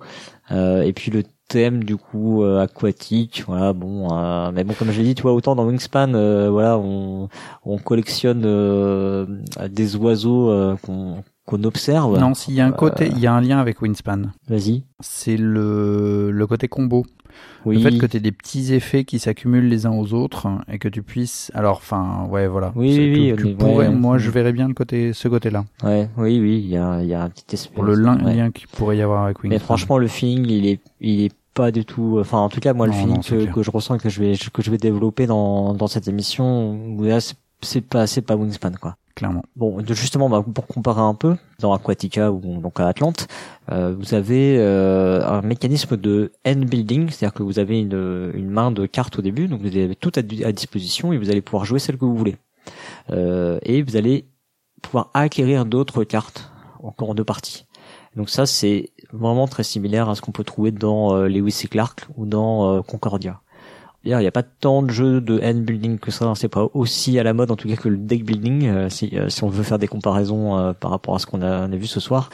et 0.50 0.92
puis 0.94 1.10
le 1.10 1.24
thème 1.48 1.84
du 1.84 1.96
coup 1.96 2.44
aquatique, 2.44 3.44
voilà, 3.46 3.72
bon, 3.72 4.08
mais 4.52 4.64
bon 4.64 4.74
comme 4.74 4.90
je 4.90 4.98
l'ai 5.00 5.08
dit, 5.08 5.14
tu 5.14 5.22
vois, 5.22 5.32
autant 5.32 5.54
dans 5.54 5.66
Wingspan, 5.66 6.12
voilà, 6.50 6.78
on, 6.78 7.28
on 7.64 7.78
collectionne 7.78 8.42
des 9.68 9.96
oiseaux 9.96 10.76
qu'on 10.82 11.22
qu'on 11.44 11.64
observe. 11.64 12.18
Non, 12.18 12.34
s'il 12.34 12.54
y 12.54 12.60
a 12.60 12.66
un 12.66 12.72
côté, 12.72 13.08
il 13.08 13.18
y 13.18 13.26
a 13.26 13.34
un 13.34 13.40
lien 13.40 13.58
avec 13.58 13.82
Wingspan. 13.82 14.30
Vas-y. 14.48 14.84
C'est 15.00 15.36
le 15.36 16.30
le 16.30 16.46
côté 16.46 16.68
combo. 16.68 17.04
Le 17.66 17.78
fait 17.78 17.98
que 17.98 18.06
tu 18.06 18.16
aies 18.16 18.20
des 18.20 18.32
petits 18.32 18.72
effets 18.74 19.04
qui 19.04 19.18
s'accumulent 19.18 19.68
les 19.68 19.86
uns 19.86 19.92
aux 19.92 20.12
autres 20.14 20.48
et 20.68 20.78
que 20.78 20.88
tu 20.88 21.02
puisses. 21.02 21.50
Alors, 21.54 21.76
enfin, 21.76 22.26
ouais, 22.30 22.46
voilà. 22.48 22.72
Oui, 22.74 23.34
oui, 23.36 23.54
pourrais, 23.54 23.90
moi, 23.90 24.18
je 24.18 24.30
verrais 24.30 24.52
bien 24.52 24.68
le 24.68 24.74
côté, 24.74 25.12
ce 25.12 25.28
côté-là. 25.28 25.64
Ouais, 25.82 26.08
oui, 26.16 26.40
oui, 26.40 26.60
il 26.62 26.70
y 26.70 26.76
a, 26.76 27.02
il 27.02 27.08
y 27.08 27.14
a 27.14 27.22
un 27.22 27.30
petit 27.30 27.44
espèce. 27.54 27.72
Pour 27.72 27.84
le 27.84 27.94
lien 27.94 28.50
qu'il 28.50 28.68
pourrait 28.68 28.96
y 28.96 29.02
avoir 29.02 29.24
avec 29.24 29.38
Wingspan. 29.42 29.54
Mais 29.54 29.58
franchement, 29.58 29.98
le 29.98 30.08
feeling, 30.08 30.46
il 30.48 30.66
est, 30.66 30.80
il 31.00 31.22
est 31.22 31.34
pas 31.54 31.70
du 31.70 31.84
tout. 31.84 32.18
Enfin, 32.20 32.38
en 32.38 32.48
tout 32.48 32.60
cas, 32.60 32.72
moi, 32.72 32.86
le 32.86 32.92
feeling 32.92 33.22
que, 33.22 33.62
je 33.62 33.70
ressens 33.70 33.98
que 33.98 34.08
je 34.08 34.20
vais, 34.20 34.34
que 34.52 34.62
je 34.62 34.70
vais 34.70 34.78
développer 34.78 35.26
dans, 35.26 35.74
dans 35.74 35.86
cette 35.86 36.08
émission, 36.08 36.78
c'est 37.60 37.86
pas, 37.86 38.06
c'est 38.06 38.22
pas 38.22 38.36
Wingspan, 38.36 38.72
quoi 38.80 38.96
clairement. 39.14 39.44
Bon, 39.56 39.84
justement, 39.86 40.28
bah, 40.28 40.44
pour 40.54 40.66
comparer 40.66 41.00
un 41.00 41.14
peu, 41.14 41.36
dans 41.60 41.72
Aquatica 41.72 42.32
ou 42.32 42.60
donc 42.60 42.80
à 42.80 42.88
Atlante, 42.88 43.28
euh, 43.70 43.94
vous 43.98 44.14
avez 44.14 44.56
euh, 44.58 45.26
un 45.26 45.42
mécanisme 45.42 45.96
de 45.96 46.32
end 46.46 46.60
building, 46.60 47.10
c'est-à-dire 47.10 47.34
que 47.34 47.42
vous 47.42 47.58
avez 47.58 47.80
une, 47.80 48.32
une 48.34 48.50
main 48.50 48.70
de 48.70 48.86
cartes 48.86 49.18
au 49.18 49.22
début, 49.22 49.48
donc 49.48 49.60
vous 49.60 49.68
avez 49.68 49.94
tout 49.96 50.12
à, 50.16 50.22
disposition 50.22 51.12
et 51.12 51.18
vous 51.18 51.30
allez 51.30 51.42
pouvoir 51.42 51.64
jouer 51.64 51.78
celle 51.78 51.98
que 51.98 52.04
vous 52.04 52.16
voulez. 52.16 52.36
Euh, 53.10 53.58
et 53.62 53.82
vous 53.82 53.96
allez 53.96 54.26
pouvoir 54.80 55.10
acquérir 55.14 55.64
d'autres 55.64 56.04
cartes 56.04 56.50
encore 56.82 57.10
en 57.10 57.14
deux 57.14 57.24
parties. 57.24 57.66
Donc 58.16 58.28
ça, 58.28 58.46
c'est 58.46 58.90
vraiment 59.12 59.46
très 59.46 59.62
similaire 59.62 60.08
à 60.08 60.14
ce 60.14 60.20
qu'on 60.20 60.32
peut 60.32 60.44
trouver 60.44 60.70
dans 60.70 61.14
euh, 61.14 61.28
Lewis 61.28 61.62
et 61.64 61.68
Clark 61.68 62.06
ou 62.16 62.26
dans 62.26 62.82
Concordia. 62.82 63.40
Il 64.04 64.16
n'y 64.16 64.26
a 64.26 64.32
pas 64.32 64.42
tant 64.42 64.82
de 64.82 64.90
jeux 64.90 65.20
de 65.20 65.40
hand 65.44 65.62
building 65.62 65.98
que 65.98 66.10
ça, 66.10 66.32
c'est 66.34 66.48
pas 66.48 66.66
aussi 66.74 67.18
à 67.20 67.22
la 67.22 67.34
mode 67.34 67.52
en 67.52 67.56
tout 67.56 67.68
cas 67.68 67.76
que 67.76 67.88
le 67.88 67.96
deck 67.96 68.24
building, 68.24 68.66
euh, 68.66 68.88
si, 68.88 69.10
euh, 69.14 69.28
si, 69.28 69.44
on 69.44 69.48
veut 69.48 69.62
faire 69.62 69.78
des 69.78 69.86
comparaisons 69.86 70.58
euh, 70.58 70.72
par 70.72 70.90
rapport 70.90 71.14
à 71.14 71.18
ce 71.20 71.26
qu'on 71.26 71.40
a, 71.40 71.64
a, 71.64 71.68
vu 71.68 71.86
ce 71.86 72.00
soir. 72.00 72.28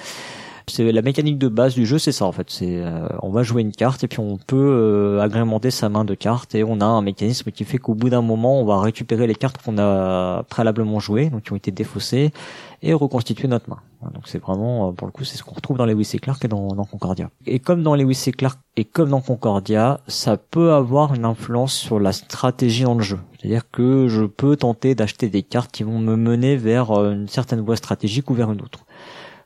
C'est 0.66 0.92
la 0.92 1.02
mécanique 1.02 1.38
de 1.38 1.48
base 1.48 1.74
du 1.74 1.84
jeu, 1.86 1.98
c'est 1.98 2.12
ça 2.12 2.26
en 2.26 2.32
fait. 2.32 2.50
C'est 2.50 2.82
on 3.22 3.30
va 3.30 3.42
jouer 3.42 3.62
une 3.62 3.72
carte 3.72 4.04
et 4.04 4.08
puis 4.08 4.20
on 4.20 4.36
peut 4.36 5.18
agrémenter 5.18 5.70
sa 5.70 5.88
main 5.88 6.04
de 6.04 6.14
cartes 6.14 6.54
et 6.54 6.62
on 6.62 6.82
a 6.82 6.84
un 6.84 7.00
mécanisme 7.00 7.50
qui 7.50 7.64
fait 7.64 7.78
qu'au 7.78 7.94
bout 7.94 8.10
d'un 8.10 8.20
moment, 8.20 8.60
on 8.60 8.66
va 8.66 8.78
récupérer 8.78 9.26
les 9.26 9.34
cartes 9.34 9.62
qu'on 9.62 9.78
a 9.78 10.42
préalablement 10.42 11.00
jouées, 11.00 11.30
donc 11.30 11.44
qui 11.44 11.54
ont 11.54 11.56
été 11.56 11.70
défaussées, 11.70 12.32
et 12.82 12.94
reconstituer 12.94 13.48
notre 13.48 13.68
main. 13.68 13.80
Donc 14.14 14.28
c'est 14.28 14.38
vraiment, 14.38 14.88
euh, 14.88 14.92
pour 14.92 15.06
le 15.06 15.12
coup, 15.12 15.24
c'est 15.24 15.36
ce 15.36 15.42
qu'on 15.42 15.54
retrouve 15.54 15.76
dans 15.76 15.86
Lewis 15.86 16.10
et 16.14 16.18
Clark 16.18 16.44
et 16.44 16.48
dans, 16.48 16.68
Concordia. 16.84 17.30
Et 17.46 17.58
comme 17.58 17.82
dans 17.82 17.94
Lewis 17.94 18.24
et 18.26 18.32
Clark 18.32 18.58
et 18.76 18.84
comme 18.84 19.10
dans 19.10 19.20
Concordia, 19.20 20.00
ça 20.06 20.36
peut 20.36 20.72
avoir 20.72 21.14
une 21.14 21.24
influence 21.24 21.74
sur 21.74 21.98
la 21.98 22.12
stratégie 22.12 22.84
dans 22.84 22.94
le 22.94 23.02
jeu. 23.02 23.18
C'est-à-dire 23.38 23.70
que 23.70 24.08
je 24.08 24.24
peux 24.24 24.56
tenter 24.56 24.94
d'acheter 24.94 25.28
des 25.28 25.42
cartes 25.42 25.72
qui 25.72 25.82
vont 25.82 25.98
me 25.98 26.16
mener 26.16 26.56
vers 26.56 26.92
euh, 26.92 27.12
une 27.12 27.28
certaine 27.28 27.60
voie 27.60 27.76
stratégique 27.76 28.30
ou 28.30 28.34
vers 28.34 28.52
une 28.52 28.60
autre. 28.60 28.84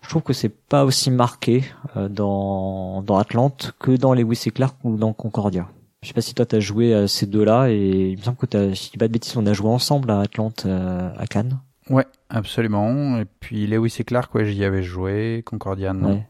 Je 0.02 0.08
trouve 0.08 0.22
que 0.22 0.32
c'est 0.32 0.48
pas 0.48 0.84
aussi 0.84 1.10
marqué 1.10 1.64
euh, 1.96 2.08
dans, 2.08 3.02
dans 3.02 3.16
Atlante 3.16 3.72
que 3.78 3.92
dans 3.92 4.12
Lewis 4.12 4.42
et 4.46 4.50
Clark 4.50 4.76
ou 4.84 4.96
dans 4.96 5.12
Concordia. 5.12 5.68
Je 6.02 6.08
sais 6.08 6.14
pas 6.14 6.20
si 6.20 6.34
toi 6.34 6.44
t'as 6.44 6.58
joué 6.58 6.92
à 6.92 7.06
ces 7.06 7.26
deux-là 7.26 7.70
et 7.70 8.10
il 8.10 8.18
me 8.18 8.22
semble 8.22 8.36
que 8.36 8.46
t'as, 8.46 8.74
si 8.74 8.90
tu 8.90 8.98
pas 8.98 9.06
de 9.06 9.12
bêtises, 9.12 9.36
on 9.36 9.46
a 9.46 9.52
joué 9.52 9.68
ensemble 9.68 10.10
à 10.10 10.18
Atlante, 10.18 10.66
à 10.66 11.26
Cannes. 11.28 11.60
Ouais, 11.90 12.06
absolument. 12.30 13.18
Et 13.18 13.24
puis 13.40 13.66
Lewis 13.66 13.96
et 13.98 14.04
Clark, 14.04 14.34
ouais, 14.34 14.44
j'y 14.44 14.64
avais 14.64 14.82
joué. 14.82 15.42
Concordia, 15.44 15.92
non. 15.92 16.22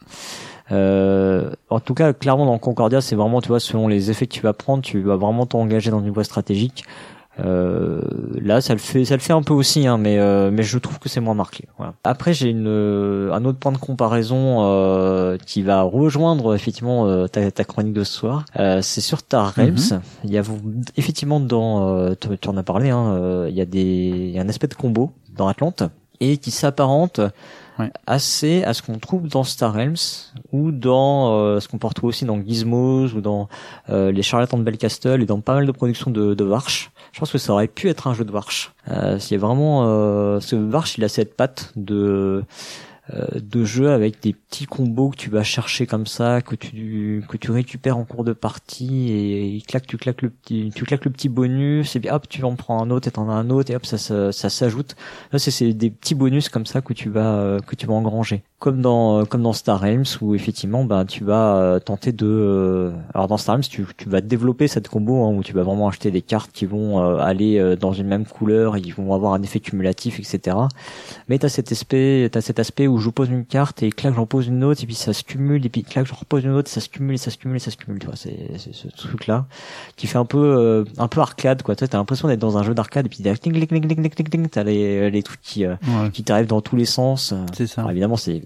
Euh, 0.70 1.50
en 1.68 1.80
tout 1.80 1.94
cas, 1.94 2.12
clairement 2.12 2.46
dans 2.46 2.58
Concordia, 2.58 3.00
c'est 3.00 3.16
vraiment, 3.16 3.42
tu 3.42 3.48
vois, 3.48 3.60
selon 3.60 3.88
les 3.88 4.10
effets 4.10 4.26
que 4.26 4.32
tu 4.32 4.40
vas 4.40 4.54
prendre, 4.54 4.82
tu 4.82 5.00
vas 5.02 5.16
vraiment 5.16 5.44
t'engager 5.46 5.90
dans 5.90 6.00
une 6.00 6.10
voie 6.10 6.24
stratégique. 6.24 6.84
Euh, 7.40 8.02
là, 8.40 8.60
ça 8.60 8.74
le 8.74 8.78
fait, 8.78 9.04
ça 9.04 9.14
le 9.14 9.20
fait 9.20 9.32
un 9.32 9.42
peu 9.42 9.54
aussi, 9.54 9.86
hein, 9.86 9.96
mais 9.96 10.18
euh, 10.18 10.50
mais 10.52 10.62
je 10.62 10.78
trouve 10.78 10.98
que 10.98 11.08
c'est 11.08 11.20
moins 11.20 11.34
marqué. 11.34 11.66
Voilà. 11.78 11.94
Après, 12.04 12.34
j'ai 12.34 12.50
une 12.50 12.66
euh, 12.66 13.32
un 13.32 13.44
autre 13.44 13.58
point 13.58 13.72
de 13.72 13.78
comparaison 13.78 14.58
euh, 14.60 15.38
qui 15.46 15.62
va 15.62 15.82
rejoindre 15.82 16.54
effectivement 16.54 17.06
euh, 17.06 17.26
ta, 17.26 17.50
ta, 17.50 17.64
chronique 17.64 17.94
de 17.94 18.04
ce 18.04 18.12
soir. 18.12 18.44
c'est 18.82 19.00
sur 19.00 19.22
ta 19.22 19.44
Realms. 19.44 19.76
Mhm. 19.92 20.00
Il 20.24 20.32
y 20.32 20.38
a 20.38 20.42
effectivement 20.96 21.40
dans, 21.40 22.14
tu, 22.16 22.28
tu, 22.38 22.48
en 22.48 22.56
as 22.56 22.62
parlé, 22.62 22.90
hein, 22.90 23.46
il 23.48 23.54
y 23.54 23.60
a 23.60 23.66
des, 23.66 23.80
il 23.80 24.30
y 24.30 24.38
a 24.38 24.42
un 24.42 24.48
aspect 24.48 24.68
de 24.68 24.74
combo 24.74 25.12
dans 25.34 25.48
Atlante 25.48 25.84
et 26.20 26.36
qui 26.36 26.50
s'apparente 26.50 27.20
assez 28.06 28.62
à 28.64 28.74
ce 28.74 28.82
qu'on 28.82 28.98
trouve 28.98 29.28
dans 29.28 29.44
Star 29.44 29.72
Realms 29.72 29.96
ou 30.52 30.70
dans 30.70 31.34
euh, 31.34 31.60
ce 31.60 31.68
qu'on 31.68 31.78
peut 31.78 31.86
retrouver 31.86 32.10
aussi 32.10 32.24
dans 32.24 32.40
Gizmos 32.40 33.14
ou 33.14 33.20
dans 33.20 33.48
euh, 33.90 34.12
les 34.12 34.22
charlatans 34.22 34.58
de 34.58 34.62
Belcastle 34.62 35.22
et 35.22 35.26
dans 35.26 35.40
pas 35.40 35.54
mal 35.54 35.66
de 35.66 35.72
productions 35.72 36.10
de, 36.10 36.34
de 36.34 36.44
Varch. 36.44 36.91
Je 37.12 37.18
pense 37.18 37.30
que 37.30 37.38
ça 37.38 37.52
aurait 37.52 37.68
pu 37.68 37.88
être 37.88 38.06
un 38.06 38.14
jeu 38.14 38.24
de 38.24 38.32
Varch. 38.32 38.72
Euh, 38.88 39.18
a 39.18 39.36
vraiment 39.36 39.84
euh, 39.86 40.40
ce 40.40 40.56
Varch, 40.56 40.96
il 40.98 41.04
a 41.04 41.08
cette 41.08 41.36
patte 41.36 41.72
de 41.76 42.44
euh, 43.12 43.26
de 43.34 43.64
jeu 43.64 43.90
avec 43.90 44.22
des 44.22 44.32
petits 44.32 44.64
combos 44.64 45.10
que 45.10 45.16
tu 45.16 45.28
vas 45.28 45.42
chercher 45.42 45.86
comme 45.86 46.06
ça, 46.06 46.40
que 46.40 46.54
tu 46.54 47.24
que 47.28 47.36
tu 47.36 47.50
récupères 47.50 47.98
en 47.98 48.04
cours 48.04 48.22
de 48.22 48.32
partie 48.32 49.10
et, 49.10 49.60
claque 49.66 49.88
tu 49.88 49.96
claques 49.96 50.22
le 50.22 50.30
petit 50.30 50.70
tu 50.72 50.84
claques 50.84 51.04
le 51.04 51.10
petit 51.10 51.28
bonus 51.28 51.96
et 51.96 52.00
puis 52.00 52.08
hop 52.10 52.28
tu 52.28 52.44
en 52.44 52.54
prends 52.54 52.80
un 52.80 52.90
autre 52.90 53.08
et 53.08 53.10
t'en 53.10 53.28
as 53.28 53.32
un 53.32 53.50
autre 53.50 53.72
et 53.72 53.74
hop 53.74 53.84
ça 53.86 53.98
ça, 53.98 54.30
ça 54.30 54.48
s'ajoute. 54.48 54.94
Là 55.32 55.40
c'est 55.40 55.72
des 55.72 55.90
petits 55.90 56.14
bonus 56.14 56.48
comme 56.48 56.64
ça 56.64 56.80
que 56.80 56.92
tu 56.92 57.10
vas 57.10 57.34
euh, 57.34 57.58
que 57.58 57.74
tu 57.74 57.86
vas 57.86 57.94
engranger 57.94 58.44
comme 58.62 58.80
dans 58.80 59.18
euh, 59.18 59.24
comme 59.24 59.42
dans 59.42 59.52
Star 59.52 59.80
Realms 59.80 60.04
où 60.20 60.36
effectivement 60.36 60.84
bah 60.84 61.04
tu 61.04 61.24
vas 61.24 61.56
euh, 61.56 61.80
tenter 61.80 62.12
de 62.12 62.28
euh, 62.28 62.92
alors 63.12 63.26
dans 63.26 63.36
Star 63.36 63.56
Realms 63.56 63.64
tu, 63.68 63.84
tu 63.96 64.08
vas 64.08 64.20
développer 64.20 64.68
cette 64.68 64.86
combo 64.86 65.24
hein, 65.24 65.34
où 65.34 65.42
tu 65.42 65.52
vas 65.52 65.64
vraiment 65.64 65.88
acheter 65.88 66.12
des 66.12 66.22
cartes 66.22 66.52
qui 66.52 66.64
vont 66.64 67.02
aller 67.18 67.76
dans 67.76 67.92
une 67.92 68.06
même 68.06 68.24
couleur 68.24 68.76
et 68.76 68.80
qui 68.80 68.92
vont 68.92 69.14
avoir 69.14 69.32
un 69.32 69.42
effet 69.42 69.58
cumulatif 69.58 70.20
etc 70.20 70.56
mais 71.28 71.40
t'as 71.40 71.48
cet 71.48 71.72
aspect 71.72 72.28
t'as 72.30 72.40
cet 72.40 72.60
aspect 72.60 72.86
où 72.86 72.98
je 72.98 73.10
pose 73.10 73.30
une 73.30 73.44
carte 73.44 73.82
et 73.82 73.90
clac 73.90 74.14
j'en 74.14 74.26
pose 74.26 74.46
une 74.46 74.62
autre 74.62 74.84
et 74.84 74.86
puis 74.86 74.94
ça 74.94 75.12
se 75.12 75.24
cumule 75.24 75.66
et 75.66 75.68
puis 75.68 75.82
clac 75.82 76.06
je 76.06 76.14
repose 76.14 76.44
une 76.44 76.52
autre 76.52 76.70
et 76.70 76.72
ça 76.72 76.80
se 76.80 76.88
cumule 76.88 77.14
et 77.14 77.18
ça 77.18 77.32
se 77.32 77.38
cumule 77.38 77.56
et 77.56 77.60
ça 77.60 77.72
se 77.72 77.76
cumule 77.76 77.98
tu 77.98 78.06
vois 78.06 78.14
c'est 78.14 78.36
ce 78.56 78.86
truc 78.96 79.26
là 79.26 79.46
qui 79.96 80.06
fait 80.06 80.18
un 80.18 80.24
peu 80.24 80.84
un 80.98 81.08
peu 81.08 81.20
arcade 81.20 81.62
quoi. 81.62 81.74
Tu 81.74 81.82
as 81.82 81.88
l'impression 81.92 82.28
d'être 82.28 82.38
dans 82.38 82.58
un 82.58 82.62
jeu 82.62 82.74
d'arcade 82.74 83.06
et 83.06 83.08
puis 83.08 83.18
t'as 83.22 84.62
les 84.62 85.10
les 85.10 85.22
trucs 85.24 85.40
qui 85.40 85.64
qui 86.12 86.22
t'arrivent 86.22 86.46
dans 86.46 86.60
tous 86.60 86.76
les 86.76 86.84
sens. 86.84 87.34
C'est 87.52 87.66
ça. 87.66 87.86
Évidemment 87.90 88.16
c'est 88.16 88.42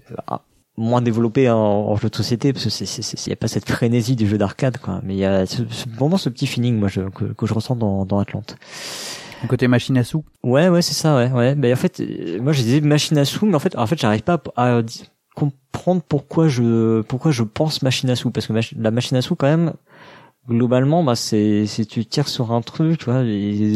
moins 0.77 1.01
développé 1.01 1.49
en, 1.49 1.95
jeu 1.95 2.09
de 2.09 2.15
société 2.15 2.53
parce 2.53 2.65
que 2.65 2.69
c'est 2.69 3.25
il 3.25 3.29
y 3.29 3.33
a 3.33 3.35
pas 3.35 3.47
cette 3.47 3.67
frénésie 3.67 4.15
du 4.15 4.27
jeu 4.27 4.37
d'arcade 4.37 4.77
quoi. 4.77 5.01
Mais 5.03 5.15
il 5.15 5.19
y 5.19 5.25
a 5.25 5.43
vraiment 5.95 6.17
ce 6.17 6.29
petit 6.29 6.45
feeling 6.45 6.77
moi 6.77 6.87
je, 6.87 7.01
que, 7.01 7.45
je 7.45 7.53
ressens 7.53 7.75
dans 7.75 8.05
dans 8.05 8.19
Atlante. 8.19 8.57
Un 9.43 9.47
côté 9.47 9.67
machine 9.67 9.97
à 9.97 10.03
sous. 10.03 10.23
Ouais 10.43 10.69
ouais 10.69 10.83
c'est 10.83 10.93
ça 10.93 11.15
ouais 11.15 11.31
ouais. 11.31 11.55
Ben 11.55 11.73
en 11.73 11.75
fait 11.75 11.99
euh, 11.99 12.39
moi 12.41 12.53
j'ai 12.53 12.63
dit 12.63 12.81
machine 12.81 13.17
à 13.17 13.25
sous 13.25 13.45
mais 13.47 13.55
en 13.55 13.59
fait 13.59 13.75
en 13.75 13.87
fait 13.87 13.99
j'arrive 13.99 14.21
pas 14.21 14.41
à, 14.55 14.81
comprendre 15.35 16.01
pourquoi 16.07 16.47
je 16.47 17.01
pourquoi 17.01 17.31
je 17.31 17.43
pense 17.43 17.81
machine 17.81 18.09
à 18.11 18.15
sous. 18.15 18.29
Parce 18.29 18.45
que 18.45 18.53
la 18.77 18.91
machine 18.91 19.17
à 19.17 19.23
sous 19.23 19.35
quand 19.35 19.47
même 19.47 19.73
globalement 20.47 21.03
bah 21.03 21.15
c'est 21.15 21.65
c'est 21.65 21.85
tu 21.85 22.05
tires 22.05 22.29
sur 22.29 22.53
un 22.53 22.61
truc 22.61 22.99
tu 22.99 23.05
vois 23.05 23.23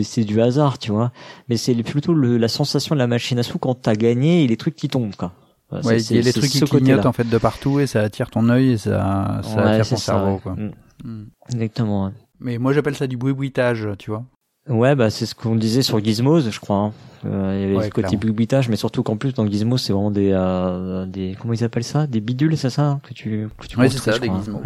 c'est 0.03 0.23
du 0.23 0.39
hasard 0.39 0.77
tu 0.77 0.91
vois. 0.91 1.11
Mais 1.49 1.57
c'est 1.57 1.73
plutôt 1.82 2.13
le, 2.13 2.38
la 2.38 2.47
sensation 2.47 2.93
de 2.93 2.99
la 2.99 3.07
machine 3.07 3.39
à 3.39 3.43
sous 3.43 3.57
quand 3.57 3.73
t'as 3.73 3.95
gagné 3.95 4.43
et 4.43 4.47
les 4.47 4.57
trucs 4.57 4.75
qui 4.75 4.88
tombent 4.88 5.15
quoi 5.15 5.34
Ouais, 5.72 6.01
il 6.01 6.15
y 6.17 6.19
a 6.19 6.22
les 6.22 6.34
trucs 6.34 6.49
qui 6.49 6.61
clignotent 6.61 7.05
en 7.05 7.13
fait 7.13 7.30
de 7.30 7.38
partout 7.38 7.80
et 7.80 7.88
ça 7.88 8.01
attire 8.01 8.30
ton 8.30 8.49
œil 8.49 8.72
et 8.72 8.78
ça, 8.78 9.41
ça 9.43 9.61
attire 9.61 9.88
ton 9.88 9.95
cerveau. 9.95 10.39
Quoi. 10.39 10.53
Mm. 10.53 10.72
Mm. 11.03 11.26
Exactement. 11.53 12.11
Mais 12.39 12.57
moi 12.57 12.74
j'appelle 12.74 12.95
ça 12.95 13.07
du 13.07 13.17
bruitage, 13.17 13.88
tu 13.97 14.11
vois. 14.11 14.26
Ouais, 14.69 14.95
bah 14.95 15.09
c'est 15.09 15.26
ce 15.26 15.34
qu'on 15.34 15.55
disait 15.55 15.82
sur 15.82 16.03
Gizmos, 16.03 16.49
je 16.49 16.59
crois. 16.59 16.78
Hein. 16.78 16.93
Euh, 17.26 17.55
il 17.55 17.74
y 17.74 17.76
avait 17.76 17.86
ce 17.86 17.91
côté 17.91 18.15
bruitage, 18.17 18.69
mais 18.69 18.76
surtout 18.76 19.01
qu'en 19.01 19.17
plus 19.17 19.34
dans 19.34 19.47
Gizmos 19.47 19.78
c'est 19.78 19.93
vraiment 19.93 20.11
des, 20.11 20.32
euh, 20.34 21.05
des 21.05 21.36
comment 21.39 21.53
ils 21.53 21.63
appellent 21.63 21.84
ça, 21.84 22.07
des 22.07 22.19
bidules, 22.19 22.57
c'est 22.57 22.69
ça 22.69 22.84
hein, 22.84 23.01
que 23.03 23.13
tu 23.13 23.47
que 23.57 23.67
tu 23.67 23.80
Ouais, 23.80 23.89
c'est 23.89 23.97
ça, 23.97 24.19
des 24.19 24.28
Gizmos. 24.28 24.61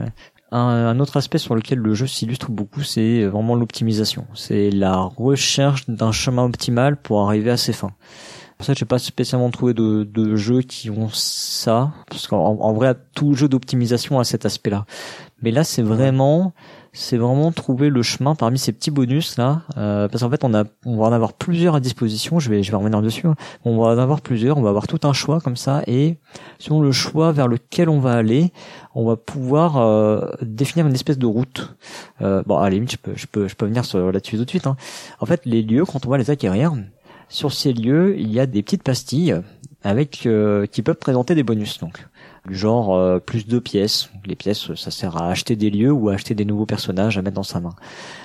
Un, 0.52 0.60
un, 0.60 1.00
autre 1.00 1.18
aspect 1.18 1.38
sur 1.38 1.56
lequel 1.56 1.80
le 1.80 1.94
jeu 1.96 2.08
s'illustre 2.08 2.52
beaucoup, 2.52 2.84
c'est 2.84 3.26
vraiment 3.26 3.56
l'optimisation. 3.56 4.26
C'est 4.36 4.70
la 4.70 4.98
recherche 4.98 5.90
d'un 5.90 6.12
chemin 6.12 6.44
optimal 6.44 6.98
pour 6.98 7.28
arriver 7.28 7.52
à 7.52 7.58
ses 7.58 7.74
fins. 7.74 7.94
Pour 8.58 8.66
ça, 8.66 8.74
j'ai 8.74 8.86
pas 8.86 9.00
spécialement 9.00 9.50
trouvé 9.50 9.74
de, 9.74 10.04
de 10.04 10.36
jeux 10.38 10.62
qui 10.62 10.90
ont 10.90 11.10
ça, 11.12 11.92
parce 12.10 12.28
qu'en 12.28 12.58
en 12.60 12.74
vrai, 12.74 12.96
tout 13.14 13.34
jeu 13.34 13.50
d'optimisation 13.50 14.18
a 14.20 14.24
cet 14.24 14.46
aspect-là. 14.46 14.86
Mais 15.42 15.52
là, 15.52 15.66
c'est 15.66 15.82
vraiment, 15.82 16.54
c'est 16.94 17.18
vraiment 17.18 17.52
trouver 17.52 17.90
le 17.90 18.02
chemin 18.02 18.34
parmi 18.36 18.58
ces 18.58 18.72
petits 18.72 18.92
bonus 18.92 19.36
là, 19.36 19.64
euh, 19.78 20.08
parce 20.08 20.24
qu'en 20.24 20.30
fait, 20.30 20.46
on 20.46 20.54
a, 20.54 20.64
on 20.86 20.96
va 20.96 21.08
en 21.08 21.12
avoir 21.12 21.34
plusieurs 21.34 21.76
à 21.76 21.82
disposition. 21.82 22.40
Je 22.40 22.50
vais, 22.50 22.64
je 22.64 22.72
vais 22.72 22.78
revenir 22.78 23.02
dessus. 23.02 23.28
Hein. 23.28 23.36
On 23.66 23.78
va 23.78 23.88
en 23.90 23.98
avoir 23.98 24.22
plusieurs. 24.22 24.58
On 24.58 24.62
va 24.62 24.70
avoir 24.70 24.88
tout 24.88 25.02
un 25.04 25.12
choix 25.12 25.42
comme 25.42 25.58
ça, 25.58 25.84
et 25.88 26.18
selon 26.58 26.80
le 26.80 26.94
choix 26.94 27.34
vers 27.34 27.50
lequel 27.50 27.90
on 27.90 28.00
va 28.00 28.14
aller, 28.14 28.54
on 28.96 29.06
va 29.06 29.18
pouvoir 29.18 29.76
euh, 29.76 30.32
définir 30.42 30.88
une 30.88 30.96
espèce 30.96 31.18
de 31.18 31.26
route. 31.26 31.76
Euh, 32.22 32.42
bon, 32.46 32.58
à 32.58 32.64
la 32.64 32.70
limite, 32.70 32.94
je 32.94 32.98
peux, 32.98 33.14
je 33.18 33.28
peux, 33.28 33.50
je 33.50 33.56
peux 33.56 33.66
venir 33.66 33.84
là-dessus 33.94 34.38
tout 34.38 34.46
de 34.46 34.50
suite. 34.50 34.68
Hein. 34.68 34.78
En 35.20 35.26
fait, 35.26 35.42
les 35.46 35.62
lieux, 35.62 35.84
quand 35.84 36.06
on 36.06 36.10
va 36.10 36.18
les 36.18 36.30
acquérir, 36.30 36.74
sur 37.30 37.54
ces 37.54 37.74
lieux, 37.74 38.16
il 38.18 38.32
y 38.32 38.40
a 38.40 38.46
des 38.46 38.62
petites 38.64 38.84
pastilles 38.84 39.36
avec 39.86 40.26
euh, 40.26 40.66
qui 40.66 40.82
peuvent 40.82 40.98
présenter 40.98 41.36
des 41.36 41.44
bonus. 41.44 41.78
Donc, 41.78 42.08
du 42.48 42.56
genre 42.56 42.96
euh, 42.96 43.20
plus 43.20 43.46
de 43.48 43.60
pièces. 43.60 44.10
Les 44.26 44.36
pièces, 44.36 44.74
ça 44.74 44.90
sert 44.90 45.16
à 45.18 45.30
acheter 45.30 45.56
des 45.56 45.70
lieux 45.70 45.92
ou 45.92 46.10
à 46.10 46.14
acheter 46.14 46.34
des 46.34 46.44
nouveaux 46.44 46.66
personnages 46.66 47.20
à 47.20 47.22
mettre 47.22 47.36
dans 47.36 47.44
sa 47.44 47.60
main. 47.60 47.76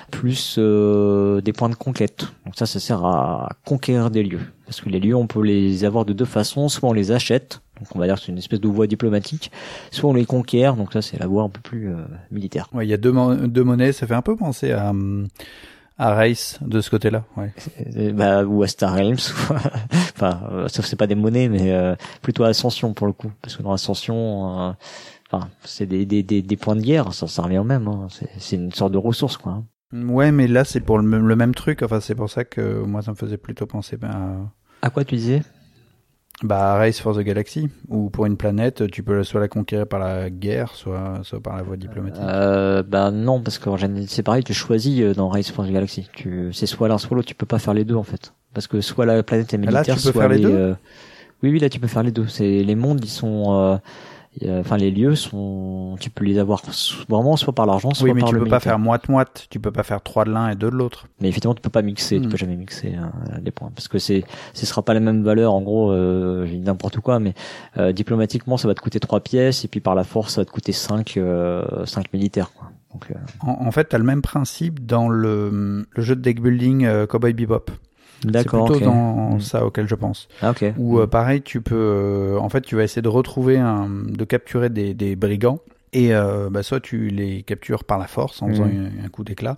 Plus 0.09 0.55
euh, 0.57 1.39
des 1.41 1.53
points 1.53 1.69
de 1.69 1.75
conquête. 1.75 2.25
Donc 2.45 2.55
ça, 2.55 2.65
ça 2.65 2.79
sert 2.79 3.05
à 3.05 3.49
conquérir 3.63 4.09
des 4.09 4.23
lieux. 4.23 4.41
Parce 4.65 4.81
que 4.81 4.89
les 4.89 4.99
lieux, 4.99 5.15
on 5.15 5.27
peut 5.27 5.43
les 5.43 5.85
avoir 5.85 6.03
de 6.03 6.13
deux 6.13 6.25
façons. 6.25 6.67
Soit 6.67 6.89
on 6.89 6.93
les 6.93 7.11
achète, 7.11 7.61
donc 7.79 7.95
on 7.95 7.99
va 7.99 8.07
dire 8.07 8.15
que 8.15 8.21
c'est 8.21 8.31
une 8.31 8.39
espèce 8.39 8.59
de 8.59 8.67
voie 8.67 8.87
diplomatique. 8.87 9.51
Soit 9.91 10.09
on 10.09 10.13
les 10.13 10.25
conquiert, 10.25 10.75
donc 10.75 10.93
ça 10.93 11.03
c'est 11.03 11.19
la 11.19 11.27
voie 11.27 11.43
un 11.43 11.49
peu 11.49 11.61
plus 11.61 11.91
militaire. 12.31 12.69
Ouais, 12.73 12.87
il 12.87 12.89
y 12.89 12.93
a 12.93 12.97
deux, 12.97 13.13
deux 13.47 13.63
monnaies. 13.63 13.91
Ça 13.91 14.07
fait 14.07 14.15
un 14.15 14.21
peu 14.23 14.35
penser 14.35 14.71
à 14.71 14.89
hum, 14.89 15.27
à 16.01 16.15
Race 16.15 16.57
de 16.61 16.81
ce 16.81 16.89
côté-là, 16.89 17.25
ouais. 17.37 18.11
Bah, 18.13 18.43
ou 18.43 18.63
à 18.63 18.67
Star 18.67 18.95
Realms, 18.95 19.17
enfin, 20.15 20.41
euh, 20.51 20.67
sauf 20.67 20.83
c'est 20.87 20.95
pas 20.95 21.05
des 21.05 21.13
monnaies, 21.13 21.47
mais 21.47 21.71
euh, 21.71 21.95
plutôt 22.23 22.43
Ascension 22.43 22.93
pour 22.95 23.05
le 23.05 23.13
coup, 23.13 23.31
parce 23.39 23.55
que 23.55 23.61
dans 23.61 23.71
Ascension, 23.71 24.69
euh, 24.69 24.71
enfin, 25.31 25.49
c'est 25.63 25.85
des, 25.85 26.07
des, 26.07 26.23
des, 26.23 26.41
des, 26.41 26.57
points 26.57 26.75
de 26.75 26.81
guerre, 26.81 27.13
ça, 27.13 27.27
ça 27.27 27.43
revient 27.43 27.59
au 27.59 27.63
même, 27.63 27.87
hein. 27.87 28.07
c'est 28.39 28.55
une 28.55 28.71
sorte 28.71 28.93
de 28.93 28.97
ressource, 28.97 29.37
quoi. 29.37 29.51
Hein. 29.51 29.65
Ouais, 29.93 30.31
mais 30.31 30.47
là 30.47 30.63
c'est 30.63 30.79
pour 30.79 30.97
le, 30.97 31.19
le, 31.19 31.35
même 31.35 31.53
truc, 31.53 31.83
enfin 31.83 31.99
c'est 31.99 32.15
pour 32.15 32.31
ça 32.31 32.45
que 32.45 32.81
moi 32.81 33.03
ça 33.03 33.11
me 33.11 33.15
faisait 33.15 33.37
plutôt 33.37 33.67
penser 33.67 33.97
ben, 33.97 34.09
à... 34.81 34.87
à 34.87 34.89
quoi 34.89 35.03
tu 35.05 35.15
disais? 35.15 35.43
Bah, 36.43 36.75
Race 36.75 36.99
for 36.99 37.15
the 37.15 37.21
Galaxy, 37.21 37.69
où 37.89 38.09
pour 38.09 38.25
une 38.25 38.37
planète, 38.37 38.89
tu 38.91 39.03
peux 39.03 39.23
soit 39.23 39.39
la 39.39 39.47
conquérir 39.47 39.87
par 39.87 39.99
la 39.99 40.29
guerre, 40.29 40.75
soit, 40.75 41.19
soit 41.23 41.39
par 41.39 41.55
la 41.55 41.63
voie 41.63 41.77
diplomatique. 41.77 42.21
Euh, 42.23 42.83
bah 42.83 43.11
non, 43.11 43.41
parce 43.41 43.59
général, 43.77 44.05
c'est 44.07 44.23
pareil, 44.23 44.43
tu 44.43 44.53
choisis 44.53 45.01
euh, 45.01 45.13
dans 45.13 45.29
Race 45.29 45.51
for 45.51 45.65
the 45.65 45.71
Galaxy. 45.71 46.09
Tu, 46.13 46.51
c'est 46.53 46.65
soit 46.65 46.87
l'un, 46.87 46.97
soit 46.97 47.15
l'autre, 47.15 47.27
tu 47.27 47.35
peux 47.35 47.45
pas 47.45 47.59
faire 47.59 47.73
les 47.73 47.85
deux 47.85 47.95
en 47.95 48.03
fait. 48.03 48.33
Parce 48.53 48.67
que 48.67 48.81
soit 48.81 49.05
la 49.05 49.23
planète 49.23 49.53
est 49.53 49.57
militaire, 49.57 49.95
là, 49.95 50.01
tu 50.01 50.07
peux 50.07 50.11
faire 50.19 50.29
les, 50.29 50.39
deux? 50.39 50.51
euh, 50.51 50.73
Oui, 51.43 51.51
oui, 51.51 51.59
là 51.59 51.69
tu 51.69 51.79
peux 51.79 51.87
faire 51.87 52.03
les 52.03 52.11
deux. 52.11 52.27
C'est 52.27 52.63
les 52.63 52.75
mondes, 52.75 52.99
ils 53.03 53.09
sont, 53.09 53.53
euh, 53.55 53.77
enfin 54.49 54.77
les 54.77 54.91
lieux 54.91 55.15
sont 55.15 55.97
tu 55.99 56.09
peux 56.09 56.23
les 56.23 56.39
avoir 56.39 56.61
vraiment 57.09 57.35
soit 57.35 57.53
par 57.53 57.65
l'argent 57.65 57.93
soit 57.93 58.05
oui, 58.05 58.13
mais 58.13 58.21
par 58.21 58.29
tu 58.29 58.37
peux 58.37 58.45
pas 58.45 58.61
faire 58.61 58.79
moite 58.79 59.09
moite 59.09 59.47
tu 59.49 59.59
peux 59.59 59.71
pas 59.71 59.83
faire 59.83 60.01
trois 60.01 60.23
de 60.23 60.31
l'un 60.31 60.49
et 60.49 60.55
deux 60.55 60.71
de 60.71 60.75
l'autre 60.75 61.07
mais 61.19 61.27
effectivement 61.27 61.53
tu 61.53 61.61
peux 61.61 61.69
pas 61.69 61.81
mixer 61.81 62.19
tu 62.19 62.27
hmm. 62.27 62.29
peux 62.29 62.37
jamais 62.37 62.55
mixer 62.55 62.95
euh, 62.95 63.37
les 63.43 63.51
points 63.51 63.71
parce 63.75 63.89
que 63.89 63.99
c'est 63.99 64.23
ce 64.53 64.65
sera 64.65 64.83
pas 64.83 64.93
la 64.93 65.01
même 65.01 65.23
valeur 65.23 65.53
en 65.53 65.61
gros 65.61 65.91
euh, 65.91 66.45
j'ai 66.45 66.55
dit 66.55 66.61
n'importe 66.61 66.99
quoi 66.99 67.19
mais 67.19 67.33
euh, 67.77 67.91
diplomatiquement 67.91 68.57
ça 68.57 68.67
va 68.67 68.73
te 68.73 68.81
coûter 68.81 68.99
trois 68.99 69.19
pièces 69.19 69.65
et 69.65 69.67
puis 69.67 69.79
par 69.79 69.95
la 69.95 70.03
force 70.03 70.35
ça 70.35 70.41
va 70.41 70.45
te 70.45 70.51
coûter 70.51 70.71
cinq 70.71 71.17
euh, 71.17 71.85
cinq 71.85 72.11
militaires 72.13 72.51
quoi. 72.53 72.69
Donc, 72.93 73.11
euh, 73.11 73.15
en, 73.41 73.67
en, 73.67 73.71
fait 73.71 73.89
tu 73.89 73.95
as 73.95 73.99
le 73.99 74.05
même 74.05 74.21
principe 74.21 74.85
dans 74.85 75.07
le, 75.07 75.85
le 75.89 76.03
jeu 76.03 76.15
de 76.15 76.21
deck 76.21 76.41
building 76.41 77.05
Cowboy 77.07 77.33
Bebop 77.33 77.71
D'accord. 78.25 78.67
C'est 78.67 78.73
plutôt 78.73 78.85
dans 78.85 79.35
mm. 79.35 79.41
ça 79.41 79.65
auquel 79.65 79.87
je 79.87 79.95
pense. 79.95 80.27
Ah, 80.41 80.51
ok. 80.51 80.73
Ou 80.77 80.99
euh, 80.99 81.07
pareil, 81.07 81.41
tu 81.41 81.61
peux, 81.61 81.75
euh, 81.75 82.37
en 82.37 82.49
fait, 82.49 82.61
tu 82.61 82.75
vas 82.75 82.83
essayer 82.83 83.01
de 83.01 83.09
retrouver 83.09 83.57
un, 83.57 83.89
de 83.89 84.23
capturer 84.25 84.69
des, 84.69 84.93
des 84.93 85.15
brigands. 85.15 85.59
Et 85.93 86.15
euh, 86.15 86.49
bah, 86.49 86.63
soit 86.63 86.79
tu 86.79 87.09
les 87.09 87.43
captures 87.43 87.83
par 87.83 87.97
la 87.97 88.07
force 88.07 88.41
en 88.41 88.47
faisant 88.47 88.65
mm. 88.65 88.91
un, 89.03 89.09
coup 89.09 89.25
d'éclat, 89.25 89.55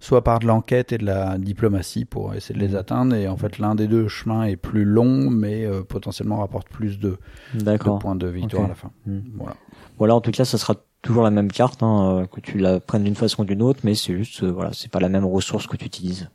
soit 0.00 0.24
par 0.24 0.38
de 0.38 0.46
l'enquête 0.46 0.92
et 0.92 0.98
de 0.98 1.04
la 1.04 1.36
diplomatie 1.36 2.06
pour 2.06 2.32
essayer 2.34 2.58
de 2.58 2.64
les 2.64 2.72
mm. 2.72 2.76
atteindre. 2.76 3.14
Et 3.16 3.28
en 3.28 3.36
fait, 3.36 3.58
l'un 3.58 3.74
des 3.74 3.86
deux 3.86 4.08
chemins 4.08 4.44
est 4.44 4.56
plus 4.56 4.84
long, 4.84 5.28
mais 5.28 5.66
potentiellement 5.88 6.38
rapporte 6.38 6.68
plus 6.68 6.98
de, 6.98 7.18
de 7.54 7.76
points 7.76 8.16
de 8.16 8.28
victoire 8.28 8.64
à 8.64 8.68
la 8.68 8.74
fin. 8.74 8.90
Voilà. 9.36 9.56
Voilà, 9.98 10.14
en 10.14 10.20
tout 10.20 10.30
cas, 10.30 10.44
ça 10.44 10.58
sera 10.58 10.74
toujours 11.02 11.22
la 11.22 11.30
même 11.30 11.52
carte, 11.52 11.82
hein, 11.82 12.26
que 12.32 12.40
tu 12.40 12.58
la 12.58 12.80
prennes 12.80 13.04
d'une 13.04 13.14
façon 13.14 13.42
ou 13.42 13.44
d'une 13.44 13.60
autre, 13.60 13.80
mais 13.84 13.94
c'est 13.94 14.16
juste, 14.16 14.42
voilà, 14.42 14.70
c'est 14.72 14.90
pas 14.90 15.00
la 15.00 15.10
même 15.10 15.26
ressource 15.26 15.66
que 15.66 15.76
tu 15.76 15.84
utilises. 15.84 16.30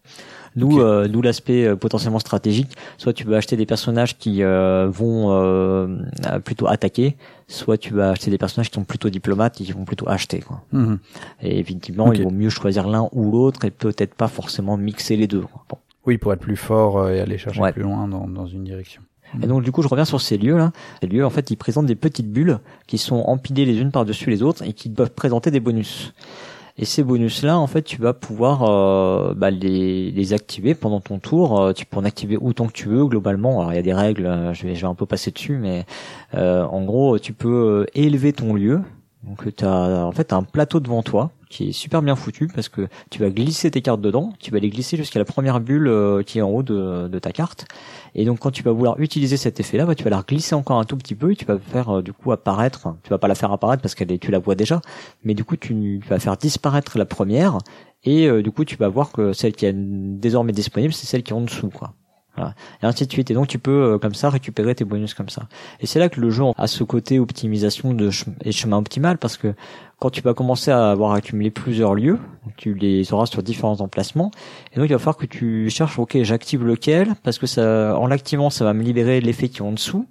D'où 0.59 0.81
euh, 0.81 1.07
d'où 1.07 1.21
l'aspect 1.21 1.65
euh, 1.65 1.75
potentiellement 1.75 2.19
stratégique. 2.19 2.75
Soit 2.97 3.13
tu 3.13 3.25
vas 3.25 3.37
acheter 3.37 3.55
des 3.57 3.65
personnages 3.65 4.17
qui 4.17 4.43
euh, 4.43 4.87
vont 4.89 5.29
plutôt 6.43 6.67
attaquer, 6.67 7.15
soit 7.47 7.77
tu 7.77 7.93
vas 7.93 8.11
acheter 8.11 8.31
des 8.31 8.37
personnages 8.37 8.69
qui 8.69 8.75
sont 8.75 8.83
plutôt 8.83 9.09
diplomates 9.09 9.59
et 9.61 9.63
qui 9.63 9.71
vont 9.71 9.85
plutôt 9.85 10.07
acheter. 10.09 10.39
Quoi. 10.39 10.61
Mhm. 10.71 10.99
Et 11.41 11.59
effectivement, 11.59 12.11
il 12.13 12.23
vaut 12.23 12.31
mieux 12.31 12.49
choisir 12.49 12.87
l'un 12.87 13.09
ou 13.11 13.31
l'autre 13.31 13.65
et 13.65 13.71
peut-être 13.71 14.15
pas 14.15 14.27
forcément 14.27 14.77
mixer 14.77 15.15
les 15.15 15.27
deux. 15.27 15.41
Bon. 15.41 15.77
Oui, 16.05 16.17
pour 16.17 16.33
être 16.33 16.39
plus 16.39 16.55
fort 16.55 17.09
et 17.09 17.19
aller 17.19 17.37
chercher 17.37 17.61
plus 17.73 17.83
loin 17.83 18.07
dans, 18.07 18.27
dans 18.27 18.47
une 18.47 18.63
direction. 18.63 19.01
Et 19.43 19.47
donc 19.47 19.63
du 19.63 19.71
coup, 19.71 19.81
je 19.81 19.87
reviens 19.87 20.05
sur 20.05 20.21
ces 20.21 20.37
lieux 20.37 20.57
là. 20.57 20.71
Ces 21.01 21.07
lieux, 21.07 21.25
en 21.25 21.29
fait, 21.29 21.51
ils 21.51 21.55
présentent 21.55 21.85
des 21.85 21.95
petites 21.95 22.31
bulles 22.31 22.59
qui 22.87 22.97
sont 22.97 23.17
empilées 23.27 23.65
les 23.65 23.79
unes 23.79 23.91
par-dessus 23.91 24.29
les 24.29 24.41
autres 24.41 24.63
et 24.63 24.73
qui 24.73 24.89
peuvent 24.89 25.11
présenter 25.11 25.51
des 25.51 25.59
bonus. 25.59 26.13
Et 26.81 26.85
ces 26.85 27.03
bonus-là, 27.03 27.59
en 27.59 27.67
fait, 27.67 27.81
tu 27.81 28.01
vas 28.01 28.13
pouvoir 28.13 28.63
euh, 28.63 29.33
bah, 29.35 29.51
les, 29.51 30.33
activer 30.33 30.75
pendant 30.75 31.01
ton 31.01 31.19
tour. 31.19 31.59
Euh, 31.59 31.73
tu 31.73 31.85
peux 31.85 31.97
en 31.97 32.05
activer 32.05 32.37
autant 32.37 32.67
que 32.67 32.71
tu 32.71 32.87
veux, 32.87 33.05
globalement. 33.05 33.59
Alors, 33.59 33.73
il 33.73 33.75
y 33.75 33.79
a 33.79 33.81
des 33.81 33.93
règles, 33.93 34.25
euh, 34.25 34.53
je 34.53 34.65
vais, 34.65 34.75
je 34.75 34.81
vais 34.81 34.87
un 34.87 34.95
peu 34.95 35.05
passer 35.05 35.31
dessus, 35.31 35.57
mais 35.57 35.85
en 36.33 36.81
gros, 36.85 37.19
tu 37.19 37.33
peux 37.33 37.85
élever 37.95 38.31
ton 38.31 38.53
lieu. 38.53 38.81
Donc, 39.23 39.53
tu 39.53 39.65
as 39.65 40.05
en 40.05 40.13
fait 40.13 40.31
un 40.31 40.43
plateau 40.43 40.79
devant 40.79 41.03
toi 41.03 41.31
qui 41.49 41.69
est 41.69 41.71
super 41.71 42.01
bien 42.01 42.15
foutu 42.15 42.47
parce 42.47 42.69
que 42.69 42.87
tu 43.09 43.19
vas 43.19 43.29
glisser 43.29 43.71
tes 43.71 43.81
cartes 43.81 44.01
dedans, 44.01 44.33
tu 44.39 44.51
vas 44.51 44.59
les 44.59 44.69
glisser 44.69 44.97
jusqu'à 44.97 45.19
la 45.19 45.25
première 45.25 45.59
bulle 45.59 46.23
qui 46.25 46.39
est 46.39 46.41
en 46.41 46.49
haut 46.49 46.63
de, 46.63 47.19
ta 47.19 47.31
carte. 47.31 47.65
Et 48.15 48.25
donc 48.25 48.39
quand 48.39 48.51
tu 48.51 48.63
vas 48.63 48.71
vouloir 48.71 48.99
utiliser 48.99 49.37
cet 49.37 49.59
effet-là, 49.59 49.85
bah, 49.85 49.95
tu 49.95 50.03
vas 50.03 50.09
la 50.09 50.23
glisser 50.27 50.55
encore 50.55 50.79
un 50.79 50.85
tout 50.85 50.97
petit 50.97 51.15
peu 51.15 51.31
et 51.31 51.35
tu 51.35 51.45
vas 51.45 51.57
faire 51.57 51.97
euh, 51.97 52.01
du 52.01 52.13
coup 52.13 52.31
apparaître, 52.31 52.95
tu 53.03 53.09
vas 53.09 53.17
pas 53.17 53.27
la 53.27 53.35
faire 53.35 53.51
apparaître 53.51 53.81
parce 53.81 53.95
qu'elle 53.95 54.19
tu 54.19 54.31
la 54.31 54.39
vois 54.39 54.55
déjà, 54.55 54.81
mais 55.23 55.33
du 55.33 55.43
coup 55.43 55.57
tu, 55.57 55.99
vas 56.09 56.19
faire 56.19 56.37
disparaître 56.37 56.97
la 56.97 57.05
première 57.05 57.57
et 58.03 58.27
euh, 58.27 58.41
du 58.41 58.51
coup 58.51 58.65
tu 58.65 58.75
vas 58.75 58.89
voir 58.89 59.11
que 59.11 59.33
celle 59.33 59.53
qui 59.53 59.65
est 59.65 59.73
désormais 59.73 60.53
disponible, 60.53 60.93
c'est 60.93 61.05
celle 61.05 61.23
qui 61.23 61.31
est 61.31 61.35
en 61.35 61.41
dessous 61.41 61.69
quoi. 61.69 61.93
Voilà. 62.39 62.55
Et 62.81 62.85
ainsi 62.85 63.05
de 63.05 63.11
suite. 63.11 63.29
Et 63.31 63.33
donc 63.33 63.47
tu 63.47 63.59
peux 63.59 63.93
euh, 63.93 63.97
comme 63.97 64.13
ça 64.13 64.29
récupérer 64.29 64.73
tes 64.75 64.85
bonus 64.85 65.13
comme 65.13 65.29
ça. 65.29 65.43
Et 65.81 65.87
c'est 65.87 65.99
là 65.99 66.09
que 66.09 66.21
le 66.21 66.29
jeu 66.29 66.45
a 66.57 66.67
ce 66.67 66.83
côté 66.83 67.19
optimisation 67.19 67.93
de 67.93 68.09
et 68.43 68.51
chemin 68.51 68.77
optimal 68.77 69.17
parce 69.17 69.35
que 69.37 69.53
quand 69.99 70.09
tu 70.09 70.21
vas 70.21 70.33
commencer 70.33 70.71
à 70.71 70.91
avoir 70.91 71.11
accumulé 71.11 71.51
plusieurs 71.51 71.93
lieux, 71.93 72.17
tu 72.55 72.73
les 72.73 73.11
auras 73.11 73.25
sur 73.25 73.43
différents 73.43 73.81
emplacements. 73.81 74.31
Et 74.73 74.79
donc 74.79 74.89
il 74.89 74.93
va 74.93 74.99
falloir 74.99 75.17
que 75.17 75.25
tu 75.25 75.69
cherches, 75.69 75.99
ok, 75.99 76.17
j'active 76.23 76.63
lequel, 76.63 77.15
parce 77.23 77.37
que 77.37 77.47
ça, 77.47 77.97
en 77.99 78.07
l'activant, 78.07 78.49
ça 78.49 78.63
va 78.63 78.73
me 78.73 78.81
libérer 78.81 79.19
l'effet 79.19 79.49
qui 79.49 79.57
est 79.57 79.65
en 79.65 79.73
dessous, 79.73 80.07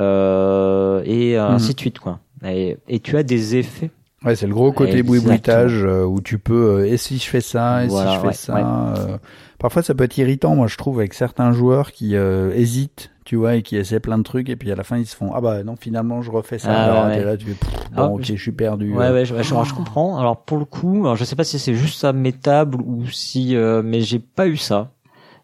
euh, 0.00 1.02
et 1.04 1.36
mhm. 1.36 1.40
ainsi 1.40 1.74
de 1.74 1.78
suite, 1.78 2.00
quoi. 2.00 2.18
Et, 2.44 2.78
et, 2.88 2.98
tu 2.98 3.16
as 3.16 3.22
des 3.22 3.54
effets. 3.54 3.92
Ouais, 4.24 4.36
c'est 4.36 4.46
le 4.46 4.54
gros 4.54 4.72
côté 4.72 5.02
boui-bouitage 5.02 5.84
euh, 5.84 6.04
où 6.04 6.20
tu 6.20 6.38
peux, 6.38 6.80
euh, 6.80 6.92
et 6.92 6.96
si 6.96 7.18
je 7.18 7.28
fais 7.28 7.40
ça, 7.40 7.84
et 7.84 7.88
si 7.88 7.96
je 7.96 8.20
fais 8.20 8.32
ça. 8.32 8.94
Euh, 8.96 9.18
parfois, 9.62 9.82
ça 9.82 9.94
peut 9.94 10.04
être 10.04 10.18
irritant, 10.18 10.54
moi, 10.54 10.66
je 10.66 10.76
trouve, 10.76 10.98
avec 10.98 11.14
certains 11.14 11.52
joueurs 11.52 11.92
qui 11.92 12.14
hésitent 12.14 13.12
tu 13.24 13.36
vois, 13.36 13.54
et 13.54 13.62
qui 13.62 13.76
essaient 13.76 14.00
plein 14.00 14.18
de 14.18 14.22
trucs, 14.22 14.48
et 14.48 14.56
puis 14.56 14.70
à 14.72 14.74
la 14.74 14.84
fin, 14.84 14.98
ils 14.98 15.06
se 15.06 15.14
font, 15.14 15.32
ah 15.34 15.40
bah 15.40 15.62
non, 15.62 15.76
finalement, 15.76 16.22
je 16.22 16.30
refais 16.30 16.58
ça. 16.58 16.70
Ah, 16.70 16.84
alors, 16.84 17.08
là, 17.08 17.36
tu 17.36 17.46
fais, 17.46 17.56
bon, 17.94 18.16
ok, 18.16 18.24
je 18.24 18.34
suis 18.34 18.52
perdu. 18.52 18.92
Ouais, 18.92 19.10
ouais, 19.10 19.24
je, 19.24 19.40
je, 19.40 19.74
comprends. 19.74 20.18
Alors, 20.18 20.42
pour 20.42 20.58
le 20.58 20.64
coup, 20.64 21.02
alors, 21.02 21.16
je 21.16 21.24
sais 21.24 21.36
pas 21.36 21.44
si 21.44 21.58
c'est 21.58 21.74
juste 21.74 22.00
ça 22.00 22.12
métable 22.12 22.80
ou 22.82 23.06
si, 23.06 23.54
euh, 23.54 23.82
mais 23.84 24.00
j'ai 24.00 24.18
pas 24.18 24.48
eu 24.48 24.56
ça. 24.56 24.90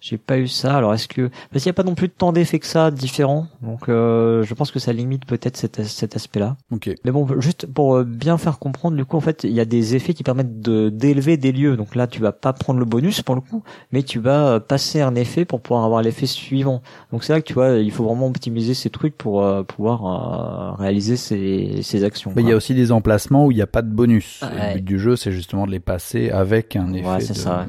J'ai 0.00 0.18
pas 0.18 0.38
eu 0.38 0.46
ça. 0.46 0.76
Alors 0.76 0.94
est-ce 0.94 1.08
que 1.08 1.28
parce 1.50 1.62
qu'il 1.62 1.70
n'y 1.70 1.74
a 1.74 1.80
pas 1.82 1.82
non 1.82 1.94
plus 1.94 2.08
de 2.08 2.12
temps 2.12 2.32
d'effet 2.32 2.58
que 2.58 2.66
ça 2.66 2.90
différent, 2.90 3.48
donc 3.62 3.88
euh, 3.88 4.44
je 4.44 4.54
pense 4.54 4.70
que 4.70 4.78
ça 4.78 4.92
limite 4.92 5.26
peut-être 5.26 5.56
cet, 5.56 5.82
cet 5.82 6.14
aspect-là. 6.14 6.56
Ok. 6.70 6.90
Mais 7.04 7.10
bon, 7.10 7.26
juste 7.40 7.66
pour 7.66 7.96
euh, 7.96 8.04
bien 8.04 8.38
faire 8.38 8.60
comprendre, 8.60 8.96
du 8.96 9.04
coup 9.04 9.16
en 9.16 9.20
fait 9.20 9.42
il 9.42 9.52
y 9.52 9.60
a 9.60 9.64
des 9.64 9.96
effets 9.96 10.14
qui 10.14 10.22
permettent 10.22 10.60
de 10.60 10.88
d'élever 10.88 11.36
des 11.36 11.50
lieux. 11.50 11.76
Donc 11.76 11.96
là 11.96 12.06
tu 12.06 12.20
vas 12.20 12.30
pas 12.30 12.52
prendre 12.52 12.78
le 12.78 12.84
bonus 12.84 13.22
pour 13.22 13.34
le 13.34 13.40
coup, 13.40 13.64
mais 13.90 14.04
tu 14.04 14.20
vas 14.20 14.46
euh, 14.46 14.60
passer 14.60 15.00
un 15.00 15.16
effet 15.16 15.44
pour 15.44 15.60
pouvoir 15.60 15.84
avoir 15.84 16.02
l'effet 16.02 16.26
suivant. 16.26 16.80
Donc 17.10 17.24
c'est 17.24 17.32
là 17.32 17.40
que 17.40 17.46
tu 17.46 17.54
vois 17.54 17.70
il 17.70 17.90
faut 17.90 18.04
vraiment 18.04 18.28
optimiser 18.28 18.74
ces 18.74 18.90
trucs 18.90 19.16
pour 19.16 19.44
pouvoir 19.66 20.76
réaliser 20.78 21.16
ces, 21.16 21.80
ces 21.82 22.04
actions. 22.04 22.32
Mais 22.36 22.42
il 22.42 22.48
y 22.48 22.52
a 22.52 22.56
aussi 22.56 22.74
des 22.74 22.92
emplacements 22.92 23.46
où 23.46 23.50
il 23.50 23.56
n'y 23.56 23.62
a 23.62 23.66
pas 23.66 23.82
de 23.82 23.90
bonus. 23.90 24.42
Le 24.42 24.74
but 24.74 24.84
du 24.84 24.98
jeu 25.00 25.16
c'est 25.16 25.32
justement 25.32 25.66
de 25.66 25.72
les 25.72 25.80
passer 25.80 26.30
avec 26.30 26.76
un 26.76 26.92
effet. 26.92 27.08
Ouais 27.08 27.20
c'est 27.20 27.34
ça. 27.34 27.66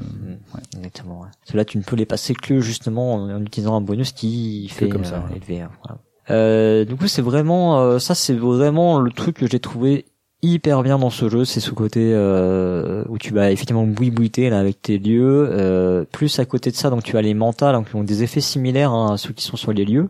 Ouais. 0.54 0.60
Exactement. 0.76 1.22
Ouais. 1.22 1.28
Là 1.54 1.64
tu 1.64 1.76
ne 1.78 1.82
peux 1.82 1.96
les 1.96 2.06
passer 2.06 2.19
c'est 2.20 2.34
que 2.34 2.60
justement 2.60 3.14
en, 3.14 3.42
utilisant 3.42 3.76
un 3.76 3.80
bonus 3.80 4.12
qui 4.12 4.68
fait 4.68 4.88
comme 4.88 5.04
ça, 5.04 5.24
euh. 5.30 5.62
Hein, 5.88 5.98
euh, 6.30 6.84
du 6.84 6.94
coup, 6.96 7.08
c'est 7.08 7.22
vraiment 7.22 7.80
euh, 7.80 7.98
ça, 7.98 8.14
c'est 8.14 8.34
vraiment 8.34 9.00
le 9.00 9.10
truc 9.10 9.38
que 9.38 9.46
j'ai 9.46 9.60
trouvé 9.60 10.06
hyper 10.42 10.82
bien 10.82 10.98
dans 10.98 11.10
ce 11.10 11.28
jeu, 11.28 11.44
c'est 11.44 11.60
ce 11.60 11.70
côté 11.70 12.12
euh, 12.14 13.04
où 13.08 13.18
tu 13.18 13.32
vas 13.32 13.50
effectivement 13.50 13.86
bouiller 13.86 14.50
là 14.50 14.58
avec 14.58 14.80
tes 14.80 14.98
lieux. 14.98 15.48
Euh, 15.50 16.04
plus 16.10 16.38
à 16.38 16.44
côté 16.44 16.70
de 16.70 16.76
ça, 16.76 16.90
donc 16.90 17.02
tu 17.02 17.16
as 17.16 17.22
les 17.22 17.34
mentales 17.34 17.74
donc, 17.74 17.90
qui 17.90 17.96
ont 17.96 18.04
des 18.04 18.22
effets 18.22 18.40
similaires 18.40 18.92
hein, 18.92 19.14
à 19.14 19.16
ceux 19.16 19.32
qui 19.32 19.44
sont 19.44 19.56
sur 19.56 19.72
les 19.72 19.84
lieux. 19.84 20.08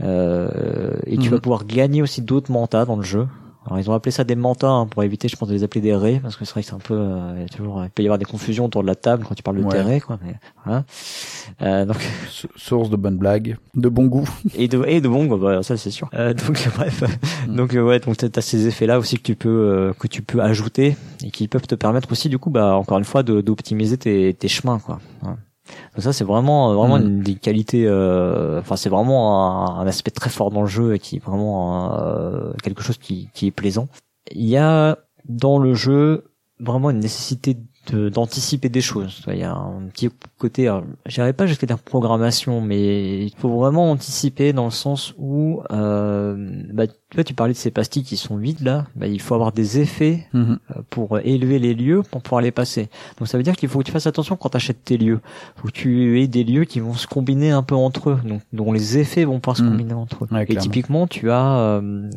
Euh, 0.00 0.90
et 1.06 1.16
tu 1.16 1.28
vas 1.28 1.36
mhm. 1.36 1.42
pouvoir 1.42 1.64
gagner 1.66 2.02
aussi 2.02 2.20
d'autres 2.20 2.50
mentats 2.50 2.84
dans 2.84 2.96
le 2.96 3.02
jeu. 3.02 3.26
Alors 3.66 3.78
ils 3.78 3.90
ont 3.90 3.94
appelé 3.94 4.10
ça 4.12 4.24
des 4.24 4.34
mantas 4.36 4.68
hein, 4.68 4.86
pour 4.86 5.02
éviter, 5.04 5.28
je 5.28 5.36
pense, 5.36 5.48
de 5.48 5.54
les 5.54 5.62
appeler 5.64 5.80
des 5.80 5.94
raies 5.96 6.20
parce 6.22 6.36
que 6.36 6.44
c'est 6.44 6.52
vrai 6.52 6.62
que 6.62 6.68
c'est 6.68 6.74
un 6.74 6.78
peu, 6.78 6.94
euh, 6.94 7.32
il 7.36 7.42
y 7.42 7.44
a 7.44 7.48
toujours, 7.48 7.82
il 7.82 7.90
peut 7.90 8.02
y 8.02 8.06
avoir 8.06 8.18
des 8.18 8.24
confusions 8.26 8.66
autour 8.66 8.82
de 8.82 8.86
la 8.86 8.94
table 8.94 9.24
quand 9.26 9.34
tu 9.34 9.42
parles 9.42 9.56
de 9.58 9.62
Ouais. 9.64 10.00
quoi. 10.00 10.18
Mais, 10.22 10.34
voilà. 10.64 10.84
Euh, 11.62 11.84
donc 11.86 11.96
Source 12.56 12.90
de 12.90 12.96
bonnes 12.96 13.16
blagues, 13.16 13.56
de 13.74 13.88
bon 13.88 14.06
goût. 14.06 14.28
et 14.54 14.68
de 14.68 14.84
et 14.86 15.00
de 15.00 15.08
bon, 15.08 15.24
bah, 15.36 15.62
ça 15.62 15.76
c'est 15.76 15.90
sûr. 15.90 16.08
Euh, 16.14 16.34
donc 16.34 16.68
bref, 16.76 17.02
Mm. 17.48 17.56
donc 17.56 17.74
euh, 17.74 17.82
ouais, 17.82 18.00
donc 18.00 18.16
t'as 18.16 18.40
ces 18.40 18.66
effets 18.66 18.86
là 18.86 18.98
aussi 18.98 19.16
que 19.16 19.22
tu 19.22 19.34
peux 19.34 19.48
euh, 19.48 19.92
que 19.98 20.06
tu 20.08 20.22
peux 20.22 20.40
ajouter 20.42 20.96
et 21.24 21.30
qui 21.30 21.48
peuvent 21.48 21.66
te 21.66 21.74
permettre 21.74 22.10
aussi 22.12 22.28
du 22.28 22.38
coup, 22.38 22.50
bah 22.50 22.74
encore 22.76 22.98
une 22.98 23.04
fois, 23.04 23.22
d'optimiser 23.22 23.96
tes 23.98 24.34
tes 24.34 24.48
chemins 24.48 24.78
quoi. 24.78 25.00
Donc 25.94 26.02
ça 26.02 26.12
c'est 26.12 26.24
vraiment 26.24 26.70
euh, 26.70 26.74
vraiment 26.74 26.98
Mm. 26.98 27.02
une 27.06 27.20
des 27.20 27.34
qualités. 27.36 27.84
euh, 27.86 28.60
Enfin 28.60 28.76
c'est 28.76 28.88
vraiment 28.90 29.76
un, 29.78 29.80
un 29.80 29.86
aspect 29.86 30.10
très 30.10 30.30
fort 30.30 30.50
dans 30.50 30.62
le 30.62 30.66
jeu 30.68 30.94
et 30.94 30.98
qui 30.98 31.16
est 31.16 31.24
vraiment 31.24 31.94
euh, 31.98 32.52
quelque 32.62 32.82
chose 32.82 32.98
qui 32.98 33.28
qui 33.34 33.46
est 33.46 33.50
plaisant. 33.50 33.88
Il 34.32 34.46
y 34.46 34.56
a 34.56 34.98
dans 35.28 35.58
le 35.58 35.74
jeu 35.74 36.24
vraiment 36.60 36.90
une 36.90 37.00
nécessité 37.00 37.56
de- 37.92 38.08
d'anticiper 38.08 38.68
des 38.68 38.80
choses. 38.80 39.22
Il 39.28 39.36
y 39.38 39.42
a 39.42 39.52
un 39.54 39.82
petit 39.92 40.08
côté, 40.38 40.70
j'irais 41.06 41.32
pas 41.32 41.46
jusqu'à 41.46 41.66
dire 41.66 41.78
programmation, 41.78 42.60
mais 42.60 43.24
il 43.26 43.32
faut 43.36 43.48
vraiment 43.58 43.90
anticiper 43.90 44.52
dans 44.52 44.64
le 44.64 44.70
sens 44.70 45.14
où, 45.18 45.60
euh, 45.70 46.62
bah, 46.72 46.86
tu 46.86 46.94
vois, 47.16 47.24
tu 47.24 47.34
parlais 47.34 47.52
de 47.52 47.58
ces 47.58 47.70
pastilles 47.70 48.02
qui 48.04 48.16
sont 48.16 48.36
vides 48.36 48.62
là, 48.62 48.86
bah, 48.96 49.06
il 49.06 49.20
faut 49.20 49.34
avoir 49.34 49.52
des 49.52 49.80
effets 49.80 50.26
Mhm. 50.32 50.58
euh, 50.70 50.80
pour 50.90 51.18
élever 51.20 51.58
les 51.58 51.74
lieux 51.74 52.02
pour 52.10 52.22
pouvoir 52.22 52.40
les 52.40 52.50
passer. 52.50 52.88
Donc 53.18 53.28
ça 53.28 53.36
veut 53.36 53.44
dire 53.44 53.56
qu'il 53.56 53.68
faut 53.68 53.78
que 53.80 53.84
tu 53.84 53.92
fasses 53.92 54.06
attention 54.06 54.36
quand 54.36 54.48
tu 54.50 54.56
achètes 54.56 54.82
tes 54.84 54.96
lieux. 54.98 55.20
faut 55.56 55.68
que 55.68 55.72
tu 55.72 56.20
aies 56.22 56.26
des 56.28 56.44
lieux 56.44 56.64
qui 56.64 56.80
vont 56.80 56.94
se 56.94 57.06
combiner 57.06 57.50
un 57.50 57.62
peu 57.62 57.74
entre 57.74 58.10
eux, 58.10 58.18
donc 58.24 58.42
dont 58.52 58.72
les 58.72 58.98
effets 58.98 59.24
vont 59.24 59.40
pouvoir 59.40 59.56
se 59.56 59.62
Mhm. 59.62 59.70
combiner 59.70 59.94
entre 59.94 60.24
eux. 60.24 60.28
Ouais, 60.32 60.42
Et 60.42 60.46
clairement. 60.46 60.62
typiquement, 60.62 61.06
tu 61.06 61.30
as 61.30 61.56
euh, 61.58 62.10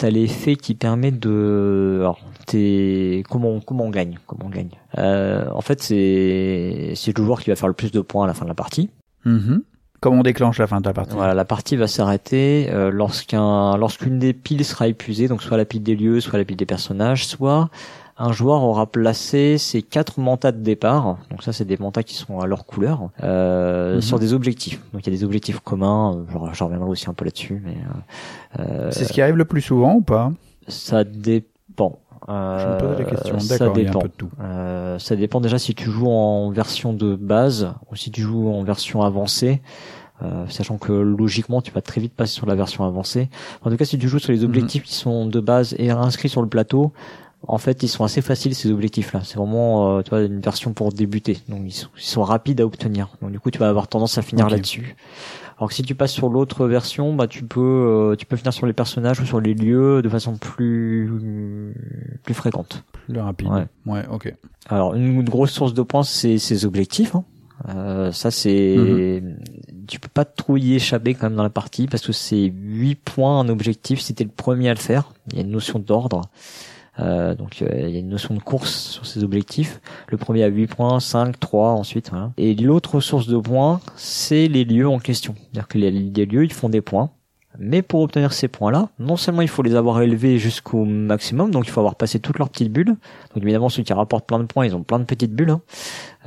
t'as 0.00 0.08
l'effet 0.08 0.56
qui 0.56 0.74
permet 0.74 1.10
de 1.10 1.98
alors 2.00 2.18
t'es 2.46 3.22
comment 3.28 3.60
comment 3.60 3.84
on 3.84 3.90
gagne 3.90 4.18
comment 4.26 4.46
on 4.46 4.48
gagne. 4.48 4.70
Euh, 4.96 5.48
en 5.52 5.60
fait 5.60 5.82
c'est 5.82 6.92
c'est 6.96 7.16
le 7.16 7.22
joueur 7.22 7.40
qui 7.42 7.50
va 7.50 7.56
faire 7.56 7.68
le 7.68 7.74
plus 7.74 7.92
de 7.92 8.00
points 8.00 8.24
à 8.24 8.26
la 8.26 8.34
fin 8.34 8.44
de 8.44 8.48
la 8.48 8.54
partie. 8.54 8.88
Mhm. 9.26 9.62
Comment 10.00 10.20
on 10.20 10.22
déclenche 10.22 10.58
la 10.58 10.66
fin 10.66 10.80
de 10.80 10.86
la 10.86 10.94
partie. 10.94 11.14
Voilà 11.14 11.34
la 11.34 11.44
partie 11.44 11.76
va 11.76 11.86
s'arrêter 11.86 12.68
euh, 12.70 12.90
lorsqu'un 12.90 13.76
lorsqu'une 13.76 14.18
des 14.18 14.32
piles 14.32 14.64
sera 14.64 14.88
épuisée 14.88 15.28
donc 15.28 15.42
soit 15.42 15.58
la 15.58 15.66
pile 15.66 15.82
des 15.82 15.94
lieux 15.94 16.20
soit 16.20 16.38
la 16.38 16.46
pile 16.46 16.56
des 16.56 16.66
personnages 16.66 17.26
soit 17.26 17.68
un 18.22 18.32
joueur 18.32 18.62
aura 18.62 18.86
placé 18.86 19.56
ses 19.58 19.82
quatre 19.82 20.20
mantas 20.20 20.52
de 20.52 20.60
départ, 20.60 21.18
donc 21.30 21.42
ça 21.42 21.52
c'est 21.52 21.64
des 21.64 21.76
mantas 21.78 22.02
qui 22.02 22.14
sont 22.14 22.38
à 22.38 22.46
leur 22.46 22.66
couleur, 22.66 23.10
euh, 23.22 23.96
Mhm. 23.96 24.00
sur 24.02 24.18
des 24.18 24.32
objectifs. 24.34 24.80
Donc 24.92 25.06
il 25.06 25.12
y 25.12 25.14
a 25.14 25.18
des 25.18 25.24
objectifs 25.24 25.58
communs, 25.60 26.14
euh, 26.16 26.48
j'en 26.52 26.66
reviendrai 26.66 26.88
aussi 26.88 27.08
un 27.08 27.14
peu 27.14 27.24
là-dessus, 27.24 27.62
mais 27.64 27.76
euh, 28.60 28.90
C'est 28.92 29.04
ce 29.06 29.12
qui 29.12 29.22
arrive 29.22 29.36
le 29.36 29.44
plus 29.44 29.62
souvent 29.62 29.94
ou 29.94 30.02
pas? 30.02 30.32
ça 30.68 31.02
dépend. 31.04 31.98
Euh, 32.28 32.78
Je 32.78 32.84
me 32.86 32.98
la 32.98 33.04
question. 33.04 33.40
Ça 33.40 33.68
dépend. 33.70 34.00
peu 34.00 34.08
de 34.08 34.12
tout. 34.14 34.28
Euh, 34.40 34.98
ça 34.98 35.16
dépend 35.16 35.40
déjà 35.40 35.58
si 35.58 35.74
tu 35.74 35.90
joues 35.90 36.10
en 36.10 36.50
version 36.50 36.92
de 36.92 37.16
base 37.16 37.72
ou 37.90 37.96
si 37.96 38.10
tu 38.10 38.20
joues 38.20 38.50
en 38.52 38.62
version 38.62 39.02
avancée. 39.02 39.62
Euh, 40.22 40.44
sachant 40.48 40.76
que 40.76 40.92
logiquement 40.92 41.62
tu 41.62 41.72
vas 41.72 41.80
très 41.80 41.98
vite 41.98 42.12
passer 42.12 42.34
sur 42.34 42.44
la 42.46 42.54
version 42.54 42.84
avancée. 42.84 43.30
En 43.64 43.70
tout 43.70 43.76
cas, 43.78 43.86
si 43.86 43.98
tu 43.98 44.06
joues 44.06 44.18
sur 44.18 44.32
les 44.32 44.44
objectifs 44.44 44.82
qui 44.82 44.92
sont 44.94 45.24
de 45.24 45.40
base 45.40 45.74
et 45.78 45.90
inscrits 45.90 46.28
sur 46.28 46.42
le 46.42 46.48
plateau, 46.48 46.92
en 47.46 47.58
fait, 47.58 47.82
ils 47.82 47.88
sont 47.88 48.04
assez 48.04 48.22
faciles 48.22 48.54
ces 48.54 48.70
objectifs-là. 48.70 49.22
C'est 49.24 49.36
vraiment, 49.36 49.98
euh, 49.98 50.02
tu 50.02 50.10
vois, 50.10 50.22
une 50.22 50.40
version 50.40 50.72
pour 50.72 50.92
débuter. 50.92 51.38
Donc 51.48 51.62
ils 51.64 51.72
sont, 51.72 51.88
ils 51.96 52.02
sont 52.02 52.22
rapides 52.22 52.60
à 52.60 52.66
obtenir. 52.66 53.08
Donc 53.22 53.32
du 53.32 53.40
coup, 53.40 53.50
tu 53.50 53.58
vas 53.58 53.68
avoir 53.68 53.88
tendance 53.88 54.18
à 54.18 54.22
finir 54.22 54.48
là-dessus. 54.48 54.96
Alors 55.58 55.68
que 55.68 55.74
si 55.74 55.82
tu 55.82 55.94
passes 55.94 56.12
sur 56.12 56.28
l'autre 56.30 56.66
version, 56.66 57.12
bah 57.14 57.26
tu 57.26 57.42
peux, 57.44 57.60
euh, 57.60 58.16
tu 58.16 58.24
peux 58.24 58.36
finir 58.36 58.52
sur 58.52 58.66
les 58.66 58.72
personnages 58.72 59.20
ou 59.20 59.26
sur 59.26 59.40
les 59.40 59.52
lieux 59.54 60.00
de 60.00 60.08
façon 60.08 60.36
plus 60.38 61.10
plus 62.24 62.34
fréquente. 62.34 62.84
Plus 63.08 63.18
rapide. 63.20 63.48
Ouais. 63.48 63.66
Ouais, 63.86 64.04
ok. 64.10 64.34
Alors 64.68 64.94
une, 64.94 65.20
une 65.20 65.28
grosse 65.28 65.50
source 65.50 65.74
de 65.74 65.82
points, 65.82 66.02
c'est 66.02 66.38
ces 66.38 66.64
objectifs. 66.64 67.14
hein. 67.14 67.24
Euh, 67.68 68.10
ça 68.10 68.30
c'est, 68.30 69.20
Mhm. 69.22 69.36
tu 69.86 70.00
peux 70.00 70.08
pas 70.08 70.24
trop 70.24 70.56
y 70.56 70.74
échapper 70.74 71.12
quand 71.12 71.26
même 71.28 71.36
dans 71.36 71.42
la 71.42 71.50
partie 71.50 71.88
parce 71.88 72.06
que 72.06 72.12
c'est 72.12 72.50
8 72.54 72.94
points 72.94 73.38
en 73.38 73.48
objectif 73.50 74.00
si 74.00 74.14
t'es 74.14 74.24
le 74.24 74.30
premier 74.30 74.70
à 74.70 74.74
le 74.74 74.80
faire. 74.80 75.12
Il 75.30 75.36
y 75.36 75.40
a 75.40 75.42
une 75.44 75.50
notion 75.50 75.78
d'ordre. 75.78 76.22
Euh, 77.00 77.34
donc 77.34 77.62
euh, 77.62 77.68
il 77.72 77.90
y 77.90 77.96
a 77.96 78.00
une 78.00 78.08
notion 78.08 78.34
de 78.34 78.40
course 78.40 78.74
sur 78.74 79.06
ces 79.06 79.24
objectifs. 79.24 79.80
Le 80.08 80.16
premier 80.16 80.44
a 80.44 80.48
8 80.48 80.66
points, 80.66 81.00
5, 81.00 81.38
3 81.40 81.70
ensuite. 81.70 82.10
Voilà. 82.10 82.32
Et 82.36 82.54
l'autre 82.54 83.00
source 83.00 83.26
de 83.26 83.38
points, 83.38 83.80
c'est 83.96 84.48
les 84.48 84.64
lieux 84.64 84.88
en 84.88 84.98
question. 84.98 85.34
C'est-à-dire 85.38 85.68
que 85.68 85.78
les, 85.78 85.90
les 85.90 86.26
lieux, 86.26 86.44
ils 86.44 86.52
font 86.52 86.68
des 86.68 86.80
points. 86.80 87.10
Mais 87.58 87.82
pour 87.82 88.00
obtenir 88.02 88.32
ces 88.32 88.46
points-là, 88.46 88.90
non 89.00 89.16
seulement 89.16 89.42
il 89.42 89.48
faut 89.48 89.62
les 89.62 89.74
avoir 89.74 90.00
élevés 90.00 90.38
jusqu'au 90.38 90.84
maximum, 90.84 91.50
donc 91.50 91.66
il 91.66 91.70
faut 91.70 91.80
avoir 91.80 91.96
passé 91.96 92.20
toutes 92.20 92.38
leurs 92.38 92.48
petites 92.48 92.72
bulles. 92.72 92.94
Donc 93.34 93.42
évidemment 93.42 93.68
ceux 93.68 93.82
qui 93.82 93.92
rapportent 93.92 94.24
plein 94.26 94.38
de 94.38 94.44
points, 94.44 94.64
ils 94.66 94.74
ont 94.76 94.84
plein 94.84 95.00
de 95.00 95.04
petites 95.04 95.34
bulles, 95.34 95.50
hein, 95.50 95.60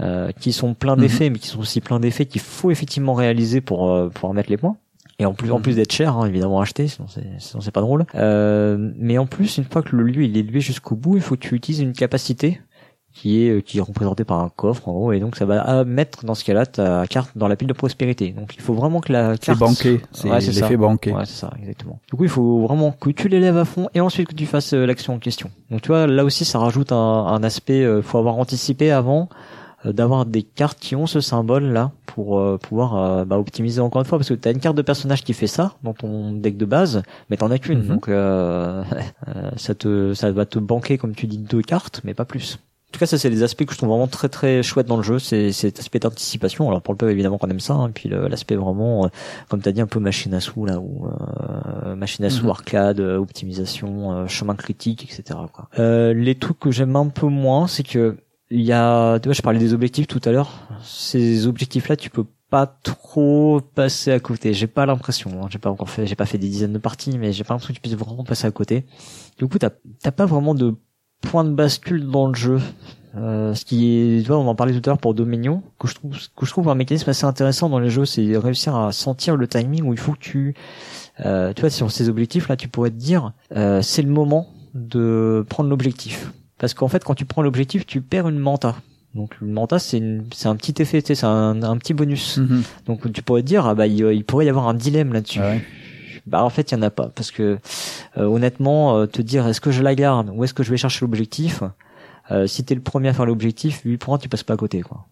euh, 0.02 0.32
qui 0.38 0.52
sont 0.52 0.74
plein 0.74 0.96
Mhm. 0.96 1.02
d'effets, 1.02 1.30
mais 1.30 1.40
qui 1.40 1.48
sont 1.48 1.60
aussi 1.62 1.80
plein 1.80 2.02
d'effets 2.02 2.26
qu'il 2.26 2.42
faut 2.42 2.72
effectivement 2.72 3.14
réaliser 3.14 3.62
pour 3.62 3.90
euh, 3.90 4.10
pouvoir 4.10 4.34
mettre 4.34 4.50
les 4.50 4.58
points. 4.58 4.76
Et 5.20 5.26
en 5.26 5.34
plus, 5.34 5.52
en 5.52 5.62
plus 5.62 5.76
d'être 5.76 5.92
cher, 5.92 6.18
hein, 6.18 6.26
évidemment 6.26 6.60
acheter, 6.60 6.88
sinon 6.88 7.08
c'est, 7.08 7.24
sinon 7.38 7.62
c'est 7.62 7.72
pas 7.72 7.82
drôle. 7.82 8.06
Euh, 8.16 8.78
mais 8.98 9.18
en 9.18 9.26
plus, 9.28 9.58
une 9.58 9.64
fois 9.66 9.82
que 9.84 9.96
le 9.96 10.04
lieu 10.04 10.24
il 10.24 10.36
est 10.36 10.40
élevé 10.42 10.60
jusqu'au 10.60 10.96
bout, 10.96 11.16
il 11.18 11.22
faut 11.22 11.36
que 11.36 11.42
tu 11.42 11.56
utilises 11.56 11.82
une 11.82 11.94
capacité 11.94 12.60
qui 13.14 13.46
est 13.46 13.50
euh, 13.52 13.62
qui 13.62 13.78
est 13.78 13.82
représentée 13.82 14.24
par 14.24 14.40
un 14.40 14.50
coffre 14.50 14.90
en 14.90 14.94
gros, 14.94 15.12
et 15.12 15.20
donc 15.20 15.36
ça 15.36 15.46
va 15.46 15.70
euh, 15.70 15.86
mettre 15.86 16.26
dans 16.26 16.34
ce 16.34 16.44
cas-là 16.44 16.66
ta 16.66 17.06
carte 17.06 17.30
dans 17.38 17.48
la 17.48 17.56
pile 17.56 17.68
de 17.68 17.74
prospérité. 17.74 18.32
Donc 18.32 18.56
il 18.56 18.62
faut 18.62 18.74
vraiment 18.74 19.02
que 19.02 19.14
la 19.14 19.34
C'est 19.36 19.46
carte 19.46 19.60
banqué. 19.60 20.02
C'est 20.12 20.32
Ouais, 20.32 20.42
c'est 20.42 20.52
l'effet 20.52 20.78
banqué. 20.78 21.12
Ouais, 21.14 21.26
c'est 21.26 21.38
ça, 21.42 21.54
exactement. 21.60 22.00
Du 22.10 22.18
coup, 22.18 22.24
il 22.24 22.30
faut 22.32 22.62
vraiment 22.66 22.92
que 22.92 23.12
tu 23.12 23.28
l'élèves 23.30 23.58
à 23.58 23.66
fond 23.66 23.88
et 23.94 24.02
ensuite 24.02 24.30
que 24.30 24.34
tu 24.34 24.48
fasses 24.48 24.74
euh, 24.74 24.88
l'action 24.88 25.14
en 25.14 25.20
question. 25.20 25.52
Donc, 25.70 25.84
tu 25.84 25.90
vois, 25.90 26.08
là 26.08 26.26
aussi, 26.26 26.44
ça 26.44 26.58
rajoute 26.58 26.92
un, 26.92 26.96
un 26.98 27.44
aspect. 27.44 27.84
euh, 27.84 28.02
faut 28.02 28.18
avoir 28.18 28.38
anticipé 28.40 28.90
avant 28.90 29.30
d'avoir 29.92 30.26
des 30.26 30.44
cartes 30.44 30.80
qui 30.80 30.96
ont 30.96 31.08
ce 31.08 31.20
symbole 31.20 31.66
là 31.66 31.92
pour 32.06 32.40
euh, 32.40 32.58
pouvoir 32.58 32.96
euh, 32.96 33.26
bah, 33.26 33.38
optimiser 33.38 33.82
encore 33.82 34.02
une 34.02 34.08
fois 34.08 34.18
parce 34.18 34.30
que 34.30 34.34
tu 34.36 34.48
as 34.48 34.52
une 34.52 34.60
carte 34.60 34.78
de 34.78 34.82
personnage 34.82 35.24
qui 35.24 35.34
fait 35.34 35.48
ça 35.48 35.74
dans 35.84 35.94
ton 35.94 36.32
deck 36.32 36.58
de 36.58 36.66
base, 36.66 37.04
mais 37.30 37.38
t'en 37.38 37.52
as 37.52 37.58
qu'une. 37.60 37.80
Mhm. 37.80 37.88
Donc, 37.88 38.08
euh, 38.08 38.84
euh, 39.28 39.52
ça 39.58 39.76
te 39.76 40.14
ça 40.14 40.32
va 40.32 40.46
te 40.46 40.60
banquer 40.60 40.98
comme 40.98 41.16
tu 41.16 41.28
dis 41.28 41.38
deux 41.38 41.62
cartes, 41.62 42.02
mais 42.04 42.14
pas 42.14 42.26
plus. 42.26 42.60
En 42.90 42.94
tout 42.94 43.00
cas, 43.00 43.08
ça 43.08 43.18
c'est 43.18 43.32
des 43.32 43.42
aspects 43.42 43.66
que 43.66 43.74
je 43.74 43.78
trouve 43.80 43.90
vraiment 43.90 44.06
très 44.08 44.30
très 44.30 44.62
chouettes 44.62 44.86
dans 44.86 44.98
le 44.98 45.02
jeu. 45.02 45.18
C'est 45.18 45.52
cet 45.52 45.80
aspect 45.80 45.98
d'anticipation. 45.98 46.68
Alors 46.70 46.84
pour 46.84 46.94
le 46.94 46.98
peuple 47.00 47.12
évidemment 47.12 47.40
qu'on 47.40 47.50
aime 47.50 47.60
ça, 47.60 47.74
hein, 47.74 47.88
et 47.88 47.92
puis 47.92 48.08
l'aspect 48.08 48.56
vraiment, 48.56 49.06
euh, 49.06 49.08
comme 49.50 49.62
t'as 49.62 49.72
dit, 49.72 49.82
un 49.82 49.88
peu 49.88 50.00
machine 50.00 50.32
à 50.36 50.40
sous 50.40 50.64
là, 50.68 50.78
ou 50.80 51.08
euh, 51.08 51.96
machine 51.96 52.24
à 52.24 52.30
sous 52.30 52.44
Mhm. 52.44 52.50
arcade, 52.52 53.00
euh, 53.00 53.18
optimisation, 53.18 54.12
euh, 54.14 54.28
chemin 54.28 54.54
critique, 54.54 55.04
etc. 55.06 55.40
Quoi. 55.52 55.70
Euh, 55.80 56.14
les 56.14 56.36
trucs 56.36 56.60
que 56.60 56.70
j'aime 56.70 56.96
un 56.96 57.08
peu 57.08 57.26
moins, 57.26 57.66
c'est 57.66 57.82
que 57.82 58.16
il 58.54 58.62
y 58.62 58.72
a, 58.72 59.20
tu 59.20 59.28
vois, 59.28 59.34
je 59.34 59.42
parlais 59.42 59.60
des 59.60 59.74
objectifs 59.74 60.08
tout 60.08 60.22
à 60.26 60.32
l'heure. 60.32 60.52
Ces 60.84 61.48
objectifs-là, 61.48 61.96
tu 61.96 62.10
peux 62.12 62.26
pas 62.52 62.68
trop 62.68 63.62
passer 63.74 64.12
à 64.12 64.20
côté. 64.20 64.54
J'ai 64.54 64.68
pas 64.68 64.86
l'impression. 64.86 65.32
hein. 65.44 65.48
J'ai 65.50 65.58
pas 65.58 65.72
encore 65.72 65.90
fait, 65.90 66.06
j'ai 66.06 66.16
pas 66.16 66.28
fait 66.28 66.38
des 66.38 66.48
dizaines 66.50 66.74
de 66.74 66.78
parties, 66.78 67.18
mais 67.18 67.34
j'ai 67.34 67.44
pas 67.44 67.56
l'impression 67.56 67.74
que 67.74 67.80
tu 67.80 67.82
puisses 67.82 67.98
vraiment 67.98 68.24
passer 68.24 68.46
à 68.46 68.52
côté. 68.52 68.86
Du 69.40 69.48
coup, 69.48 69.58
t'as 69.58 69.72
t'as 70.02 70.12
pas 70.12 70.28
vraiment 70.28 70.54
de 70.54 70.76
point 71.22 71.44
de 71.44 71.50
bascule 71.52 72.06
dans 72.06 72.28
le 72.28 72.36
jeu. 72.36 72.60
Euh, 73.16 73.54
ce 73.56 73.66
qui 73.66 73.90
est, 73.90 74.22
tu 74.22 74.28
vois, 74.28 74.38
on 74.38 74.48
en 74.48 74.56
parlait 74.56 74.74
tout 74.74 74.88
à 74.88 74.92
l'heure 74.92 74.98
pour 75.00 75.14
Dominion, 75.16 75.64
que 75.80 75.88
je 75.88 75.96
trouve, 75.96 76.16
que 76.36 76.46
je 76.46 76.52
trouve 76.52 76.70
un 76.70 76.76
mécanisme 76.76 77.10
assez 77.10 77.26
intéressant 77.26 77.70
dans 77.70 77.80
les 77.80 77.90
jeux, 77.92 78.06
c'est 78.06 78.38
réussir 78.38 78.76
à 78.76 78.92
sentir 78.92 79.36
le 79.36 79.48
timing 79.48 79.84
où 79.84 79.94
il 79.94 80.00
faut 80.00 80.14
que 80.14 80.20
tu, 80.20 80.56
euh, 81.26 81.54
tu 81.54 81.62
vois, 81.62 81.70
sur 81.70 81.92
ces 81.92 82.10
objectifs 82.10 82.50
là, 82.50 82.58
tu 82.58 82.68
pourrais 82.68 82.90
te 82.90 82.96
dire, 82.96 83.34
euh, 83.56 83.82
c'est 83.84 84.02
le 84.02 84.10
moment 84.10 84.48
de 84.74 85.46
prendre 85.48 85.70
l'objectif. 85.70 86.32
Parce 86.64 86.74
qu'en 86.74 86.88
fait, 86.88 87.04
quand 87.04 87.14
tu 87.14 87.26
prends 87.26 87.42
l'objectif, 87.42 87.86
tu 87.86 88.00
perds 88.00 88.30
une 88.30 88.40
manta. 88.40 88.78
Donc 89.16 89.36
une 89.42 89.52
manta, 89.52 89.80
c'est 89.80 89.98
un 89.98 90.56
petit 90.56 90.82
effet, 90.82 91.02
c'est 91.04 91.26
un, 91.26 91.62
un 91.62 91.76
petit 91.76 91.94
bonus. 91.94 92.38
Mhm. 92.38 92.64
Donc 92.86 93.12
tu 93.12 93.22
pourrais 93.22 93.42
te 93.42 93.48
dire, 93.48 93.66
ah 93.68 93.76
bah 93.76 93.86
il, 93.86 94.00
il 94.00 94.24
pourrait 94.24 94.46
y 94.46 94.50
avoir 94.50 94.70
un 94.70 94.74
dilemme 94.74 95.12
là-dessus. 95.12 95.42
Ah 95.44 95.50
ouais. 95.50 95.62
Bah 96.26 96.42
en 96.42 96.50
fait, 96.50 96.72
il 96.72 96.76
y 96.76 96.78
en 96.78 96.82
a 96.82 96.90
pas 96.90 97.10
parce 97.10 97.32
que 97.32 97.58
euh, 98.18 98.24
honnêtement, 98.24 98.96
euh, 98.96 99.08
te 99.08 99.22
dire 99.22 99.46
est-ce 99.46 99.60
que 99.60 99.72
je 99.72 99.84
la 99.84 99.94
garde 99.94 100.32
ou 100.34 100.46
est-ce 100.46 100.54
que 100.54 100.64
je 100.64 100.72
vais 100.72 100.78
chercher 100.78 101.04
l'objectif 101.04 101.64
euh, 102.32 102.48
Si 102.48 102.64
t'es 102.64 102.76
le 102.76 102.82
premier 102.82 103.10
à 103.10 103.14
faire 103.14 103.26
l'objectif, 103.26 103.82
8 103.84 103.98
points, 103.98 104.18
tu 104.18 104.30
passes 104.30 104.44
pas 104.44 104.54
à 104.54 104.58
côté 104.58 104.84
quoi. 104.84 105.06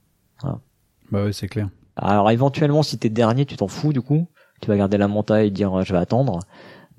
Bah 1.11 1.25
ouais, 1.25 1.33
c'est 1.33 1.49
clair. 1.49 1.67
Alors 1.97 2.31
éventuellement, 2.31 2.81
si 2.81 2.97
t'es 2.97 3.09
dernier, 3.09 3.45
tu 3.45 3.57
t'en 3.57 3.67
fous 3.67 3.91
du 3.91 3.99
coup. 3.99 4.25
Tu 4.61 4.69
vas 4.69 4.77
garder 4.77 4.97
la 4.97 5.09
montagne 5.09 5.47
et 5.47 5.51
dire 5.51 5.77
euh, 5.77 5.83
je 5.83 5.91
vais 5.91 5.99
attendre. 5.99 6.39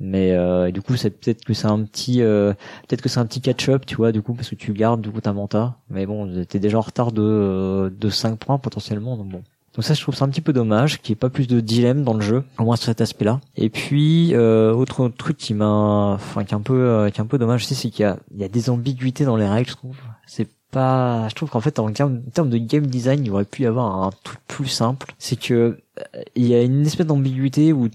Mais 0.05 0.33
euh, 0.33 0.73
du 0.73 0.83
coup, 0.83 0.97
c'est 0.97 1.11
peut-être 1.11 1.45
que 1.45 1.55
c'est 1.55 1.69
un 1.69 1.81
petit, 1.85 2.23
euh, 2.23 2.53
peut-être 2.89 3.03
que 3.03 3.09
c'est 3.09 3.21
un 3.21 3.27
petit 3.27 3.41
catch-up, 3.41 3.87
tu 3.87 3.95
vois, 3.95 4.11
du 4.11 4.21
coup, 4.21 4.35
parce 4.35 4.51
que 4.51 4.57
tu 4.57 4.73
gardes 4.73 5.01
du 5.01 5.11
coup 5.11 5.21
ta 5.21 5.33
manta. 5.33 5.77
Mais 5.91 6.07
bon, 6.07 6.45
t'es 6.45 6.59
déjà 6.59 6.79
en 6.79 6.83
retard 6.83 7.13
de 7.13 7.23
euh, 7.23 7.89
de 7.89 8.11
5 8.11 8.37
points 8.37 8.59
potentiellement, 8.59 9.17
donc 9.17 9.29
bon. 9.29 9.43
Donc 9.75 9.85
ça, 9.85 9.95
je 9.95 10.03
trouve 10.03 10.15
ça 10.15 10.25
un 10.25 10.29
petit 10.29 10.41
peu 10.43 10.53
dommage 10.53 11.01
qu'il 11.01 11.13
n'y 11.13 11.17
ait 11.17 11.21
pas 11.21 11.31
plus 11.31 11.47
de 11.47 11.61
dilemme 11.61 12.03
dans 12.03 12.15
le 12.15 12.21
jeu, 12.21 12.45
au 12.59 12.65
moins 12.65 12.77
sur 12.77 12.87
cet 12.87 13.01
aspect-là. 13.01 13.41
Et 13.57 13.71
puis, 13.71 14.35
euh, 14.35 14.73
autre 14.73 15.09
truc 15.09 15.39
qui 15.39 15.55
m'a, 15.55 16.13
enfin, 16.15 16.45
qui 16.45 16.53
est 16.53 16.57
un 16.57 16.61
peu, 16.61 16.75
euh, 16.75 17.11
qui 17.11 17.21
est 17.21 17.23
un 17.23 17.27
peu 17.27 17.39
dommage 17.39 17.63
aussi, 17.63 17.75
c'est 17.75 17.89
qu'il 17.89 18.03
y 18.03 18.07
a, 18.07 18.19
il 18.35 18.41
y 18.41 18.45
a 18.45 18.49
des 18.49 18.69
ambiguïtés 18.69 19.25
dans 19.25 19.37
les 19.37 19.49
règles, 19.49 19.71
je 19.71 19.77
trouve. 19.77 19.97
C'est 20.27 20.49
pas, 20.71 21.29
je 21.29 21.35
trouve 21.35 21.49
qu'en 21.49 21.61
fait, 21.61 21.79
en 21.79 21.91
termes, 21.91 22.23
en 22.27 22.31
termes 22.31 22.51
de 22.51 22.59
game 22.59 22.87
design, 22.87 23.25
il 23.25 23.31
aurait 23.31 23.45
pu 23.47 23.63
y 23.63 23.67
avoir 23.67 24.03
un 24.03 24.11
truc 24.25 24.41
plus 24.47 24.67
simple. 24.67 25.15
C'est 25.19 25.37
que 25.37 25.55
euh, 25.55 26.23
il 26.35 26.47
y 26.47 26.55
a 26.55 26.63
une 26.63 26.85
espèce 26.85 27.07
d'ambiguïté 27.07 27.73
où 27.73 27.89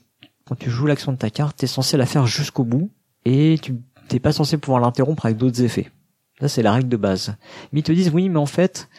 quand 0.48 0.56
tu 0.56 0.70
joues 0.70 0.86
l'action 0.86 1.12
de 1.12 1.18
ta 1.18 1.30
carte, 1.30 1.58
t'es 1.58 1.68
censé 1.68 1.98
la 1.98 2.06
faire 2.06 2.26
jusqu'au 2.26 2.64
bout 2.64 2.90
et 3.26 3.58
tu 3.62 3.76
t'es 4.08 4.20
pas 4.20 4.32
censé 4.32 4.58
pouvoir 4.58 4.80
l'interrompre 4.80 5.26
avec 5.26 5.38
d'autres 5.38 5.62
effets. 5.62 5.92
Ça, 6.40 6.48
c'est 6.48 6.62
la 6.62 6.72
règle 6.72 6.90
de 6.90 6.98
base. 6.98 7.36
Mais 7.72 7.80
ils 7.80 7.84
te 7.84 7.92
disent, 7.92 8.12
oui, 8.14 8.30
mais 8.30 8.38
en 8.38 8.46
fait, 8.46 8.90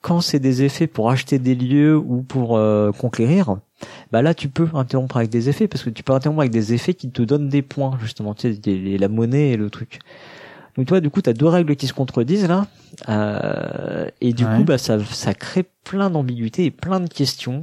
quand 0.00 0.20
c'est 0.20 0.38
des 0.38 0.62
effets 0.62 0.86
pour 0.86 1.10
acheter 1.10 1.38
des 1.38 1.54
lieux 1.54 1.96
ou 1.96 2.22
pour 2.22 2.56
euh, 2.56 2.92
conquérir, 2.92 3.56
bah 4.10 4.22
là, 4.22 4.32
tu 4.32 4.48
peux 4.48 4.68
interrompre 4.74 5.16
avec 5.16 5.28
des 5.28 5.48
effets, 5.48 5.68
parce 5.68 5.82
que 5.82 5.90
tu 5.90 6.02
peux 6.02 6.12
interrompre 6.12 6.40
avec 6.40 6.52
des 6.52 6.72
effets 6.72 6.94
qui 6.94 7.10
te 7.10 7.22
donnent 7.22 7.48
des 7.48 7.62
points, 7.62 7.98
justement, 8.00 8.34
tu 8.34 8.54
sais, 8.54 8.98
la 8.98 9.08
monnaie 9.08 9.50
et 9.50 9.56
le 9.56 9.70
truc. 9.70 9.98
Donc 10.76 10.86
toi, 10.86 11.00
du 11.00 11.10
coup, 11.10 11.20
tu 11.20 11.28
as 11.28 11.34
deux 11.34 11.48
règles 11.48 11.76
qui 11.76 11.86
se 11.86 11.92
contredisent 11.92 12.48
là, 12.48 12.66
euh, 13.08 14.08
et 14.20 14.32
du 14.32 14.46
coup, 14.46 14.64
bah 14.64 14.78
ça, 14.78 15.04
ça 15.04 15.34
crée 15.34 15.64
plein 15.84 16.08
d'ambiguïtés 16.08 16.64
et 16.64 16.70
plein 16.70 17.00
de 17.00 17.08
questions 17.08 17.60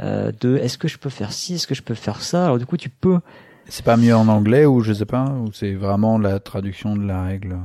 euh, 0.00 0.32
de 0.40 0.56
est-ce 0.56 0.78
que 0.78 0.88
je 0.88 0.98
peux 0.98 1.10
faire 1.10 1.32
ci, 1.32 1.54
est-ce 1.54 1.66
que 1.66 1.74
je 1.74 1.82
peux 1.82 1.94
faire 1.94 2.22
ça? 2.22 2.44
Alors 2.44 2.58
du 2.58 2.66
coup, 2.66 2.76
tu 2.76 2.88
peux. 2.88 3.20
C'est 3.68 3.84
pas 3.84 3.96
mieux 3.96 4.14
en 4.16 4.28
anglais 4.28 4.64
ou 4.64 4.80
je 4.80 4.92
sais 4.92 5.06
pas, 5.06 5.24
ou 5.24 5.52
c'est 5.52 5.74
vraiment 5.74 6.18
la 6.18 6.40
traduction 6.40 6.96
de 6.96 7.06
la 7.06 7.22
règle? 7.22 7.58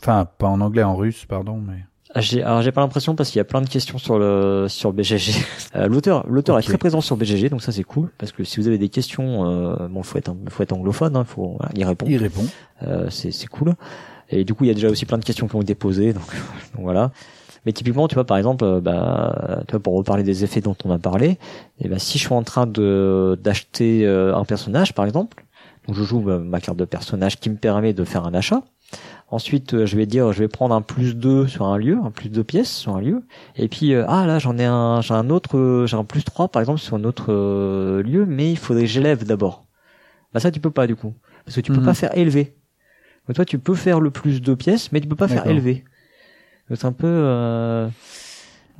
Enfin, 0.00 0.24
pas 0.24 0.46
en 0.46 0.60
anglais, 0.60 0.84
en 0.84 0.94
russe, 0.94 1.24
pardon, 1.24 1.60
mais. 1.60 1.84
Ah, 2.14 2.20
j'ai, 2.22 2.42
alors 2.42 2.62
j'ai 2.62 2.72
pas 2.72 2.80
l'impression 2.80 3.14
parce 3.14 3.30
qu'il 3.30 3.38
y 3.38 3.40
a 3.40 3.44
plein 3.44 3.60
de 3.60 3.68
questions 3.68 3.98
sur 3.98 4.18
le 4.18 4.66
sur 4.68 4.92
BGG. 4.92 5.32
Euh, 5.76 5.86
l'auteur 5.86 6.26
l'auteur 6.26 6.58
est 6.58 6.62
très 6.62 6.78
présent 6.78 7.02
sur 7.02 7.18
BGG 7.18 7.50
donc 7.50 7.62
ça 7.62 7.72
c'est 7.72 7.84
cool 7.84 8.10
parce 8.16 8.32
que 8.32 8.42
si 8.42 8.58
vous 8.58 8.68
avez 8.68 8.78
des 8.78 8.88
questions, 8.88 9.46
euh, 9.46 9.86
bon 9.88 10.02
faut 10.02 10.16
être 10.16 10.34
faut 10.48 10.62
être 10.62 10.72
anglophone, 10.72 11.14
hein, 11.14 11.24
faut 11.24 11.58
voilà, 11.58 11.70
y 11.76 11.84
répondre. 11.84 12.10
Il 12.10 12.16
répond. 12.16 12.46
Euh, 12.84 13.10
c'est 13.10 13.32
c'est 13.32 13.48
cool. 13.48 13.74
Et 14.30 14.44
du 14.44 14.54
coup 14.54 14.64
il 14.64 14.68
y 14.68 14.70
a 14.70 14.74
déjà 14.74 14.88
aussi 14.88 15.04
plein 15.04 15.18
de 15.18 15.24
questions 15.24 15.46
qui 15.46 15.54
ont 15.56 15.60
été 15.60 15.74
posées 15.74 16.14
donc, 16.14 16.24
donc 16.74 16.84
voilà. 16.84 17.12
Mais 17.66 17.72
typiquement 17.72 18.08
tu 18.08 18.14
vois 18.14 18.24
par 18.24 18.36
exemple 18.36 18.64
euh, 18.64 18.80
bah 18.80 19.62
tu 19.66 19.72
vois 19.72 19.80
pour 19.80 19.94
reparler 19.94 20.22
des 20.22 20.44
effets 20.44 20.60
dont 20.60 20.76
on 20.84 20.90
a 20.90 20.98
parlé, 20.98 21.30
et 21.30 21.38
eh 21.80 21.88
ben 21.88 21.98
si 21.98 22.18
je 22.18 22.24
suis 22.24 22.34
en 22.34 22.42
train 22.42 22.66
de 22.66 23.38
d'acheter 23.42 24.06
euh, 24.06 24.34
un 24.36 24.44
personnage 24.44 24.94
par 24.94 25.04
exemple, 25.04 25.44
donc 25.86 25.96
je 25.96 26.04
joue 26.04 26.20
ma 26.20 26.60
carte 26.60 26.78
de 26.78 26.84
personnage 26.84 27.38
qui 27.38 27.50
me 27.50 27.56
permet 27.56 27.92
de 27.92 28.04
faire 28.04 28.24
un 28.26 28.34
achat 28.34 28.62
Ensuite, 29.30 29.74
euh, 29.74 29.84
je 29.84 29.96
vais 29.96 30.06
dire, 30.06 30.32
je 30.32 30.38
vais 30.38 30.48
prendre 30.48 30.74
un 30.74 30.80
plus 30.80 31.14
2 31.14 31.46
sur 31.46 31.66
un 31.66 31.76
lieu, 31.76 31.98
un 32.02 32.10
plus 32.10 32.30
2 32.30 32.42
pièces 32.44 32.74
sur 32.74 32.96
un 32.96 33.00
lieu. 33.00 33.22
Et 33.56 33.68
puis, 33.68 33.92
euh, 33.92 34.06
ah 34.08 34.26
là, 34.26 34.38
j'en 34.38 34.56
ai 34.56 34.64
un, 34.64 35.02
j'ai 35.02 35.12
un 35.12 35.28
autre, 35.28 35.58
euh, 35.58 35.86
j'ai 35.86 35.98
un 35.98 36.04
plus 36.04 36.24
3 36.24 36.48
par 36.48 36.62
exemple 36.62 36.80
sur 36.80 36.96
un 36.96 37.04
autre 37.04 37.30
lieu, 38.02 38.24
mais 38.26 38.50
il 38.50 38.56
faudrait 38.56 38.84
que 38.84 38.88
j'élève 38.88 39.24
d'abord. 39.24 39.66
Bah 40.32 40.40
ça, 40.40 40.50
tu 40.50 40.60
peux 40.60 40.70
pas 40.70 40.86
du 40.86 40.96
coup. 40.96 41.12
Parce 41.44 41.56
que 41.56 41.60
tu 41.60 41.72
peux 41.72 41.80
mhm. 41.80 41.84
pas 41.84 41.94
faire 41.94 42.16
élever. 42.16 42.56
Donc 43.26 43.36
toi, 43.36 43.44
tu 43.44 43.58
peux 43.58 43.74
faire 43.74 44.00
le 44.00 44.10
plus 44.10 44.40
2 44.40 44.56
pièces, 44.56 44.92
mais 44.92 45.00
tu 45.00 45.08
peux 45.08 45.16
pas 45.16 45.28
faire 45.28 45.46
élever. 45.46 45.84
C'est 46.74 46.84
un 46.84 46.92
peu... 46.92 47.88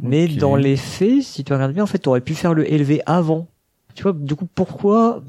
Mais 0.01 0.29
dans 0.29 0.55
les 0.57 0.77
faits, 0.77 1.23
si 1.23 1.43
tu 1.43 1.53
regardes 1.53 1.73
bien, 1.73 1.83
en 1.83 1.87
fait, 1.87 1.99
tu 1.99 2.09
aurais 2.09 2.21
pu 2.21 2.35
faire 2.35 2.55
le 2.55 2.73
élever 2.73 3.03
avant. 3.07 3.49
Tu 3.95 4.05
vois, 4.05 4.13
du 4.13 4.37
coup, 4.37 4.47
pourquoi 4.55 5.23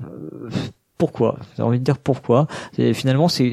pourquoi? 1.00 1.40
J'ai 1.56 1.64
envie 1.64 1.80
de 1.80 1.84
dire 1.86 1.98
pourquoi. 1.98 2.48
Et 2.78 2.94
finalement, 2.94 3.30
c'est. 3.30 3.46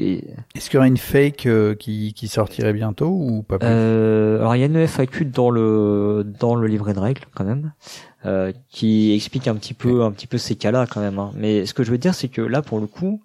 Est-ce 0.53 0.69
qu'il 0.69 0.75
y 0.75 0.77
aurait 0.79 0.89
une 0.89 0.97
fake 0.97 1.45
euh, 1.45 1.75
qui, 1.75 2.13
qui 2.13 2.27
sortirait 2.27 2.73
bientôt 2.73 3.07
ou 3.07 3.41
pas 3.41 3.57
plus? 3.57 3.69
Euh, 3.71 4.39
Alors 4.39 4.53
il 4.57 4.59
y 4.59 4.63
a 4.63 4.65
une 4.65 4.85
FAQ 4.85 5.23
dans 5.25 5.49
le 5.49 6.25
dans 6.39 6.55
le 6.55 6.67
livret 6.67 6.93
de 6.93 6.99
règles 6.99 7.21
quand 7.33 7.45
même, 7.45 7.71
euh, 8.25 8.51
qui 8.69 9.13
explique 9.13 9.47
un 9.47 9.55
petit 9.55 9.73
peu 9.73 10.03
un 10.03 10.11
petit 10.11 10.27
peu 10.27 10.37
ces 10.37 10.55
cas-là 10.55 10.87
quand 10.87 10.99
même. 10.99 11.19
Hein. 11.19 11.31
Mais 11.35 11.65
ce 11.65 11.73
que 11.73 11.83
je 11.83 11.91
veux 11.91 11.97
dire, 11.97 12.13
c'est 12.13 12.27
que 12.27 12.41
là, 12.41 12.61
pour 12.61 12.81
le 12.81 12.85
coup, 12.85 13.21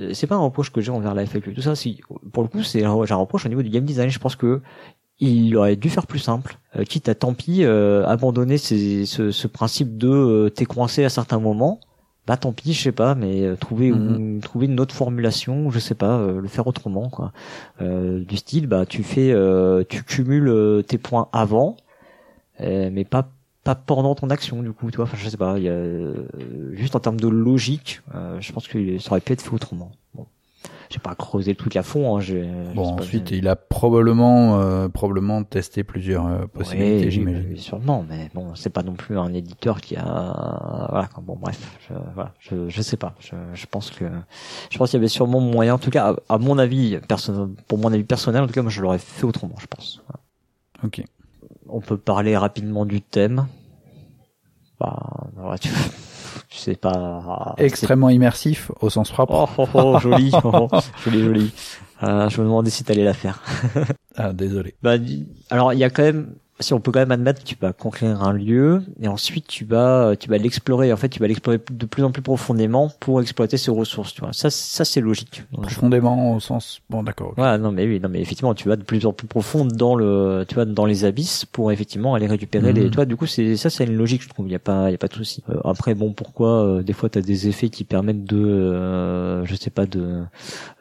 euh, 0.00 0.14
c'est 0.14 0.26
pas 0.26 0.36
un 0.36 0.38
reproche 0.38 0.72
que 0.72 0.80
j'ai 0.80 0.90
envers 0.90 1.14
la 1.14 1.26
FAQ. 1.26 1.52
Tout 1.52 1.60
ça, 1.60 1.76
si 1.76 2.00
pour 2.32 2.42
le 2.42 2.48
coup, 2.48 2.62
c'est 2.62 2.84
un, 2.84 2.92
un 2.92 3.16
reproche 3.16 3.44
au 3.44 3.50
niveau 3.50 3.62
du 3.62 3.68
game 3.68 3.84
design. 3.84 4.08
Je 4.08 4.18
pense 4.18 4.34
que 4.34 4.62
il 5.20 5.56
aurait 5.56 5.76
dû 5.76 5.90
faire 5.90 6.06
plus 6.06 6.18
simple, 6.18 6.58
euh, 6.76 6.84
quitte 6.84 7.08
à 7.08 7.14
tant 7.14 7.34
pis 7.34 7.64
abandonner 7.64 8.58
ces, 8.58 9.06
ce, 9.06 9.30
ce, 9.30 9.46
principe 9.46 9.98
de 9.98 10.52
t'es 10.54 10.64
coincé 10.64 11.04
à 11.04 11.08
certains 11.08 11.40
moments 11.40 11.80
bah 12.28 12.36
tant 12.36 12.52
pis, 12.52 12.74
je 12.74 12.82
sais 12.82 12.92
pas, 12.92 13.14
mais 13.14 13.42
euh, 13.42 13.56
trouver 13.56 13.90
mhm. 13.90 14.40
trouver 14.40 14.66
une 14.66 14.78
autre 14.80 14.94
formulation, 14.94 15.70
je 15.70 15.78
sais 15.78 15.94
pas, 15.94 16.18
euh, 16.18 16.42
le 16.42 16.46
faire 16.46 16.66
autrement 16.66 17.08
quoi. 17.08 17.32
Euh, 17.80 18.22
du 18.22 18.36
style, 18.36 18.66
bah 18.66 18.84
tu 18.84 19.02
fais, 19.02 19.34
tu 19.88 20.04
cumules 20.04 20.84
tes 20.86 20.98
points 20.98 21.28
avant, 21.32 21.76
mais 22.60 23.04
pas 23.04 23.30
pas 23.64 23.74
pendant 23.74 24.14
ton 24.14 24.28
action 24.28 24.62
du 24.62 24.72
coup, 24.72 24.90
tu 24.90 24.96
vois. 24.96 25.06
Enfin, 25.06 25.16
je 25.18 25.26
sais 25.28 25.38
pas, 25.38 25.58
il 25.58 25.64
y 25.64 25.70
a 25.70 25.82
juste 26.72 26.94
en 26.94 27.00
termes 27.00 27.18
de 27.18 27.28
logique, 27.28 28.02
je 28.40 28.52
pense 28.52 28.68
que 28.68 28.98
ça 28.98 29.12
aurait 29.12 29.20
pu 29.22 29.32
être 29.32 29.42
fait 29.42 29.54
autrement. 29.54 29.92
Bon 30.14 30.26
j'ai 30.90 30.98
pas 30.98 31.14
creusé 31.14 31.52
le 31.52 31.56
truc 31.56 31.76
à 31.76 31.82
fond. 31.82 32.18
Hein, 32.18 32.22
bon, 32.74 32.94
ensuite, 32.94 33.30
il 33.30 33.48
a 33.48 33.56
probablement 33.56 34.60
euh, 34.60 34.88
probablement 34.88 35.44
testé 35.44 35.84
plusieurs 35.84 36.26
euh, 36.26 36.46
possibilités, 36.46 37.10
j'imagine. 37.10 37.56
sûrement, 37.56 38.04
mais 38.08 38.30
bon, 38.34 38.54
c'est 38.54 38.70
pas 38.70 38.82
non 38.82 38.94
plus 38.94 39.18
un 39.18 39.32
éditeur 39.34 39.80
qui 39.80 39.96
a 39.96 40.88
voilà. 40.90 41.08
Bon, 41.22 41.36
bref, 41.36 41.78
je, 41.88 41.94
voilà, 42.14 42.32
je, 42.38 42.68
je 42.68 42.82
sais 42.82 42.96
pas. 42.96 43.14
Je, 43.20 43.34
je 43.54 43.66
pense 43.66 43.90
que 43.90 44.06
je 44.70 44.78
pense 44.78 44.90
qu'il 44.90 44.98
y 44.98 45.00
avait 45.00 45.08
sûrement 45.08 45.40
moyen. 45.40 45.74
En 45.74 45.78
tout 45.78 45.90
cas, 45.90 46.16
à, 46.28 46.38
mon 46.38 46.58
avis, 46.58 46.98
personnel, 47.08 47.48
pour 47.66 47.78
mon 47.78 47.92
avis 47.92 48.04
personnel, 48.04 48.42
en 48.42 48.46
tout 48.46 48.54
cas, 48.54 48.62
moi, 48.62 48.70
je 48.70 48.80
l'aurais 48.80 48.98
fait 48.98 49.24
autrement, 49.24 49.54
je 49.58 49.66
pense. 49.66 50.02
Ok. 50.84 51.02
On 51.68 51.80
peut 51.80 51.98
parler 51.98 52.36
rapidement 52.36 52.86
du 52.86 53.02
thème. 53.02 53.46
Bah, 54.80 55.28
voilà, 55.36 55.58
tu 55.58 55.68
tu 56.48 56.58
sais 56.58 56.76
pas. 56.76 57.54
Extrêmement 57.58 58.10
immersif 58.10 58.70
au 58.80 58.90
sens 58.90 59.10
propre. 59.10 59.48
Oh, 59.58 59.66
oh, 59.74 59.80
oh 59.94 59.98
joli, 59.98 60.30
oh, 60.44 60.68
oh, 60.70 60.80
joli, 61.04 61.24
joli. 61.24 61.52
Euh, 62.02 62.28
je 62.28 62.40
me 62.40 62.46
demandais 62.46 62.70
si 62.70 62.84
t'allais 62.84 63.04
la 63.04 63.14
faire. 63.14 63.42
ah, 64.16 64.32
désolé. 64.32 64.74
Bah, 64.82 64.94
alors 65.50 65.72
il 65.72 65.78
y 65.78 65.84
a 65.84 65.90
quand 65.90 66.02
même 66.02 66.34
si 66.60 66.74
on 66.74 66.80
peut 66.80 66.90
quand 66.90 67.00
même 67.00 67.12
admettre 67.12 67.42
que 67.42 67.46
tu 67.46 67.56
vas 67.60 67.72
conquérir 67.72 68.22
un 68.22 68.32
lieu 68.32 68.82
et 69.00 69.08
ensuite 69.08 69.46
tu 69.46 69.64
vas 69.64 70.14
tu 70.18 70.28
vas 70.28 70.38
l'explorer. 70.38 70.92
En 70.92 70.96
fait 70.96 71.08
tu 71.08 71.20
vas 71.20 71.28
l'explorer 71.28 71.60
de 71.70 71.86
plus 71.86 72.02
en 72.02 72.10
plus 72.10 72.22
profondément 72.22 72.90
pour 73.00 73.20
exploiter 73.20 73.56
ses 73.56 73.70
ressources 73.70 74.14
tu 74.14 74.20
vois. 74.20 74.32
Ça 74.32 74.50
ça 74.50 74.84
c'est 74.84 75.00
logique. 75.00 75.44
Profondément 75.52 76.34
au 76.34 76.40
sens 76.40 76.80
bon 76.90 77.02
d'accord 77.02 77.34
ouais 77.38 77.58
non 77.58 77.70
mais 77.70 77.86
oui 77.86 78.00
non 78.00 78.08
mais 78.08 78.20
effectivement 78.20 78.54
tu 78.54 78.68
vas 78.68 78.76
de 78.76 78.82
plus 78.82 79.06
en 79.06 79.12
plus 79.12 79.28
profond 79.28 79.64
dans 79.64 79.94
le 79.94 80.44
tu 80.48 80.54
vas 80.54 80.64
dans 80.64 80.86
les 80.86 81.04
abysses 81.04 81.44
pour 81.44 81.70
effectivement 81.70 82.14
aller 82.14 82.26
récupérer 82.26 82.72
les 82.72 82.84
mhm. 82.84 82.90
toi 82.90 83.04
du 83.04 83.16
coup 83.16 83.26
c'est 83.26 83.56
ça 83.56 83.70
c'est 83.70 83.84
une 83.84 83.96
logique 83.96 84.22
je 84.22 84.28
trouve. 84.28 84.46
Il 84.46 84.52
y 84.52 84.56
a 84.56 84.60
pas 84.60 84.88
il 84.88 84.92
y 84.92 84.94
a 84.94 84.98
pas 84.98 85.08
de 85.08 85.14
souci. 85.14 85.42
Euh, 85.50 85.60
après 85.64 85.94
bon 85.94 86.12
pourquoi 86.12 86.64
euh, 86.64 86.82
des 86.82 86.92
fois 86.92 87.08
tu 87.08 87.18
as 87.18 87.22
des 87.22 87.48
effets 87.48 87.68
qui 87.68 87.84
permettent 87.84 88.24
de 88.24 88.36
euh, 88.36 89.44
je 89.44 89.54
sais 89.54 89.70
pas 89.70 89.86
de 89.86 90.22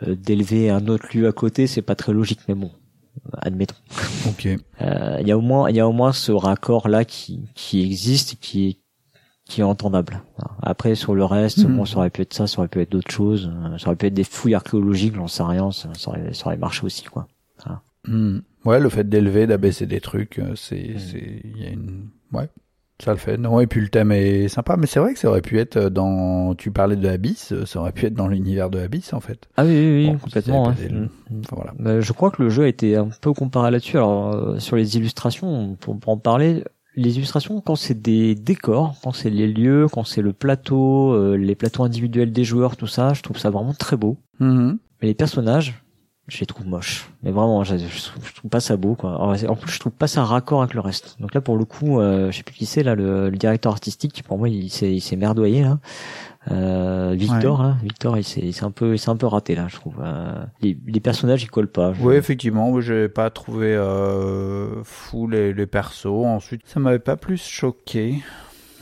d'élever 0.06 0.70
un 0.70 0.88
autre 0.88 1.06
lieu 1.14 1.28
à 1.28 1.32
côté 1.32 1.68
c'est 1.68 1.82
pas 1.82 1.96
très 1.96 2.14
logique 2.14 2.40
mais 2.48 2.56
bon 2.56 2.72
admettons. 3.42 3.76
Ok. 4.28 4.48
Euh, 4.80 5.18
il 5.22 5.28
y 5.28 5.32
a 5.32 5.38
au 5.38 5.42
moins, 5.42 5.72
il 5.72 5.76
y 5.76 5.80
a 5.80 5.88
au 5.88 5.92
moins 5.92 6.14
ce 6.14 6.32
raccord 6.32 6.88
là 6.88 7.04
qui 7.04 7.50
qui 7.56 7.82
existe, 7.82 8.34
et 8.34 8.36
qui 8.36 8.68
est 8.68 8.78
qui 9.48 9.62
est 9.62 9.64
entendable. 9.64 10.22
Après 10.62 10.94
sur 10.94 11.16
le 11.16 11.26
reste, 11.26 11.66
hmm. 11.66 11.78
bon, 11.78 11.86
ça 11.86 11.98
aurait 11.98 12.10
pu 12.12 12.22
être 12.22 12.34
ça, 12.34 12.46
ça 12.46 12.60
aurait 12.60 12.68
pu 12.68 12.80
être 12.80 12.92
d'autres 12.92 13.12
choses, 13.12 13.52
euh, 13.52 13.78
ça 13.80 13.88
aurait 13.88 13.96
pu 13.96 14.06
être 14.06 14.14
des 14.14 14.24
fouilles 14.24 14.54
archéologiques, 14.54 15.16
j'en 15.16 15.28
sais 15.28 15.44
rien, 15.44 15.72
ça, 15.72 15.90
ça, 15.98 16.12
aurait, 16.12 16.34
ça 16.34 16.48
aurait 16.48 16.58
marché 16.58 16.86
aussi 16.86 17.06
quoi. 17.06 17.28
Hmm. 18.08 18.40
Ouais, 18.66 18.80
le 18.80 18.90
fait 18.90 19.10
d'élever, 19.10 19.48
d'abaisser 19.48 19.86
des 19.86 20.00
trucs, 20.00 20.40
euh, 20.40 20.56
c'est, 20.56 20.94
hmm. 20.96 21.00
c'est, 21.00 21.42
il 21.44 21.62
y 21.62 21.66
a 21.66 21.70
une, 21.70 22.10
ouais, 22.34 22.50
ça 23.04 23.12
le 23.12 23.18
fait. 23.18 23.38
Non, 23.38 23.60
et 23.60 23.68
puis 23.68 23.80
le 23.80 23.90
thème 23.90 24.12
est 24.12 24.48
sympa, 24.48 24.76
mais 24.76 24.88
c'est 24.88 25.00
vrai 25.00 25.14
que 25.14 25.20
ça 25.20 25.30
aurait 25.30 25.42
pu 25.42 25.60
être 25.60 25.78
dans. 25.90 26.56
Tu 26.56 26.72
parlais 26.72 26.96
de 26.96 27.08
Abyss, 27.08 27.54
ça 27.66 27.80
aurait 27.80 27.92
pu 27.92 28.08
être 28.08 28.16
dans 28.16 28.28
l'univers 28.28 28.70
de 28.70 28.80
Abyss 28.80 29.14
en 29.14 29.20
fait. 29.20 29.48
Ah 29.56 29.66
oui, 29.66 29.72
oui, 29.72 30.10
oui 30.10 30.18
complètement. 30.18 30.72
Mm. 30.72 31.08
voilà. 31.52 31.74
Bah, 31.78 32.02
je 32.02 32.14
crois 32.14 32.32
que 32.32 32.42
le 32.42 32.50
jeu 32.50 32.64
a 32.64 32.68
été 32.68 32.96
un 32.96 33.10
peu 33.22 33.34
comparé 33.34 33.70
là-dessus. 33.70 33.98
Alors 33.98 34.34
euh, 34.34 34.60
sur 34.60 34.76
les 34.76 34.98
illustrations, 34.98 35.78
pour, 35.80 35.98
en 36.08 36.18
parler, 36.18 36.64
les 36.96 37.18
illustrations 37.18 37.62
quand 37.62 37.76
c'est 37.76 38.02
des 38.02 38.34
décors, 38.34 38.96
quand 39.04 39.12
c'est 39.12 39.30
les 39.30 39.48
lieux, 39.48 39.86
quand 39.92 40.04
c'est 40.04 40.24
le 40.24 40.34
plateau, 40.34 41.14
euh, 41.14 41.36
les 41.38 41.54
plateaux 41.54 41.84
individuels 41.84 42.32
des 42.32 42.44
joueurs, 42.44 42.78
tout 42.78 42.88
ça, 42.88 43.14
je 43.14 43.22
trouve 43.22 43.38
ça 43.38 43.52
vraiment 43.52 43.74
très 43.74 43.96
beau. 43.96 44.18
Mm-hmm. 44.42 44.78
Mais 45.02 45.08
les 45.08 45.14
personnages, 45.14 45.84
je 46.28 46.40
les 46.42 46.46
trouve 46.46 46.68
moches. 46.68 47.10
Mais 47.24 47.32
vraiment, 47.32 47.64
je, 47.64 47.78
je, 47.78 48.34
trouve, 48.36 48.50
pas 48.50 48.60
ça 48.60 48.76
beau, 48.76 48.96
quoi. 48.96 49.18
En 49.20 49.56
plus, 49.56 49.72
je 49.72 49.80
trouve 49.80 49.94
pas 49.94 50.08
ça 50.08 50.24
raccord 50.24 50.62
avec 50.62 50.74
le 50.74 50.82
reste. 50.82 51.16
Donc 51.20 51.34
là, 51.34 51.42
pour 51.42 51.58
le 51.58 51.66
coup, 51.66 52.00
euh, 52.00 52.32
je 52.32 52.38
sais 52.38 52.44
plus 52.44 52.56
qui 52.56 52.66
c'est 52.66 52.84
là, 52.84 52.96
le, 52.96 53.30
le, 53.30 53.38
directeur 53.38 53.72
artistique. 53.72 54.24
Pour 54.28 54.38
moi, 54.38 54.50
il 54.50 54.70
s'est, 54.70 54.94
il 54.94 55.02
s'est 55.02 55.16
merdoyé 55.16 55.64
là. 55.64 55.80
Euh, 56.52 57.14
Victor, 57.18 57.62
là, 57.62 57.78
Victor, 57.82 58.18
il 58.18 58.24
s'est, 58.24 58.64
un 58.64 58.72
peu, 58.72 58.94
il 58.94 59.00
s'est 59.00 59.10
un 59.10 59.16
peu 59.18 59.26
raté 59.26 59.56
là, 59.56 59.68
je 59.68 59.76
trouve. 59.76 59.96
Euh, 60.02 60.44
les, 60.62 60.78
les, 60.86 61.00
personnages, 61.00 61.44
ils 61.44 61.50
collent 61.50 61.72
pas. 61.72 61.94
Oui, 62.00 62.16
effectivement, 62.16 62.80
j'ai 62.80 63.10
pas 63.10 63.30
trouvé 63.30 63.76
euh, 63.76 64.82
fou 64.84 65.28
les, 65.28 65.54
les 65.54 65.66
persos. 65.66 66.06
Ensuite, 66.06 66.62
ça 66.66 66.80
m'avait 66.80 67.00
pas 67.00 67.18
plus 67.18 67.44
choqué. 67.44 68.16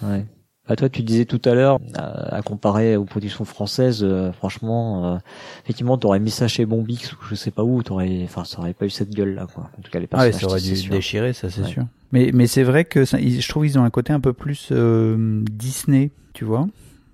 Ouais. 0.03 0.25
Bah 0.67 0.75
toi, 0.75 0.89
tu 0.89 1.03
disais 1.03 1.25
tout 1.25 1.41
à 1.45 1.53
l'heure, 1.53 1.79
à, 1.95 2.41
comparer 2.41 2.97
aux 2.97 3.03
productions 3.03 3.45
françaises, 3.45 3.99
euh, 4.03 4.31
franchement, 4.31 5.13
euh, 5.13 5.17
effectivement, 5.63 5.95
t'aurais 5.97 6.19
mis 6.19 6.31
ça 6.31 6.47
chez 6.47 6.65
Bombix 6.65 7.13
ou 7.13 7.17
je 7.29 7.35
sais 7.35 7.51
pas 7.51 7.63
où, 7.63 7.83
t'aurais, 7.83 8.21
enfin, 8.23 8.45
ça 8.45 8.59
aurait 8.59 8.73
pas 8.73 8.87
eu 8.87 8.89
cette 8.89 9.11
gueule-là, 9.11 9.45
quoi. 9.53 9.69
En 9.77 9.81
tout 9.83 9.91
cas, 9.91 9.99
les 9.99 10.07
personnages. 10.07 10.33
Ah 10.33 10.35
ouais, 10.35 10.41
ça 10.41 10.47
aurait 10.47 10.61
dû 10.61 10.89
déchirer, 10.89 11.33
ça, 11.33 11.51
c'est 11.51 11.65
sûr. 11.65 11.83
Mais, 12.11 12.31
mais 12.33 12.47
c'est 12.47 12.63
vrai 12.63 12.83
que 12.83 13.05
ça, 13.05 13.19
je 13.19 13.47
trouve 13.47 13.65
qu'ils 13.65 13.77
ont 13.77 13.83
un 13.83 13.89
côté 13.91 14.11
un 14.11 14.19
peu 14.19 14.33
plus 14.33 14.69
euh, 14.71 15.43
Disney, 15.51 16.09
tu 16.33 16.45
vois. 16.45 16.67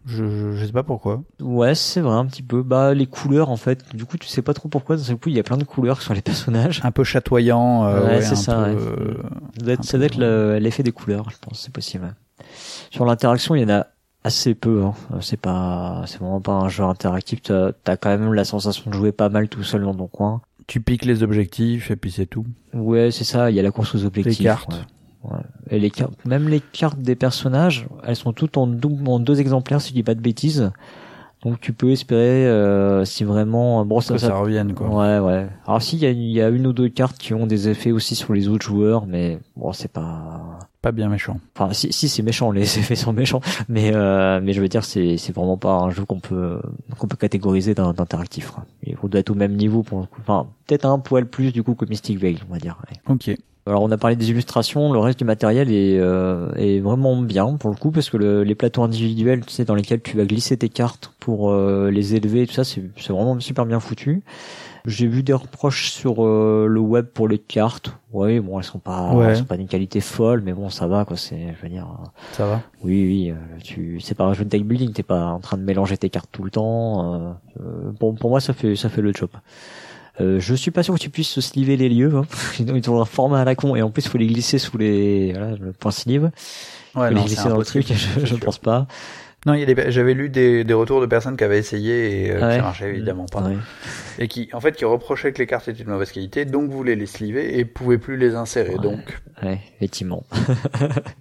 Je, 0.06 0.56
je, 0.56 0.66
sais 0.66 0.72
pas 0.72 0.84
pourquoi. 0.84 1.22
Ouais, 1.40 1.76
c'est 1.76 2.02
vrai 2.02 2.16
un 2.16 2.26
petit 2.26 2.42
peu. 2.42 2.64
Bah 2.64 2.96
les 2.96 3.06
couleurs 3.06 3.50
en 3.50 3.56
fait. 3.56 3.84
Du 3.94 4.06
coup, 4.06 4.18
tu 4.18 4.28
sais 4.28 4.42
pas 4.42 4.56
trop 4.56 4.68
pourquoi. 4.68 4.96
D'un 4.96 5.04
seul 5.04 5.18
coup, 5.18 5.30
il 5.30 5.36
y 5.36 5.40
a 5.40 5.44
plein 5.44 5.58
de 5.58 5.64
couleurs 5.64 6.02
sur 6.02 6.16
les 6.16 6.22
personnages. 6.24 6.82
Un 6.84 6.92
peu 6.92 7.04
chatoyant. 7.04 7.86
Euh, 7.86 8.08
ouais, 8.08 8.22
c'est 8.22 8.36
ça. 8.36 8.70
ça 9.82 9.98
doit 9.98 10.06
être, 10.06 10.58
l'effet 10.58 10.82
des 10.82 10.92
couleurs, 10.92 11.30
je 11.30 11.38
pense. 11.38 11.62
C'est 11.62 11.74
possible. 11.74 12.16
Sur 12.92 13.06
l'interaction, 13.06 13.56
il 13.56 13.62
y 13.62 13.66
en 13.66 13.70
a 13.70 13.88
Assez 14.24 14.54
peu, 14.54 14.84
hein. 14.84 14.94
c'est 15.20 15.40
pas, 15.40 16.04
c'est 16.06 16.20
vraiment 16.20 16.42
pas 16.42 16.52
un 16.52 16.70
jeu 16.70 16.84
interactif. 16.84 17.42
T'as 17.42 17.72
as 17.88 17.98
quand 17.98 18.10
même 18.10 18.36
la 18.36 18.46
sensation 18.46 18.92
de 18.92 18.96
jouer 18.96 19.12
pas 19.12 19.30
mal 19.30 19.50
tout 19.50 19.64
seul 19.64 19.82
dans 19.82 19.96
ton 19.96 20.06
coin. 20.06 20.42
Tu 20.68 20.80
piques 20.80 21.06
les 21.06 21.24
objectifs 21.24 21.90
et 21.90 21.96
puis 21.96 22.12
c'est 22.12 22.28
tout. 22.28 22.46
Ouais, 22.72 23.10
c'est 23.10 23.24
ça. 23.24 23.50
Il 23.50 23.56
y 23.56 23.60
a 23.60 23.64
la 23.64 23.72
course 23.72 23.96
aux 23.96 24.06
objectifs. 24.06 24.38
Les 24.38 24.44
cartes. 24.44 24.86
Ouais. 25.24 25.40
Et 25.72 25.80
les 25.80 25.90
cartes, 25.90 26.14
même 26.24 26.50
les 26.50 26.60
cartes 26.60 27.00
des 27.00 27.16
personnages, 27.16 27.88
elles 28.04 28.16
sont 28.16 28.32
toutes 28.32 28.58
en, 28.58 28.70
en 28.70 29.20
deux 29.20 29.40
exemplaires 29.40 29.82
si 29.82 29.90
je 29.90 29.94
dis 29.96 30.04
pas 30.04 30.14
de 30.14 30.22
bêtises. 30.22 30.72
Donc 31.44 31.60
tu 31.60 31.74
peux 31.74 31.90
espérer 31.90 32.48
euh, 32.48 33.04
si 33.04 33.24
vraiment 33.24 33.84
bon 33.84 34.00
ça, 34.00 34.18
ça, 34.20 34.36
revienne 34.36 34.76
quoi. 34.76 34.88
Ouais 34.90 35.20
ouais. 35.20 35.48
Alors 35.66 35.82
si 35.82 35.96
il 35.96 36.04
y 36.04 36.06
a, 36.06 36.12
y 36.12 36.42
a, 36.42 36.50
une 36.50 36.68
ou 36.68 36.74
deux 36.74 36.90
cartes 36.90 37.18
qui 37.18 37.34
ont 37.34 37.48
des 37.48 37.68
effets 37.68 37.92
aussi 37.92 38.14
sur 38.16 38.34
les 38.34 38.48
autres 38.48 38.66
joueurs, 38.66 39.08
mais 39.08 39.40
bon 39.56 39.74
c'est 39.74 39.92
pas 39.92 40.60
pas 40.84 40.92
bien 40.92 41.10
méchant. 41.10 41.40
Enfin 41.56 41.74
si 41.74 41.92
si 41.92 42.10
c'est 42.10 42.22
méchant, 42.22 42.52
les 42.52 42.62
effets 42.80 42.96
sont 42.96 43.12
méchants, 43.12 43.42
mais 43.68 43.92
euh, 43.96 44.40
mais 44.44 44.54
je 44.54 44.62
veux 44.62 44.68
dire 44.68 44.84
c'est 44.84 45.18
c'est 45.18 45.34
vraiment 45.34 45.58
pas 45.58 45.74
un 45.74 45.90
jeu 45.90 46.06
qu'on 46.06 46.20
peut 46.20 46.62
qu'on 47.00 47.08
peut 47.08 47.18
catégoriser 47.18 47.74
d'interactif. 47.74 48.54
Il 48.84 48.96
doit 49.02 49.20
être 49.20 49.32
au 49.32 49.36
même 49.36 49.56
niveau 49.56 49.82
pour 49.82 50.08
enfin 50.20 50.46
peut-être 50.68 50.86
un 50.86 51.00
poil 51.00 51.26
plus 51.26 51.52
du 51.52 51.64
coup 51.64 51.74
que 51.74 51.86
Mystic 51.86 52.20
Veil 52.20 52.38
on 52.48 52.54
va 52.54 52.60
dire. 52.60 52.78
Ok. 53.10 53.32
Alors 53.68 53.84
on 53.84 53.92
a 53.92 53.98
parlé 53.98 54.16
des 54.16 54.32
illustrations, 54.32 54.92
le 54.92 54.98
reste 54.98 55.20
du 55.20 55.26
matériel 55.26 55.72
est, 55.72 56.00
euh, 56.00 56.52
est 56.56 56.80
vraiment 56.80 57.16
bien 57.22 57.58
pour 57.58 57.70
le 57.70 57.76
coup 57.76 57.92
parce 57.92 58.10
que 58.10 58.18
le, 58.18 58.44
les 58.44 58.56
plateaux 58.56 58.82
individuels, 58.82 59.46
tu 59.46 59.54
sais, 59.54 59.66
dans 59.66 59.76
lesquels 59.76 60.02
tu 60.02 60.18
vas 60.18 60.26
glisser 60.26 60.58
tes 60.58 60.70
cartes 60.70 61.14
pour 61.20 61.52
euh, 61.52 61.92
les 61.92 62.16
élever, 62.16 62.48
tout 62.48 62.54
ça, 62.54 62.64
c'est 62.64 62.82
vraiment 63.10 63.40
super 63.40 63.68
bien 63.68 63.80
foutu. 63.80 64.24
J'ai 64.88 65.06
vu 65.06 65.22
des 65.22 65.34
reproches 65.34 65.92
sur 65.92 66.26
euh, 66.26 66.66
le 66.68 66.80
web 66.80 67.06
pour 67.06 67.28
les 67.28 67.38
cartes. 67.38 67.96
Oui, 68.14 68.40
bon, 68.40 68.58
elles 68.58 68.66
sont 68.66 68.80
pas, 68.80 69.14
elles 69.28 69.38
sont 69.38 69.44
pas 69.44 69.58
d'une 69.58 69.68
qualité 69.68 70.02
folle, 70.02 70.42
mais 70.44 70.54
bon, 70.54 70.72
ça 70.72 70.88
va 70.88 71.06
quoi. 71.06 71.16
C'est, 71.16 71.54
je 71.56 71.62
veux 71.62 71.70
dire. 71.70 71.88
Ça 72.32 72.48
va. 72.48 72.62
Oui, 72.84 73.06
oui. 73.06 73.34
tu, 73.64 74.00
c'est 74.02 74.16
pas 74.16 74.24
un 74.24 74.34
jeu 74.34 74.44
de 74.44 74.50
deck 74.50 74.66
building. 74.66 74.92
T'es 74.92 75.04
pas 75.04 75.26
en 75.26 75.40
train 75.40 75.58
de 75.58 75.62
mélanger 75.62 75.98
tes 75.98 76.10
cartes 76.10 76.30
tout 76.32 76.44
le 76.44 76.50
temps. 76.50 77.38
bon, 78.00 78.16
pour 78.16 78.32
moi, 78.32 78.42
ça 78.42 78.54
fait, 78.54 78.76
ça 78.76 78.90
fait 78.90 79.02
le 79.02 79.14
job. 79.14 79.30
Euh, 80.22 80.40
je 80.40 80.56
suis 80.56 80.72
pas 80.72 80.84
sûr 80.84 80.94
que 80.94 81.00
tu 81.00 81.10
puisses 81.10 81.40
sliver 81.40 81.78
les 81.78 81.90
lieux. 81.90 82.16
Hein. 82.16 82.26
Ils 82.60 82.90
ont 82.90 83.02
un 83.02 83.06
format 83.06 83.42
à 83.42 83.46
la 83.46 83.56
con 83.56 83.76
et 83.76 83.82
en 83.82 83.90
plus 83.90 84.06
il 84.06 84.10
faut 84.10 84.18
les 84.18 84.28
glisser 84.28 84.60
sous 84.60 84.78
les 84.78 85.32
voilà 85.34 85.56
le 85.56 85.74
point 85.74 85.92
sleeve. 85.92 86.32
Ouais, 86.96 87.10
non, 87.12 87.22
les 87.22 87.28
glisser 87.28 87.50
dans 87.50 87.58
le 87.58 87.66
truc. 87.66 87.88
Je, 87.94 88.26
je 88.26 88.36
pense 88.36 88.58
pas. 88.58 88.88
Non, 89.48 89.56
j'avais 89.88 90.14
lu 90.14 90.30
des, 90.30 90.64
des, 90.64 90.74
retours 90.76 91.02
de 91.02 91.08
personnes 91.08 91.36
qui 91.36 91.44
avaient 91.44 91.58
essayé 91.58 92.28
et 92.28 92.32
euh, 92.32 92.58
qui 92.58 92.62
marchaient 92.62 92.90
évidemment 92.90 93.26
pas. 93.26 93.44
Et 94.20 94.28
qui, 94.28 94.50
en 94.54 94.60
fait, 94.60 94.76
qui 94.76 94.86
reprochaient 94.86 95.34
que 95.34 95.40
les 95.40 95.48
cartes 95.48 95.68
étaient 95.68 95.84
de 95.84 95.90
mauvaise 95.90 96.12
qualité, 96.12 96.46
donc 96.46 96.70
voulaient 96.70 96.96
les 96.96 97.08
sliver 97.08 97.58
et 97.58 97.66
pouvaient 97.66 97.98
plus 97.98 98.18
les 98.18 98.36
insérer. 98.36 98.76
Donc. 98.76 99.20
Ouais, 99.42 99.60
effectivement. 99.78 100.24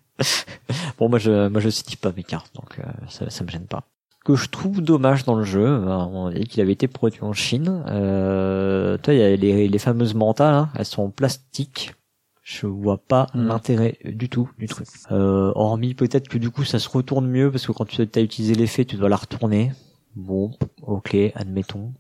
bon, 0.99 1.09
moi 1.09 1.19
je, 1.19 1.49
moi 1.49 1.63
je 1.63 1.71
sleeve 1.71 1.97
pas 1.97 2.13
mes 2.15 2.23
cartes, 2.23 2.55
donc 2.55 2.79
euh, 2.79 2.83
ça, 3.09 3.31
ça 3.31 3.43
me 3.43 3.49
gêne 3.49 3.67
pas 3.67 3.85
que 4.25 4.35
je 4.35 4.49
trouve 4.49 4.81
dommage 4.81 5.25
dans 5.25 5.35
le 5.35 5.45
jeu, 5.45 5.67
on 5.87 6.31
dit 6.31 6.45
qu'il 6.45 6.61
avait 6.61 6.73
été 6.73 6.89
produit 6.89 7.23
en 7.23 7.33
Chine. 7.33 7.85
Euh, 7.89 8.99
toi, 8.99 9.15
il 9.15 9.21
y 9.21 9.23
a 9.23 9.35
les, 9.35 9.69
les 9.69 9.79
fameuses 9.79 10.15
mentales, 10.15 10.55
hein, 10.55 10.69
elles 10.77 10.85
sont 10.85 11.03
en 11.03 11.11
plastique. 11.11 11.95
Je 12.43 12.67
vois 12.67 12.99
pas 12.99 13.29
hmm. 13.35 13.47
l'intérêt 13.47 13.99
du 14.05 14.29
tout 14.29 14.51
du 14.59 14.67
truc. 14.67 14.89
Euh, 15.13 15.53
hormis 15.55 15.95
peut-être 15.95 16.29
que 16.29 16.39
du 16.39 16.51
coup 16.51 16.65
ça 16.65 16.81
se 16.81 16.89
retourne 16.89 17.29
mieux 17.29 17.51
parce 17.51 17.67
que 17.67 17.73
quand 17.73 17.85
tu 17.85 18.03
as 18.03 18.21
utilisé 18.21 18.55
l'effet, 18.55 18.85
tu 18.85 18.97
dois 18.97 19.09
la 19.09 19.17
retourner. 19.17 19.73
Bon, 20.17 20.51
ok, 20.83 21.17
admettons. 21.35 21.93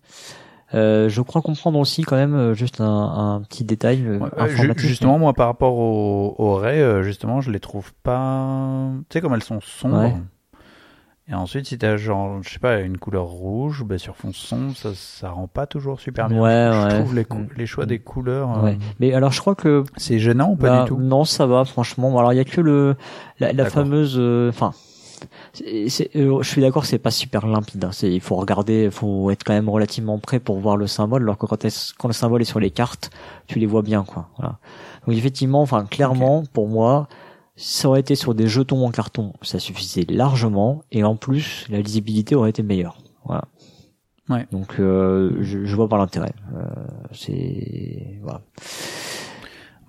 Euh, 0.72 1.08
je 1.08 1.20
crois 1.20 1.42
comprendre 1.42 1.78
aussi 1.78 2.02
quand 2.02 2.16
même 2.16 2.34
euh, 2.34 2.54
juste 2.54 2.80
un, 2.80 2.86
un 2.86 3.42
petit 3.42 3.64
détail 3.64 4.04
euh, 4.06 4.76
Justement, 4.76 5.18
moi 5.18 5.34
par 5.34 5.48
rapport 5.48 5.74
au, 5.74 6.34
au 6.38 6.54
Ray, 6.54 7.02
justement, 7.02 7.40
je 7.40 7.50
les 7.50 7.60
trouve 7.60 7.92
pas. 8.02 8.90
Tu 9.08 9.14
sais 9.14 9.20
comme 9.20 9.34
elles 9.34 9.42
sont 9.42 9.60
sombres. 9.60 10.18
Et 11.30 11.34
ensuite, 11.34 11.66
si 11.66 11.78
t'as 11.78 11.96
genre, 11.96 12.42
je 12.42 12.50
sais 12.50 12.58
pas, 12.58 12.80
une 12.80 12.98
couleur 12.98 13.26
rouge, 13.26 13.84
bah 13.84 13.98
sur 13.98 14.16
fond 14.16 14.32
sombre, 14.32 14.76
ça, 14.76 14.90
ça 14.94 15.30
rend 15.30 15.46
pas 15.46 15.66
toujours 15.66 16.00
super 16.00 16.28
bien. 16.28 16.40
Ouais, 16.40 16.70
je 16.72 16.84
ouais. 16.84 16.98
trouve 17.00 17.14
les, 17.14 17.26
les 17.56 17.66
choix 17.66 17.86
des 17.86 18.00
couleurs. 18.00 18.64
Ouais. 18.64 18.76
Mais 18.98 19.14
alors, 19.14 19.30
je 19.30 19.40
crois 19.40 19.54
que 19.54 19.84
c'est 19.96 20.18
gênant 20.18 20.50
ou 20.50 20.56
pas 20.56 20.70
bah, 20.70 20.82
du 20.82 20.88
tout 20.88 20.98
Non, 20.98 21.24
ça 21.24 21.46
va, 21.46 21.64
franchement. 21.64 22.18
Alors, 22.18 22.32
il 22.32 22.36
y 22.36 22.40
a 22.40 22.44
que 22.44 22.60
le 22.60 22.96
la, 23.38 23.52
la 23.52 23.64
fameuse, 23.66 24.18
enfin. 24.48 24.72
c'est 25.52 26.10
je 26.14 26.42
suis 26.42 26.60
d'accord, 26.60 26.84
c'est 26.84 26.98
pas 26.98 27.12
super 27.12 27.46
limpide. 27.46 27.84
Hein. 27.84 27.90
Il 28.02 28.20
faut 28.20 28.34
regarder, 28.36 28.84
il 28.84 28.90
faut 28.90 29.30
être 29.30 29.44
quand 29.44 29.52
même 29.52 29.68
relativement 29.68 30.18
prêt 30.18 30.40
pour 30.40 30.58
voir 30.58 30.76
le 30.76 30.88
symbole. 30.88 31.22
Alors 31.22 31.38
que 31.38 31.46
quand, 31.46 31.64
quand 31.98 32.08
le 32.08 32.14
symbole 32.14 32.42
est 32.42 32.44
sur 32.44 32.60
les 32.60 32.70
cartes, 32.70 33.10
tu 33.46 33.58
les 33.60 33.66
vois 33.66 33.82
bien, 33.82 34.02
quoi. 34.04 34.28
Voilà. 34.36 34.58
Donc 35.06 35.16
effectivement, 35.16 35.62
enfin 35.62 35.84
clairement, 35.84 36.42
pour 36.52 36.68
moi, 36.68 37.08
ça 37.60 37.88
aurait 37.88 38.00
été 38.00 38.14
sur 38.14 38.34
des 38.34 38.48
jetons 38.48 38.86
en 38.86 38.90
carton, 38.90 39.32
ça 39.42 39.58
suffisait 39.58 40.06
largement, 40.08 40.82
et 40.90 41.04
en 41.04 41.16
plus, 41.16 41.66
la 41.68 41.80
lisibilité 41.80 42.34
aurait 42.34 42.50
été 42.50 42.62
meilleure. 42.62 42.98
Voilà. 43.24 43.44
Ouais. 44.28 44.46
Donc, 44.52 44.76
euh, 44.78 45.36
je, 45.40 45.64
je 45.64 45.76
vois 45.76 45.88
pas 45.88 45.98
l'intérêt. 45.98 46.32
Euh, 46.54 46.64
c'est 47.12 48.18
voilà. 48.22 48.42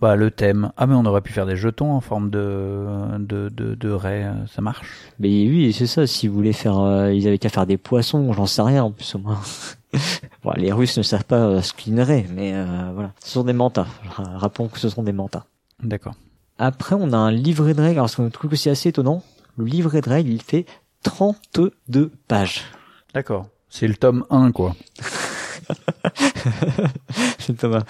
Bah 0.01 0.15
le 0.15 0.31
thème. 0.31 0.71
Ah 0.77 0.87
mais 0.87 0.95
on 0.95 1.05
aurait 1.05 1.21
pu 1.21 1.31
faire 1.31 1.45
des 1.45 1.55
jetons 1.55 1.91
en 1.91 2.01
forme 2.01 2.31
de 2.31 2.87
de 3.19 3.49
de, 3.49 3.75
de 3.75 3.91
raie, 3.91 4.27
ça 4.47 4.59
marche. 4.59 4.89
Mais 5.19 5.29
oui, 5.29 5.71
c'est 5.73 5.85
ça. 5.85 6.07
Si 6.07 6.27
vous 6.27 6.33
voulez 6.33 6.53
faire, 6.53 6.79
euh, 6.79 7.13
ils 7.13 7.27
avaient 7.27 7.37
qu'à 7.37 7.49
faire 7.49 7.67
des 7.67 7.77
poissons, 7.77 8.33
j'en 8.33 8.47
sais 8.47 8.63
rien 8.63 8.83
en 8.83 8.91
plus 8.91 9.13
au 9.13 9.19
moins. 9.19 9.39
bon, 10.43 10.53
les 10.57 10.71
Russes 10.71 10.97
ne 10.97 11.03
savent 11.03 11.25
pas 11.25 11.45
euh, 11.45 11.61
ce 11.61 11.73
qu'une 11.73 12.01
raie, 12.01 12.25
mais 12.33 12.51
euh, 12.55 12.91
voilà, 12.95 13.11
ce 13.23 13.29
sont 13.29 13.43
des 13.43 13.53
mantas. 13.53 13.85
Rappelons 14.17 14.69
que 14.69 14.79
ce 14.79 14.89
sont 14.89 15.03
des 15.03 15.13
mantas. 15.13 15.45
D'accord. 15.83 16.15
Après, 16.63 16.93
on 16.93 17.11
a 17.11 17.17
un 17.17 17.31
livret 17.31 17.73
de 17.73 17.81
règles. 17.81 17.97
Alors, 17.97 18.09
c'est 18.11 18.21
un 18.21 18.29
truc 18.29 18.53
aussi 18.53 18.69
assez 18.69 18.89
étonnant. 18.89 19.23
Le 19.57 19.65
livret 19.65 20.01
de 20.01 20.07
règles, 20.07 20.29
il 20.29 20.43
fait 20.43 20.67
32 21.01 22.11
pages. 22.27 22.65
D'accord. 23.15 23.47
C'est 23.67 23.87
le 23.87 23.95
tome 23.95 24.25
1, 24.29 24.51
quoi. 24.51 24.75
c'est 27.39 27.57
Thomas. 27.57 27.81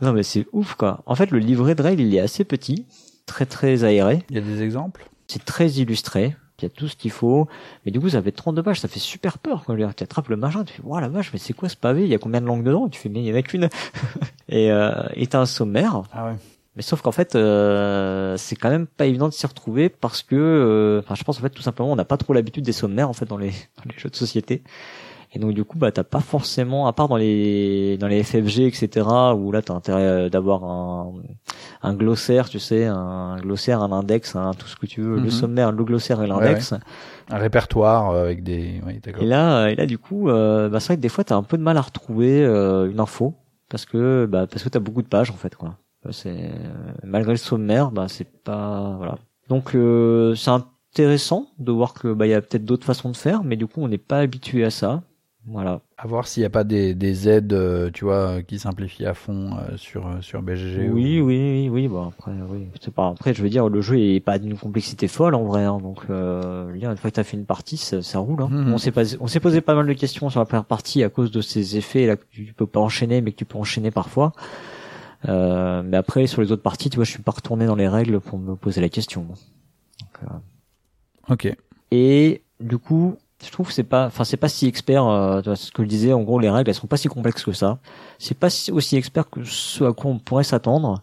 Non, 0.00 0.12
mais 0.12 0.22
c'est 0.22 0.46
ouf, 0.52 0.74
quoi. 0.74 1.02
En 1.04 1.16
fait, 1.16 1.32
le 1.32 1.40
livret 1.40 1.74
de 1.74 1.82
règles, 1.82 2.02
il 2.02 2.14
est 2.14 2.20
assez 2.20 2.44
petit, 2.44 2.86
très 3.26 3.44
très 3.44 3.82
aéré. 3.82 4.24
Il 4.30 4.36
y 4.36 4.38
a 4.38 4.42
des 4.42 4.62
exemples? 4.62 5.10
C'est 5.26 5.44
très 5.44 5.68
illustré. 5.68 6.36
Il 6.60 6.62
y 6.62 6.66
a 6.66 6.70
tout 6.70 6.86
ce 6.86 6.94
qu'il 6.94 7.10
faut. 7.10 7.48
Mais 7.84 7.90
du 7.90 7.98
coup, 7.98 8.08
ça 8.08 8.22
fait 8.22 8.30
32 8.30 8.62
pages. 8.62 8.78
Ça 8.78 8.86
fait 8.86 9.00
super 9.00 9.38
peur, 9.38 9.64
quoi. 9.64 9.74
Tu 9.96 10.04
attrapes 10.04 10.28
le 10.28 10.36
machin, 10.36 10.62
tu 10.62 10.74
fais, 10.74 10.82
wow, 10.84 11.00
la 11.00 11.08
vache, 11.08 11.32
mais 11.32 11.40
c'est 11.40 11.54
quoi 11.54 11.68
ce 11.68 11.76
pavé? 11.76 12.04
Il 12.04 12.08
y 12.08 12.14
a 12.14 12.18
combien 12.18 12.40
de 12.40 12.46
langues 12.46 12.62
dedans? 12.62 12.88
Tu 12.88 13.00
fais, 13.00 13.08
mais 13.08 13.18
il 13.18 13.26
y 13.26 13.32
en 13.32 13.36
a 13.36 13.42
qu'une. 13.42 13.68
et, 14.48 14.70
euh, 14.70 14.92
et 15.14 15.26
t'as 15.26 15.40
un 15.40 15.46
sommaire. 15.46 16.04
Ah 16.12 16.26
ouais. 16.26 16.36
Mais 16.76 16.82
sauf 16.82 17.02
qu'en 17.02 17.12
fait, 17.12 17.34
euh, 17.34 18.36
c'est 18.36 18.54
quand 18.54 18.70
même 18.70 18.86
pas 18.86 19.06
évident 19.06 19.28
de 19.28 19.32
s'y 19.32 19.46
retrouver 19.46 19.88
parce 19.88 20.22
que, 20.22 20.36
euh, 20.36 21.00
enfin, 21.00 21.14
je 21.16 21.24
pense 21.24 21.38
en 21.38 21.42
fait 21.42 21.50
tout 21.50 21.62
simplement, 21.62 21.90
on 21.90 21.96
n'a 21.96 22.04
pas 22.04 22.16
trop 22.16 22.32
l'habitude 22.32 22.64
des 22.64 22.72
sommaires 22.72 23.08
en 23.08 23.12
fait 23.12 23.26
dans 23.26 23.36
les, 23.36 23.50
dans 23.76 23.90
les 23.90 23.98
jeux 23.98 24.10
de 24.10 24.16
société. 24.16 24.62
Et 25.32 25.38
donc 25.38 25.52
du 25.52 25.64
coup, 25.64 25.76
bah 25.76 25.92
t'as 25.92 26.04
pas 26.04 26.20
forcément, 26.20 26.86
à 26.86 26.92
part 26.94 27.08
dans 27.08 27.16
les 27.16 27.98
dans 27.98 28.06
les 28.06 28.22
FFG, 28.22 28.60
etc., 28.60 29.06
où 29.36 29.52
là 29.52 29.60
t'as 29.60 29.74
intérêt 29.74 30.02
euh, 30.02 30.28
d'avoir 30.30 30.64
un, 30.64 31.12
un 31.82 31.94
glossaire, 31.94 32.48
tu 32.48 32.58
sais, 32.58 32.86
un 32.86 33.36
glossaire, 33.36 33.82
un 33.82 33.92
index, 33.92 34.36
un, 34.36 34.54
tout 34.54 34.66
ce 34.66 34.76
que 34.76 34.86
tu 34.86 35.02
veux, 35.02 35.16
le 35.16 35.22
mhm. 35.24 35.30
sommaire, 35.30 35.72
le 35.72 35.84
glossaire 35.84 36.22
et 36.22 36.26
l'index. 36.26 36.72
Un 37.28 37.38
répertoire 37.38 38.14
avec 38.14 38.42
des. 38.42 38.80
Oui, 38.86 39.00
et 39.20 39.26
là, 39.26 39.68
et 39.68 39.74
là 39.74 39.84
du 39.84 39.98
coup, 39.98 40.30
euh, 40.30 40.70
bah 40.70 40.80
c'est 40.80 40.88
vrai 40.88 40.96
que 40.96 41.02
des 41.02 41.10
fois 41.10 41.24
t'as 41.24 41.36
un 41.36 41.42
peu 41.42 41.58
de 41.58 41.62
mal 41.62 41.76
à 41.76 41.82
retrouver 41.82 42.44
une 42.44 43.00
info 43.00 43.34
parce 43.68 43.84
que 43.84 44.24
bah 44.24 44.46
parce 44.46 44.62
que 44.62 44.70
t'as 44.70 44.78
beaucoup 44.78 45.02
de 45.02 45.08
pages 45.08 45.30
en 45.30 45.36
fait 45.36 45.54
quoi. 45.56 45.76
C'est 46.12 46.50
malgré 47.04 47.32
le 47.32 47.38
sommaire, 47.38 47.90
bah 47.90 48.06
c'est 48.08 48.28
pas 48.42 48.94
voilà. 48.96 49.18
Donc 49.48 49.74
euh, 49.74 50.34
c'est 50.34 50.50
intéressant 50.50 51.48
de 51.58 51.72
voir 51.72 51.94
que 51.94 52.12
bah 52.12 52.26
il 52.26 52.30
y 52.30 52.34
a 52.34 52.40
peut-être 52.40 52.64
d'autres 52.64 52.86
façons 52.86 53.10
de 53.10 53.16
faire, 53.16 53.44
mais 53.44 53.56
du 53.56 53.66
coup 53.66 53.80
on 53.80 53.88
n'est 53.88 53.98
pas 53.98 54.18
habitué 54.18 54.64
à 54.64 54.70
ça. 54.70 55.02
Voilà. 55.50 55.80
À 55.96 56.06
voir 56.06 56.26
s'il 56.26 56.42
n'y 56.42 56.46
a 56.46 56.50
pas 56.50 56.64
des, 56.64 56.94
des 56.94 57.28
aides, 57.28 57.54
euh, 57.54 57.90
tu 57.90 58.04
vois, 58.04 58.42
qui 58.42 58.58
simplifient 58.58 59.06
à 59.06 59.14
fond 59.14 59.52
euh, 59.56 59.76
sur 59.76 60.06
sur 60.20 60.42
BGG. 60.42 60.90
Oui, 60.90 61.20
oui, 61.20 61.22
oui, 61.22 61.68
oui. 61.70 61.88
Bon 61.88 62.06
après, 62.08 62.32
oui. 62.50 62.68
C'est 62.80 62.92
pas 62.92 63.08
après, 63.08 63.32
je 63.32 63.42
veux 63.42 63.48
dire, 63.48 63.68
le 63.68 63.80
jeu 63.80 63.98
est 63.98 64.20
pas 64.20 64.38
d'une 64.38 64.58
complexité 64.58 65.08
folle 65.08 65.34
en 65.34 65.44
vrai. 65.44 65.64
Hein, 65.64 65.78
donc, 65.78 66.00
euh, 66.10 66.72
une 66.74 66.96
fois 66.96 67.10
que 67.10 67.16
t'as 67.16 67.24
fait 67.24 67.36
une 67.36 67.46
partie, 67.46 67.78
ça, 67.78 68.02
ça 68.02 68.18
roule. 68.18 68.42
Hein. 68.42 68.48
Mhm. 68.50 68.74
On 68.74 68.78
s'est 68.78 68.92
on 69.20 69.26
s'est 69.26 69.40
posé 69.40 69.62
pas 69.62 69.74
mal 69.74 69.86
de 69.86 69.92
questions 69.94 70.28
sur 70.28 70.40
la 70.40 70.46
première 70.46 70.66
partie 70.66 71.02
à 71.02 71.08
cause 71.08 71.30
de 71.30 71.40
ces 71.40 71.78
effets 71.78 72.06
là 72.06 72.16
que 72.16 72.24
tu 72.30 72.52
peux 72.54 72.66
pas 72.66 72.80
enchaîner, 72.80 73.22
mais 73.22 73.32
que 73.32 73.36
tu 73.36 73.44
peux 73.46 73.58
enchaîner 73.58 73.90
parfois. 73.90 74.32
Euh, 75.26 75.82
mais 75.84 75.96
après, 75.96 76.26
sur 76.26 76.42
les 76.42 76.52
autres 76.52 76.62
parties, 76.62 76.90
tu 76.90 76.96
vois, 76.96 77.04
je 77.04 77.10
suis 77.10 77.22
pas 77.22 77.32
retourné 77.32 77.66
dans 77.66 77.74
les 77.74 77.88
règles 77.88 78.20
pour 78.20 78.38
me 78.38 78.54
poser 78.54 78.80
la 78.80 78.88
question. 78.88 79.22
Donc, 79.22 79.38
euh... 80.24 81.32
Ok. 81.32 81.56
Et 81.90 82.42
du 82.60 82.78
coup, 82.78 83.16
je 83.44 83.50
trouve 83.50 83.68
que 83.68 83.72
c'est 83.72 83.84
pas, 83.84 84.06
enfin, 84.06 84.24
c'est 84.24 84.36
pas 84.36 84.48
si 84.48 84.66
expert. 84.66 85.04
Euh, 85.06 85.40
tu 85.40 85.48
vois, 85.48 85.56
ce 85.56 85.70
que 85.70 85.82
je 85.82 85.88
disais, 85.88 86.12
en 86.12 86.22
gros, 86.22 86.38
les 86.38 86.50
règles, 86.50 86.70
elles 86.70 86.76
sont 86.76 86.86
pas 86.86 86.96
si 86.96 87.08
complexes 87.08 87.44
que 87.44 87.52
ça. 87.52 87.78
C'est 88.18 88.38
pas 88.38 88.48
aussi 88.72 88.96
expert 88.96 89.28
que 89.28 89.44
ce 89.44 89.84
à 89.84 89.92
quoi 89.92 90.10
on 90.10 90.18
pourrait 90.18 90.44
s'attendre. 90.44 91.02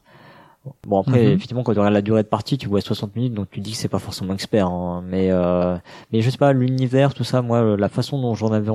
Bon 0.87 0.99
après 0.99 1.23
mhm. 1.23 1.33
effectivement 1.33 1.61
quand 1.61 1.73
tu 1.73 1.77
regardes 1.77 1.93
la 1.93 2.01
durée 2.01 2.23
de 2.23 2.27
partie 2.27 2.57
tu 2.57 2.67
vois 2.67 2.81
60 2.81 3.15
minutes 3.15 3.35
donc 3.35 3.51
tu 3.51 3.59
dis 3.59 3.73
que 3.73 3.77
c'est 3.77 3.87
pas 3.87 3.99
forcément 3.99 4.33
expert 4.33 4.65
hein. 4.65 5.03
mais 5.05 5.29
euh, 5.29 5.77
mais 6.11 6.21
je 6.21 6.29
sais 6.31 6.39
pas 6.39 6.53
l'univers 6.53 7.13
tout 7.13 7.23
ça 7.23 7.43
moi 7.43 7.77
la 7.77 7.87
façon 7.87 8.19
dont 8.19 8.33
j'en 8.33 8.51
avais 8.51 8.71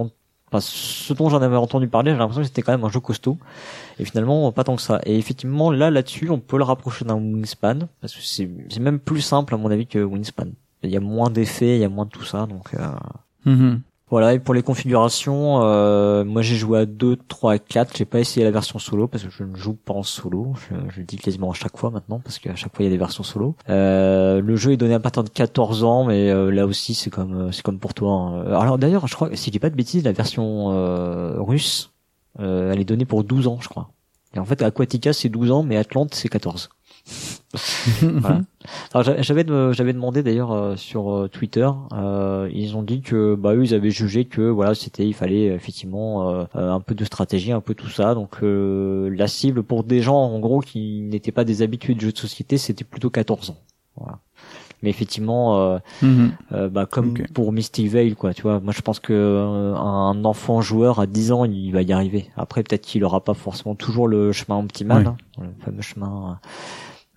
enfin, 0.50 0.60
ce 0.60 1.12
dont 1.12 1.28
j'en 1.28 1.42
avais 1.42 1.56
entendu 1.56 1.88
parler, 1.88 2.12
j'ai 2.12 2.18
l'impression 2.18 2.42
que 2.42 2.48
c'était 2.48 2.62
quand 2.62 2.72
même 2.72 2.84
un 2.84 2.88
jeu 2.88 3.00
costaud. 3.00 3.38
Et 4.01 4.05
finalement, 4.05 4.51
pas 4.52 4.64
tant 4.64 4.77
que 4.77 4.82
ça. 4.82 5.01
Et 5.05 5.16
effectivement, 5.18 5.70
là, 5.70 5.90
là-dessus, 5.90 6.31
on 6.31 6.39
peut 6.40 6.56
le 6.56 6.64
rapprocher 6.64 7.05
d'un 7.05 7.16
Wingspan, 7.16 7.81
parce 8.01 8.14
que 8.14 8.22
c'est, 8.22 8.48
c'est 8.70 8.81
même 8.81 8.98
plus 8.98 9.20
simple, 9.20 9.55
à 9.55 9.59
mon 9.59 9.70
avis, 9.70 9.86
que 9.86 10.02
Wingspan. 10.02 10.47
il 10.82 10.90
y 10.90 10.97
a 10.97 11.01
moins 11.01 11.28
d'effets, 11.31 11.77
il 11.77 11.81
y 11.81 11.85
a 11.85 11.89
moins 11.90 12.06
de 12.06 12.10
tout 12.10 12.24
ça, 12.24 12.47
donc. 12.47 12.72
Mhm. 13.44 13.81
Voilà, 14.10 14.35
et 14.35 14.40
pour 14.40 14.55
les 14.55 14.62
configurations, 14.64 15.62
euh, 15.62 16.24
moi 16.24 16.43
j'ai 16.43 16.56
joué 16.56 16.81
à 16.81 16.85
2, 16.85 17.16
3 17.28 17.55
et 17.55 17.59
4, 17.60 17.97
j'ai 17.97 18.05
pas 18.05 18.18
essayé 18.18 18.43
la 18.44 18.51
version 18.51 18.81
solo 18.81 19.06
parce 19.06 19.22
que 19.22 19.31
je 19.31 19.44
ne 19.44 19.55
joue 19.55 19.74
pas 19.74 19.93
en 19.94 20.02
solo, 20.02 20.52
je, 20.68 20.74
je 20.93 20.98
le 20.98 21.05
dis 21.05 21.16
quasiment 21.16 21.48
à 21.52 21.55
chaque 21.55 21.77
fois 21.77 21.90
maintenant 21.90 22.18
parce 22.18 22.40
qu'à 22.40 22.56
chaque 22.56 22.74
fois 22.74 22.82
il 22.82 22.86
y 22.86 22.89
a 22.89 22.90
des 22.90 22.98
versions 22.98 23.22
solo. 23.22 23.55
Euh, 23.68 24.40
le 24.40 24.56
jeu 24.56 24.72
est 24.72 24.77
donné 24.77 24.94
à 24.94 24.98
partir 24.98 25.22
de 25.22 25.28
14 25.28 25.85
ans, 25.85 26.02
mais 26.06 26.28
euh, 26.28 26.51
là 26.51 26.66
aussi 26.66 26.94
c'est 26.94 27.09
comme 27.10 27.36
euh, 27.36 27.52
c'est 27.52 27.62
comme 27.62 27.78
pour 27.78 27.94
toi. 27.94 28.10
hein. 28.12 28.47
Alors 28.60 28.78
d'ailleurs, 28.78 29.06
je 29.06 29.14
crois, 29.14 29.31
si 29.35 29.47
je 29.47 29.52
dis 29.52 29.60
pas 29.60 29.70
de 29.70 29.77
bêtises, 29.77 30.02
la 30.02 30.10
version 30.10 30.72
euh, 30.72 31.36
russe, 31.39 31.93
euh, 32.39 32.73
elle 32.73 32.81
est 32.81 32.85
donnée 32.85 33.05
pour 33.05 33.24
12 33.24 33.47
ans, 33.48 33.59
je 33.61 33.69
crois. 33.69 33.90
Et 34.35 34.39
en 34.39 34.44
fait, 34.44 34.62
Aquatica 34.62 35.12
c'est 35.12 35.28
12 35.28 35.51
ans, 35.51 35.62
mais 35.62 35.77
Atlante 35.77 36.15
c'est 36.15 36.28
14. 36.28 36.70
Voilà. 38.02 38.43
J'avais 39.23 39.44
j'avais 39.73 39.93
demandé 39.93 40.23
d'ailleurs 40.23 40.52
euh, 40.52 40.77
sur 40.77 41.12
euh, 41.12 41.28
Twitter, 41.28 41.69
euh, 41.93 42.48
ils 42.52 42.77
ont 42.77 42.82
dit 42.82 43.01
que 43.01 43.35
bah 43.35 43.55
eux 43.55 43.65
ils 43.65 43.74
avaient 43.74 43.90
jugé 43.90 44.27
que 44.27 44.43
voilà 44.43 44.74
c'était 44.74 45.07
il 45.07 45.15
fallait 45.15 45.47
effectivement 45.47 46.28
euh, 46.28 46.44
euh, 46.57 46.70
un 46.70 46.81
peu 46.81 46.94
de 46.94 47.05
stratégie, 47.05 47.52
un 47.52 47.61
peu 47.61 47.74
tout 47.74 47.89
ça. 47.89 48.15
Donc 48.15 48.43
euh, 48.43 49.09
la 49.11 49.27
cible 49.27 49.62
pour 49.62 49.82
des 49.82 50.01
gens 50.01 50.19
en 50.19 50.39
gros 50.39 50.61
qui 50.61 51.02
n'étaient 51.02 51.32
pas 51.32 51.44
des 51.44 51.62
habitués 51.62 51.94
de 51.94 52.01
jeux 52.01 52.12
de 52.12 52.19
société, 52.19 52.59
c'était 52.59 52.85
plutôt 52.85 53.11
14 53.11 53.51
ans. 53.51 53.59
Voilà. 53.97 54.19
Mais 54.82 54.90
effectivement, 54.90 55.59
euh, 55.61 55.78
Mhm. 56.02 56.32
euh, 56.52 56.69
bah, 56.69 56.86
comme 56.86 57.15
pour 57.35 57.52
Mystic 57.52 57.89
Veil, 57.89 58.15
quoi, 58.15 58.32
tu 58.32 58.43
vois. 58.43 58.61
Moi, 58.61 58.73
je 58.74 58.81
pense 58.81 58.98
que 58.98 59.12
euh, 59.12 59.74
un 59.77 60.24
enfant 60.24 60.61
joueur 60.62 61.01
à 61.01 61.07
10 61.07 61.32
ans, 61.32 61.44
il 61.44 61.70
va 61.73 61.82
y 61.82 61.93
arriver. 61.93 62.31
Après, 62.36 62.62
peut-être 62.62 62.82
qu'il 62.82 63.05
aura 63.05 63.23
pas 63.23 63.35
forcément 63.35 63.74
toujours 63.74 64.09
le 64.09 64.32
chemin 64.32 64.59
optimal, 64.59 65.07
hein, 65.07 65.16
le 65.40 65.65
fameux 65.65 65.82
chemin. 65.82 66.39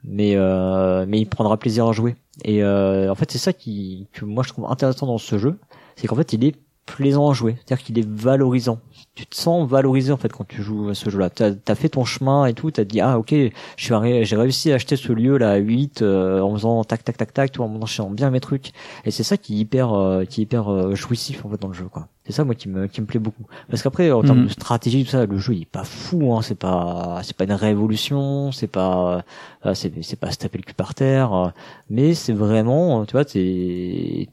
Mais 0.06 0.34
euh, 0.36 1.06
mais 1.08 1.20
il 1.22 1.26
prendra 1.26 1.56
plaisir 1.58 1.88
à 1.88 1.94
jouer. 1.94 2.16
Et 2.44 2.62
euh, 2.64 3.10
en 3.10 3.16
fait, 3.16 3.32
c'est 3.32 3.38
ça 3.38 3.54
qui 3.54 4.08
que 4.12 4.26
moi 4.26 4.44
je 4.44 4.50
trouve 4.50 4.66
intéressant 4.70 5.06
dans 5.08 5.18
ce 5.18 5.38
jeu, 5.38 5.58
c'est 5.96 6.08
qu'en 6.08 6.16
fait, 6.18 6.34
il 6.34 6.44
est 6.44 6.56
plaisant 6.86 7.30
à 7.30 7.34
jouer, 7.34 7.56
c'est-à-dire 7.66 7.86
qu'il 7.86 7.98
est 7.98 8.06
valorisant. 8.10 8.80
Tu 9.16 9.28
te 9.28 9.36
sens 9.36 9.70
valorisé 9.70 10.12
en 10.12 10.18
fait 10.18 10.32
quand 10.32 10.48
tu 10.48 10.64
joues 10.64 10.90
à 10.90 10.96
ce 10.96 11.08
jeu-là. 11.12 11.30
T'as 11.30 11.52
as 11.68 11.76
fait 11.76 11.90
ton 11.90 12.04
chemin 12.04 12.48
et 12.48 12.56
tout, 12.56 12.72
t'as 12.72 12.84
dit 12.84 13.00
ah 13.00 13.20
ok, 13.20 13.30
je 13.32 13.84
suis 13.84 13.94
arri- 13.94 14.24
j'ai 14.26 14.36
réussi 14.36 14.72
à 14.72 14.76
acheter 14.76 14.96
ce 14.96 15.12
lieu 15.14 15.38
là 15.38 15.52
à 15.52 15.58
8 15.58 16.02
euh, 16.02 16.42
en 16.42 16.52
faisant 16.56 16.84
tac 16.84 17.04
tac 17.04 17.18
tac 17.18 17.32
tac, 17.32 17.52
tout 17.52 17.62
en 17.62 17.80
enchaînant 17.80 18.10
bien 18.10 18.32
mes 18.32 18.40
trucs. 18.40 18.72
Et 19.06 19.12
c'est 19.12 19.22
ça 19.22 19.38
qui 19.38 19.54
est 19.54 19.58
hyper 19.60 19.94
euh, 19.94 20.26
qui 20.26 20.42
est 20.42 20.44
hyper 20.46 20.68
euh, 20.72 20.96
jouissif 20.96 21.46
en 21.46 21.50
fait 21.50 21.62
dans 21.62 21.68
le 21.68 21.76
jeu 21.76 21.86
quoi. 21.86 22.08
C'est 22.26 22.32
ça 22.34 22.44
moi 22.44 22.56
qui 22.56 22.70
me 22.70 22.88
qui 22.88 23.02
me 23.02 23.06
plaît 23.06 23.20
beaucoup. 23.20 23.44
Parce 23.70 23.84
qu'après 23.84 24.10
en 24.12 24.24
termes 24.24 24.40
Mhm. 24.40 24.46
de 24.48 24.52
stratégie 24.52 25.04
tout 25.06 25.12
ça, 25.12 25.28
le 25.28 25.38
jeu 25.38 25.54
il 25.54 25.62
est 25.62 25.66
pas 25.66 25.84
fou 25.84 26.34
hein, 26.34 26.42
c'est 26.42 26.58
pas 26.58 27.20
c'est 27.22 27.38
pas 27.38 27.44
une 27.44 27.52
révolution, 27.54 28.52
c'est 28.52 28.66
pas 28.68 29.24
euh, 29.68 29.74
c'est 29.76 29.94
c'est 30.04 30.20
pas 30.20 30.32
se 30.32 30.40
taper 30.40 30.58
le 30.58 30.64
cul 30.64 30.74
par 30.74 30.96
terre, 30.96 31.34
euh, 31.34 31.50
mais 31.90 32.16
c'est 32.16 32.34
vraiment 32.34 33.06
tu 33.06 33.12
vois 33.12 33.26
t'es 33.26 34.28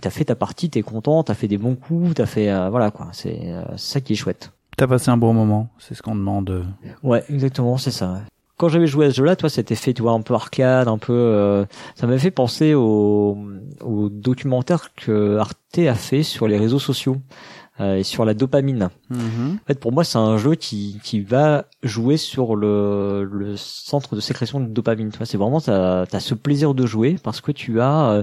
t'as 0.00 0.10
fait 0.10 0.24
ta 0.24 0.34
partie, 0.34 0.70
t'es 0.70 0.82
content, 0.82 1.22
t'as 1.22 1.34
fait 1.34 1.48
des 1.48 1.58
bons 1.58 1.74
coups, 1.74 2.14
t'as 2.14 2.26
fait 2.26 2.50
euh, 2.50 2.68
voilà 2.70 2.90
quoi. 2.90 3.08
C'est 3.12 3.38
euh, 3.44 3.62
ça 3.76 4.00
qui 4.00 4.14
est 4.14 4.16
chouette. 4.16 4.52
T'as 4.76 4.86
passé 4.86 5.10
un 5.10 5.16
bon 5.16 5.32
moment, 5.34 5.68
c'est 5.78 5.94
ce 5.94 6.02
qu'on 6.02 6.14
demande. 6.14 6.64
Ouais, 7.02 7.22
exactement, 7.28 7.76
c'est 7.76 7.90
ça. 7.90 8.20
Quand 8.56 8.68
j'avais 8.68 8.86
joué 8.86 9.06
à 9.06 9.10
ce 9.10 9.16
jeu-là, 9.16 9.36
toi, 9.36 9.48
c'était 9.48 9.74
fait, 9.74 9.94
tu 9.94 10.02
vois, 10.02 10.12
un 10.12 10.20
peu 10.20 10.34
arcade, 10.34 10.86
un 10.86 10.98
peu. 10.98 11.12
euh, 11.14 11.64
ça 11.94 12.06
m'avait 12.06 12.18
fait 12.18 12.30
penser 12.30 12.74
au, 12.74 13.38
au 13.82 14.08
documentaire 14.10 14.94
que 14.94 15.38
Arte 15.38 15.78
a 15.78 15.94
fait 15.94 16.22
sur 16.22 16.46
les 16.46 16.58
réseaux 16.58 16.78
sociaux 16.78 17.16
et 17.80 18.02
sur 18.02 18.24
la 18.24 18.34
dopamine. 18.34 18.90
Mhm. 19.10 19.58
En 19.62 19.66
fait, 19.66 19.80
pour 19.80 19.92
moi, 19.92 20.04
c'est 20.04 20.18
un 20.18 20.36
jeu 20.36 20.54
qui, 20.54 21.00
qui 21.02 21.20
va 21.20 21.66
jouer 21.82 22.16
sur 22.16 22.56
le, 22.56 23.24
le 23.24 23.56
centre 23.56 24.14
de 24.14 24.20
sécrétion 24.20 24.60
de 24.60 24.66
dopamine. 24.66 25.10
Tu 25.10 25.18
c'est 25.24 25.38
vraiment 25.38 25.60
t'as 25.60 26.02
as 26.02 26.20
ce 26.20 26.34
plaisir 26.34 26.74
de 26.74 26.86
jouer 26.86 27.16
parce 27.22 27.40
que 27.40 27.52
tu 27.52 27.80
as 27.80 28.10
euh, 28.10 28.22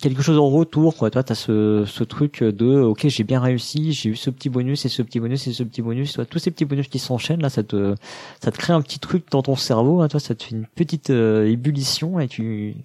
quelque 0.00 0.22
chose 0.22 0.38
en 0.38 0.48
retour. 0.48 0.96
Quoi. 0.96 1.10
Toi, 1.10 1.22
t'as 1.22 1.34
ce, 1.34 1.84
ce 1.86 2.04
truc 2.04 2.42
de 2.42 2.80
ok, 2.80 3.08
j'ai 3.08 3.24
bien 3.24 3.40
réussi, 3.40 3.92
j'ai 3.92 4.10
eu 4.10 4.16
ce 4.16 4.30
petit 4.30 4.48
bonus 4.48 4.84
et 4.84 4.88
ce 4.88 5.02
petit 5.02 5.20
bonus 5.20 5.46
et 5.46 5.52
ce 5.52 5.62
petit 5.62 5.82
bonus. 5.82 6.12
Toi, 6.12 6.24
tous 6.24 6.38
ces 6.38 6.50
petits 6.50 6.64
bonus 6.64 6.88
qui 6.88 6.98
s'enchaînent 6.98 7.42
là, 7.42 7.50
ça 7.50 7.62
te 7.62 7.94
ça 8.42 8.50
te 8.50 8.58
crée 8.58 8.72
un 8.72 8.82
petit 8.82 8.98
truc 8.98 9.24
dans 9.30 9.42
ton 9.42 9.56
cerveau. 9.56 10.02
Hein, 10.02 10.08
toi, 10.08 10.20
ça 10.20 10.34
te 10.34 10.42
fait 10.42 10.54
une 10.54 10.66
petite 10.66 11.10
euh, 11.10 11.50
ébullition 11.50 12.20
et 12.20 12.28
tu 12.28 12.76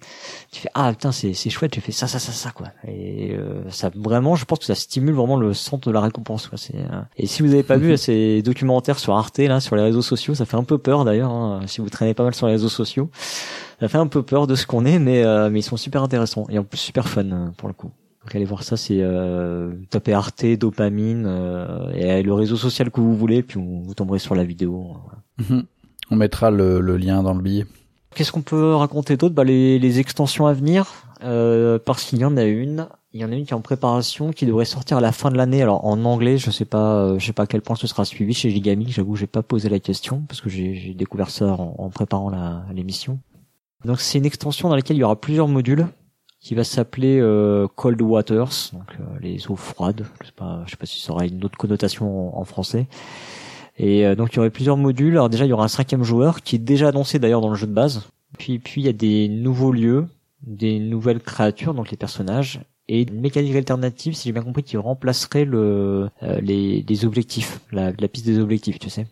tu 0.50 0.60
fais 0.60 0.70
ah 0.74 0.90
putain 0.92 1.12
c'est 1.12 1.34
c'est 1.34 1.50
chouette, 1.50 1.74
j'ai 1.74 1.80
fait 1.80 1.92
ça 1.92 2.06
ça 2.06 2.18
ça 2.18 2.32
ça 2.32 2.50
quoi. 2.50 2.68
Et 2.86 3.34
euh, 3.34 3.62
ça 3.70 3.90
vraiment, 3.94 4.36
je 4.36 4.44
pense 4.44 4.60
que 4.60 4.64
ça 4.64 4.74
stimule 4.74 5.14
vraiment 5.14 5.36
le 5.36 5.54
centre 5.54 5.75
de 5.78 5.90
la 5.90 6.00
récompense. 6.00 6.46
Quoi. 6.48 6.58
C'est 6.58 6.76
euh, 6.76 7.00
et 7.16 7.26
si 7.26 7.42
vous 7.42 7.52
avez 7.52 7.62
pas 7.62 7.76
vu 7.76 7.96
ces 7.98 8.42
documentaires 8.42 8.98
sur 8.98 9.14
Arte 9.16 9.38
là, 9.38 9.60
sur 9.60 9.76
les 9.76 9.82
réseaux 9.82 10.02
sociaux, 10.02 10.34
ça 10.34 10.44
fait 10.44 10.56
un 10.56 10.64
peu 10.64 10.78
peur 10.78 11.04
d'ailleurs. 11.04 11.30
hein, 11.30 11.60
si 11.66 11.80
vous 11.80 11.88
traînez 11.90 12.14
pas 12.14 12.24
mal 12.24 12.34
sur 12.34 12.46
les 12.46 12.54
réseaux 12.54 12.68
sociaux, 12.68 13.10
ça 13.80 13.88
fait 13.88 13.98
un 13.98 14.06
peu 14.06 14.22
peur 14.22 14.46
de 14.46 14.54
ce 14.54 14.66
qu'on 14.66 14.84
est, 14.84 14.98
mais 14.98 15.22
euh, 15.24 15.50
mais 15.50 15.60
ils 15.60 15.62
sont 15.62 15.76
super 15.76 16.02
intéressants 16.02 16.46
et 16.48 16.58
en 16.58 16.64
plus 16.64 16.78
super 16.78 17.08
fun 17.08 17.24
euh, 17.30 17.48
pour 17.56 17.68
le 17.68 17.74
coup. 17.74 17.90
Donc 18.22 18.34
allez 18.34 18.44
voir 18.44 18.64
ça, 18.64 18.76
c'est 18.76 18.98
euh, 19.00 19.72
tapez 19.90 20.12
Arte, 20.12 20.44
dopamine 20.58 21.24
euh, 21.28 21.90
et 21.92 22.22
le 22.24 22.32
réseau 22.34 22.56
social 22.56 22.90
que 22.90 23.00
vous 23.00 23.14
voulez, 23.16 23.42
puis 23.44 23.60
vous, 23.60 23.82
vous 23.84 23.94
tomberez 23.94 24.18
sur 24.18 24.34
la 24.34 24.42
vidéo. 24.44 24.96
Voilà. 25.04 25.18
Mhm. 25.50 25.64
On 26.10 26.16
mettra 26.16 26.50
le, 26.50 26.80
le 26.80 26.96
lien 26.96 27.22
dans 27.22 27.34
le 27.34 27.40
billet. 27.42 27.66
Qu'est-ce 28.16 28.32
qu'on 28.32 28.40
peut 28.40 28.74
raconter 28.74 29.18
d'autre? 29.18 29.34
Bah, 29.34 29.44
les, 29.44 29.78
les 29.78 30.00
extensions 30.00 30.46
à 30.46 30.54
venir, 30.54 30.86
euh, 31.22 31.78
parce 31.78 32.02
qu'il 32.02 32.18
y 32.18 32.24
en 32.24 32.38
a 32.38 32.44
une. 32.44 32.88
Il 33.12 33.20
y 33.20 33.24
en 33.26 33.30
a 33.30 33.34
une 33.34 33.44
qui 33.44 33.50
est 33.50 33.56
en 33.56 33.60
préparation, 33.60 34.30
qui 34.30 34.46
devrait 34.46 34.64
sortir 34.64 34.96
à 34.96 35.00
la 35.02 35.12
fin 35.12 35.30
de 35.30 35.36
l'année. 35.36 35.60
Alors 35.60 35.84
en 35.84 36.02
anglais, 36.06 36.38
je 36.38 36.50
sais 36.50 36.64
pas, 36.64 36.96
euh, 36.96 37.18
je 37.18 37.26
sais 37.26 37.34
pas 37.34 37.42
à 37.42 37.46
quel 37.46 37.60
point 37.60 37.76
ce 37.76 37.86
sera 37.86 38.06
suivi 38.06 38.32
chez 38.32 38.48
Gigamic. 38.48 38.90
J'avoue, 38.90 39.16
j'ai 39.16 39.26
pas 39.26 39.42
posé 39.42 39.68
la 39.68 39.80
question 39.80 40.22
parce 40.28 40.40
que 40.40 40.48
j'ai 40.48 40.94
découvert 40.94 41.28
ça 41.28 41.52
en, 41.58 41.90
préparant 41.90 42.32
l'émission. 42.74 43.18
Donc 43.84 44.00
c'est 44.00 44.16
une 44.16 44.26
extension 44.26 44.70
dans 44.70 44.76
laquelle 44.76 44.96
il 44.96 45.00
y 45.00 45.04
aura 45.04 45.20
plusieurs 45.20 45.48
modules 45.48 45.86
qui 46.40 46.54
va 46.54 46.64
s'appeler 46.64 47.18
euh, 47.20 47.66
Cold 47.76 48.00
Waters, 48.00 48.70
donc 48.72 48.96
euh, 48.98 49.18
les 49.20 49.50
eaux 49.50 49.56
froides. 49.56 50.06
Je 50.22 50.28
sais 50.28 50.32
pas, 50.34 50.62
je 50.64 50.70
sais 50.70 50.76
pas 50.78 50.86
si 50.86 51.02
ça 51.02 51.12
aura 51.12 51.26
une 51.26 51.44
autre 51.44 51.58
connotation 51.58 52.38
en 52.38 52.44
français. 52.44 52.86
Et 53.78 54.06
euh, 54.06 54.14
donc 54.14 54.32
il 54.32 54.36
y 54.36 54.38
aurait 54.38 54.50
plusieurs 54.50 54.76
modules. 54.76 55.14
Alors 55.14 55.28
déjà 55.28 55.44
il 55.44 55.48
y 55.48 55.52
aura 55.52 55.64
un 55.64 55.68
cinquième 55.68 56.02
joueur 56.02 56.42
qui 56.42 56.56
est 56.56 56.60
déjà 56.60 56.88
annoncé 56.88 57.18
d'ailleurs 57.18 57.40
dans 57.40 57.50
le 57.50 57.56
jeu 57.56 57.66
de 57.66 57.72
base. 57.72 58.08
Puis 58.38 58.58
puis 58.58 58.80
il 58.80 58.84
y 58.84 58.88
a 58.88 58.92
des 58.92 59.28
nouveaux 59.28 59.72
lieux, 59.72 60.06
des 60.46 60.78
nouvelles 60.78 61.20
créatures, 61.20 61.74
donc 61.74 61.90
les 61.90 61.96
personnages, 61.96 62.60
et 62.88 63.02
une 63.02 63.20
mécanique 63.20 63.56
alternative, 63.56 64.14
si 64.14 64.28
j'ai 64.28 64.32
bien 64.32 64.42
compris, 64.42 64.62
qui 64.62 64.76
remplacerait 64.76 65.44
le 65.44 66.08
euh, 66.22 66.40
les, 66.40 66.84
les 66.88 67.04
objectifs, 67.04 67.60
la, 67.72 67.92
la 67.98 68.08
piste 68.08 68.26
des 68.26 68.38
objectifs, 68.38 68.78
tu 68.78 68.90
sais. 68.90 69.06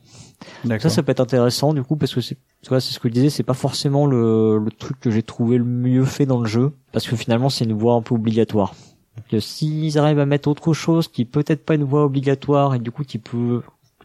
Ça, 0.79 0.91
ça 0.91 1.03
peut 1.03 1.13
être 1.13 1.21
intéressant 1.21 1.73
du 1.73 1.83
coup 1.83 1.97
parce 1.97 2.15
que 2.15 2.21
c'est, 2.21 2.37
c'est 2.63 2.81
ce 2.81 2.99
que 2.99 3.09
je 3.09 3.15
disais, 3.15 3.31
c'est 3.31 3.43
pas 3.43 3.55
forcément 3.55 4.07
le, 4.07 4.59
le 4.59 4.71
truc 4.71 5.01
que 5.01 5.11
j'ai 5.11 5.23
trouvé 5.23 5.57
le 5.57 5.65
mieux 5.65 6.05
fait 6.05 6.27
dans 6.27 6.41
le 6.41 6.47
jeu, 6.47 6.73
parce 6.93 7.07
que 7.07 7.17
finalement 7.17 7.49
c'est 7.49 7.65
une 7.65 7.73
voie 7.73 7.95
un 7.95 8.03
peu 8.03 8.15
obligatoire. 8.15 8.75
Donc 9.17 9.41
s'ils 9.41 9.97
arrivent 9.97 10.19
à 10.19 10.27
mettre 10.27 10.49
autre 10.49 10.73
chose 10.75 11.09
qui 11.09 11.25
peut-être 11.25 11.65
pas 11.65 11.77
une 11.77 11.85
voie 11.85 12.05
obligatoire 12.05 12.75
et 12.75 12.79
du 12.79 12.91
coup 12.91 13.05
qui 13.05 13.19
peut, 13.19 13.63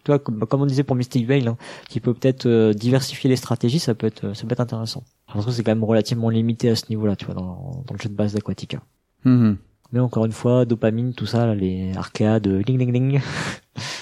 tu 0.10 0.12
vois, 0.12 0.20
comme, 0.20 0.40
comme 0.48 0.62
on 0.62 0.66
disait 0.66 0.84
pour 0.84 0.96
Mystic 0.96 1.28
Veil, 1.28 1.48
hein, 1.48 1.56
qui 1.88 2.00
peut 2.00 2.16
peut-être 2.16 2.48
euh, 2.48 2.74
diversifier 2.74 3.30
les 3.30 3.36
stratégies, 3.36 3.78
ça 3.78 3.94
peut 3.94 4.08
être, 4.08 4.36
ça 4.36 4.48
peut 4.48 4.54
être 4.54 4.60
intéressant. 4.60 5.04
Parce 5.32 5.46
que 5.46 5.52
c'est 5.52 5.64
quand 5.64 5.72
même 5.72 5.84
relativement 5.84 6.30
limité 6.30 6.70
à 6.70 6.76
ce 6.76 6.86
niveau-là, 6.90 7.16
tu 7.16 7.26
vois, 7.26 7.36
dans, 7.36 7.84
dans 7.86 7.94
le 7.94 8.00
jeu 8.02 8.10
de 8.10 8.16
base 8.16 8.34
d'Aquatica. 8.34 8.82
Mhm. 9.24 9.58
Mais 9.92 10.00
encore 10.00 10.26
une 10.26 10.32
fois, 10.32 10.66
dopamine, 10.66 11.14
tout 11.14 11.28
ça, 11.28 11.46
là, 11.46 11.54
les 11.54 11.96
arcades, 11.96 12.48
ling 12.48 12.80
ling 12.80 12.92
ling. 12.92 13.22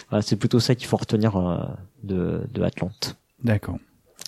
voilà, 0.09 0.21
c'est 0.21 0.37
plutôt 0.37 0.61
ça 0.61 0.75
qu'il 0.75 0.87
faut 0.87 0.97
retenir 0.97 1.35
euh, 1.35 1.57
de, 2.03 2.41
de 2.53 2.63
Atlante. 2.63 3.17
D'accord. 3.43 3.77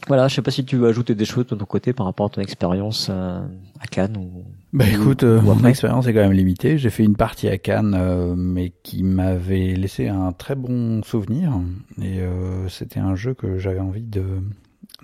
Voilà, 0.08 0.28
je 0.28 0.36
sais 0.36 0.42
pas 0.42 0.52
si 0.52 0.66
tu 0.66 0.76
veux 0.76 0.88
ajouter 0.88 1.16
des 1.16 1.26
choses 1.26 1.48
de 1.48 1.56
ton 1.56 1.66
côté 1.66 1.94
par 1.94 2.06
rapport 2.06 2.26
à 2.26 2.30
ton 2.30 2.42
expérience 2.42 3.08
euh, 3.10 3.42
à 3.80 3.88
Cannes 3.88 4.18
ou. 4.18 4.44
Bah 4.72 4.86
ou- 4.86 5.02
écoute, 5.02 5.24
euh, 5.24 5.40
ou 5.40 5.44
mon 5.46 5.54
après. 5.58 5.70
expérience 5.72 6.06
est 6.08 6.14
quand 6.14 6.20
même 6.22 6.32
limitée. 6.32 6.78
J'ai 6.78 6.90
fait 6.92 7.04
une 7.04 7.16
partie 7.16 7.48
à 7.48 7.58
Cannes, 7.58 7.96
euh, 7.98 8.36
mais 8.36 8.72
qui 8.84 9.04
m'avait 9.04 9.74
laissé 9.76 10.08
un 10.08 10.32
très 10.32 10.56
bon 10.56 11.02
souvenir. 11.04 11.54
Et 12.02 12.20
euh, 12.22 12.68
c'était 12.70 13.00
un 13.00 13.16
jeu 13.16 13.34
que 13.34 13.58
j'avais 13.58 13.80
envie 13.80 14.04
de 14.04 14.24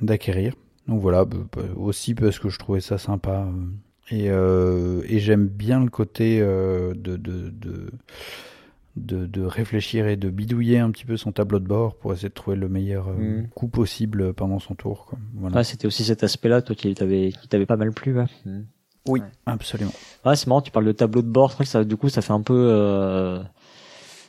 d'acquérir. 0.02 0.54
Donc 0.88 1.02
voilà, 1.02 1.26
bah, 1.26 1.38
bah, 1.56 1.64
aussi 1.76 2.14
parce 2.14 2.38
que 2.38 2.50
je 2.50 2.60
trouvais 2.60 2.82
ça 2.82 2.98
sympa. 2.98 3.48
euh, 3.48 3.66
Et, 4.16 4.30
euh, 4.30 5.02
et 5.08 5.18
j'aime 5.20 5.48
bien 5.48 5.84
le 5.84 5.90
côté 5.90 6.40
euh, 6.42 6.94
de, 6.94 7.18
de, 7.18 7.50
de, 7.50 7.90
de, 8.98 9.26
de 9.26 9.42
réfléchir 9.42 10.08
et 10.08 10.16
de 10.16 10.30
bidouiller 10.30 10.78
un 10.78 10.92
petit 10.92 11.06
peu 11.06 11.18
son 11.18 11.32
tableau 11.32 11.58
de 11.60 11.66
bord 11.68 11.96
pour 11.96 12.14
essayer 12.14 12.30
de 12.30 12.34
trouver 12.36 12.56
le 12.56 12.70
meilleur 12.70 13.08
euh, 13.08 13.42
Mm. 13.42 13.48
coup 13.56 13.68
possible 13.68 14.34
pendant 14.34 14.60
son 14.60 14.76
tour. 14.76 15.08
Quoi. 15.08 15.18
Voilà. 15.34 15.56
Ouais, 15.58 15.64
c'était 15.64 15.88
aussi 15.88 16.04
cet 16.04 16.24
aspect-là, 16.24 16.62
toi, 16.62 16.76
qui 16.76 16.94
t'avait, 16.94 17.32
qui 17.32 17.48
t'avait 17.48 17.66
pas 17.66 17.78
mal 17.78 17.92
plu. 17.94 18.14
Mm. 18.14 18.60
Oui, 19.08 19.20
Ouais. 19.22 19.28
absolument. 19.46 19.92
Ouais, 20.26 20.36
c'est 20.36 20.48
marrant, 20.48 20.62
tu 20.62 20.72
parles 20.72 20.86
de 20.86 20.92
tableau 20.92 21.22
de 21.22 21.28
bord. 21.28 21.56
Que 21.56 21.64
ça, 21.66 21.84
du 21.84 21.96
coup, 21.98 22.10
ça 22.10 22.22
fait 22.22 22.34
un 22.34 22.42
peu. 22.42 22.54
Euh... 22.72 23.40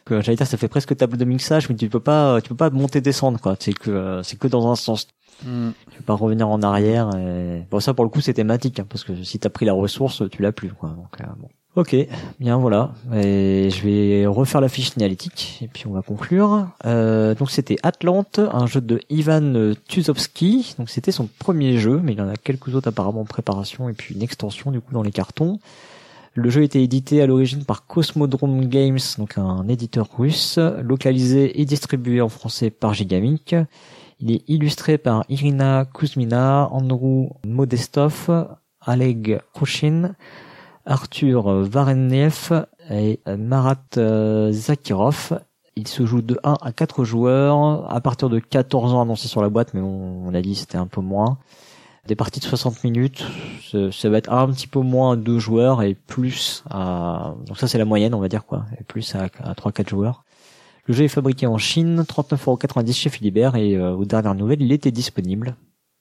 Que 0.04 0.20
j'allais 0.20 0.36
dire, 0.36 0.46
ça 0.46 0.56
fait 0.56 0.68
presque 0.68 0.96
tableau 0.96 1.16
de 1.16 1.24
mixage, 1.24 1.68
mais 1.68 1.74
tu 1.74 1.88
peux 1.88 1.98
pas, 2.00 2.40
tu 2.40 2.48
peux 2.50 2.54
pas 2.56 2.70
monter 2.70 3.00
descendre, 3.00 3.40
quoi. 3.40 3.56
C'est 3.58 3.72
que, 3.72 3.90
euh, 3.90 4.22
c'est 4.22 4.38
que 4.38 4.46
dans 4.46 4.70
un 4.70 4.76
sens. 4.76 5.08
Mm. 5.44 5.70
Tu 5.90 5.98
peux 5.98 6.04
pas 6.04 6.14
revenir 6.14 6.48
en 6.48 6.62
arrière. 6.62 7.10
Et... 7.16 7.66
Bon, 7.70 7.80
ça 7.80 7.92
pour 7.92 8.04
le 8.04 8.10
coup 8.10 8.20
c'est 8.20 8.34
thématique, 8.34 8.78
hein, 8.80 8.86
parce 8.88 9.02
que 9.04 9.22
si 9.24 9.38
t'as 9.38 9.50
pris 9.50 9.66
la 9.66 9.72
ressource, 9.72 10.22
tu 10.30 10.42
l'as 10.42 10.52
plus, 10.52 10.72
quoi. 10.72 10.90
Donc, 10.90 11.20
euh, 11.20 11.24
bon. 11.38 11.48
Ok, 11.76 11.94
bien 12.40 12.56
voilà. 12.56 12.92
Et 13.14 13.68
je 13.70 13.82
vais 13.82 14.26
refaire 14.26 14.62
la 14.62 14.68
fiche 14.70 14.92
signalétique 14.92 15.58
et 15.62 15.68
puis 15.68 15.86
on 15.86 15.92
va 15.92 16.00
conclure. 16.00 16.68
Euh, 16.86 17.34
donc 17.34 17.50
c'était 17.50 17.76
Atlante, 17.82 18.38
un 18.38 18.66
jeu 18.66 18.80
de 18.80 18.98
Ivan 19.10 19.74
Tuzovsky. 19.86 20.74
Donc 20.78 20.88
c'était 20.88 21.12
son 21.12 21.28
premier 21.38 21.76
jeu, 21.76 22.00
mais 22.02 22.14
il 22.14 22.22
en 22.22 22.28
a 22.30 22.36
quelques 22.36 22.74
autres 22.74 22.88
apparemment 22.88 23.20
en 23.20 23.26
préparation 23.26 23.90
et 23.90 23.92
puis 23.92 24.14
une 24.14 24.22
extension 24.22 24.70
du 24.70 24.80
coup 24.80 24.94
dans 24.94 25.02
les 25.02 25.10
cartons. 25.10 25.60
Le 26.32 26.48
jeu 26.48 26.62
était 26.62 26.82
édité 26.82 27.20
à 27.20 27.26
l'origine 27.26 27.64
par 27.64 27.86
Cosmodrome 27.86 28.64
Games, 28.66 28.98
donc 29.18 29.36
un 29.36 29.68
éditeur 29.68 30.08
russe, 30.16 30.58
localisé 30.82 31.60
et 31.60 31.66
distribué 31.66 32.22
en 32.22 32.30
français 32.30 32.70
par 32.70 32.94
Gigamic. 32.94 33.54
Il 34.20 34.30
est 34.30 34.42
illustré 34.48 34.96
par 34.96 35.26
Irina 35.28 35.86
Kuzmina, 35.92 36.70
Andrew 36.72 37.28
Modestov, 37.46 38.30
Oleg 38.86 39.40
Kouchin, 39.52 40.14
Arthur 40.86 41.62
Vareniev 41.62 42.66
et 42.90 43.20
Marat 43.26 43.76
euh, 43.96 44.52
Zakirov. 44.52 45.40
Il 45.74 45.86
se 45.88 46.06
joue 46.06 46.22
de 46.22 46.38
1 46.42 46.56
à 46.62 46.72
4 46.72 47.04
joueurs, 47.04 47.92
à 47.92 48.00
partir 48.00 48.30
de 48.30 48.38
14 48.38 48.94
ans 48.94 49.02
annoncés 49.02 49.28
sur 49.28 49.42
la 49.42 49.50
boîte, 49.50 49.74
mais 49.74 49.80
on, 49.82 50.32
a 50.32 50.40
dit 50.40 50.54
c'était 50.54 50.78
un 50.78 50.86
peu 50.86 51.02
moins. 51.02 51.38
Des 52.06 52.14
parties 52.14 52.40
de 52.40 52.44
60 52.44 52.84
minutes, 52.84 53.26
ça, 53.92 54.08
va 54.08 54.16
être 54.16 54.32
un 54.32 54.46
petit 54.48 54.68
peu 54.68 54.80
moins 54.80 55.12
à 55.12 55.16
2 55.16 55.38
joueurs 55.38 55.82
et 55.82 55.94
plus 55.94 56.64
à... 56.70 57.34
Donc 57.46 57.58
ça 57.58 57.66
c'est 57.68 57.78
la 57.78 57.84
moyenne 57.84 58.14
on 58.14 58.20
va 58.20 58.28
dire 58.28 58.46
quoi, 58.46 58.64
et 58.80 58.84
plus 58.84 59.14
à, 59.14 59.24
à 59.42 59.52
3-4 59.52 59.88
joueurs. 59.88 60.24
Le 60.86 60.94
jeu 60.94 61.04
est 61.04 61.08
fabriqué 61.08 61.46
en 61.48 61.58
Chine, 61.58 62.04
39,90€ 62.08 62.92
chez 62.94 63.10
Philibert 63.10 63.56
et 63.56 63.76
euh, 63.76 63.90
aux 63.92 64.04
dernières 64.04 64.36
nouvelles 64.36 64.62
il 64.62 64.72
était 64.72 64.92
disponible. 64.92 65.56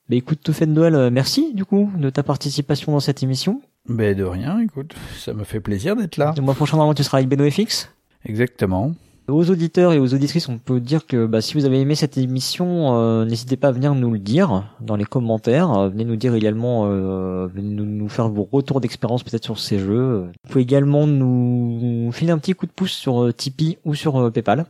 Bah 0.07 0.16
écoute, 0.16 0.48
Noël, 0.62 0.94
euh, 0.94 1.10
merci 1.10 1.53
du 1.56 1.66
coup 1.66 1.91
de 1.98 2.12
ta 2.12 2.22
participation 2.22 2.91
dans 2.91 2.99
cette 2.99 3.24
émission. 3.24 3.62
Ben 3.88 4.18
de 4.18 4.24
rien, 4.24 4.60
écoute, 4.60 4.95
ça 5.18 5.34
me 5.34 5.44
fait 5.44 5.60
plaisir 5.60 5.95
d'être 5.95 6.18
là. 6.18 6.34
Le 6.36 6.41
mois 6.41 6.56
prochain, 6.56 6.78
normalement, 6.78 6.95
tu 6.95 7.03
seras 7.03 7.20
avec 7.20 7.30
Beno 7.30 7.49
FX 7.49 7.90
Exactement. 8.26 8.94
Aux 9.28 9.49
auditeurs 9.49 9.91
et 9.91 9.98
aux 9.98 10.14
auditrices, 10.14 10.49
on 10.49 10.60
peut 10.60 10.80
dire 10.80 11.07
que 11.07 11.26
bah, 11.26 11.41
si 11.41 11.56
vous 11.56 11.66
avez 11.66 11.82
aimé 11.82 11.95
cette 11.95 12.16
émission, 12.16 12.95
euh, 12.95 13.26
n'hésitez 13.26 13.57
pas 13.57 13.70
à 13.70 13.72
venir 13.72 13.95
nous 13.95 14.12
le 14.12 14.20
dire 14.20 14.72
dans 14.82 14.95
les 14.95 15.03
commentaires. 15.03 15.72
Euh, 15.72 15.90
venez 15.90 16.06
nous 16.06 16.16
dire 16.16 16.36
également, 16.36 16.86
euh, 16.86 17.48
venez 17.48 17.74
nous, 17.74 18.07
faire 18.07 18.30
vos 18.30 18.48
retours 18.52 18.82
d'expérience 18.82 19.24
peut-être 19.24 19.44
sur 19.44 19.57
ces 19.57 19.80
jeux. 19.80 20.26
Vous 20.44 20.49
pouvez 20.49 20.62
également 20.62 21.07
nous 21.07 22.12
filer 22.12 22.32
un 22.32 22.38
petit 22.38 22.53
coup 22.53 22.68
de 22.68 22.72
pouce 22.72 22.91
sur 22.91 23.34
Tipeee 23.34 23.80
ou 23.84 23.95
sur 23.95 24.32
PayPal. 24.32 24.66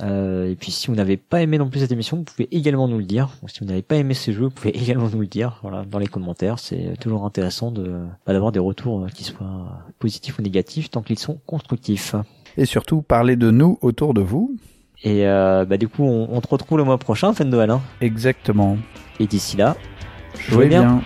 Euh, 0.00 0.50
et 0.50 0.56
puis 0.56 0.70
si 0.70 0.86
vous 0.86 0.94
n'avez 0.94 1.16
pas 1.16 1.42
aimé 1.42 1.58
non 1.58 1.68
plus 1.68 1.80
cette 1.80 1.92
émission, 1.92 2.18
vous 2.18 2.24
pouvez 2.24 2.48
également 2.50 2.88
nous 2.88 2.98
le 2.98 3.04
dire. 3.04 3.30
si 3.46 3.60
vous 3.60 3.66
n'avez 3.66 3.82
pas 3.82 3.96
aimé 3.96 4.14
ces 4.14 4.32
jeux, 4.32 4.44
vous 4.44 4.50
pouvez 4.50 4.70
également 4.82 5.08
nous 5.10 5.20
le 5.20 5.26
dire 5.26 5.58
voilà, 5.62 5.84
dans 5.84 5.98
les 5.98 6.06
commentaires. 6.06 6.58
C'est 6.58 6.94
toujours 7.00 7.24
intéressant 7.24 7.70
de 7.70 8.00
bah, 8.26 8.32
d'avoir 8.32 8.52
des 8.52 8.58
retours 8.58 9.04
euh, 9.04 9.08
qui 9.08 9.24
soient 9.24 9.84
positifs 9.98 10.38
ou 10.38 10.42
négatifs 10.42 10.90
tant 10.90 11.02
qu'ils 11.02 11.18
sont 11.18 11.38
constructifs. 11.46 12.14
Et 12.56 12.64
surtout, 12.64 13.02
parlez 13.02 13.36
de 13.36 13.50
nous 13.50 13.78
autour 13.82 14.14
de 14.14 14.20
vous. 14.20 14.56
Et 15.04 15.26
euh, 15.26 15.64
bah, 15.64 15.76
du 15.76 15.88
coup, 15.88 16.04
on, 16.04 16.28
on, 16.30 16.40
te 16.40 16.48
retrouve 16.48 16.78
le 16.78 16.84
mois 16.84 16.98
prochain, 16.98 17.32
fin 17.32 17.44
de 17.44 17.50
Noël. 17.50 17.70
Hein. 17.70 17.80
Exactement. 18.00 18.78
Et 19.18 19.26
d'ici 19.26 19.56
là, 19.56 19.76
jouez, 20.48 20.68
bien. 20.68 21.02